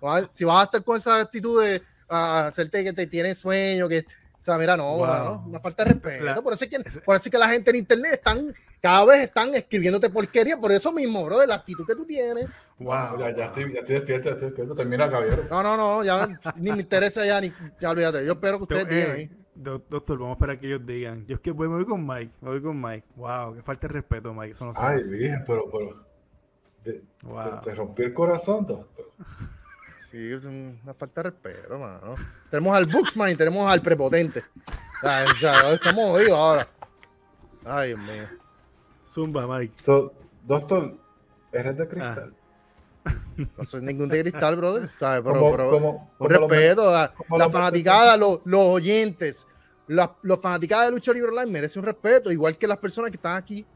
No, 0.00 0.30
Si 0.32 0.44
vas 0.44 0.60
a 0.60 0.64
estar 0.64 0.84
con 0.84 0.96
esa 0.96 1.20
actitud 1.20 1.62
de 1.62 1.82
ah, 2.08 2.46
hacerte 2.46 2.84
que 2.84 2.92
te 2.92 3.06
tienes 3.06 3.38
sueño, 3.38 3.88
que. 3.88 4.06
O 4.44 4.46
sea, 4.46 4.58
mira, 4.58 4.76
no, 4.76 4.98
Wow. 4.98 5.42
una 5.46 5.58
falta 5.58 5.84
de 5.84 5.92
respeto. 5.94 6.22
La- 6.22 6.34
por, 6.42 6.52
eso 6.52 6.66
es 6.66 6.70
que, 6.70 7.00
por 7.00 7.16
eso 7.16 7.28
es 7.28 7.30
que 7.32 7.38
la 7.38 7.48
gente 7.48 7.70
en 7.70 7.76
internet 7.76 8.12
están, 8.12 8.54
cada 8.78 9.02
vez 9.06 9.22
están 9.22 9.54
escribiéndote 9.54 10.10
porquería, 10.10 10.58
por 10.60 10.70
eso 10.70 10.92
mismo, 10.92 11.24
bro, 11.24 11.38
de 11.38 11.46
la 11.46 11.54
actitud 11.54 11.86
que 11.86 11.94
tú 11.94 12.04
tienes. 12.04 12.44
Wow. 12.78 13.18
Ya, 13.20 13.34
ya, 13.34 13.44
estoy, 13.46 13.72
ya 13.72 13.78
estoy 13.80 13.94
despierto, 13.94 14.28
ya 14.28 14.32
estoy 14.32 14.48
despierto. 14.48 14.74
Termina, 14.74 15.08
caballero. 15.10 15.44
No, 15.48 15.62
no, 15.62 15.76
no, 15.78 16.04
ya 16.04 16.28
ni 16.56 16.72
me 16.72 16.80
interesa 16.82 17.24
ya, 17.24 17.40
ni, 17.40 17.50
ya 17.80 17.88
olvídate. 17.88 18.26
Yo 18.26 18.32
espero 18.34 18.58
que 18.58 18.62
ustedes 18.64 18.86
digan 18.86 19.08
Eh, 19.08 19.12
ahí. 19.14 19.30
do- 19.54 19.82
doctor, 19.88 20.18
vamos 20.18 20.32
a 20.32 20.36
esperar 20.36 20.60
que 20.60 20.66
ellos 20.66 20.84
digan. 20.84 21.24
Yo 21.26 21.36
es 21.36 21.40
que 21.40 21.50
voy, 21.50 21.66
me 21.66 21.76
voy 21.76 21.86
con 21.86 22.06
Mike. 22.06 22.32
Me 22.42 22.50
voy 22.50 22.60
con 22.62 22.78
Mike. 22.78 23.06
Wow, 23.16 23.54
que 23.54 23.62
falta 23.62 23.86
de 23.88 23.94
respeto, 23.94 24.34
Mike. 24.34 24.50
Eso 24.50 24.66
no 24.66 24.72
Ay, 24.76 25.08
virgen, 25.08 25.42
pero, 25.46 25.70
pero. 25.72 26.04
Te, 26.82 27.02
Wow. 27.22 27.60
te, 27.60 27.70
te 27.70 27.74
rompí 27.76 28.02
el 28.02 28.12
corazón, 28.12 28.66
doctor. 28.66 29.06
Sí, 30.14 30.32
es 30.32 30.44
un- 30.44 30.78
una 30.84 30.94
falta 30.94 31.22
de 31.24 31.30
respeto, 31.30 31.76
mano. 31.76 32.14
Tenemos 32.48 32.76
al 32.76 32.86
Buxman 32.86 33.30
y 33.32 33.34
tenemos 33.34 33.68
al 33.68 33.82
prepotente. 33.82 34.44
O 34.68 35.00
sea, 35.00 35.24
o 35.28 35.34
sea, 35.34 35.72
estamos 35.72 36.04
jodidos 36.04 36.38
ahora. 36.38 36.68
Ay, 37.64 37.88
Dios 37.88 38.00
mío. 38.00 38.38
Zumba, 39.04 39.44
Mike. 39.58 39.74
So, 39.82 40.12
doctor, 40.44 40.94
eres 41.52 41.76
de 41.76 41.88
cristal. 41.88 42.32
No 43.56 43.64
soy 43.64 43.82
ningún 43.82 44.08
de 44.08 44.20
cristal, 44.22 44.54
brother. 44.54 44.88
¿sabes? 44.96 45.22
Pero, 45.24 45.34
Como- 45.40 45.50
pero- 45.50 45.70
como- 45.70 46.10
con 46.16 46.30
respeto, 46.30 46.92
la, 46.92 47.12
como 47.12 47.36
la 47.36 47.46
lo- 47.46 47.50
fanaticada, 47.50 48.16
los, 48.16 48.38
los 48.44 48.60
oyentes, 48.60 49.44
las 49.88 50.10
los 50.22 50.40
fanaticadas 50.40 50.86
de 50.86 50.92
Lucha 50.92 51.12
Libre 51.12 51.30
Online 51.30 51.50
merecen 51.50 51.80
un 51.80 51.86
respeto, 51.86 52.30
igual 52.30 52.56
que 52.56 52.68
las 52.68 52.78
personas 52.78 53.10
que 53.10 53.16
están 53.16 53.36
aquí. 53.36 53.66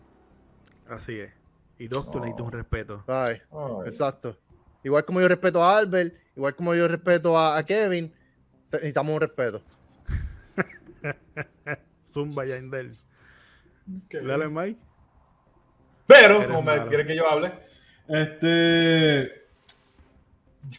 Así 0.89 1.19
es. 1.19 1.33
Y 1.81 1.89
doctor 1.89 2.19
Oh. 2.19 2.25
necesita 2.25 2.43
un 2.45 2.53
respeto. 2.53 3.03
Ay, 3.09 3.43
Ay, 3.51 3.89
exacto. 3.89 4.37
Igual 4.85 5.05
como 5.05 5.21
yo 5.21 5.27
respeto 5.27 5.63
a 5.63 5.77
Albert, 5.77 6.15
igual 6.39 6.55
como 6.55 6.73
yo 6.75 6.87
respeto 6.87 7.37
a, 7.37 7.59
a 7.59 7.67
Kevin, 7.67 8.13
necesitamos 8.73 9.13
un 9.13 9.21
respeto. 9.21 9.61
Zumba, 12.07 12.47
Yandel. 12.47 12.93
qué 14.09 14.21
Dale. 14.21 14.49
Mike. 14.49 14.81
Pero, 16.07 16.37
Eres 16.37 16.47
como 16.47 16.63
me 16.63 16.87
quiere 16.87 17.07
que 17.07 17.17
yo 17.17 17.29
hable, 17.29 17.53
este. 18.07 19.47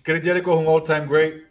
Chris 0.02 0.23
Jericho 0.23 0.52
es 0.52 0.57
un 0.57 0.68
all-time 0.68 1.07
great. 1.07 1.44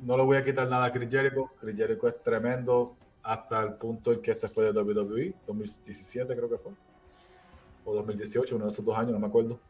No 0.00 0.16
le 0.16 0.24
voy 0.24 0.38
a 0.38 0.44
quitar 0.44 0.66
nada 0.68 0.86
a 0.86 0.92
Chris 0.92 1.10
Jericho. 1.10 1.50
Chris 1.60 1.76
Jericho 1.76 2.08
es 2.08 2.22
tremendo 2.22 2.96
hasta 3.22 3.62
el 3.62 3.74
punto 3.74 4.12
en 4.12 4.22
que 4.22 4.34
se 4.34 4.48
fue 4.48 4.72
de 4.72 4.80
WWE, 4.80 5.34
2017 5.46 6.34
creo 6.34 6.48
que 6.48 6.56
fue. 6.56 6.72
O 7.84 7.94
2018, 7.94 8.56
uno 8.56 8.64
de 8.64 8.70
esos 8.70 8.84
dos 8.84 8.96
años, 8.96 9.12
no 9.12 9.18
me 9.18 9.26
acuerdo. 9.26 9.60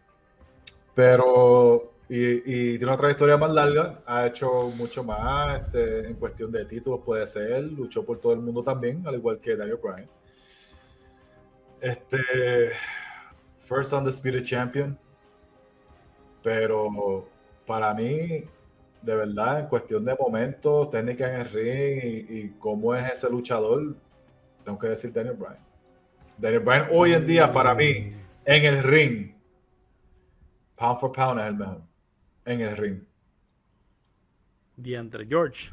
Pero, 0.95 1.93
y, 2.13 2.77
tiene 2.77 2.87
una 2.87 2.97
trayectoria 2.97 3.37
más 3.37 3.53
larga, 3.53 4.03
ha 4.05 4.27
hecho 4.27 4.69
mucho 4.77 5.05
más 5.05 5.63
este, 5.63 6.09
en 6.09 6.15
cuestión 6.17 6.51
de 6.51 6.65
títulos, 6.65 7.03
puede 7.05 7.25
ser, 7.25 7.63
luchó 7.63 8.05
por 8.05 8.19
todo 8.19 8.33
el 8.33 8.41
mundo 8.41 8.65
también, 8.65 9.07
al 9.07 9.15
igual 9.15 9.39
que 9.39 9.57
Daniel 9.57 9.79
Bryan. 9.81 10.09
Este, 11.81 12.19
First 13.57 13.93
Undisputed 13.93 14.43
Champion, 14.43 14.99
pero 16.43 17.29
para 17.65 17.95
mí, 17.95 18.43
de 19.03 19.15
verdad, 19.15 19.61
en 19.61 19.67
cuestión 19.67 20.05
de 20.05 20.17
momentos, 20.17 20.91
técnica 20.91 21.33
en 21.33 21.41
el 21.43 21.47
ring 21.47 22.27
y, 22.29 22.39
y 22.39 22.49
cómo 22.59 22.93
es 22.93 23.09
ese 23.13 23.31
luchador, 23.31 23.95
tengo 24.65 24.81
que 24.81 24.89
decir 24.89 25.13
Daniel 25.13 25.37
Bryan. 25.37 25.65
Daniel 26.37 26.61
Bryan 26.61 26.89
hoy 26.91 27.13
en 27.13 27.25
día, 27.25 27.53
para 27.53 27.73
mí, 27.73 28.13
en 28.45 28.65
el 28.65 28.83
ring, 28.83 29.33
pound 30.75 30.99
for 30.99 31.13
pound 31.13 31.39
es 31.39 31.47
el 31.47 31.55
mejor. 31.55 31.90
En 32.51 32.61
el 32.63 32.77
ring. 32.77 32.99
Diantre. 34.77 35.25
George. 35.27 35.71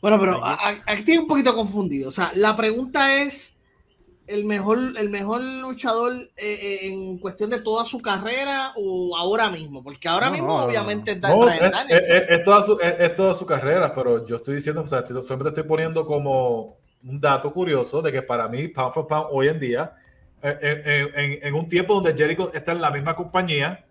Bueno, 0.00 0.18
pero 0.18 0.40
aquí 0.44 0.80
estoy 1.00 1.18
un 1.18 1.26
poquito 1.26 1.54
confundido. 1.54 2.08
O 2.08 2.12
sea, 2.12 2.30
la 2.36 2.56
pregunta 2.56 3.22
es 3.22 3.52
el 4.26 4.44
mejor, 4.44 4.94
el 4.96 5.10
mejor 5.10 5.42
luchador 5.42 6.12
eh, 6.14 6.28
eh, 6.36 6.78
en 6.88 7.18
cuestión 7.18 7.50
de 7.50 7.60
toda 7.62 7.84
su 7.84 7.98
carrera 7.98 8.72
o 8.76 9.16
ahora 9.16 9.50
mismo, 9.50 9.82
porque 9.82 10.08
ahora 10.08 10.26
No, 10.28 10.32
mismo 10.34 10.46
no, 10.58 10.64
obviamente 10.64 11.12
es 11.12 11.20
No, 11.20 11.48
es, 11.48 11.60
es- 11.60 12.24
es 12.28 12.42
toda 12.44 12.62
su, 12.64 12.78
es- 12.80 12.94
es 13.00 13.16
toda 13.16 13.34
su 13.34 13.44
carrera, 13.44 13.92
pero 13.92 14.24
yo 14.24 14.36
estoy 14.36 14.54
diciendo, 14.54 14.82
o 14.82 14.86
sea, 14.86 15.04
siempre 15.04 15.44
te 15.44 15.48
estoy 15.48 15.64
poniendo 15.64 16.06
como 16.06 16.78
un 17.02 17.20
dato 17.20 17.52
curioso 17.52 18.00
de 18.00 18.12
que 18.12 18.22
para 18.22 18.46
mí, 18.46 18.68
pound 18.68 18.94
for 18.94 19.06
pound, 19.08 19.26
hoy 19.32 19.48
en 19.48 19.58
día, 19.58 19.96
en, 20.42 20.58
en- 20.62 21.18
en- 21.18 21.46
en 21.46 21.54
un 21.54 21.68
tiempo 21.68 21.94
donde 21.94 22.14
Jericho 22.16 22.50
está 22.54 22.72
en 22.72 22.80
la 22.80 22.90
misma 22.90 23.14
compañía 23.16 23.84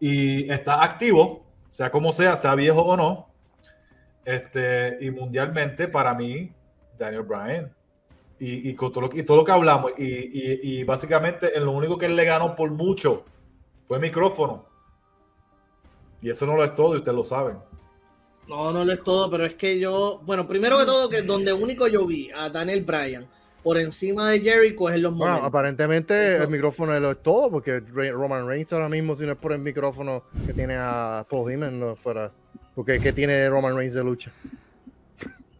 y 0.00 0.50
está 0.50 0.82
activo, 0.82 1.44
sea 1.72 1.90
como 1.90 2.12
sea, 2.12 2.36
sea 2.36 2.54
viejo 2.54 2.82
o 2.82 2.96
no, 2.96 3.28
este, 4.24 4.96
y 5.00 5.10
mundialmente, 5.10 5.88
para 5.88 6.14
mí, 6.14 6.52
Daniel 6.98 7.22
Bryan. 7.22 7.72
Y, 8.38 8.68
y 8.68 8.74
con 8.74 8.92
todo 8.92 9.08
lo, 9.08 9.16
y 9.16 9.22
todo 9.22 9.38
lo 9.38 9.44
que 9.44 9.52
hablamos, 9.52 9.92
y, 9.96 10.04
y- 10.04 10.80
y 10.80 10.84
básicamente 10.84 11.56
en 11.56 11.64
lo 11.64 11.72
único 11.72 11.96
que 11.96 12.04
él 12.06 12.16
le 12.16 12.24
ganó 12.26 12.54
por 12.54 12.70
mucho 12.70 13.24
fue 13.86 13.98
micrófono. 13.98 14.66
Y 16.20 16.28
eso 16.30 16.44
no 16.44 16.54
lo 16.56 16.64
es 16.64 16.74
todo, 16.74 16.94
y 16.94 16.98
ustedes 16.98 17.16
lo 17.16 17.24
saben. 17.24 17.56
No, 18.48 18.72
no 18.72 18.84
lo 18.84 18.92
es 18.92 19.02
todo, 19.02 19.30
pero 19.30 19.44
es 19.46 19.54
que 19.54 19.78
yo, 19.78 20.20
bueno, 20.24 20.46
primero 20.46 20.78
que 20.78 20.84
todo, 20.84 21.08
que 21.08 21.22
donde 21.22 21.52
único 21.52 21.88
yo 21.88 22.06
vi 22.06 22.30
a 22.30 22.48
Daniel 22.50 22.84
Bryan 22.84 23.26
por 23.66 23.78
encima 23.78 24.30
de 24.30 24.38
Jericho 24.38 24.88
es 24.88 24.94
en 24.94 25.02
los 25.02 25.12
Bueno, 25.12 25.26
momentos. 25.32 25.48
aparentemente 25.48 26.34
Eso- 26.36 26.44
el 26.44 26.50
micrófono 26.50 26.94
es 26.94 27.02
lo 27.02 27.10
es 27.10 27.20
todo, 27.20 27.50
porque 27.50 27.80
Roman 27.80 28.46
Reigns 28.46 28.72
ahora 28.72 28.88
mismo, 28.88 29.16
si 29.16 29.26
no 29.26 29.32
es 29.32 29.38
por 29.38 29.52
el 29.52 29.58
micrófono 29.58 30.22
que 30.46 30.52
tiene 30.52 30.76
a 30.78 31.26
Paul 31.28 31.50
Heyman, 31.50 31.80
no 31.80 31.96
fuera. 31.96 32.30
Porque 32.76 33.00
¿qué 33.00 33.12
tiene 33.12 33.48
Roman 33.50 33.74
Reigns 33.76 33.94
de 33.94 34.04
lucha? 34.04 34.30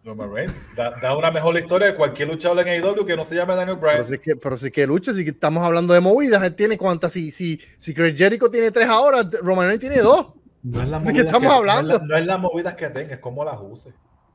Roman 0.05 0.33
Reigns 0.33 0.61
da, 0.77 0.93
da 1.03 1.17
una 1.17 1.33
mejor 1.33 1.59
historia 1.59 1.89
de 1.89 1.97
cualquier 1.97 2.29
luchador 2.29 2.61
en 2.61 2.69
AEW 2.81 3.05
que 3.05 3.17
no 3.17 3.25
se 3.25 3.35
llame 3.35 3.57
Daniel 3.57 3.77
Bryan. 3.77 3.97
Pero 3.97 4.05
si 4.05 4.15
es 4.15 4.21
que, 4.21 4.37
pero 4.37 4.57
si 4.57 4.67
es 4.69 4.73
que 4.73 4.87
lucha, 4.87 5.13
si 5.13 5.25
que 5.25 5.31
estamos 5.31 5.65
hablando 5.67 5.93
de 5.93 5.99
movidas, 6.01 6.45
él 6.45 6.55
tiene 6.55 6.79
cuántas, 6.79 7.11
si, 7.13 7.33
si, 7.33 7.61
si 7.81 7.93
Chris 7.93 8.17
Jericho 8.17 8.49
tiene 8.49 8.71
tres 8.71 8.89
ahora, 8.89 9.29
Roman 9.43 9.67
Reigns 9.67 9.81
tiene 9.81 9.99
dos. 9.99 10.29
no 10.63 10.81
es 10.81 10.89
la 10.89 11.01
¿de 11.01 11.13
qué 11.13 11.21
estamos 11.23 11.53
hablando? 11.53 11.89
No 11.89 11.95
es, 11.97 12.01
la- 12.03 12.07
no 12.07 12.17
es 12.19 12.27
las 12.27 12.39
movidas 12.39 12.75
que 12.75 12.89
tenga, 12.91 13.15
es 13.15 13.19
cómo 13.21 13.45
las 13.45 13.59
use. 13.61 13.93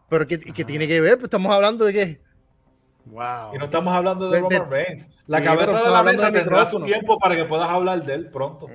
Pero 0.09 0.27
¿qué, 0.27 0.37
qué 0.39 0.65
tiene 0.65 0.89
que 0.89 0.99
ver? 0.99 1.13
Pues 1.13 1.25
estamos 1.25 1.55
hablando 1.55 1.85
de 1.85 1.93
que 1.93 2.21
Wow. 3.05 3.55
Y 3.55 3.57
no 3.57 3.65
estamos 3.65 3.93
hablando 3.93 4.29
de, 4.29 4.41
De- 4.41 4.57
Roman 4.59 4.69
Reigns. 4.71 5.09
La 5.27 5.39
Sí, 5.39 5.43
cabeza 5.45 5.81
de 5.81 5.89
la 5.89 6.03
mesa 6.03 6.31
de 6.31 6.39
tendrá 6.39 6.65
su 6.65 6.79
tiempo 6.81 7.17
para 7.19 7.35
que 7.35 7.45
puedas 7.45 7.69
hablar 7.69 8.03
de 8.03 8.13
él 8.13 8.29
pronto. 8.29 8.67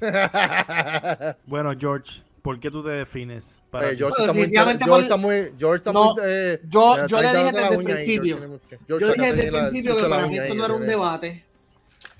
Bueno, 1.46 1.72
George, 1.78 2.22
¿por 2.42 2.58
qué 2.60 2.70
tú 2.70 2.82
te 2.82 2.90
defines? 2.90 3.60
Para 3.70 3.90
Eh? 3.90 3.96
George, 3.96 4.20
está 4.22 4.32
muy, 4.32 4.50
George 4.50 4.78
por- 4.86 5.00
está 5.00 5.16
muy, 5.16 5.34
George 5.58 5.76
está 5.76 5.92
No, 5.92 6.14
muy, 6.14 6.22
eh, 6.24 6.60
yo- 6.68 6.96
eh, 6.96 7.06
yo 7.08 7.20
le 7.20 7.28
dije 7.28 7.44
desde 7.52 7.58
el 7.58 7.64
ahí, 7.80 7.84
principio. 7.84 8.38
George 8.38 9.06
Yo 9.06 9.12
dije 9.12 9.32
desde 9.34 9.48
el 9.48 9.54
principio 9.54 9.96
que 9.96 10.02
para 10.08 10.26
mí 10.26 10.36
esto 10.38 10.52
ahí, 10.52 10.58
no 10.58 10.64
era 10.64 10.74
un 10.74 10.86
debate. 10.86 11.44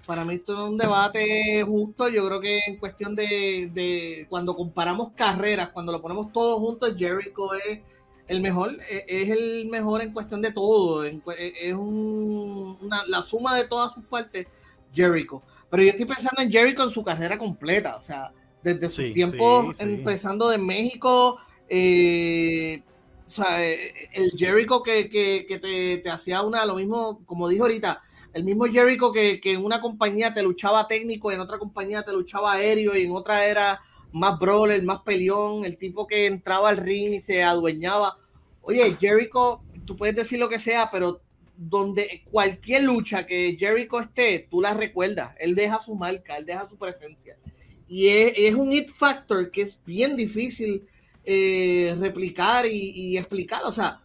Para 0.07 0.25
mí 0.25 0.35
esto 0.35 0.55
no 0.55 0.65
es 0.67 0.71
un 0.73 0.79
debate 0.79 1.63
justo. 1.63 2.09
Yo 2.09 2.27
creo 2.27 2.41
que 2.41 2.59
en 2.67 2.77
cuestión 2.77 3.15
de, 3.15 3.71
de 3.73 4.27
cuando 4.29 4.57
comparamos 4.57 5.11
carreras, 5.15 5.69
cuando 5.71 5.93
lo 5.93 6.03
ponemos 6.03 6.33
todos 6.33 6.59
juntos, 6.59 6.95
Jericho 6.99 7.55
es 7.55 7.81
el 8.31 8.41
mejor, 8.43 8.77
eh, 8.91 9.05
es 9.09 9.29
el 9.31 9.69
mejor 9.69 10.03
en 10.03 10.13
cuestión 10.13 10.43
de 10.43 10.53
todo. 10.53 11.05
eh, 11.05 11.21
es 11.61 11.75
un- 11.75 12.79
una- 12.81 13.05
la 13.07 13.23
suma 13.23 13.57
de 13.57 13.67
todas 13.69 13.93
sus 13.95 14.05
partes, 14.07 14.47
Jericho. 14.93 15.43
Pero 15.71 15.83
yo 15.83 15.91
estoy 15.91 16.07
pensando 16.07 16.43
en 16.43 16.51
Jericho 16.51 16.83
en 16.85 16.91
su 16.91 17.05
carrera 17.05 17.39
completa. 17.39 17.97
O 17.97 18.03
sea, 18.03 18.33
desde 18.63 18.89
sus 18.91 18.97
Sí, 18.97 19.13
tiempos, 19.13 19.77
sí, 19.79 19.85
sí. 19.85 19.85
empezando 19.85 20.49
de 20.49 20.59
México, 20.59 21.39
eh, 21.69 22.85
o 23.27 23.31
sea, 23.31 23.65
eh, 23.65 23.93
el 24.13 24.31
Jericho 24.37 24.83
que, 24.83 25.09
que- 25.09 25.47
que 25.49 25.59
te, 25.59 25.99
te 25.99 26.11
hacía 26.11 26.43
una, 26.43 26.65
lo 26.67 26.77
mismo, 26.77 27.25
como 27.27 27.49
dijo 27.49 27.65
ahorita, 27.65 28.03
el 28.33 28.45
mismo 28.45 28.67
Jericho 28.67 29.13
que, 29.13 29.41
que 29.41 29.53
en 29.55 29.65
una 29.65 29.81
compañía 29.81 30.33
te 30.35 30.43
luchaba 30.43 30.87
técnico 30.89 31.33
en 31.33 31.41
otra 31.41 31.59
compañía 31.59 32.03
te 32.05 32.13
luchaba 32.13 32.53
aéreo 32.53 32.97
y 32.97 33.05
en 33.05 33.13
otra 33.13 33.45
era 33.47 33.81
más 34.13 34.39
brawler, 34.39 34.83
más 34.83 35.01
peleón, 35.03 35.65
el 35.65 35.77
tipo 35.77 36.07
que 36.07 36.27
entraba 36.27 36.69
al 36.69 36.77
ring 36.77 37.15
y 37.15 37.21
se 37.21 37.43
adueñaba. 37.43 38.19
Oye, 38.63 38.97
Jericho, 39.01 39.63
tú 39.87 39.97
puedes 39.97 40.17
decir 40.17 40.39
lo 40.39 40.49
que 40.49 40.59
sea, 40.59 40.91
pero 40.91 41.21
donde 41.57 42.23
cualquier 42.31 42.85
lucha 42.85 43.27
que 43.27 43.57
Jericho 43.59 44.01
esté, 44.01 44.47
tú 44.51 44.61
la 44.61 44.75
recuerdas. 44.75 45.35
Él 45.39 45.55
deja 45.55 45.81
su 45.81 45.95
marca, 45.95 46.37
él 46.37 46.47
deja 46.47 46.69
su 46.69 46.77
presencia. 46.77 47.37
y 47.89 48.09
es, 48.09 48.33
es 48.37 48.55
un 48.55 48.73
hit 48.73 48.89
factor 48.89 49.51
que 49.51 49.63
es 49.63 49.79
bien 49.85 50.17
difícil 50.17 50.87
eh, 51.25 51.95
replicar 51.99 52.67
y, 52.67 52.93
y 52.95 53.19
explicar. 53.19 53.63
O 53.65 53.73
sea, 53.73 54.03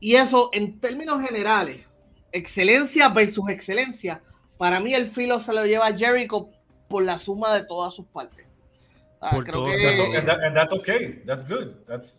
y 0.00 0.16
eso 0.16 0.50
en 0.52 0.80
términos 0.80 1.22
generales, 1.22 1.86
excelencia 2.32 3.08
versus 3.08 3.48
excelencia, 3.48 4.22
para 4.58 4.80
mí 4.80 4.94
el 4.94 5.06
filo 5.06 5.40
se 5.40 5.52
lo 5.52 5.64
lleva 5.66 5.96
Jericho 5.96 6.50
por 6.96 7.04
la 7.04 7.18
suma 7.18 7.52
de 7.54 7.66
todas 7.66 7.92
sus 7.92 8.06
partes. 8.06 8.46
Ah, 9.20 9.32
Por 9.32 9.44
creo 9.44 9.66
que- 9.66 9.76
That's 9.82 10.00
okay, 10.00 10.24
that- 10.24 10.42
and 10.44 10.56
that's 10.56 10.72
okay. 10.72 11.22
That's 11.26 11.46
good. 11.46 11.74
That's, 11.86 12.18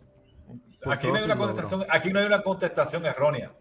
aquí, 0.86 1.08
no 1.08 1.16
hay 1.16 1.24
una 1.24 1.36
contestación, 1.36 1.84
aquí 1.90 2.12
no 2.12 2.20
hay 2.20 2.26
una 2.26 2.42
contestación 2.44 3.04
errónea. 3.06 3.52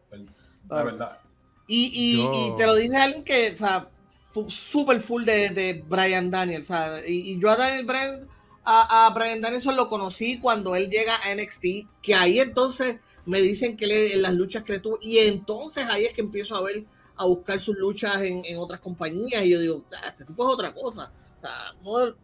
La 0.69 0.83
verdad. 0.83 1.17
Y, 1.65 1.89
y, 1.91 2.17
Yo- 2.17 2.33
y 2.53 2.55
te 2.57 2.67
lo 2.67 2.75
dice 2.75 2.95
alguien 2.97 3.23
que, 3.23 3.51
o 3.51 3.57
sea, 3.57 3.87
fu- 4.31 4.47
súper 4.47 5.01
full 5.01 5.23
de, 5.25 5.49
de 5.49 5.83
Brian 5.87 6.29
Daniels. 6.29 6.65
O 6.69 6.73
sea, 6.75 7.01
y, 7.07 7.31
y 7.31 7.39
yo 7.41 7.49
a 7.49 7.55
Daniel 7.55 7.85
Bryan, 7.87 8.27
a, 8.63 9.07
a 9.07 9.09
Brian 9.09 9.41
Danielson 9.41 9.75
lo 9.75 9.89
conocí 9.89 10.39
cuando 10.39 10.75
él 10.75 10.87
llega 10.87 11.15
a 11.23 11.33
NXT, 11.33 11.87
que 12.03 12.13
ahí 12.13 12.39
entonces 12.39 12.97
me 13.25 13.41
dicen 13.41 13.75
que 13.75 13.87
le- 13.87 14.13
en 14.13 14.21
las 14.21 14.35
luchas 14.35 14.61
que 14.61 14.73
le 14.73 14.79
tuvo, 14.81 14.99
y 15.01 15.17
entonces 15.17 15.87
ahí 15.89 16.03
es 16.05 16.13
que 16.13 16.21
empiezo 16.21 16.55
a 16.55 16.61
ver, 16.61 16.85
a 17.17 17.25
buscar 17.25 17.59
sus 17.59 17.75
luchas 17.77 18.21
en, 18.21 18.43
en 18.45 18.57
otras 18.57 18.79
compañías, 18.79 19.43
y 19.43 19.49
yo 19.51 19.59
digo, 19.59 19.83
"Ah, 19.93 20.09
este 20.09 20.25
tipo 20.25 20.47
es 20.47 20.53
otra 20.53 20.73
cosa. 20.73 21.11
O 21.37 21.41
sea, 21.41 21.73
no- 21.83 22.15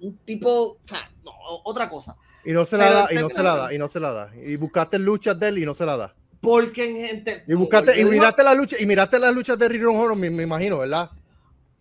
un 0.00 0.16
tipo, 0.24 0.50
o 0.50 0.78
sea, 0.84 1.10
no, 1.24 1.30
otra 1.64 1.88
cosa. 1.88 2.16
Y 2.44 2.52
no 2.52 2.64
se 2.64 2.76
la 2.76 2.84
Pero 2.86 2.98
da, 2.98 3.08
y 3.12 3.16
no 3.16 3.28
se 3.28 3.42
la 3.42 3.56
da, 3.56 3.72
y 3.74 3.78
no 3.78 3.86
se 3.88 4.00
la 4.00 4.12
da. 4.12 4.30
Y 4.44 4.56
buscaste 4.56 4.98
luchas 4.98 5.38
de 5.38 5.48
él 5.48 5.58
y 5.58 5.64
no 5.64 5.74
se 5.74 5.86
la 5.86 5.96
da. 5.96 6.14
Porque 6.40 6.90
en 6.90 6.96
gente. 6.96 7.44
Y 7.46 7.54
buscaste, 7.54 7.92
y 7.92 8.00
yo 8.00 8.08
digo, 8.08 8.10
miraste 8.10 8.42
la 8.42 8.52
lucha, 8.54 8.76
y 8.80 8.84
miraste 8.86 9.18
las 9.20 9.32
luchas 9.32 9.56
de 9.56 9.68
Ring 9.68 9.86
of 9.86 9.94
Honor, 9.94 10.16
me, 10.16 10.28
me 10.28 10.42
imagino, 10.42 10.78
¿verdad? 10.78 11.08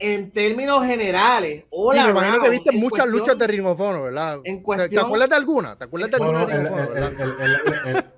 En 0.01 0.31
términos 0.31 0.83
generales, 0.83 1.65
hola. 1.69 2.05
me 2.05 2.09
imagino 2.09 2.41
que 2.41 2.49
viste 2.49 2.71
muchas 2.71 3.05
luchas 3.07 3.37
de 3.37 3.45
Ring 3.45 3.65
of 3.67 3.79
Honor, 3.79 4.03
¿verdad? 4.05 4.33
en 4.35 4.41
¿Te- 4.43 4.51
¿Te, 4.57 4.63
cuestión- 4.63 5.05
acuerdas 5.05 5.29
de 5.29 5.35
alguna? 5.35 5.77
¿Te 5.77 5.83
acuerdas 5.83 6.09
de 6.09 6.17
alguna 6.17 6.45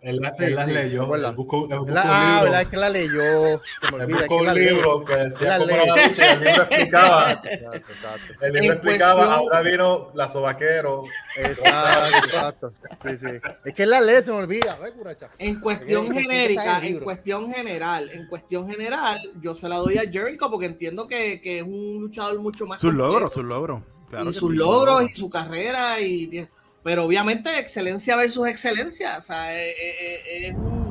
él, 0.01 0.22
las 0.55 0.68
leyó. 0.68 1.07
¿verdad? 1.07 1.30
él 1.31 1.35
buscó, 1.35 1.68
ah. 1.72 2.39
¿verdad? 2.43 2.61
Es 2.61 2.68
que 2.69 2.77
la 2.77 2.89
leyó. 2.89 3.53
Él 3.53 3.60
buscó 3.81 3.99
es 4.01 4.27
que 4.27 4.45
la 4.45 4.53
un 4.53 4.60
libro 4.60 5.05
que 5.05 5.15
decía 5.15 5.47
La 5.49 5.57
cómo 5.57 5.68
ley. 5.68 5.76
era 5.84 5.95
la 5.95 6.07
lucha 6.07 6.31
el 6.34 6.39
libro 6.39 6.64
explicaba. 6.64 7.31
Exacto, 7.43 7.77
exacto. 7.91 8.34
El 8.45 8.53
libro 8.53 8.73
explicaba, 8.73 9.35
ahora 9.35 9.61
vino 9.61 10.11
la 10.14 10.27
sobaquero. 10.27 11.03
Exacto, 11.38 12.18
exacto. 12.26 12.73
Sí, 13.05 13.18
sí. 13.18 13.27
Es 13.65 13.73
que 13.73 13.85
la 13.85 13.99
ley 14.01 14.22
se 14.23 14.31
me 14.31 14.38
olvida, 14.38 14.77
¿ves, 14.81 14.91
curacha? 14.91 15.30
En 15.38 15.60
cuestión 15.60 16.11
genérica, 16.11 16.80
en 16.85 16.99
cuestión 16.99 17.53
general, 17.53 18.10
en 18.14 18.27
cuestión 18.27 18.69
general, 18.69 19.19
yo 19.41 19.53
se 19.55 19.68
la 19.68 19.77
doy 19.77 19.97
a 19.97 20.10
Jericho 20.10 20.49
porque 20.49 20.65
entiendo 20.68 21.07
que, 21.07 21.41
que 21.41 21.57
es 21.60 21.64
un 21.64 21.73
luchador 22.02 22.40
mucho 22.40 22.66
más. 22.66 22.80
Sus 22.82 22.94
logros, 22.94 23.34
sus 23.34 23.44
logros. 23.44 23.82
Claro 24.10 24.30
y 24.30 24.34
sus 24.34 24.50
sí, 24.52 24.56
logros 24.56 25.10
y 25.10 25.16
su 25.16 25.30
carrera 25.30 26.00
y 26.00 26.48
pero 26.84 27.06
obviamente 27.06 27.58
excelencia 27.60 28.16
versus 28.16 28.45
excelencia 28.48 29.18
o 29.18 29.22
sea, 29.22 29.58
eh, 29.58 29.72
eh, 29.72 29.95
eh, 30.28 30.48
es, 30.50 30.54
un, 30.56 30.90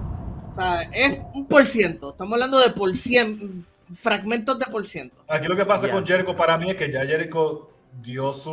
o 0.51 0.53
sea, 0.55 0.83
es 0.93 1.19
un 1.35 1.47
por 1.47 1.65
ciento 1.67 2.11
estamos 2.13 2.33
hablando 2.33 2.59
de 2.59 2.71
por 2.71 2.97
cien 2.97 3.65
fragmentos 4.01 4.59
de 4.59 4.65
por 4.67 4.87
ciento 4.89 5.15
Aquí 5.29 5.47
lo 5.47 5.55
que 5.57 5.65
pasa 5.67 5.87
Ya. 5.87 5.93
con 5.93 6.05
Jericho 6.07 6.35
para 6.35 6.59
mí 6.59 6.71
es 6.71 6.77
que 6.77 6.91
ya 6.91 7.05
Jericho 7.07 7.71
dio 8.03 8.33
su. 8.33 8.51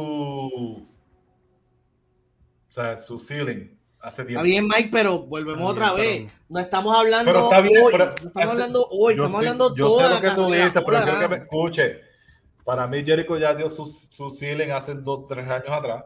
O 2.67 2.71
sea, 2.71 2.97
su 2.97 3.17
ceiling 3.17 3.75
hace 4.01 4.21
está 4.21 4.27
tiempo. 4.27 4.43
bien 4.43 4.67
Mike 4.67 4.89
pero 4.91 5.19
volvemos 5.23 5.61
Está 5.61 5.71
otra 5.71 5.93
vez 5.93 6.31
no 6.47 6.59
estamos 6.59 6.95
hablando 6.97 7.31
Pero 7.31 7.43
está 7.45 7.61
bien, 7.61 7.77
hoy 7.83 7.91
pero- 7.91 8.05
no 8.05 8.11
estamos 8.11 8.27
este- 8.35 8.43
hablando 8.51 8.87
hoy 8.91 9.15
Yo 9.15 9.23
estamos 9.25 9.37
hablando 9.39 9.75
yo 9.75 9.87
toda 9.87 10.03
sé 10.03 10.09
la 10.09 10.15
lo 10.15 10.21
que 10.21 10.35
tú 10.35 10.45
dices, 10.53 10.83
pero 10.85 11.03
quiero 11.03 11.19
que 11.19 11.27
me 11.27 11.35
escuche. 11.37 12.08
Para 12.69 12.85
mí, 12.85 13.03
Jericho 13.03 13.35
ya 13.35 13.55
dio 13.55 13.67
su, 13.67 13.83
su 13.87 14.29
ceiling 14.29 14.69
hace 14.69 14.93
dos, 14.93 15.25
tres 15.25 15.47
años 15.49 15.69
atrás. 15.71 16.03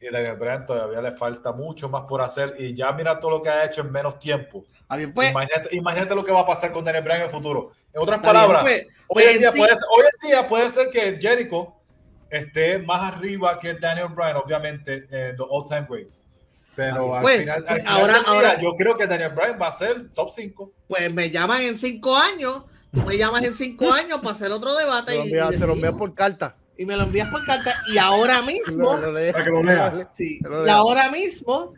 Y 0.00 0.10
Daniel 0.10 0.34
Bryan 0.34 0.66
todavía 0.66 1.00
le 1.00 1.12
falta 1.12 1.52
mucho 1.52 1.88
más 1.88 2.02
por 2.08 2.20
hacer. 2.22 2.54
Y 2.58 2.74
ya 2.74 2.90
mira 2.90 3.20
todo 3.20 3.30
lo 3.30 3.40
que 3.40 3.50
ha 3.50 3.64
hecho 3.64 3.82
en 3.82 3.92
menos 3.92 4.18
tiempo. 4.18 4.64
Bien, 4.96 5.14
pues, 5.14 5.30
imagínate, 5.30 5.76
imagínate 5.76 6.14
lo 6.16 6.24
que 6.24 6.32
va 6.32 6.40
a 6.40 6.44
pasar 6.44 6.72
con 6.72 6.82
Daniel 6.84 7.04
Bryan 7.04 7.18
en 7.20 7.24
el 7.26 7.30
futuro. 7.30 7.70
En 7.92 8.02
otras 8.02 8.16
está 8.18 8.32
bien, 8.32 8.42
palabras, 8.42 8.62
pues, 8.64 8.82
hoy, 8.82 9.22
pues, 9.22 9.26
en 9.34 9.38
día 9.38 9.52
sí, 9.52 9.58
puede 9.60 9.74
ser, 9.76 9.84
hoy 9.96 10.04
en 10.22 10.28
día 10.28 10.46
puede 10.48 10.70
ser 10.70 10.90
que 10.90 11.18
Jericho 11.20 11.72
esté 12.30 12.78
más 12.80 13.14
arriba 13.14 13.56
que 13.60 13.74
Daniel 13.74 14.08
Bryan, 14.08 14.36
obviamente, 14.38 15.06
en 15.08 15.36
los 15.36 15.46
all-time 15.48 15.86
greats. 15.88 16.24
Pero 16.74 17.14
al 17.14 17.22
Pues, 17.22 17.38
final, 17.42 17.56
al 17.58 17.64
pues, 17.64 17.78
final 17.84 17.96
ahora- 18.00 18.12
día, 18.14 18.22
ahora- 18.26 18.60
yo 18.60 18.74
creo 18.76 18.96
que 18.96 19.06
Daniel 19.06 19.30
Bryan 19.36 19.56
va 19.62 19.68
a 19.68 19.70
ser 19.70 20.10
top 20.14 20.30
5. 20.30 20.72
pues 20.88 21.14
me 21.14 21.30
llaman 21.30 21.62
en 21.62 21.78
cinco 21.78 22.16
años 22.16 22.64
tú 22.96 23.02
me 23.06 23.16
llamas 23.16 23.44
en 23.44 23.54
cinco 23.54 23.92
años 23.92 24.20
para 24.20 24.34
hacer 24.34 24.50
otro 24.50 24.74
debate 24.74 25.12
Te 25.12 25.18
lo 25.18 25.24
y, 25.24 25.28
envías, 25.28 25.54
y 25.54 25.58
te 25.58 25.66
lo 25.66 25.72
envías 25.74 25.94
por 25.96 26.14
carta. 26.14 26.56
y 26.78 26.86
me 26.86 26.96
lo 26.96 27.04
envías 27.04 27.28
por 27.30 27.44
carta 27.44 27.74
y 27.92 27.98
ahora 27.98 28.42
mismo 28.50 28.96
lo 28.96 29.12
lo 29.12 29.14
Te 29.14 30.48
lo 30.48 30.66
y 30.66 30.70
ahora 30.70 31.10
mismo, 31.10 31.74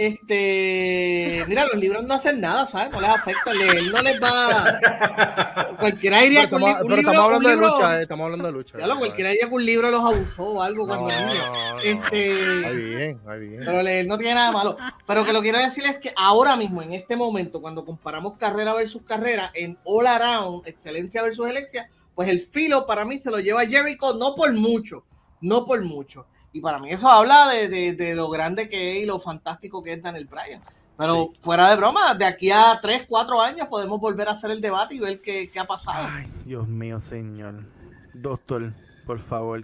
este, 0.00 1.44
mira, 1.46 1.66
los 1.66 1.74
libros 1.76 2.02
no 2.04 2.14
hacen 2.14 2.40
nada, 2.40 2.64
¿sabes? 2.64 2.90
No 2.90 3.02
les 3.02 3.10
afecta, 3.10 3.52
leer 3.52 3.82
no 3.92 4.00
les 4.00 4.18
va. 4.18 5.76
Cualquiera 5.78 6.20
Pero 6.20 6.40
estamos, 6.40 6.70
pero 6.80 6.96
libro, 6.96 7.00
estamos 7.00 7.24
hablando 7.24 7.48
un 7.50 7.54
de 7.54 7.66
lucha, 7.66 7.98
eh, 7.98 8.02
estamos 8.02 8.24
hablando 8.24 8.46
de 8.46 8.52
lucha. 8.52 8.78
Ya 8.78 8.86
lo, 8.86 8.98
cualquiera 8.98 9.30
que 9.32 9.44
un 9.54 9.64
libro 9.66 9.90
los 9.90 10.00
abusó 10.00 10.44
o 10.52 10.62
algo 10.62 10.86
cuando 10.86 11.08
No, 11.08 11.26
niño. 11.26 11.34
no, 11.52 11.72
no. 11.74 11.78
Este, 11.80 12.66
Ahí 12.66 12.76
bien, 12.76 13.20
ahí 13.26 13.40
bien. 13.40 13.62
pero 13.62 13.82
leer 13.82 14.06
no 14.06 14.16
tiene 14.16 14.34
nada 14.36 14.52
malo. 14.52 14.76
Pero 15.06 15.24
que 15.26 15.34
lo 15.34 15.42
quiero 15.42 15.58
decir 15.58 15.84
es 15.84 15.98
que 15.98 16.14
ahora 16.16 16.56
mismo, 16.56 16.80
en 16.80 16.94
este 16.94 17.14
momento, 17.14 17.60
cuando 17.60 17.84
comparamos 17.84 18.38
carrera 18.38 18.72
versus 18.72 19.02
carrera, 19.02 19.50
en 19.52 19.78
all 19.84 20.06
around, 20.06 20.66
excelencia 20.66 21.22
versus 21.22 21.46
excelencia, 21.46 21.90
pues 22.14 22.30
el 22.30 22.40
filo 22.40 22.86
para 22.86 23.04
mí 23.04 23.18
se 23.18 23.30
lo 23.30 23.38
lleva 23.38 23.66
Jericho, 23.66 24.14
no 24.14 24.34
por 24.34 24.50
mucho, 24.54 25.04
no 25.42 25.66
por 25.66 25.82
mucho. 25.84 26.26
Y 26.52 26.60
para 26.60 26.78
mí 26.78 26.90
eso 26.90 27.08
habla 27.08 27.48
de, 27.48 27.68
de- 27.68 27.92
de 27.94 28.14
lo 28.14 28.28
grande 28.30 28.68
que 28.68 28.96
es 28.98 29.02
y 29.04 29.06
lo 29.06 29.20
fantástico 29.20 29.82
que 29.82 29.92
es 29.94 30.02
Daniel 30.02 30.26
Bryan. 30.26 30.62
Pero 30.98 31.32
fuera 31.40 31.70
de 31.70 31.76
broma, 31.76 32.14
de 32.14 32.26
aquí 32.26 32.50
a 32.50 32.78
3, 32.82 33.06
4 33.08 33.40
años 33.40 33.68
podemos 33.68 33.98
volver 34.00 34.28
a 34.28 34.32
hacer 34.32 34.50
el 34.50 34.60
debate 34.60 34.96
y 34.96 34.98
ver 34.98 35.20
qué, 35.22 35.50
qué 35.50 35.58
ha 35.58 35.64
pasado. 35.64 36.06
Ay, 36.10 36.30
Dios 36.44 36.68
mío, 36.68 37.00
señor. 37.00 37.64
Doctor, 38.12 38.72
por 39.06 39.18
favor, 39.18 39.62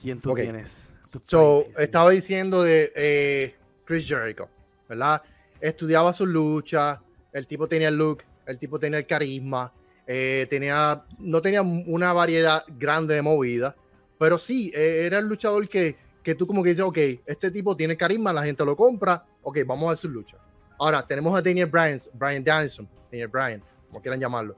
¿quién 0.00 0.18
tú 0.20 0.34
tienes? 0.34 0.94
Tú 1.10 1.20
So, 1.26 1.66
estaba 1.78 2.08
diciendo 2.10 2.62
de 2.62 2.90
eh, 2.96 3.56
Chris 3.84 4.08
Jericho, 4.08 4.48
¿verdad? 4.88 5.20
Estudiaba 5.60 6.12
sus 6.14 6.28
luchas, 6.28 6.98
el 7.32 7.46
tipo 7.46 7.66
tenía 7.68 7.88
el 7.88 7.96
look, 7.96 8.22
el 8.46 8.58
tipo 8.58 8.78
tenía 8.78 8.98
el 9.00 9.06
carisma, 9.06 9.72
eh, 10.06 10.46
tenía, 10.48 11.04
no 11.18 11.42
tenía 11.42 11.60
una 11.60 12.12
variedad 12.14 12.64
grande 12.66 13.14
de 13.14 13.22
movidas, 13.22 13.74
pero 14.18 14.38
sí, 14.38 14.72
eh, 14.74 15.02
era 15.04 15.18
el 15.18 15.26
luchador 15.26 15.68
que, 15.68 15.96
que 16.28 16.34
tú 16.34 16.46
como 16.46 16.62
que 16.62 16.68
dices, 16.68 16.84
ok, 16.84 16.98
este 17.24 17.50
tipo 17.50 17.74
tiene 17.74 17.96
carisma, 17.96 18.34
la 18.34 18.44
gente 18.44 18.62
lo 18.62 18.76
compra, 18.76 19.24
ok, 19.40 19.60
vamos 19.66 19.86
a 19.86 19.88
ver 19.92 19.96
su 19.96 20.10
lucha. 20.10 20.36
Ahora, 20.78 21.00
tenemos 21.06 21.34
a 21.34 21.40
Daniel 21.40 21.64
Bryan, 21.70 21.98
Brian 22.12 22.44
Danielson, 22.44 22.86
Daniel 23.10 23.28
Bryan, 23.28 23.62
como 23.88 24.02
quieran 24.02 24.20
llamarlo. 24.20 24.54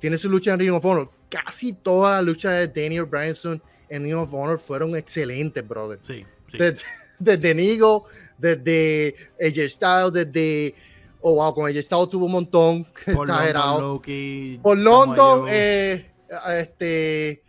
Tiene 0.00 0.18
su 0.18 0.28
lucha 0.28 0.52
en 0.52 0.58
Ring 0.58 0.72
of 0.72 0.84
Honor. 0.84 1.08
Casi 1.30 1.72
todas 1.72 2.16
las 2.16 2.24
luchas 2.24 2.54
de 2.54 2.82
Daniel 2.82 3.04
Bryanson 3.04 3.62
en 3.88 4.02
Ring 4.02 4.16
of 4.16 4.34
Honor 4.34 4.58
fueron 4.58 4.96
excelentes, 4.96 5.64
brother 5.64 6.00
Sí, 6.02 6.26
sí. 6.50 6.58
desde, 6.58 6.82
desde 7.20 7.54
Nigo, 7.54 8.06
desde 8.36 9.14
AJ 9.40 9.68
Styles, 9.70 10.12
desde. 10.12 10.74
Oh, 11.20 11.34
wow, 11.36 11.54
con 11.54 11.70
AJ 11.70 11.80
Styles 11.80 12.08
tuvo 12.08 12.26
un 12.26 12.32
montón. 12.32 12.84
Paul 13.06 13.30
exagerado. 13.30 13.74
London, 13.74 13.92
Loki, 13.92 14.60
Por 14.60 14.78
London, 14.78 15.46
eh, 15.48 16.10
este. 16.58 17.44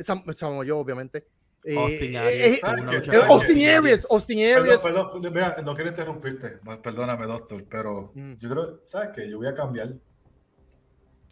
Sam, 0.00 0.24
Samoa 0.34 0.64
Joe, 0.66 0.80
obviamente. 0.80 1.31
Eh, 1.64 1.76
Austin 1.78 2.14
eh, 2.14 2.18
Aries, 2.18 2.46
eh, 2.46 2.54
eh, 2.54 2.60
con 2.60 2.88
Austin 2.88 3.14
Austin 3.30 3.68
Aries, 3.68 4.10
Austin 4.10 4.38
Perdón, 4.38 4.62
Aries. 4.66 4.80
perdón, 4.82 5.08
mira, 5.32 5.56
no 5.64 5.74
quiero 5.76 5.90
interrumpirte, 5.90 6.58
perdóname, 6.82 7.24
doctor, 7.26 7.64
pero 7.70 8.10
Mm. 8.14 8.32
yo 8.40 8.50
creo, 8.50 8.80
¿sabes 8.86 9.10
qué? 9.14 9.30
Yo 9.30 9.38
voy 9.38 9.46
a 9.46 9.54
cambiar, 9.54 9.94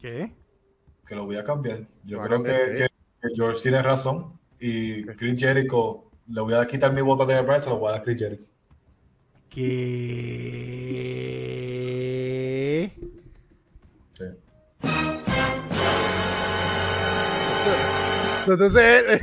¿Qué? 0.01 0.32
que 1.07 1.15
lo 1.16 1.24
voy 1.24 1.36
a 1.36 1.43
cambiar. 1.43 1.85
Yo 2.05 2.19
¿Va 2.19 2.24
a 2.24 2.27
creo 2.28 2.39
cambiar 2.43 2.65
que, 2.66 2.73
qué? 2.73 2.78
que- 2.78 2.89
que 3.28 3.35
George 3.35 3.61
tiene 3.61 3.82
razón 3.82 4.39
y. 4.61 5.05
Chris 5.16 5.40
Jericho, 5.40 6.11
le 6.28 6.40
voy 6.43 6.55
a 6.55 6.65
quitar 6.66 6.93
mi 6.93 7.01
voto 7.02 7.24
a 7.24 7.27
Daniel 7.27 7.44
Bryan, 7.47 7.61
se 7.61 7.70
lo 7.70 7.78
voy 7.78 7.89
a 7.89 7.93
dar 7.93 8.01
a 8.01 8.05
Chris 8.05 8.16
Jericho. 8.19 8.48
¿Qué? 9.51 9.66
Sí. 14.12 14.24
Entonces. 18.47 19.20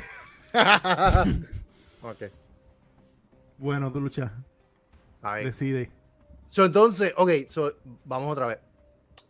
ok. 2.01 2.23
Bueno, 3.57 3.91
tu 3.91 3.99
lucha. 4.01 4.31
Ahí. 5.21 5.45
Decide. 5.45 5.91
So, 6.47 6.65
entonces, 6.65 7.13
ok, 7.17 7.31
so, 7.47 7.73
vamos 8.05 8.31
otra 8.31 8.47
vez. 8.47 8.59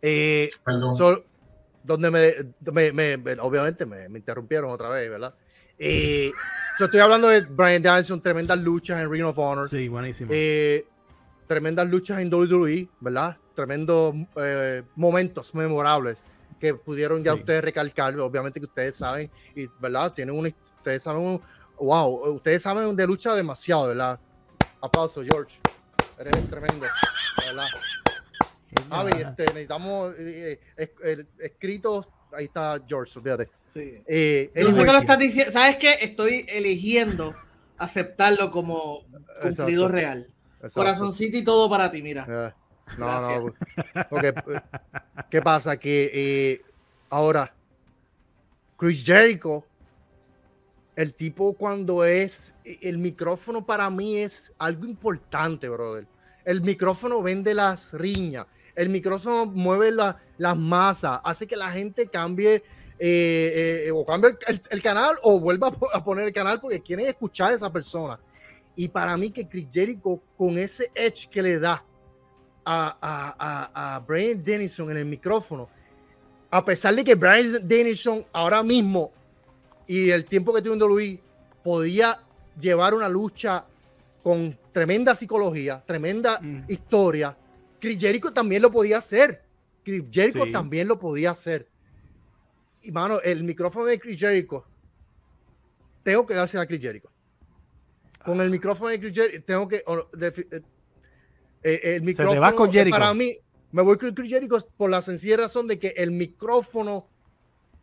Eh, 0.02 0.48
Perdón. 0.64 0.96
So, 0.96 1.24
donde 1.82 2.10
me, 2.10 2.34
me- 2.72 2.92
me- 2.92 3.16
me- 3.16 3.40
obviamente 3.40 3.86
me, 3.86 4.08
me 4.08 4.18
interrumpieron 4.18 4.70
otra 4.70 4.88
vez, 4.90 5.08
¿verdad? 5.10 5.34
Eh, 5.78 6.30
so, 6.76 6.84
estoy 6.84 7.00
hablando 7.00 7.28
de 7.28 7.40
Brian 7.42 7.82
Danielson, 7.82 8.20
tremendas 8.20 8.58
luchas 8.60 9.00
en 9.00 9.10
Ring 9.10 9.24
of 9.24 9.38
Honor, 9.38 9.68
Sí, 9.68 9.88
buenísimo. 9.88 10.30
eh, 10.32 10.86
tremendas 11.46 11.88
luchas 11.88 12.20
en 12.20 12.32
WWE, 12.32 12.88
¿verdad? 13.00 13.36
Tremendos 13.54 14.14
eh, 14.36 14.82
momentos 14.94 15.54
memorables 15.54 16.22
que 16.60 16.74
pudieron 16.74 17.22
ya 17.24 17.32
Sí. 17.34 17.40
ustedes 17.40 17.64
recalcar, 17.64 18.16
obviamente 18.18 18.60
que 18.60 18.66
ustedes 18.66 18.96
saben, 18.96 19.30
y, 19.56 19.66
¿verdad? 19.80 20.12
Tienen 20.12 20.36
una, 20.36 20.50
ustedes 20.88 21.02
saben 21.02 21.22
un- 21.22 21.42
wow, 21.78 22.34
ustedes 22.34 22.62
saben 22.62 22.96
de 22.96 23.06
lucha 23.06 23.34
demasiado, 23.34 23.88
¿verdad? 23.88 24.18
Aplauso, 24.80 25.22
George. 25.22 25.58
Eres 26.18 26.48
tremendo, 26.48 26.86
¿verdad? 27.46 27.66
Javi, 28.90 29.12
este, 29.12 29.44
necesitamos 29.46 30.14
eh, 30.18 30.52
eh, 30.52 30.60
es- 30.76 30.90
el- 31.02 31.28
escritos. 31.38 32.06
Ahí 32.32 32.46
está 32.46 32.80
George, 32.86 33.18
olvídate. 33.18 33.48
Sí. 33.72 34.02
Eh, 34.06 34.50
sé 34.72 34.84
lo 34.92 34.98
estás 34.98 35.18
diciendo. 35.18 35.52
¿Sabes 35.52 35.76
qué? 35.76 35.98
Estoy 36.00 36.44
eligiendo 36.48 37.34
aceptarlo 37.76 38.50
como 38.50 39.02
cumplido 39.42 39.84
Exacto. 39.86 39.88
real. 39.88 40.30
Exacto. 40.56 40.80
Corazoncito 40.80 41.36
y 41.36 41.44
todo 41.44 41.68
para 41.70 41.90
ti, 41.90 42.02
mira. 42.02 42.26
Eh, 42.28 42.52
no, 42.98 43.06
Gracias. 43.06 43.44
no. 43.44 44.16
ok, 44.16 44.24
eh, 44.24 44.60
¿Qué 45.30 45.42
pasa? 45.42 45.76
Que 45.78 46.10
eh, 46.12 46.62
ahora, 47.10 47.54
Chris 48.76 49.04
Jericho, 49.04 49.64
el 50.98 51.14
tipo 51.14 51.52
cuando 51.52 52.04
es, 52.04 52.52
el 52.64 52.98
micrófono 52.98 53.64
para 53.64 53.88
mí 53.88 54.18
es 54.18 54.52
algo 54.58 54.84
importante, 54.84 55.68
brother. 55.68 56.08
El 56.44 56.60
micrófono 56.60 57.22
vende 57.22 57.54
las 57.54 57.92
riñas, 57.92 58.46
el 58.74 58.88
micrófono 58.88 59.46
mueve 59.46 59.92
la- 59.92 60.16
las 60.38 60.56
masas, 60.56 61.20
hace 61.22 61.46
que 61.46 61.56
la 61.56 61.70
gente 61.70 62.08
cambie 62.08 62.64
eh, 62.98 63.84
eh, 63.86 63.90
o 63.92 64.04
cambie 64.04 64.36
el, 64.48 64.60
el- 64.70 64.82
canal 64.82 65.14
o 65.22 65.38
vuelva 65.38 65.70
a 65.92 66.02
poner 66.02 66.24
el 66.26 66.32
canal 66.32 66.60
porque 66.60 66.80
quieren 66.80 67.06
escuchar 67.06 67.52
a 67.52 67.54
esa 67.54 67.72
persona. 67.72 68.18
Y 68.74 68.88
para 68.88 69.16
mí 69.16 69.30
que 69.30 69.46
Chris 69.48 69.68
Jericho 69.72 70.20
con 70.36 70.58
ese 70.58 70.90
edge 70.96 71.28
que 71.30 71.40
le 71.42 71.60
da 71.60 71.84
a, 72.64 72.98
a, 73.00 73.36
a, 73.38 73.94
a 73.94 74.00
Brian 74.00 74.42
Dennison 74.42 74.90
en 74.90 74.96
el 74.96 75.04
micrófono, 75.04 75.68
a 76.50 76.64
pesar 76.64 76.92
de 76.96 77.04
que 77.04 77.14
Brian 77.14 77.46
Dennison 77.68 78.26
ahora 78.32 78.64
mismo 78.64 79.12
y 79.88 80.10
el 80.10 80.24
tiempo 80.26 80.52
que 80.54 80.62
tiene 80.62 80.76
en 80.76 80.82
WWE 80.82 81.20
podía 81.64 82.20
llevar 82.60 82.94
una 82.94 83.08
lucha 83.08 83.64
con 84.22 84.56
tremenda 84.72 85.14
psicología, 85.16 85.82
tremenda 85.86 86.38
Mm. 86.40 86.64
historia, 86.68 87.36
Chris 87.80 87.98
Jericho 87.98 88.32
también 88.32 88.62
lo 88.62 88.70
podía 88.70 88.98
hacer. 88.98 89.42
Chris 89.84 90.04
Jericho 90.10 90.44
Sí. 90.44 90.52
también 90.52 90.86
lo 90.86 90.98
podía 90.98 91.30
hacer. 91.30 91.68
Y 92.82 92.92
mano, 92.92 93.20
el 93.22 93.42
micrófono 93.42 93.86
de 93.86 93.98
Chris 93.98 94.20
Jericho, 94.20 94.64
tengo 96.02 96.26
que 96.26 96.34
darse 96.34 96.58
a 96.58 96.66
Chris 96.66 96.80
Jericho. 96.80 97.08
Con 98.24 98.40
el 98.40 98.50
micrófono 98.50 98.90
de 98.90 99.00
Chris 99.00 99.14
Jericho, 99.14 99.44
tengo 99.46 99.66
que. 99.68 99.76
eh, 99.76 100.62
eh, 101.62 101.80
el 101.96 102.02
micrófono, 102.02 102.40
vas 102.40 102.52
con 102.52 102.70
Jericho. 102.72 102.96
Para 102.96 103.14
mí, 103.14 103.36
me 103.72 103.82
voy 103.82 103.96
con 103.96 104.12
Chris 104.14 104.30
Jericho 104.30 104.58
por 104.76 104.90
la 104.90 105.00
sencilla 105.02 105.38
razón 105.38 105.66
de 105.66 105.78
que 105.78 105.88
el 105.96 106.10
micrófono, 106.10 107.08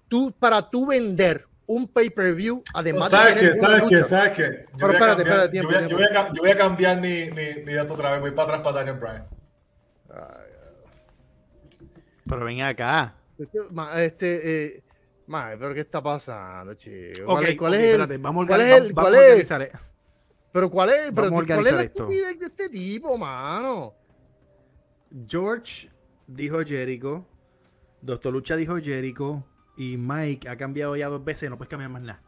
tú, 0.07 0.31
para 0.37 0.69
tú 0.69 0.85
vender 0.87 1.47
un 1.67 1.87
pay-per-view, 1.87 2.61
además 2.73 3.09
de 3.11 3.17
¿Sabes 3.17 3.35
tener 3.35 3.53
qué? 3.53 3.59
una 3.59 3.67
¿Sabes 3.67 3.81
qué? 3.89 3.95
lucha- 3.95 4.03
¿Sabes 4.07 4.31
qué? 4.31 4.43
Yo 4.43 4.47
Pero 4.47 4.87
voy 4.87 4.95
a 4.95 4.99
espérate, 4.99 5.23
cambiar- 5.23 5.27
espérate, 5.27 5.45
yo 5.45 5.51
tiempo, 5.51 5.67
voy 5.69 5.75
a- 5.75 5.79
tiempo. 5.79 5.89
Yo 5.91 5.95
voy 5.97 6.05
a 6.05 6.27
yo 6.33 6.41
voy 6.41 6.51
a 6.51 6.55
cambiar 6.57 7.01
mi, 7.01 7.29
mi, 7.31 7.63
mi 7.63 7.73
dato 7.73 7.93
otra 7.93 8.11
vez. 8.11 8.21
Voy 8.21 8.31
para 8.31 8.43
atrás 8.49 8.61
para 8.63 8.75
Daniel 8.77 8.97
Bryan. 8.99 9.27
Pero 12.27 12.45
ven 12.45 12.61
acá. 12.61 13.15
Este, 13.37 13.59
ma- 13.71 14.01
este, 14.01 14.65
eh, 14.77 14.83
ma, 15.27 15.51
pero 15.59 15.73
¿qué 15.73 15.81
está 15.81 16.01
pasando, 16.01 16.73
chico? 16.73 17.23
Ok, 17.25 17.25
¿Cuál 17.25 17.45
es, 17.45 17.57
cuál 17.57 17.71
ok, 17.73 17.77
es 17.77 17.83
el- 17.83 17.89
espérate, 17.91 18.17
vamos 18.17 18.43
a 18.43 18.47
cuál 18.47 18.61
es 18.61 18.71
el- 18.81 18.93
cuál 18.93 19.15
es? 19.15 19.51
eh. 19.51 19.71
pero 20.51 20.71
cuál 20.71 20.89
es, 20.89 20.95
pero 21.13 21.29
Vamos 21.29 21.45
cuál 21.45 21.67
es 21.67 21.73
la 21.73 21.81
estupidez 21.83 22.39
de 22.39 22.45
este 22.45 22.69
tipo, 22.69 23.17
mano? 23.17 23.93
George 25.27 25.89
dijo 26.27 26.59
Jericho, 26.63 27.25
Doctor 28.01 28.31
Lucha 28.33 28.55
dijo 28.55 28.77
Jericho 28.77 29.43
y 29.77 29.97
Mike 29.97 30.49
ha 30.49 30.57
cambiado 30.57 30.95
ya 30.95 31.07
dos 31.09 31.23
veces, 31.23 31.49
no 31.49 31.57
puedes 31.57 31.69
cambiar 31.69 31.91
más 31.91 32.01
nada. 32.01 32.21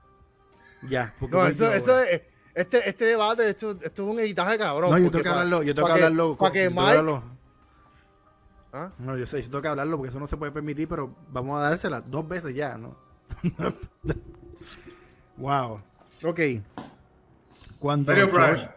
Ya, 0.89 1.13
porque 1.19 1.35
No, 1.35 1.45
eso, 1.47 1.71
eso 1.73 1.99
es, 2.01 2.21
este, 2.53 2.87
este 2.89 3.05
debate, 3.05 3.49
esto, 3.49 3.71
esto 3.81 4.03
es 4.03 4.09
un 4.13 4.19
editaje 4.19 4.57
cabrón. 4.57 4.91
No, 4.91 4.97
yo 4.97 5.09
tengo 5.11 5.23
que 5.23 5.29
hablarlo, 5.29 5.63
yo 5.63 5.73
tengo 5.75 5.87
que 5.87 5.93
que- 5.93 5.99
hablarlo. 6.03 6.37
pa' 6.37 6.51
que 6.51 6.63
yo 6.63 6.69
tengo 6.69 6.81
Mike- 6.81 6.97
hablarlo. 6.97 7.23
¿Ah? 8.73 8.91
No, 8.99 9.17
yo 9.17 9.25
sé, 9.25 9.41
yo 9.41 9.49
tengo 9.49 9.61
que 9.61 9.67
hablarlo 9.69 9.97
porque 9.97 10.09
eso 10.09 10.19
no 10.19 10.27
se 10.27 10.37
puede 10.37 10.51
permitir, 10.51 10.87
pero 10.87 11.15
vamos 11.31 11.57
a 11.59 11.63
dársela 11.63 12.01
dos 12.01 12.27
veces 12.27 12.53
ya, 12.53 12.77
¿no? 12.77 12.95
wow. 15.37 15.81
Ok. 16.25 16.39
Cuando. 17.79 18.13
George- 18.13 18.69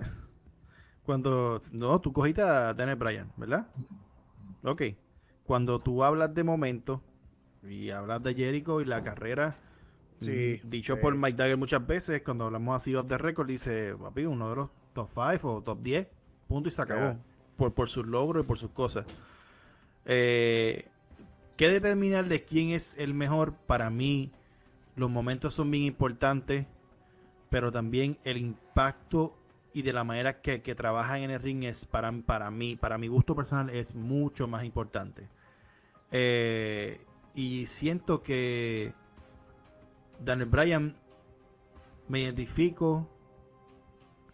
cuando 1.04 1.60
no, 1.72 2.00
tú 2.00 2.12
cogiste 2.12 2.42
a 2.42 2.72
Daniel 2.74 2.96
Bryan, 2.96 3.32
¿verdad? 3.36 3.66
Ok. 4.62 4.82
Cuando 5.44 5.78
tú 5.80 6.04
hablas 6.04 6.32
de 6.34 6.44
momento 6.44 7.02
y 7.68 7.90
hablas 7.90 8.22
de 8.22 8.34
Jericho 8.34 8.80
y 8.80 8.84
la 8.84 9.02
carrera, 9.02 9.56
Sí, 10.20 10.60
mm, 10.62 10.68
dicho 10.68 10.96
sí. 10.96 11.00
por 11.00 11.16
Mike 11.16 11.36
Dagger 11.36 11.56
muchas 11.56 11.86
veces, 11.86 12.22
cuando 12.22 12.44
hablamos 12.44 12.76
así 12.76 12.94
off 12.94 13.08
the 13.08 13.16
record, 13.18 13.48
dice, 13.48 13.94
papi, 13.96 14.26
uno 14.26 14.50
de 14.50 14.56
los 14.56 14.70
top 14.92 15.08
5 15.08 15.54
o 15.54 15.62
top 15.62 15.80
10, 15.82 16.06
punto 16.46 16.68
y 16.68 16.72
se 16.72 16.82
acabó. 16.82 17.00
Yeah. 17.00 17.20
Por, 17.56 17.74
por 17.74 17.88
sus 17.88 18.06
logros 18.06 18.44
y 18.44 18.46
por 18.46 18.58
sus 18.58 18.70
cosas. 18.70 19.06
Eh, 20.06 20.86
¿Qué 21.56 21.68
determinar 21.68 22.26
de 22.26 22.44
quién 22.44 22.70
es 22.70 22.96
el 22.98 23.12
mejor? 23.14 23.54
Para 23.54 23.90
mí, 23.90 24.30
los 24.96 25.10
momentos 25.10 25.54
son 25.54 25.70
bien 25.70 25.84
importantes, 25.84 26.66
pero 27.50 27.70
también 27.70 28.18
el 28.24 28.38
impacto 28.38 29.36
y 29.72 29.82
de 29.82 29.92
la 29.92 30.04
manera 30.04 30.40
que, 30.40 30.62
que 30.62 30.74
trabajan 30.74 31.22
en 31.22 31.30
el 31.30 31.40
ring 31.40 31.64
es 31.64 31.84
para, 31.84 32.12
para 32.12 32.50
mí, 32.50 32.76
para 32.76 32.98
mi 32.98 33.08
gusto 33.08 33.34
personal, 33.34 33.70
es 33.70 33.94
mucho 33.94 34.48
más 34.48 34.64
importante. 34.64 35.28
Eh, 36.12 37.00
y 37.34 37.66
siento 37.66 38.22
que 38.22 38.92
Daniel 40.24 40.48
Bryan 40.48 40.96
me 42.08 42.20
identifico, 42.20 43.08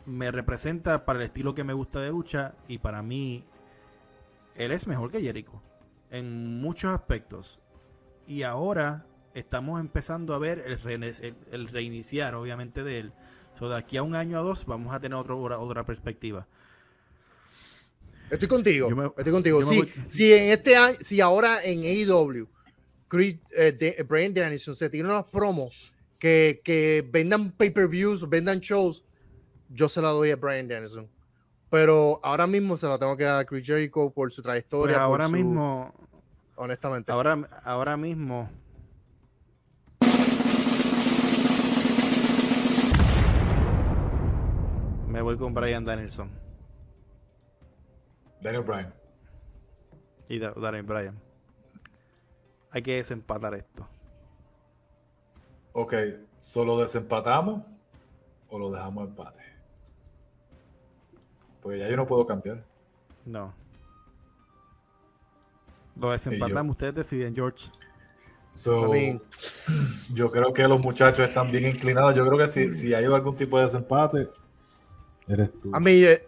me 0.06 0.31
representa 0.31 1.05
para 1.05 1.18
el 1.18 1.24
estilo 1.27 1.55
que 1.55 1.64
me 1.64 1.73
gusta 1.73 2.01
de 2.01 2.10
lucha 2.10 2.55
y 2.68 2.78
para 2.78 3.02
mí 3.02 3.44
él 4.55 4.73
es 4.73 4.86
mejor 4.86 5.10
que 5.10 5.20
Jericho 5.20 5.62
en 6.10 6.60
muchos 6.60 6.93
aspectos. 6.94 7.60
Y 8.27 8.43
ahora 8.43 9.06
estamos 9.35 9.81
empezando 9.81 10.35
a 10.35 10.39
ver 10.39 10.62
el, 10.66 10.78
reine- 10.81 11.12
el- 11.20 11.36
el 11.52 11.68
reiniciar, 11.68 12.35
obviamente, 12.35 12.82
de 12.82 12.98
él. 13.01 13.12
So, 13.59 13.68
de 13.68 13.77
aquí 13.77 13.97
a 13.97 14.02
un 14.02 14.14
año 14.14 14.40
o 14.40 14.44
dos 14.44 14.64
vamos 14.66 14.94
a 14.94 15.01
tener 15.01 15.16
otro- 15.18 15.39
otra, 15.40 15.59
otra 15.59 15.85
perspectiva. 15.85 16.47
Estoy 18.31 18.48
contigo. 18.48 18.90
Me- 18.90 19.06
estoy 19.16 19.32
contigo. 19.32 19.62
Si, 19.62 19.77
voy- 19.77 19.93
si 20.09 20.32
en 20.32 20.51
este 20.52 20.77
año, 20.77 20.97
si 21.01 21.20
ahora 21.20 21.62
en 21.62 21.81
AEW, 21.85 22.48
Chris, 23.08 23.36
eh, 23.56 23.72
de- 23.72 24.02
Brian 24.08 24.34
Dennison 24.34 24.74
se 24.74 24.90
tiene 24.90 25.08
unos 25.08 25.24
promos 25.26 25.94
que, 26.18 26.60
que 26.64 27.06
vendan 27.10 27.52
pay-per-views, 27.52 28.28
vendan 28.28 28.60
shows, 28.60 29.04
yo 29.68 29.88
se 29.88 30.00
la 30.02 30.08
doy 30.08 30.30
a 30.30 30.36
Brian 30.36 30.66
Dennison. 30.68 31.08
Pero 31.70 32.20
ahora 32.22 32.46
mismo 32.46 32.76
se 32.76 32.86
la 32.86 32.98
tengo 32.98 33.16
que 33.16 33.24
dar 33.24 33.40
a 33.40 33.44
Chris 33.44 33.66
Jericho 33.66 34.10
por 34.10 34.32
su 34.32 34.36
Pues 34.42 34.44
trayectoria. 34.44 34.94
por 34.96 35.02
ahora 35.02 35.26
su- 35.26 35.32
mismo, 35.32 35.94
honestamente. 36.56 37.12
ahora, 37.12 37.46
ahora 37.64 37.96
mismo. 37.96 38.48
Me 45.08 45.22
voy 45.22 45.36
con 45.36 45.54
Brian 45.54 45.84
Danielson 45.84 46.30
Daniel 48.40 48.64
Bryan. 48.64 48.94
y 50.28 50.38
Da- 50.38 50.52
Daniel 50.52 50.82
Bryan. 50.84 51.20
Hay 52.76 52.82
que 52.82 52.96
desempatar 52.96 53.54
esto. 53.54 53.88
Ok, 55.72 55.94
¿solo 56.40 56.78
desempatamos 56.78 57.62
o 58.50 58.58
lo 58.58 58.70
dejamos 58.70 59.08
empate? 59.08 59.40
Pues 61.62 61.80
ya 61.80 61.88
yo 61.88 61.96
no 61.96 62.06
puedo 62.06 62.26
cambiar. 62.26 62.62
No. 63.24 63.54
Lo 65.98 66.10
desempatamos, 66.10 66.72
ustedes 66.72 66.96
deciden, 66.96 67.34
George. 67.34 67.70
So, 68.52 68.92
yo 70.12 70.30
creo 70.30 70.52
que 70.52 70.68
los 70.68 70.78
muchachos 70.78 71.20
están 71.26 71.50
bien 71.50 71.68
inclinados. 71.68 72.14
Yo 72.14 72.26
creo 72.26 72.36
que 72.36 72.46
si, 72.46 72.70
si 72.72 72.92
hay 72.92 73.06
algún 73.06 73.36
tipo 73.36 73.56
de 73.56 73.62
desempate, 73.62 74.28
eres 75.26 75.50
tú. 75.62 75.70
A 75.72 75.80
mí, 75.80 75.92
eh, 75.92 76.25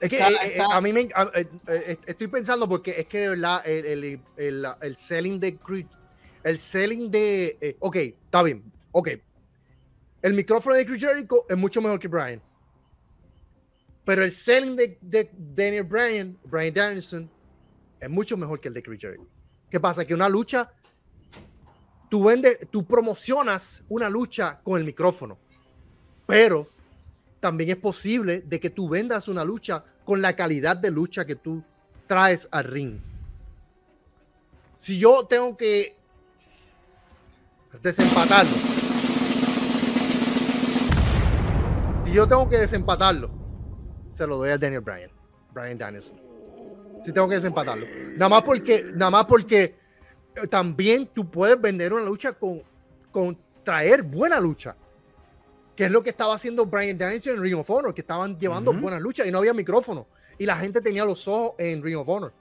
es 0.00 0.08
que 0.08 0.16
Está- 0.18 0.46
eh, 0.46 0.56
eh, 0.56 0.62
a 0.70 0.80
mí 0.80 0.92
me 0.92 1.08
a- 1.14 1.30
eh, 1.34 1.98
estoy 2.06 2.28
pensando 2.28 2.68
porque 2.68 2.92
es 2.98 3.06
que 3.06 3.18
de 3.20 3.28
verdad 3.30 3.62
el, 3.66 3.84
el, 4.04 4.20
el, 4.36 4.66
el 4.80 4.96
selling 4.96 5.38
de 5.38 5.56
Chris, 5.58 5.86
el 6.42 6.56
selling 6.58 7.10
de, 7.10 7.58
eh, 7.60 7.76
ok, 7.80 7.96
está 7.96 8.42
bien, 8.42 8.64
ok, 8.92 9.10
el 10.22 10.32
micrófono 10.34 10.76
de 10.76 10.86
Chris 10.86 11.02
Jericho 11.04 11.44
es 11.48 11.56
mucho 11.56 11.80
mejor 11.82 11.98
que 12.00 12.08
Brian, 12.08 12.40
pero 14.04 14.24
el 14.24 14.32
selling 14.32 14.76
de, 14.76 14.98
de 15.00 15.30
Daniel 15.36 15.84
Bryan, 15.84 16.38
Brian 16.44 16.74
Danielson, 16.74 17.30
es 18.00 18.08
mucho 18.10 18.36
mejor 18.36 18.58
que 18.60 18.68
el 18.68 18.74
de 18.74 18.82
Chris 18.82 19.00
Jericho. 19.00 19.26
¿Qué 19.70 19.78
pasa? 19.78 20.04
Que 20.06 20.14
una 20.14 20.28
lucha, 20.28 20.72
tú 22.08 22.24
vendes, 22.24 22.58
tú 22.70 22.84
promocionas 22.86 23.82
una 23.88 24.08
lucha 24.08 24.60
con 24.62 24.78
el 24.78 24.84
micrófono, 24.84 25.38
pero 26.26 26.68
también 27.38 27.70
es 27.70 27.76
posible 27.76 28.40
de 28.40 28.58
que 28.60 28.70
tú 28.70 28.88
vendas 28.88 29.28
una 29.28 29.44
lucha 29.44 29.84
con 30.04 30.22
la 30.22 30.34
calidad 30.34 30.76
de 30.76 30.90
lucha 30.90 31.24
que 31.24 31.36
tú 31.36 31.62
traes 32.06 32.48
al 32.50 32.64
ring. 32.64 33.00
Si 34.74 34.98
yo 34.98 35.26
tengo 35.26 35.56
que 35.56 35.96
desempatarlo, 37.82 38.56
si 42.04 42.12
yo 42.12 42.26
tengo 42.26 42.48
que 42.48 42.58
desempatarlo, 42.58 43.30
se 44.08 44.26
lo 44.26 44.38
doy 44.38 44.50
a 44.50 44.58
Daniel 44.58 44.80
Bryan. 44.80 45.10
Bryan 45.52 45.78
Danielson. 45.78 46.18
Si 47.02 47.12
tengo 47.12 47.28
que 47.28 47.36
desempatarlo. 47.36 47.86
Nada 48.16 48.28
más 48.28 48.42
porque, 48.42 48.90
nada 48.94 49.10
más 49.10 49.24
porque 49.26 49.76
eh, 50.34 50.46
también 50.48 51.06
tú 51.06 51.30
puedes 51.30 51.60
vender 51.60 51.92
una 51.92 52.04
lucha 52.04 52.32
con, 52.32 52.62
con 53.10 53.38
traer 53.64 54.02
buena 54.02 54.40
lucha. 54.40 54.76
Que 55.80 55.86
es 55.86 55.90
lo 55.90 56.02
que 56.02 56.10
estaba 56.10 56.34
haciendo 56.34 56.66
Bryan 56.66 56.98
Danielson 56.98 57.36
en 57.38 57.42
Ring 57.42 57.54
of 57.56 57.70
Honor, 57.70 57.94
que 57.94 58.02
estaban 58.02 58.38
llevando 58.38 58.70
Ujú. 58.70 58.80
buenas 58.80 59.00
luchas 59.00 59.26
y 59.26 59.30
no 59.30 59.38
había 59.38 59.54
micrófono. 59.54 60.06
Y 60.36 60.44
la 60.44 60.54
gente 60.56 60.82
tenía 60.82 61.06
los 61.06 61.26
ojos 61.26 61.54
en 61.56 61.82
Ring 61.82 61.96
of 61.96 62.06
Honor 62.06 62.34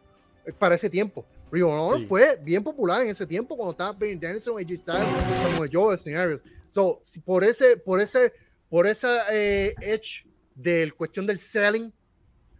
eh, 0.45 0.51
para 0.51 0.75
ese 0.75 0.89
tiempo. 0.89 1.25
Ring 1.49 1.63
of 1.63 1.71
Honor 1.71 1.99
Sí. 2.01 2.05
fue 2.05 2.37
bien 2.43 2.61
popular 2.65 3.01
en 3.01 3.07
ese 3.07 3.25
tiempo 3.25 3.55
cuando 3.55 3.71
estaba 3.71 3.93
Bryan 3.93 4.19
Danielson, 4.19 4.57
AJ 4.59 4.75
Styles, 4.75 5.07
Samuel 5.41 5.69
Joe, 5.71 5.97
Scenarios. 5.97 6.41
So, 6.69 7.01
por 7.23 7.45
ese, 7.45 7.77
por 7.77 8.01
ese, 8.01 8.33
por 8.69 8.85
esa 8.87 9.33
eh, 9.33 9.73
edge 9.79 10.25
del 10.53 10.93
cuestión 10.93 11.25
del 11.25 11.39
selling, 11.39 11.93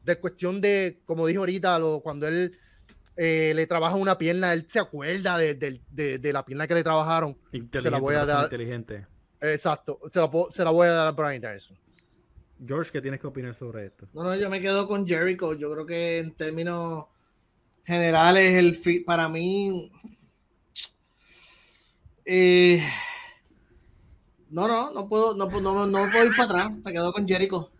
de 0.05 0.17
cuestión 0.17 0.61
de, 0.61 1.01
como 1.05 1.27
dijo 1.27 1.41
ahorita, 1.41 1.77
lo- 1.77 1.99
cuando 1.99 2.25
él 2.25 2.57
eh, 3.17 3.51
le 3.53 3.67
trabaja 3.67 3.97
una 3.97 4.17
pierna, 4.17 4.53
él 4.53 4.63
se 4.69 4.79
acuerda 4.79 5.37
de, 5.37 5.55
del- 5.55 5.81
de- 5.91 6.19
de 6.19 6.31
la 6.31 6.45
pierna 6.45 6.67
que 6.67 6.73
le 6.75 6.83
trabajaron. 6.85 7.37
Inteligente, 7.51 7.99
voy 7.99 8.15
a 8.15 8.25
dar- 8.25 8.45
inteligente. 8.45 9.05
Exacto, 9.41 9.99
se 10.11 10.19
la, 10.19 10.29
puedo- 10.29 10.51
se 10.51 10.63
la 10.63 10.71
voy 10.71 10.87
a 10.87 10.91
dar 10.91 11.07
a 11.07 11.11
Brian 11.11 11.41
Danielson. 11.41 11.77
George, 12.65 12.91
¿qué 12.91 13.01
tienes 13.01 13.19
que 13.21 13.27
opinar 13.27 13.53
sobre 13.53 13.85
esto? 13.85 14.07
No, 14.13 14.23
no, 14.23 14.35
yo 14.35 14.49
me 14.49 14.59
quedo 14.59 14.87
con 14.87 15.07
Jericho. 15.07 15.53
Yo 15.53 15.71
creo 15.71 15.85
que 15.85 16.17
en 16.19 16.33
términos 16.33 17.05
generales, 17.85 18.55
el 18.55 19.03
para 19.05 19.29
mí. 19.29 19.91
eh, 22.25 22.83
no, 24.49 24.67
no, 24.67 24.91
no 24.91 25.07
puedo, 25.07 25.35
no, 25.35 25.47
no, 25.61 25.87
no 25.87 26.11
puedo 26.11 26.25
ir 26.25 26.35
para 26.35 26.43
atrás. 26.43 26.71
Me 26.83 26.91
quedo 26.91 27.13
con 27.13 27.27
Jericho. 27.27 27.71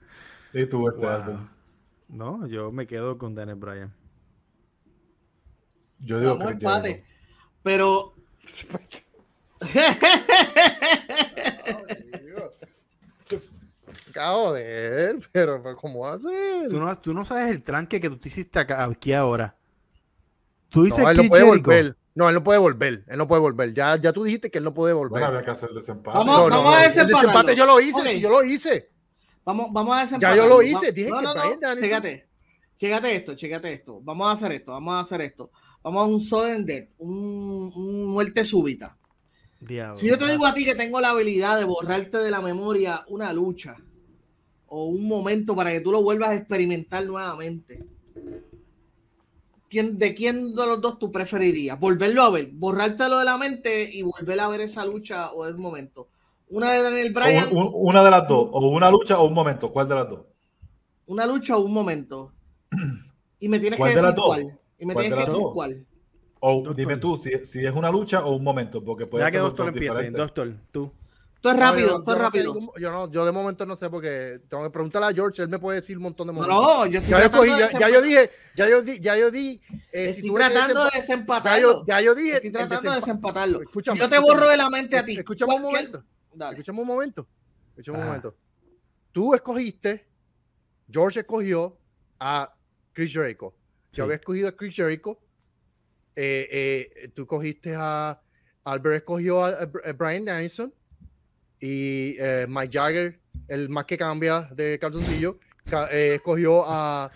Y 0.54 0.66
tú, 0.66 0.88
este 0.88 1.02
Wow. 1.06 1.50
No, 2.08 2.48
yo 2.48 2.72
me 2.72 2.88
quedo 2.88 3.18
con 3.18 3.36
Daniel 3.36 3.58
Bryan. 3.58 3.94
Yo 6.00 6.20
digo 6.20 6.38
Vamos 6.38 6.48
que 6.48 6.54
empate. 6.54 7.06
Pero. 7.64 8.14
Joder, 14.16 15.18
pero, 15.32 15.62
pero 15.62 15.76
¿cómo 15.76 16.08
hace? 16.08 16.28
Tú 16.70 16.80
no, 16.80 16.98
tú 17.00 17.14
no 17.14 17.24
sabes 17.24 17.50
el 17.52 17.62
tranque 17.64 18.02
que 18.02 18.10
tú 18.10 18.18
te 18.18 18.28
hiciste 18.30 18.60
acá, 18.60 18.84
aquí 18.84 19.14
ahora. 19.14 19.56
Tú 20.70 20.84
dices 20.84 21.00
No, 21.00 21.10
él 21.10 21.18
no 21.18 21.24
puede 21.30 21.46
Jericho. 21.46 21.64
volver. 21.64 21.96
No, 22.16 22.28
él 22.28 22.36
no 22.36 22.44
puede 22.44 22.60
volver. 22.60 23.04
Él 23.08 23.18
no 23.18 23.28
puede 23.28 23.42
volver. 23.42 23.74
Ya, 23.74 23.96
ya 23.96 24.12
tú 24.12 24.24
dijiste 24.24 24.50
que 24.52 24.58
él 24.58 24.64
no 24.64 24.74
puede 24.74 24.94
volver. 24.94 25.12
Bueno, 25.12 25.28
había 25.28 25.44
que 25.44 25.52
hacer 25.52 25.70
desempate. 25.70 26.18
Vamos- 26.18 26.36
no, 26.38 26.50
no, 26.50 26.56
vamos 26.58 26.74
a 26.76 26.78
no, 26.80 26.84
el 26.84 26.90
desempatarlo. 26.90 27.28
desempate 27.30 27.56
yo 27.56 27.66
lo 27.66 27.80
hice, 27.80 28.02
Ok. 28.02 28.08
si 28.08 28.20
yo 28.20 28.30
lo 28.30 28.44
hice. 28.44 28.90
Vamos, 29.46 29.68
vamos 29.72 29.94
a 29.94 29.98
Ya 30.00 30.04
desempatarlo. 30.06 30.44
yo 30.44 30.50
lo 30.50 30.62
hice, 30.64 30.86
Va- 30.88 30.92
dije 30.92 31.10
no, 31.10 31.34
que 31.34 31.82
Chécate, 31.82 32.28
chécate 32.78 33.16
esto, 33.16 33.36
chécate 33.36 33.74
esto. 33.74 34.02
Vamos 34.02 34.28
a 34.28 34.32
hacer 34.34 34.52
esto, 34.52 34.72
vamos 34.74 34.94
a 34.96 35.00
hacer 35.02 35.22
esto. 35.22 35.52
Vamos 35.84 36.04
a 36.04 36.06
un 36.08 36.22
sudden 36.22 36.66
death, 36.66 36.90
un, 36.98 37.72
un 37.76 38.08
muerte 38.08 38.44
súbita. 38.44 38.98
Diablo. 39.60 40.00
Si 40.00 40.08
yo 40.08 40.18
te 40.18 40.32
digo 40.32 40.46
a 40.46 40.54
ti 40.54 40.64
que 40.66 40.76
tengo 40.76 41.02
la 41.02 41.10
habilidad 41.10 41.58
de 41.58 41.66
borrarte 41.66 42.18
de 42.20 42.32
la 42.32 42.42
memoria 42.42 43.04
una 43.10 43.34
lucha 43.34 43.76
o 44.68 44.86
un 44.86 45.08
momento 45.08 45.56
para 45.56 45.72
que 45.72 45.82
tú 45.82 45.92
lo 45.92 46.02
vuelvas 46.02 46.30
a 46.30 46.36
experimentar 46.36 47.06
nuevamente, 47.06 47.84
¿quién, 49.70 49.98
¿de 49.98 50.16
quién 50.16 50.54
de 50.56 50.66
los 50.66 50.82
dos 50.82 50.98
tú 51.00 51.12
preferirías? 51.12 51.80
Volverlo 51.80 52.24
a 52.24 52.30
ver, 52.30 52.50
borrártelo 52.54 53.18
de 53.20 53.26
la 53.26 53.38
mente 53.38 53.90
y 53.92 54.02
volver 54.02 54.40
a 54.40 54.48
ver 54.48 54.62
esa 54.62 54.86
lucha 54.86 55.32
o 55.32 55.46
ese 55.46 55.58
momento. 55.58 56.08
Una 56.50 56.72
de 56.72 56.82
Daniel 56.82 57.14
Bryan, 57.14 57.48
O 57.50 57.52
un- 57.52 57.68
un- 57.68 57.72
una 57.74 58.04
de 58.04 58.12
las 58.12 58.28
dos, 58.28 58.50
o 58.52 58.70
una 58.70 58.90
lucha 58.90 59.20
o 59.20 59.28
un 59.28 59.34
momento. 59.34 59.72
¿Cuál 59.72 59.88
de 59.88 59.96
las 59.96 60.10
dos? 60.10 60.22
una 61.08 61.26
lucha 61.26 61.58
o 61.58 61.62
un 61.62 61.74
momento. 61.74 62.32
Y 63.40 63.50
me 63.50 63.58
tienes 63.60 63.78
que 63.78 63.82
¿Cuál 63.82 63.96
de 63.96 64.02
decir 64.02 64.16
cuál. 64.24 64.60
Y 64.78 64.86
me 64.86 64.94
¿Cuál 64.94 65.06
tienes 65.06 65.10
de 65.20 65.26
que 65.26 65.32
decir 65.32 65.44
dos? 65.44 65.54
cuál. 65.54 65.86
O 66.42 66.56
Doctor. 66.56 66.76
dime 66.76 66.98
tú 66.98 67.18
si, 67.18 67.46
si 67.46 67.66
es 67.66 67.74
una 67.74 67.92
lucha 67.92 68.24
o 68.26 68.36
un 68.36 68.44
momento, 68.44 68.84
porque 68.84 69.06
puede 69.06 69.24
Ya 69.24 69.28
ser 69.28 69.34
que 69.34 69.40
doctor 69.40 69.68
empiece. 69.70 70.12
Doctor, 70.12 70.54
tú. 70.72 70.92
Esto 71.36 71.52
es 71.52 71.56
No, 71.56 71.62
rápido, 71.62 71.88
yo- 71.88 71.98
es 72.00 72.06
no 72.06 72.14
sé 72.14 72.20
rápido. 72.20 72.56
yo, 72.78 72.92
no, 72.92 73.12
yo 73.12 73.26
de 73.26 73.32
momento 73.32 73.66
no 73.66 73.76
sé 73.76 73.90
porque 73.90 74.42
tengo 74.50 74.64
que 74.64 74.70
preguntarle 74.72 75.08
a 75.08 75.14
George, 75.14 75.42
él 75.42 75.48
me 75.48 75.58
puede 75.60 75.78
decir 75.78 75.96
un 75.98 76.04
montón 76.04 76.28
de 76.28 76.34
No, 76.34 76.40
momentos. 76.42 76.62
no, 76.64 76.86
yo 76.86 77.00
estoy 77.00 77.12
ya, 77.12 77.18
yo 77.24 77.30
tratando 77.30 77.38
cogí, 77.38 77.52
de 77.52 77.58
ya, 77.72 77.80
ya 77.80 77.90
yo 77.90 78.02
dije, 78.02 78.30
ya 78.56 78.70
yo 78.70 78.82
di, 78.82 79.00
ya 79.00 79.18
yo 79.18 79.32
di. 79.32 79.62
eh, 79.94 80.14
si 80.14 80.20
Estoy 80.22 80.36
tratando 80.36 80.84
de 80.84 80.90
desempa- 80.90 80.94
ya 80.94 81.00
desempatarlo. 81.02 81.72
yo, 81.80 81.86
ya 81.88 82.02
yo 82.02 82.16
dije. 82.16 82.36
Estoy 82.36 82.52
tratando 82.52 82.76
de 82.76 82.88
desempa- 82.90 82.96
desempatarlo. 83.06 83.62
Escúchame, 83.62 83.96
si 83.98 84.02
yo 84.04 84.10
te 84.10 84.16
escúchame. 84.16 84.38
borro 84.40 84.50
de 84.52 84.58
la 84.58 84.70
mente 84.70 84.98
a 84.98 85.06
ti. 85.06 85.18
Escúchame 85.18 85.56
un 85.56 85.62
momento. 85.62 86.04
Dale. 86.34 86.52
Escúchame 86.58 86.82
un 86.82 86.88
momento. 86.88 87.28
Escúchame 87.70 87.98
un 87.98 88.02
Ajá. 88.04 88.08
momento. 88.10 88.36
Tú 89.14 89.34
escogiste, 89.34 90.08
George 90.92 91.22
escogió 91.22 91.78
a 92.20 92.54
Chris 92.92 93.14
Jericho. 93.14 93.54
Yo 93.92 93.96
Sí. 93.96 94.02
había 94.02 94.16
escogido 94.16 94.48
a 94.50 94.52
Chris 94.52 94.76
Jericho. 94.76 95.18
Eh, 96.16 96.90
eh, 96.96 97.10
tú 97.14 97.26
cogiste 97.26 97.76
a. 97.78 98.20
Albert 98.66 98.98
escogió 98.98 99.44
a, 99.44 99.50
a 99.50 99.68
Br- 99.72 99.88
a 99.90 99.94
Brian 99.94 100.26
Danielson. 100.26 100.74
Y 101.60 102.16
eh, 102.20 102.46
Mike 102.48 102.70
Jagger, 102.78 103.20
el 103.48 103.68
más 103.70 103.86
que 103.86 103.98
cambia 103.98 104.48
de 104.54 104.78
calzoncillo, 104.80 105.38
ca- 105.66 105.90
eh, 105.92 106.16
escogió 106.16 106.64
a, 106.66 107.12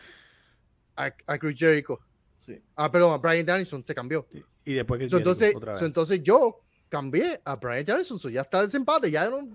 a, 0.96 1.06
a 1.28 1.38
Chris 1.38 1.58
Jericho. 1.60 2.00
Sí. 2.36 2.60
Ah, 2.76 2.92
perdón, 2.92 3.14
a 3.14 3.18
Brian 3.18 3.46
Danielson 3.46 3.86
se 3.86 3.94
cambió. 3.96 4.28
Y 4.66 4.74
después 4.74 5.00
que 5.00 5.08
So, 5.10 5.18
entonces, 5.18 5.56
otra 5.56 5.72
vez. 5.72 5.80
so, 5.80 5.86
entonces 5.86 6.22
yo 6.24 6.62
cambié 6.90 7.40
a 7.46 7.56
Brian 7.56 7.86
Danielson. 7.86 8.20
So, 8.20 8.30
ya 8.30 8.42
está 8.42 8.60
el 8.60 8.66
desempate. 8.66 9.10
Ya 9.12 9.30
no. 9.30 9.48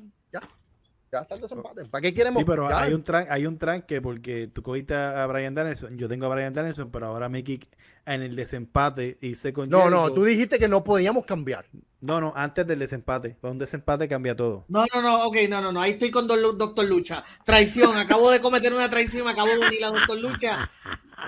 Ya. 1.13 1.21
Está 1.21 1.35
el 1.37 1.41
desempate. 1.41 1.85
¿Para 1.87 2.03
qué 2.03 2.13
queremos? 2.13 2.41
Sí, 2.41 2.45
pero 2.45 2.69
Ya. 2.69 2.81
hay 2.81 2.93
un, 2.93 3.03
tran- 3.05 3.27
hay 3.31 3.47
un 3.47 3.57
tranque 3.59 4.01
porque 4.03 4.49
tú 4.49 4.63
cogiste 4.63 4.95
a 4.95 5.27
Brian 5.27 5.55
Danielson, 5.55 5.97
yo 5.97 6.09
tengo 6.09 6.27
a 6.27 6.35
Brian 6.35 6.53
Danielson, 6.53 6.91
pero 6.91 7.07
ahora 7.07 7.29
Mickey 7.29 7.61
en 8.07 8.23
el 8.23 8.37
desempate 8.37 9.19
hice 9.21 9.53
con 9.53 9.69
No, 9.71 9.89
no, 9.91 10.13
tú 10.13 10.25
dijiste 10.25 10.59
que 10.59 10.69
no 10.69 10.85
podíamos 10.85 11.25
cambiar. 11.25 11.67
No, 12.01 12.21
no, 12.21 12.33
antes 12.37 12.67
del 12.67 12.79
desempate. 12.79 13.37
Para 13.41 13.53
un 13.53 13.59
desempate 13.59 14.07
cambia 14.09 14.37
todo. 14.37 14.65
No, 14.69 14.85
no, 14.95 15.03
no, 15.03 15.25
ok, 15.27 15.37
no, 15.49 15.61
no, 15.61 15.73
no. 15.73 15.81
Ahí 15.81 15.93
estoy 15.93 16.11
con 16.11 16.27
Doctor 16.29 16.85
Lucha. 16.85 17.25
Traición. 17.45 17.97
Acabo 17.97 18.31
de 18.31 18.41
cometer 18.41 18.73
una 18.73 18.89
traición. 18.89 19.25
Me 19.25 19.33
acabo 19.33 19.49
de 19.49 19.59
unir 19.59 19.85
a 19.85 19.89
Doctor 19.89 20.19
Lucha. 20.21 20.71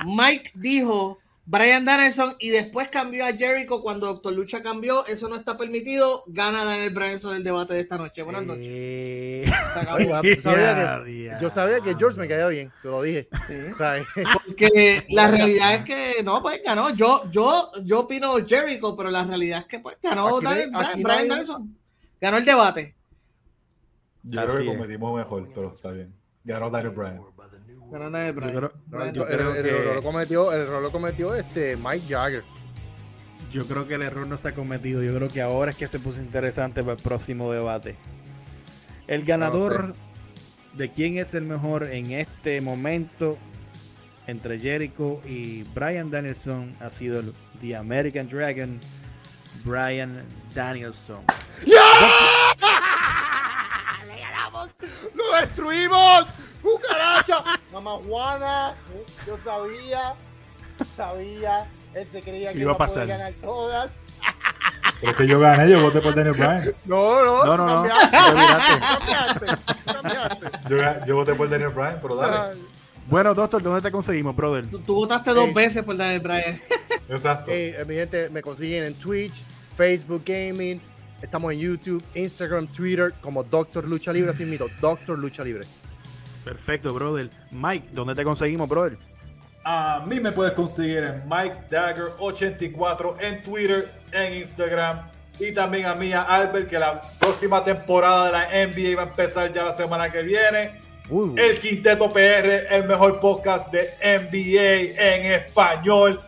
Mike 0.06 0.52
dijo 0.54 1.18
Brian 1.50 1.84
Danielson 1.84 2.36
y 2.38 2.50
después 2.50 2.90
cambió 2.90 3.24
a 3.26 3.32
Jericho 3.32 3.82
cuando 3.82 4.06
Doctor 4.06 4.32
Lucha 4.32 4.62
cambió. 4.62 5.04
Eso 5.06 5.28
no 5.28 5.34
está 5.34 5.58
permitido. 5.58 6.22
Gana 6.28 6.64
Daniel 6.64 6.94
Bryan 6.94 7.18
sobre 7.18 7.38
el 7.38 7.42
debate 7.42 7.74
de 7.74 7.80
esta 7.80 7.98
noche. 7.98 8.22
Buenas 8.22 8.46
noches. 8.46 8.66
Eh, 8.68 9.44
Se 9.74 9.80
acabó. 9.80 10.22
Que- 10.22 11.24
ya. 11.24 11.40
yo 11.40 11.50
sabía 11.50 11.80
que 11.80 11.96
George 11.96 12.20
me 12.20 12.28
caía 12.28 12.46
bien, 12.46 12.70
te 12.80 12.88
lo 12.88 13.02
dije. 13.02 13.28
Sí. 13.48 13.54
Porque 14.46 15.04
la 15.08 15.26
realidad 15.28 15.74
es 15.74 15.82
que 15.82 16.22
no, 16.22 16.40
pues 16.40 16.62
ganó. 16.64 16.94
Yo, 16.94 17.28
yo, 17.32 17.72
yo 17.82 18.00
opino 18.00 18.36
Jericho, 18.46 18.96
pero 18.96 19.10
la 19.10 19.24
realidad 19.24 19.62
es 19.62 19.66
que 19.66 19.80
pues 19.80 19.96
ganó 20.00 20.36
Aquí 20.36 20.44
Daniel, 20.44 20.70
aquí 20.72 21.02
no 21.02 21.08
Brian 21.08 21.28
Danielson. 21.28 21.76
Ganó 22.20 22.36
el 22.36 22.44
debate. 22.44 22.94
Yo 24.22 24.40
Así 24.40 24.50
creo 24.52 24.60
que 24.60 24.78
cometimos 24.78 25.18
mejor, 25.18 25.48
pero 25.52 25.74
está 25.74 25.90
bien. 25.90 26.14
Ganó 26.44 26.70
Daniel 26.70 26.94
Bryan. 26.94 27.22
Yo 28.52 28.58
creo, 28.58 28.72
el, 29.04 29.12
yo 29.12 29.26
el- 29.26 29.36
creo 29.36 29.54
el 29.54 29.62
que- 29.62 29.68
error 29.70 29.94
lo 29.96 30.02
cometió, 30.02 30.52
el 30.52 30.60
error 30.62 30.82
lo 30.82 30.92
cometió 30.92 31.34
este 31.34 31.76
Mike 31.76 32.06
Jagger. 32.08 32.44
yo 33.52 33.66
creo 33.66 33.88
que 33.88 33.94
el 33.94 34.02
error 34.02 34.26
no 34.26 34.36
se 34.38 34.48
ha 34.48 34.54
cometido. 34.54 35.02
Yo 35.02 35.14
creo 35.16 35.28
que 35.28 35.42
ahora 35.42 35.72
es 35.72 35.76
que 35.76 35.88
se 35.88 35.98
puso 35.98 36.20
interesante 36.20 36.82
para 36.82 36.94
el 36.96 37.02
próximo 37.02 37.50
debate. 37.52 37.96
El 39.08 39.24
ganador 39.24 39.94
de 40.74 40.90
quién 40.92 41.18
es 41.18 41.34
el 41.34 41.42
mejor 41.42 41.82
en 41.84 42.12
este 42.12 42.60
momento 42.60 43.36
entre 44.28 44.60
Jericho 44.60 45.20
y 45.26 45.64
Brian 45.74 46.10
Danielson 46.12 46.76
ha 46.80 46.90
sido 46.90 47.18
el 47.18 47.34
The 47.60 47.74
American 47.74 48.28
Dragon, 48.28 48.78
Brian 49.64 50.22
Danielson. 50.54 51.24
¡Le 54.06 54.20
ganamos! 54.20 54.70
¡Lo 55.14 55.36
destruimos! 55.40 56.26
¡Cucaracha! 56.62 57.42
Mamá 57.72 57.92
Juana, 58.06 58.74
yo 59.26 59.38
sabía, 59.44 60.14
sabía, 60.96 61.66
él 61.94 62.06
se 62.06 62.22
creía 62.22 62.52
que 62.52 62.58
Iba 62.58 62.72
a 62.72 62.72
iba 62.72 62.72
a 62.72 62.76
poder 62.76 62.88
pasar. 62.90 63.06
ganar 63.06 63.32
todas. 63.40 63.90
Pero 65.00 65.12
es 65.12 65.18
que 65.18 65.26
yo 65.26 65.40
gané, 65.40 65.70
yo 65.70 65.80
voté 65.80 66.00
por 66.02 66.14
Daniel 66.14 66.34
Bryan. 66.34 66.74
No, 66.84 67.24
no, 67.24 67.44
No, 67.44 67.56
no, 67.56 67.66
no. 67.84 67.88
cambiaste, 67.88 68.80
cambiaste, 68.80 69.46
cambiaste. 69.86 71.06
Yo, 71.06 71.14
voté 71.16 71.34
por 71.34 71.48
Daniel 71.48 71.70
Bryan, 71.70 71.98
pero 72.02 72.16
dale. 72.16 72.58
Bueno, 73.06 73.34
doctor, 73.34 73.62
¿dónde 73.62 73.80
te 73.80 73.90
conseguimos, 73.90 74.36
brother? 74.36 74.66
Tú, 74.70 74.78
tú 74.80 74.94
votaste 74.94 75.30
dos 75.32 75.48
Eh. 75.48 75.52
veces 75.54 75.82
por 75.84 75.96
Daniel 75.96 76.20
Bryan. 76.20 76.60
Exacto. 77.08 77.46
Hey, 77.50 77.74
eh, 77.78 77.84
mi 77.88 77.94
gente, 77.94 78.28
me 78.28 78.42
consiguen 78.42 78.84
en 78.84 78.94
Twitch, 78.94 79.42
Facebook 79.74 80.22
Gaming, 80.24 80.80
estamos 81.22 81.50
en 81.54 81.58
YouTube, 81.60 82.04
Instagram, 82.14 82.66
Twitter, 82.68 83.14
como 83.22 83.42
Doctor 83.42 83.84
Lucha 83.88 84.12
Libre, 84.12 84.30
así 84.32 84.44
mito, 84.44 84.66
Doctor 84.82 85.18
Lucha 85.18 85.42
Libre. 85.42 85.66
Perfecto, 86.44 86.92
brother. 86.92 87.30
Mike, 87.50 87.88
¿dónde 87.92 88.14
te 88.14 88.24
conseguimos, 88.24 88.68
brother? 88.68 88.96
A 89.64 90.02
mí 90.06 90.20
me 90.20 90.32
puedes 90.32 90.52
conseguir 90.52 91.04
en 91.04 91.28
Mike 91.28 91.68
Dagger84 91.70 93.16
en 93.20 93.42
Twitter, 93.42 93.92
en 94.12 94.34
Instagram 94.34 95.00
y 95.38 95.52
también 95.52 95.86
a 95.86 95.94
mí, 95.94 96.12
a 96.12 96.22
Albert, 96.22 96.68
que 96.68 96.78
la 96.78 97.00
próxima 97.18 97.64
temporada 97.64 98.26
de 98.26 98.32
la 98.32 98.66
NBA 98.66 98.96
va 98.96 99.02
a 99.02 99.06
empezar 99.06 99.50
ya 99.52 99.64
la 99.64 99.72
semana 99.72 100.10
que 100.10 100.22
viene. 100.22 100.72
Uy. 101.08 101.34
El 101.40 101.58
Quinteto 101.58 102.08
PR, 102.08 102.66
el 102.70 102.84
mejor 102.84 103.20
podcast 103.20 103.72
de 103.72 103.90
NBA 104.02 105.02
en 105.02 105.32
español. 105.32 106.20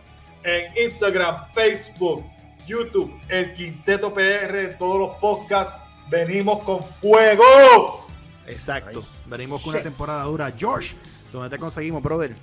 En 0.43 0.77
Instagram, 0.77 1.45
Facebook, 1.53 2.25
YouTube, 2.67 3.13
el 3.29 3.53
Quinteto 3.53 4.13
PR, 4.13 4.55
en 4.55 4.77
todos 4.77 4.99
los 4.99 5.17
podcasts. 5.17 5.79
Venimos 6.09 6.63
con 6.63 6.83
fuego. 6.83 8.02
Exacto. 8.47 8.97
Nice. 8.97 9.07
Venimos 9.25 9.61
con 9.61 9.73
una 9.73 9.83
temporada 9.83 10.23
dura. 10.23 10.53
George, 10.57 10.95
¿dónde 11.31 11.49
te 11.49 11.57
conseguimos, 11.57 12.01
brother? 12.01 12.35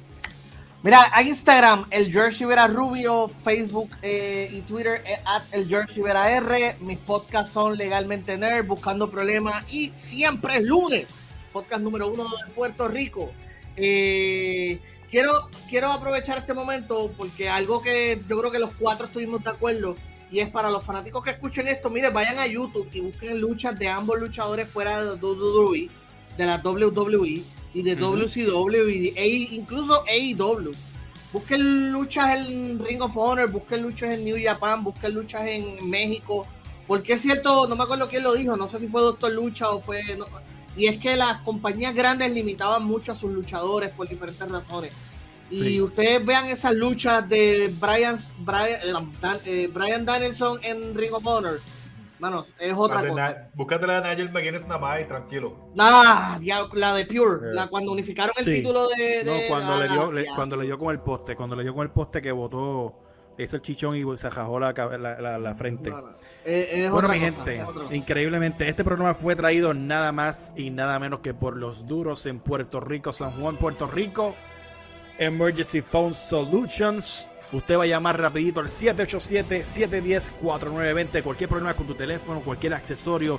Mira, 0.82 1.10
a 1.12 1.22
Instagram, 1.22 1.86
el 1.90 2.10
George 2.10 2.38
Rivera 2.38 2.66
Rubio, 2.66 3.28
Facebook 3.44 3.90
eh, 4.00 4.48
y 4.50 4.62
Twitter, 4.62 5.02
eh, 5.04 5.20
at 5.26 5.42
el 5.52 5.68
George 5.68 5.92
Rivera 5.96 6.30
R. 6.30 6.76
Mis 6.80 6.96
podcasts 6.96 7.52
son 7.52 7.76
Legalmente 7.76 8.38
Nerd, 8.38 8.66
Buscando 8.66 9.10
Problemas 9.10 9.62
y 9.70 9.90
siempre 9.90 10.56
es 10.56 10.62
lunes. 10.62 11.06
Podcast 11.52 11.82
número 11.82 12.08
uno 12.08 12.24
de 12.24 12.52
Puerto 12.54 12.88
Rico. 12.88 13.30
Eh, 13.76 14.80
quiero, 15.10 15.50
quiero 15.68 15.92
aprovechar 15.92 16.38
este 16.38 16.54
momento 16.54 17.12
porque 17.14 17.50
algo 17.50 17.82
que 17.82 18.22
yo 18.26 18.38
creo 18.38 18.50
que 18.50 18.58
los 18.58 18.70
cuatro 18.78 19.04
estuvimos 19.06 19.44
de 19.44 19.50
acuerdo 19.50 19.96
y 20.30 20.38
es 20.40 20.48
para 20.48 20.70
los 20.70 20.84
fanáticos 20.84 21.22
que 21.24 21.30
escuchen 21.30 21.66
esto, 21.68 21.90
miren, 21.90 22.12
vayan 22.12 22.38
a 22.38 22.46
YouTube 22.46 22.88
y 22.92 23.00
busquen 23.00 23.40
luchas 23.40 23.78
de 23.78 23.88
ambos 23.88 24.18
luchadores 24.20 24.68
fuera 24.68 25.02
de 25.04 25.12
WWE, 25.20 25.88
de 26.38 26.46
la 26.46 26.56
WWE 26.64 27.42
y 27.74 27.82
de. 27.82 27.96
WCW 27.96 29.12
A- 29.16 29.26
incluso 29.54 30.04
AEW. 30.08 30.72
Busquen 31.32 31.92
luchas 31.92 32.48
en 32.48 32.78
Ring 32.84 33.00
of 33.02 33.16
Honor, 33.16 33.50
busquen 33.50 33.82
luchas 33.82 34.14
en 34.14 34.24
New 34.24 34.36
Japan, 34.42 34.82
busquen 34.82 35.14
luchas 35.14 35.42
en 35.46 35.88
México. 35.88 36.46
Porque 36.86 37.12
es 37.12 37.20
cierto, 37.22 37.68
no 37.68 37.76
me 37.76 37.84
acuerdo 37.84 38.08
quién 38.08 38.24
lo 38.24 38.34
dijo, 38.34 38.56
no 38.56 38.68
sé 38.68 38.80
si 38.80 38.88
fue 38.88 39.00
Doctor 39.00 39.30
Lucha 39.32 39.68
o 39.70 39.80
fue... 39.80 40.02
no- 40.16 40.26
y 40.76 40.86
es 40.86 40.98
que 40.98 41.16
las 41.16 41.40
compañías 41.42 41.94
grandes 41.94 42.30
limitaban 42.32 42.84
mucho 42.84 43.12
a 43.12 43.16
sus 43.16 43.30
luchadores 43.32 43.90
por 43.90 44.08
diferentes 44.08 44.48
razones. 44.48 44.92
Y 45.50 45.62
Sí. 45.62 45.80
ustedes 45.80 46.24
vean 46.24 46.46
esas 46.46 46.74
luchas 46.74 47.28
de 47.28 47.72
Brian, 47.80 48.16
Brian, 48.38 48.68
eh, 48.84 48.92
Dan- 49.20 49.38
eh, 49.44 49.68
Brian 49.72 50.04
Danielson 50.04 50.60
en 50.62 50.94
Ring 50.94 51.12
of 51.12 51.26
Honor. 51.26 51.60
Manos, 52.20 52.52
es 52.58 52.74
otra 52.76 53.00
cosa. 53.08 53.30
Na- 53.30 53.48
Búscate 53.54 53.86
la 53.86 54.00
de 54.02 54.10
Nigel 54.10 54.30
McGuinness 54.30 54.66
nada 54.66 54.78
más 54.78 55.00
y 55.00 55.04
tranquilo. 55.06 55.70
Ah, 55.78 56.38
ya, 56.42 56.66
la 56.74 56.94
de 56.94 57.06
Pure, 57.06 57.48
Eh. 57.50 57.54
la 57.54 57.66
cuando 57.68 57.92
unificaron 57.92 58.34
el 58.36 58.44
Sí. 58.44 58.52
título 58.52 58.88
de, 58.88 59.24
No, 59.24 59.32
cuando, 59.48 59.72
ah, 59.72 59.78
le 59.78 59.88
dio, 59.88 60.12
le- 60.12 60.26
cuando 60.34 60.56
le 60.56 60.66
dio 60.66 60.78
con 60.78 60.90
el 60.94 61.00
poste, 61.00 61.34
cuando 61.34 61.56
le 61.56 61.62
dio 61.62 61.74
con 61.74 61.82
el 61.82 61.90
poste 61.92 62.20
que 62.20 62.30
botó, 62.30 62.94
le 63.38 63.44
hizo 63.44 63.56
el 63.56 63.62
chichón 63.62 63.96
y 63.96 64.16
se 64.18 64.28
rajó 64.28 64.60
la, 64.60 64.72
la, 64.72 65.18
la- 65.18 65.38
la 65.38 65.54
frente. 65.54 65.88
No, 65.88 66.02
no. 66.02 66.08
Eh, 66.44 66.68
es 66.84 66.90
Bueno, 66.90 67.08
otra 67.08 67.18
mi 67.18 67.30
cosa, 67.30 67.44
gente, 67.44 67.94
increíblemente, 67.96 68.68
este 68.68 68.84
programa 68.84 69.14
fue 69.14 69.34
traído 69.34 69.72
nada 69.72 70.12
más 70.12 70.52
y 70.56 70.68
nada 70.70 70.98
menos 70.98 71.20
que 71.20 71.32
por 71.34 71.56
los 71.56 71.86
duros 71.86 72.26
en 72.26 72.40
Puerto 72.40 72.80
Rico, 72.80 73.12
San 73.14 73.32
Juan, 73.40 73.56
Puerto 73.56 73.86
Rico. 73.86 74.34
Emergency 75.20 75.80
Phone 75.82 76.14
Solutions. 76.14 77.28
Usted 77.52 77.76
va 77.76 77.82
a 77.82 77.86
llamar 77.86 78.18
rapidito 78.18 78.60
al 78.60 78.68
787-710-4920. 78.68 81.22
Cualquier 81.22 81.50
problema 81.50 81.74
con 81.74 81.86
tu 81.86 81.94
teléfono, 81.94 82.40
cualquier 82.40 82.72
accesorio. 82.72 83.38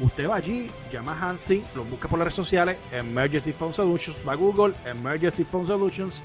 Usted 0.00 0.28
va 0.28 0.36
allí, 0.36 0.70
llama 0.92 1.14
a 1.14 1.30
Hansi, 1.30 1.64
lo 1.74 1.84
busca 1.84 2.08
por 2.08 2.18
las 2.18 2.26
redes 2.26 2.36
sociales, 2.36 2.76
Emergency 2.92 3.52
Phone 3.52 3.72
Solutions, 3.72 4.18
va 4.26 4.32
a 4.32 4.36
Google, 4.36 4.74
Emergency 4.84 5.44
Phone 5.44 5.64
Solutions. 5.66 6.22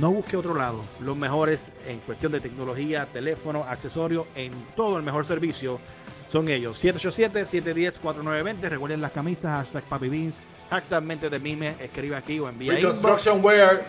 No 0.00 0.10
busque 0.10 0.36
otro 0.36 0.54
lado. 0.54 0.84
Los 1.00 1.16
mejores 1.16 1.70
en 1.86 2.00
cuestión 2.00 2.32
de 2.32 2.40
tecnología, 2.40 3.06
teléfono, 3.06 3.62
accesorio, 3.64 4.26
en 4.34 4.52
todo 4.74 4.96
el 4.96 5.04
mejor 5.04 5.26
servicio 5.26 5.78
son 6.28 6.48
ellos. 6.48 6.82
787-710-4920. 6.84 8.68
Recuerden 8.68 9.00
las 9.00 9.12
camisas, 9.12 9.52
hashtag 9.52 9.84
Papi 9.84 10.08
Beans, 10.08 10.42
hashtag 10.70 11.02
Mente 11.02 11.30
de 11.30 11.38
Mime. 11.38 11.76
Escribe 11.80 12.16
aquí 12.16 12.38
o 12.38 12.48
envía 12.48 12.74
Wear, 13.42 13.82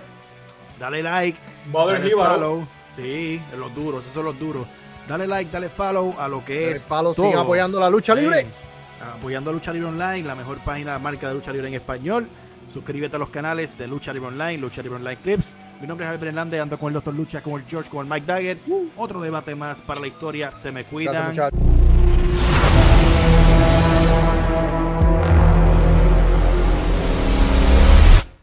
Dale 0.79 1.03
like. 1.03 1.37
Mother 1.71 1.99
Dale 2.01 2.11
follow. 2.15 2.67
Sí, 2.95 3.41
los 3.57 3.73
duros, 3.75 4.01
esos 4.03 4.13
son 4.13 4.25
los 4.25 4.39
duros. 4.39 4.65
Dale 5.07 5.27
like, 5.27 5.51
dale 5.51 5.69
follow 5.69 6.15
a 6.19 6.27
lo 6.27 6.43
que 6.45 6.69
El 6.69 6.73
es. 6.75 6.83
palo 6.85 7.13
todo. 7.13 7.27
sigue 7.27 7.37
apoyando 7.39 7.79
la 7.79 7.89
lucha 7.89 8.15
libre. 8.15 8.45
Apoyando 9.15 9.49
a 9.49 9.53
Lucha 9.53 9.71
Libre 9.71 9.87
Online, 9.87 10.23
la 10.23 10.35
mejor 10.35 10.57
página 10.59 10.93
de 10.93 10.99
marca 10.99 11.29
de 11.29 11.33
Lucha 11.35 11.53
Libre 11.53 11.69
en 11.69 11.73
español. 11.75 12.27
Suscríbete 12.67 13.15
a 13.15 13.19
los 13.19 13.29
canales 13.29 13.77
de 13.77 13.87
Lucha 13.87 14.11
Libre 14.11 14.27
Online, 14.27 14.57
Lucha 14.57 14.81
Libre 14.81 14.97
Online 14.97 15.15
Clips. 15.15 15.55
Mi 15.79 15.87
nombre 15.87 16.05
es 16.05 16.09
Albert 16.11 16.27
Hernández, 16.27 16.61
ando 16.61 16.77
con 16.77 16.89
el 16.89 16.95
Dr. 16.95 17.13
Lucha, 17.13 17.41
con 17.41 17.53
el 17.61 17.65
George, 17.65 17.89
con 17.89 18.05
el 18.05 18.11
Mike 18.11 18.25
Daggett. 18.27 18.59
Otro 18.97 19.21
debate 19.21 19.55
más 19.55 19.81
para 19.81 20.01
la 20.01 20.07
historia. 20.07 20.51
Se 20.51 20.71
me 20.73 20.83
cuidan. 20.83 21.33
Gracias. 21.33 21.98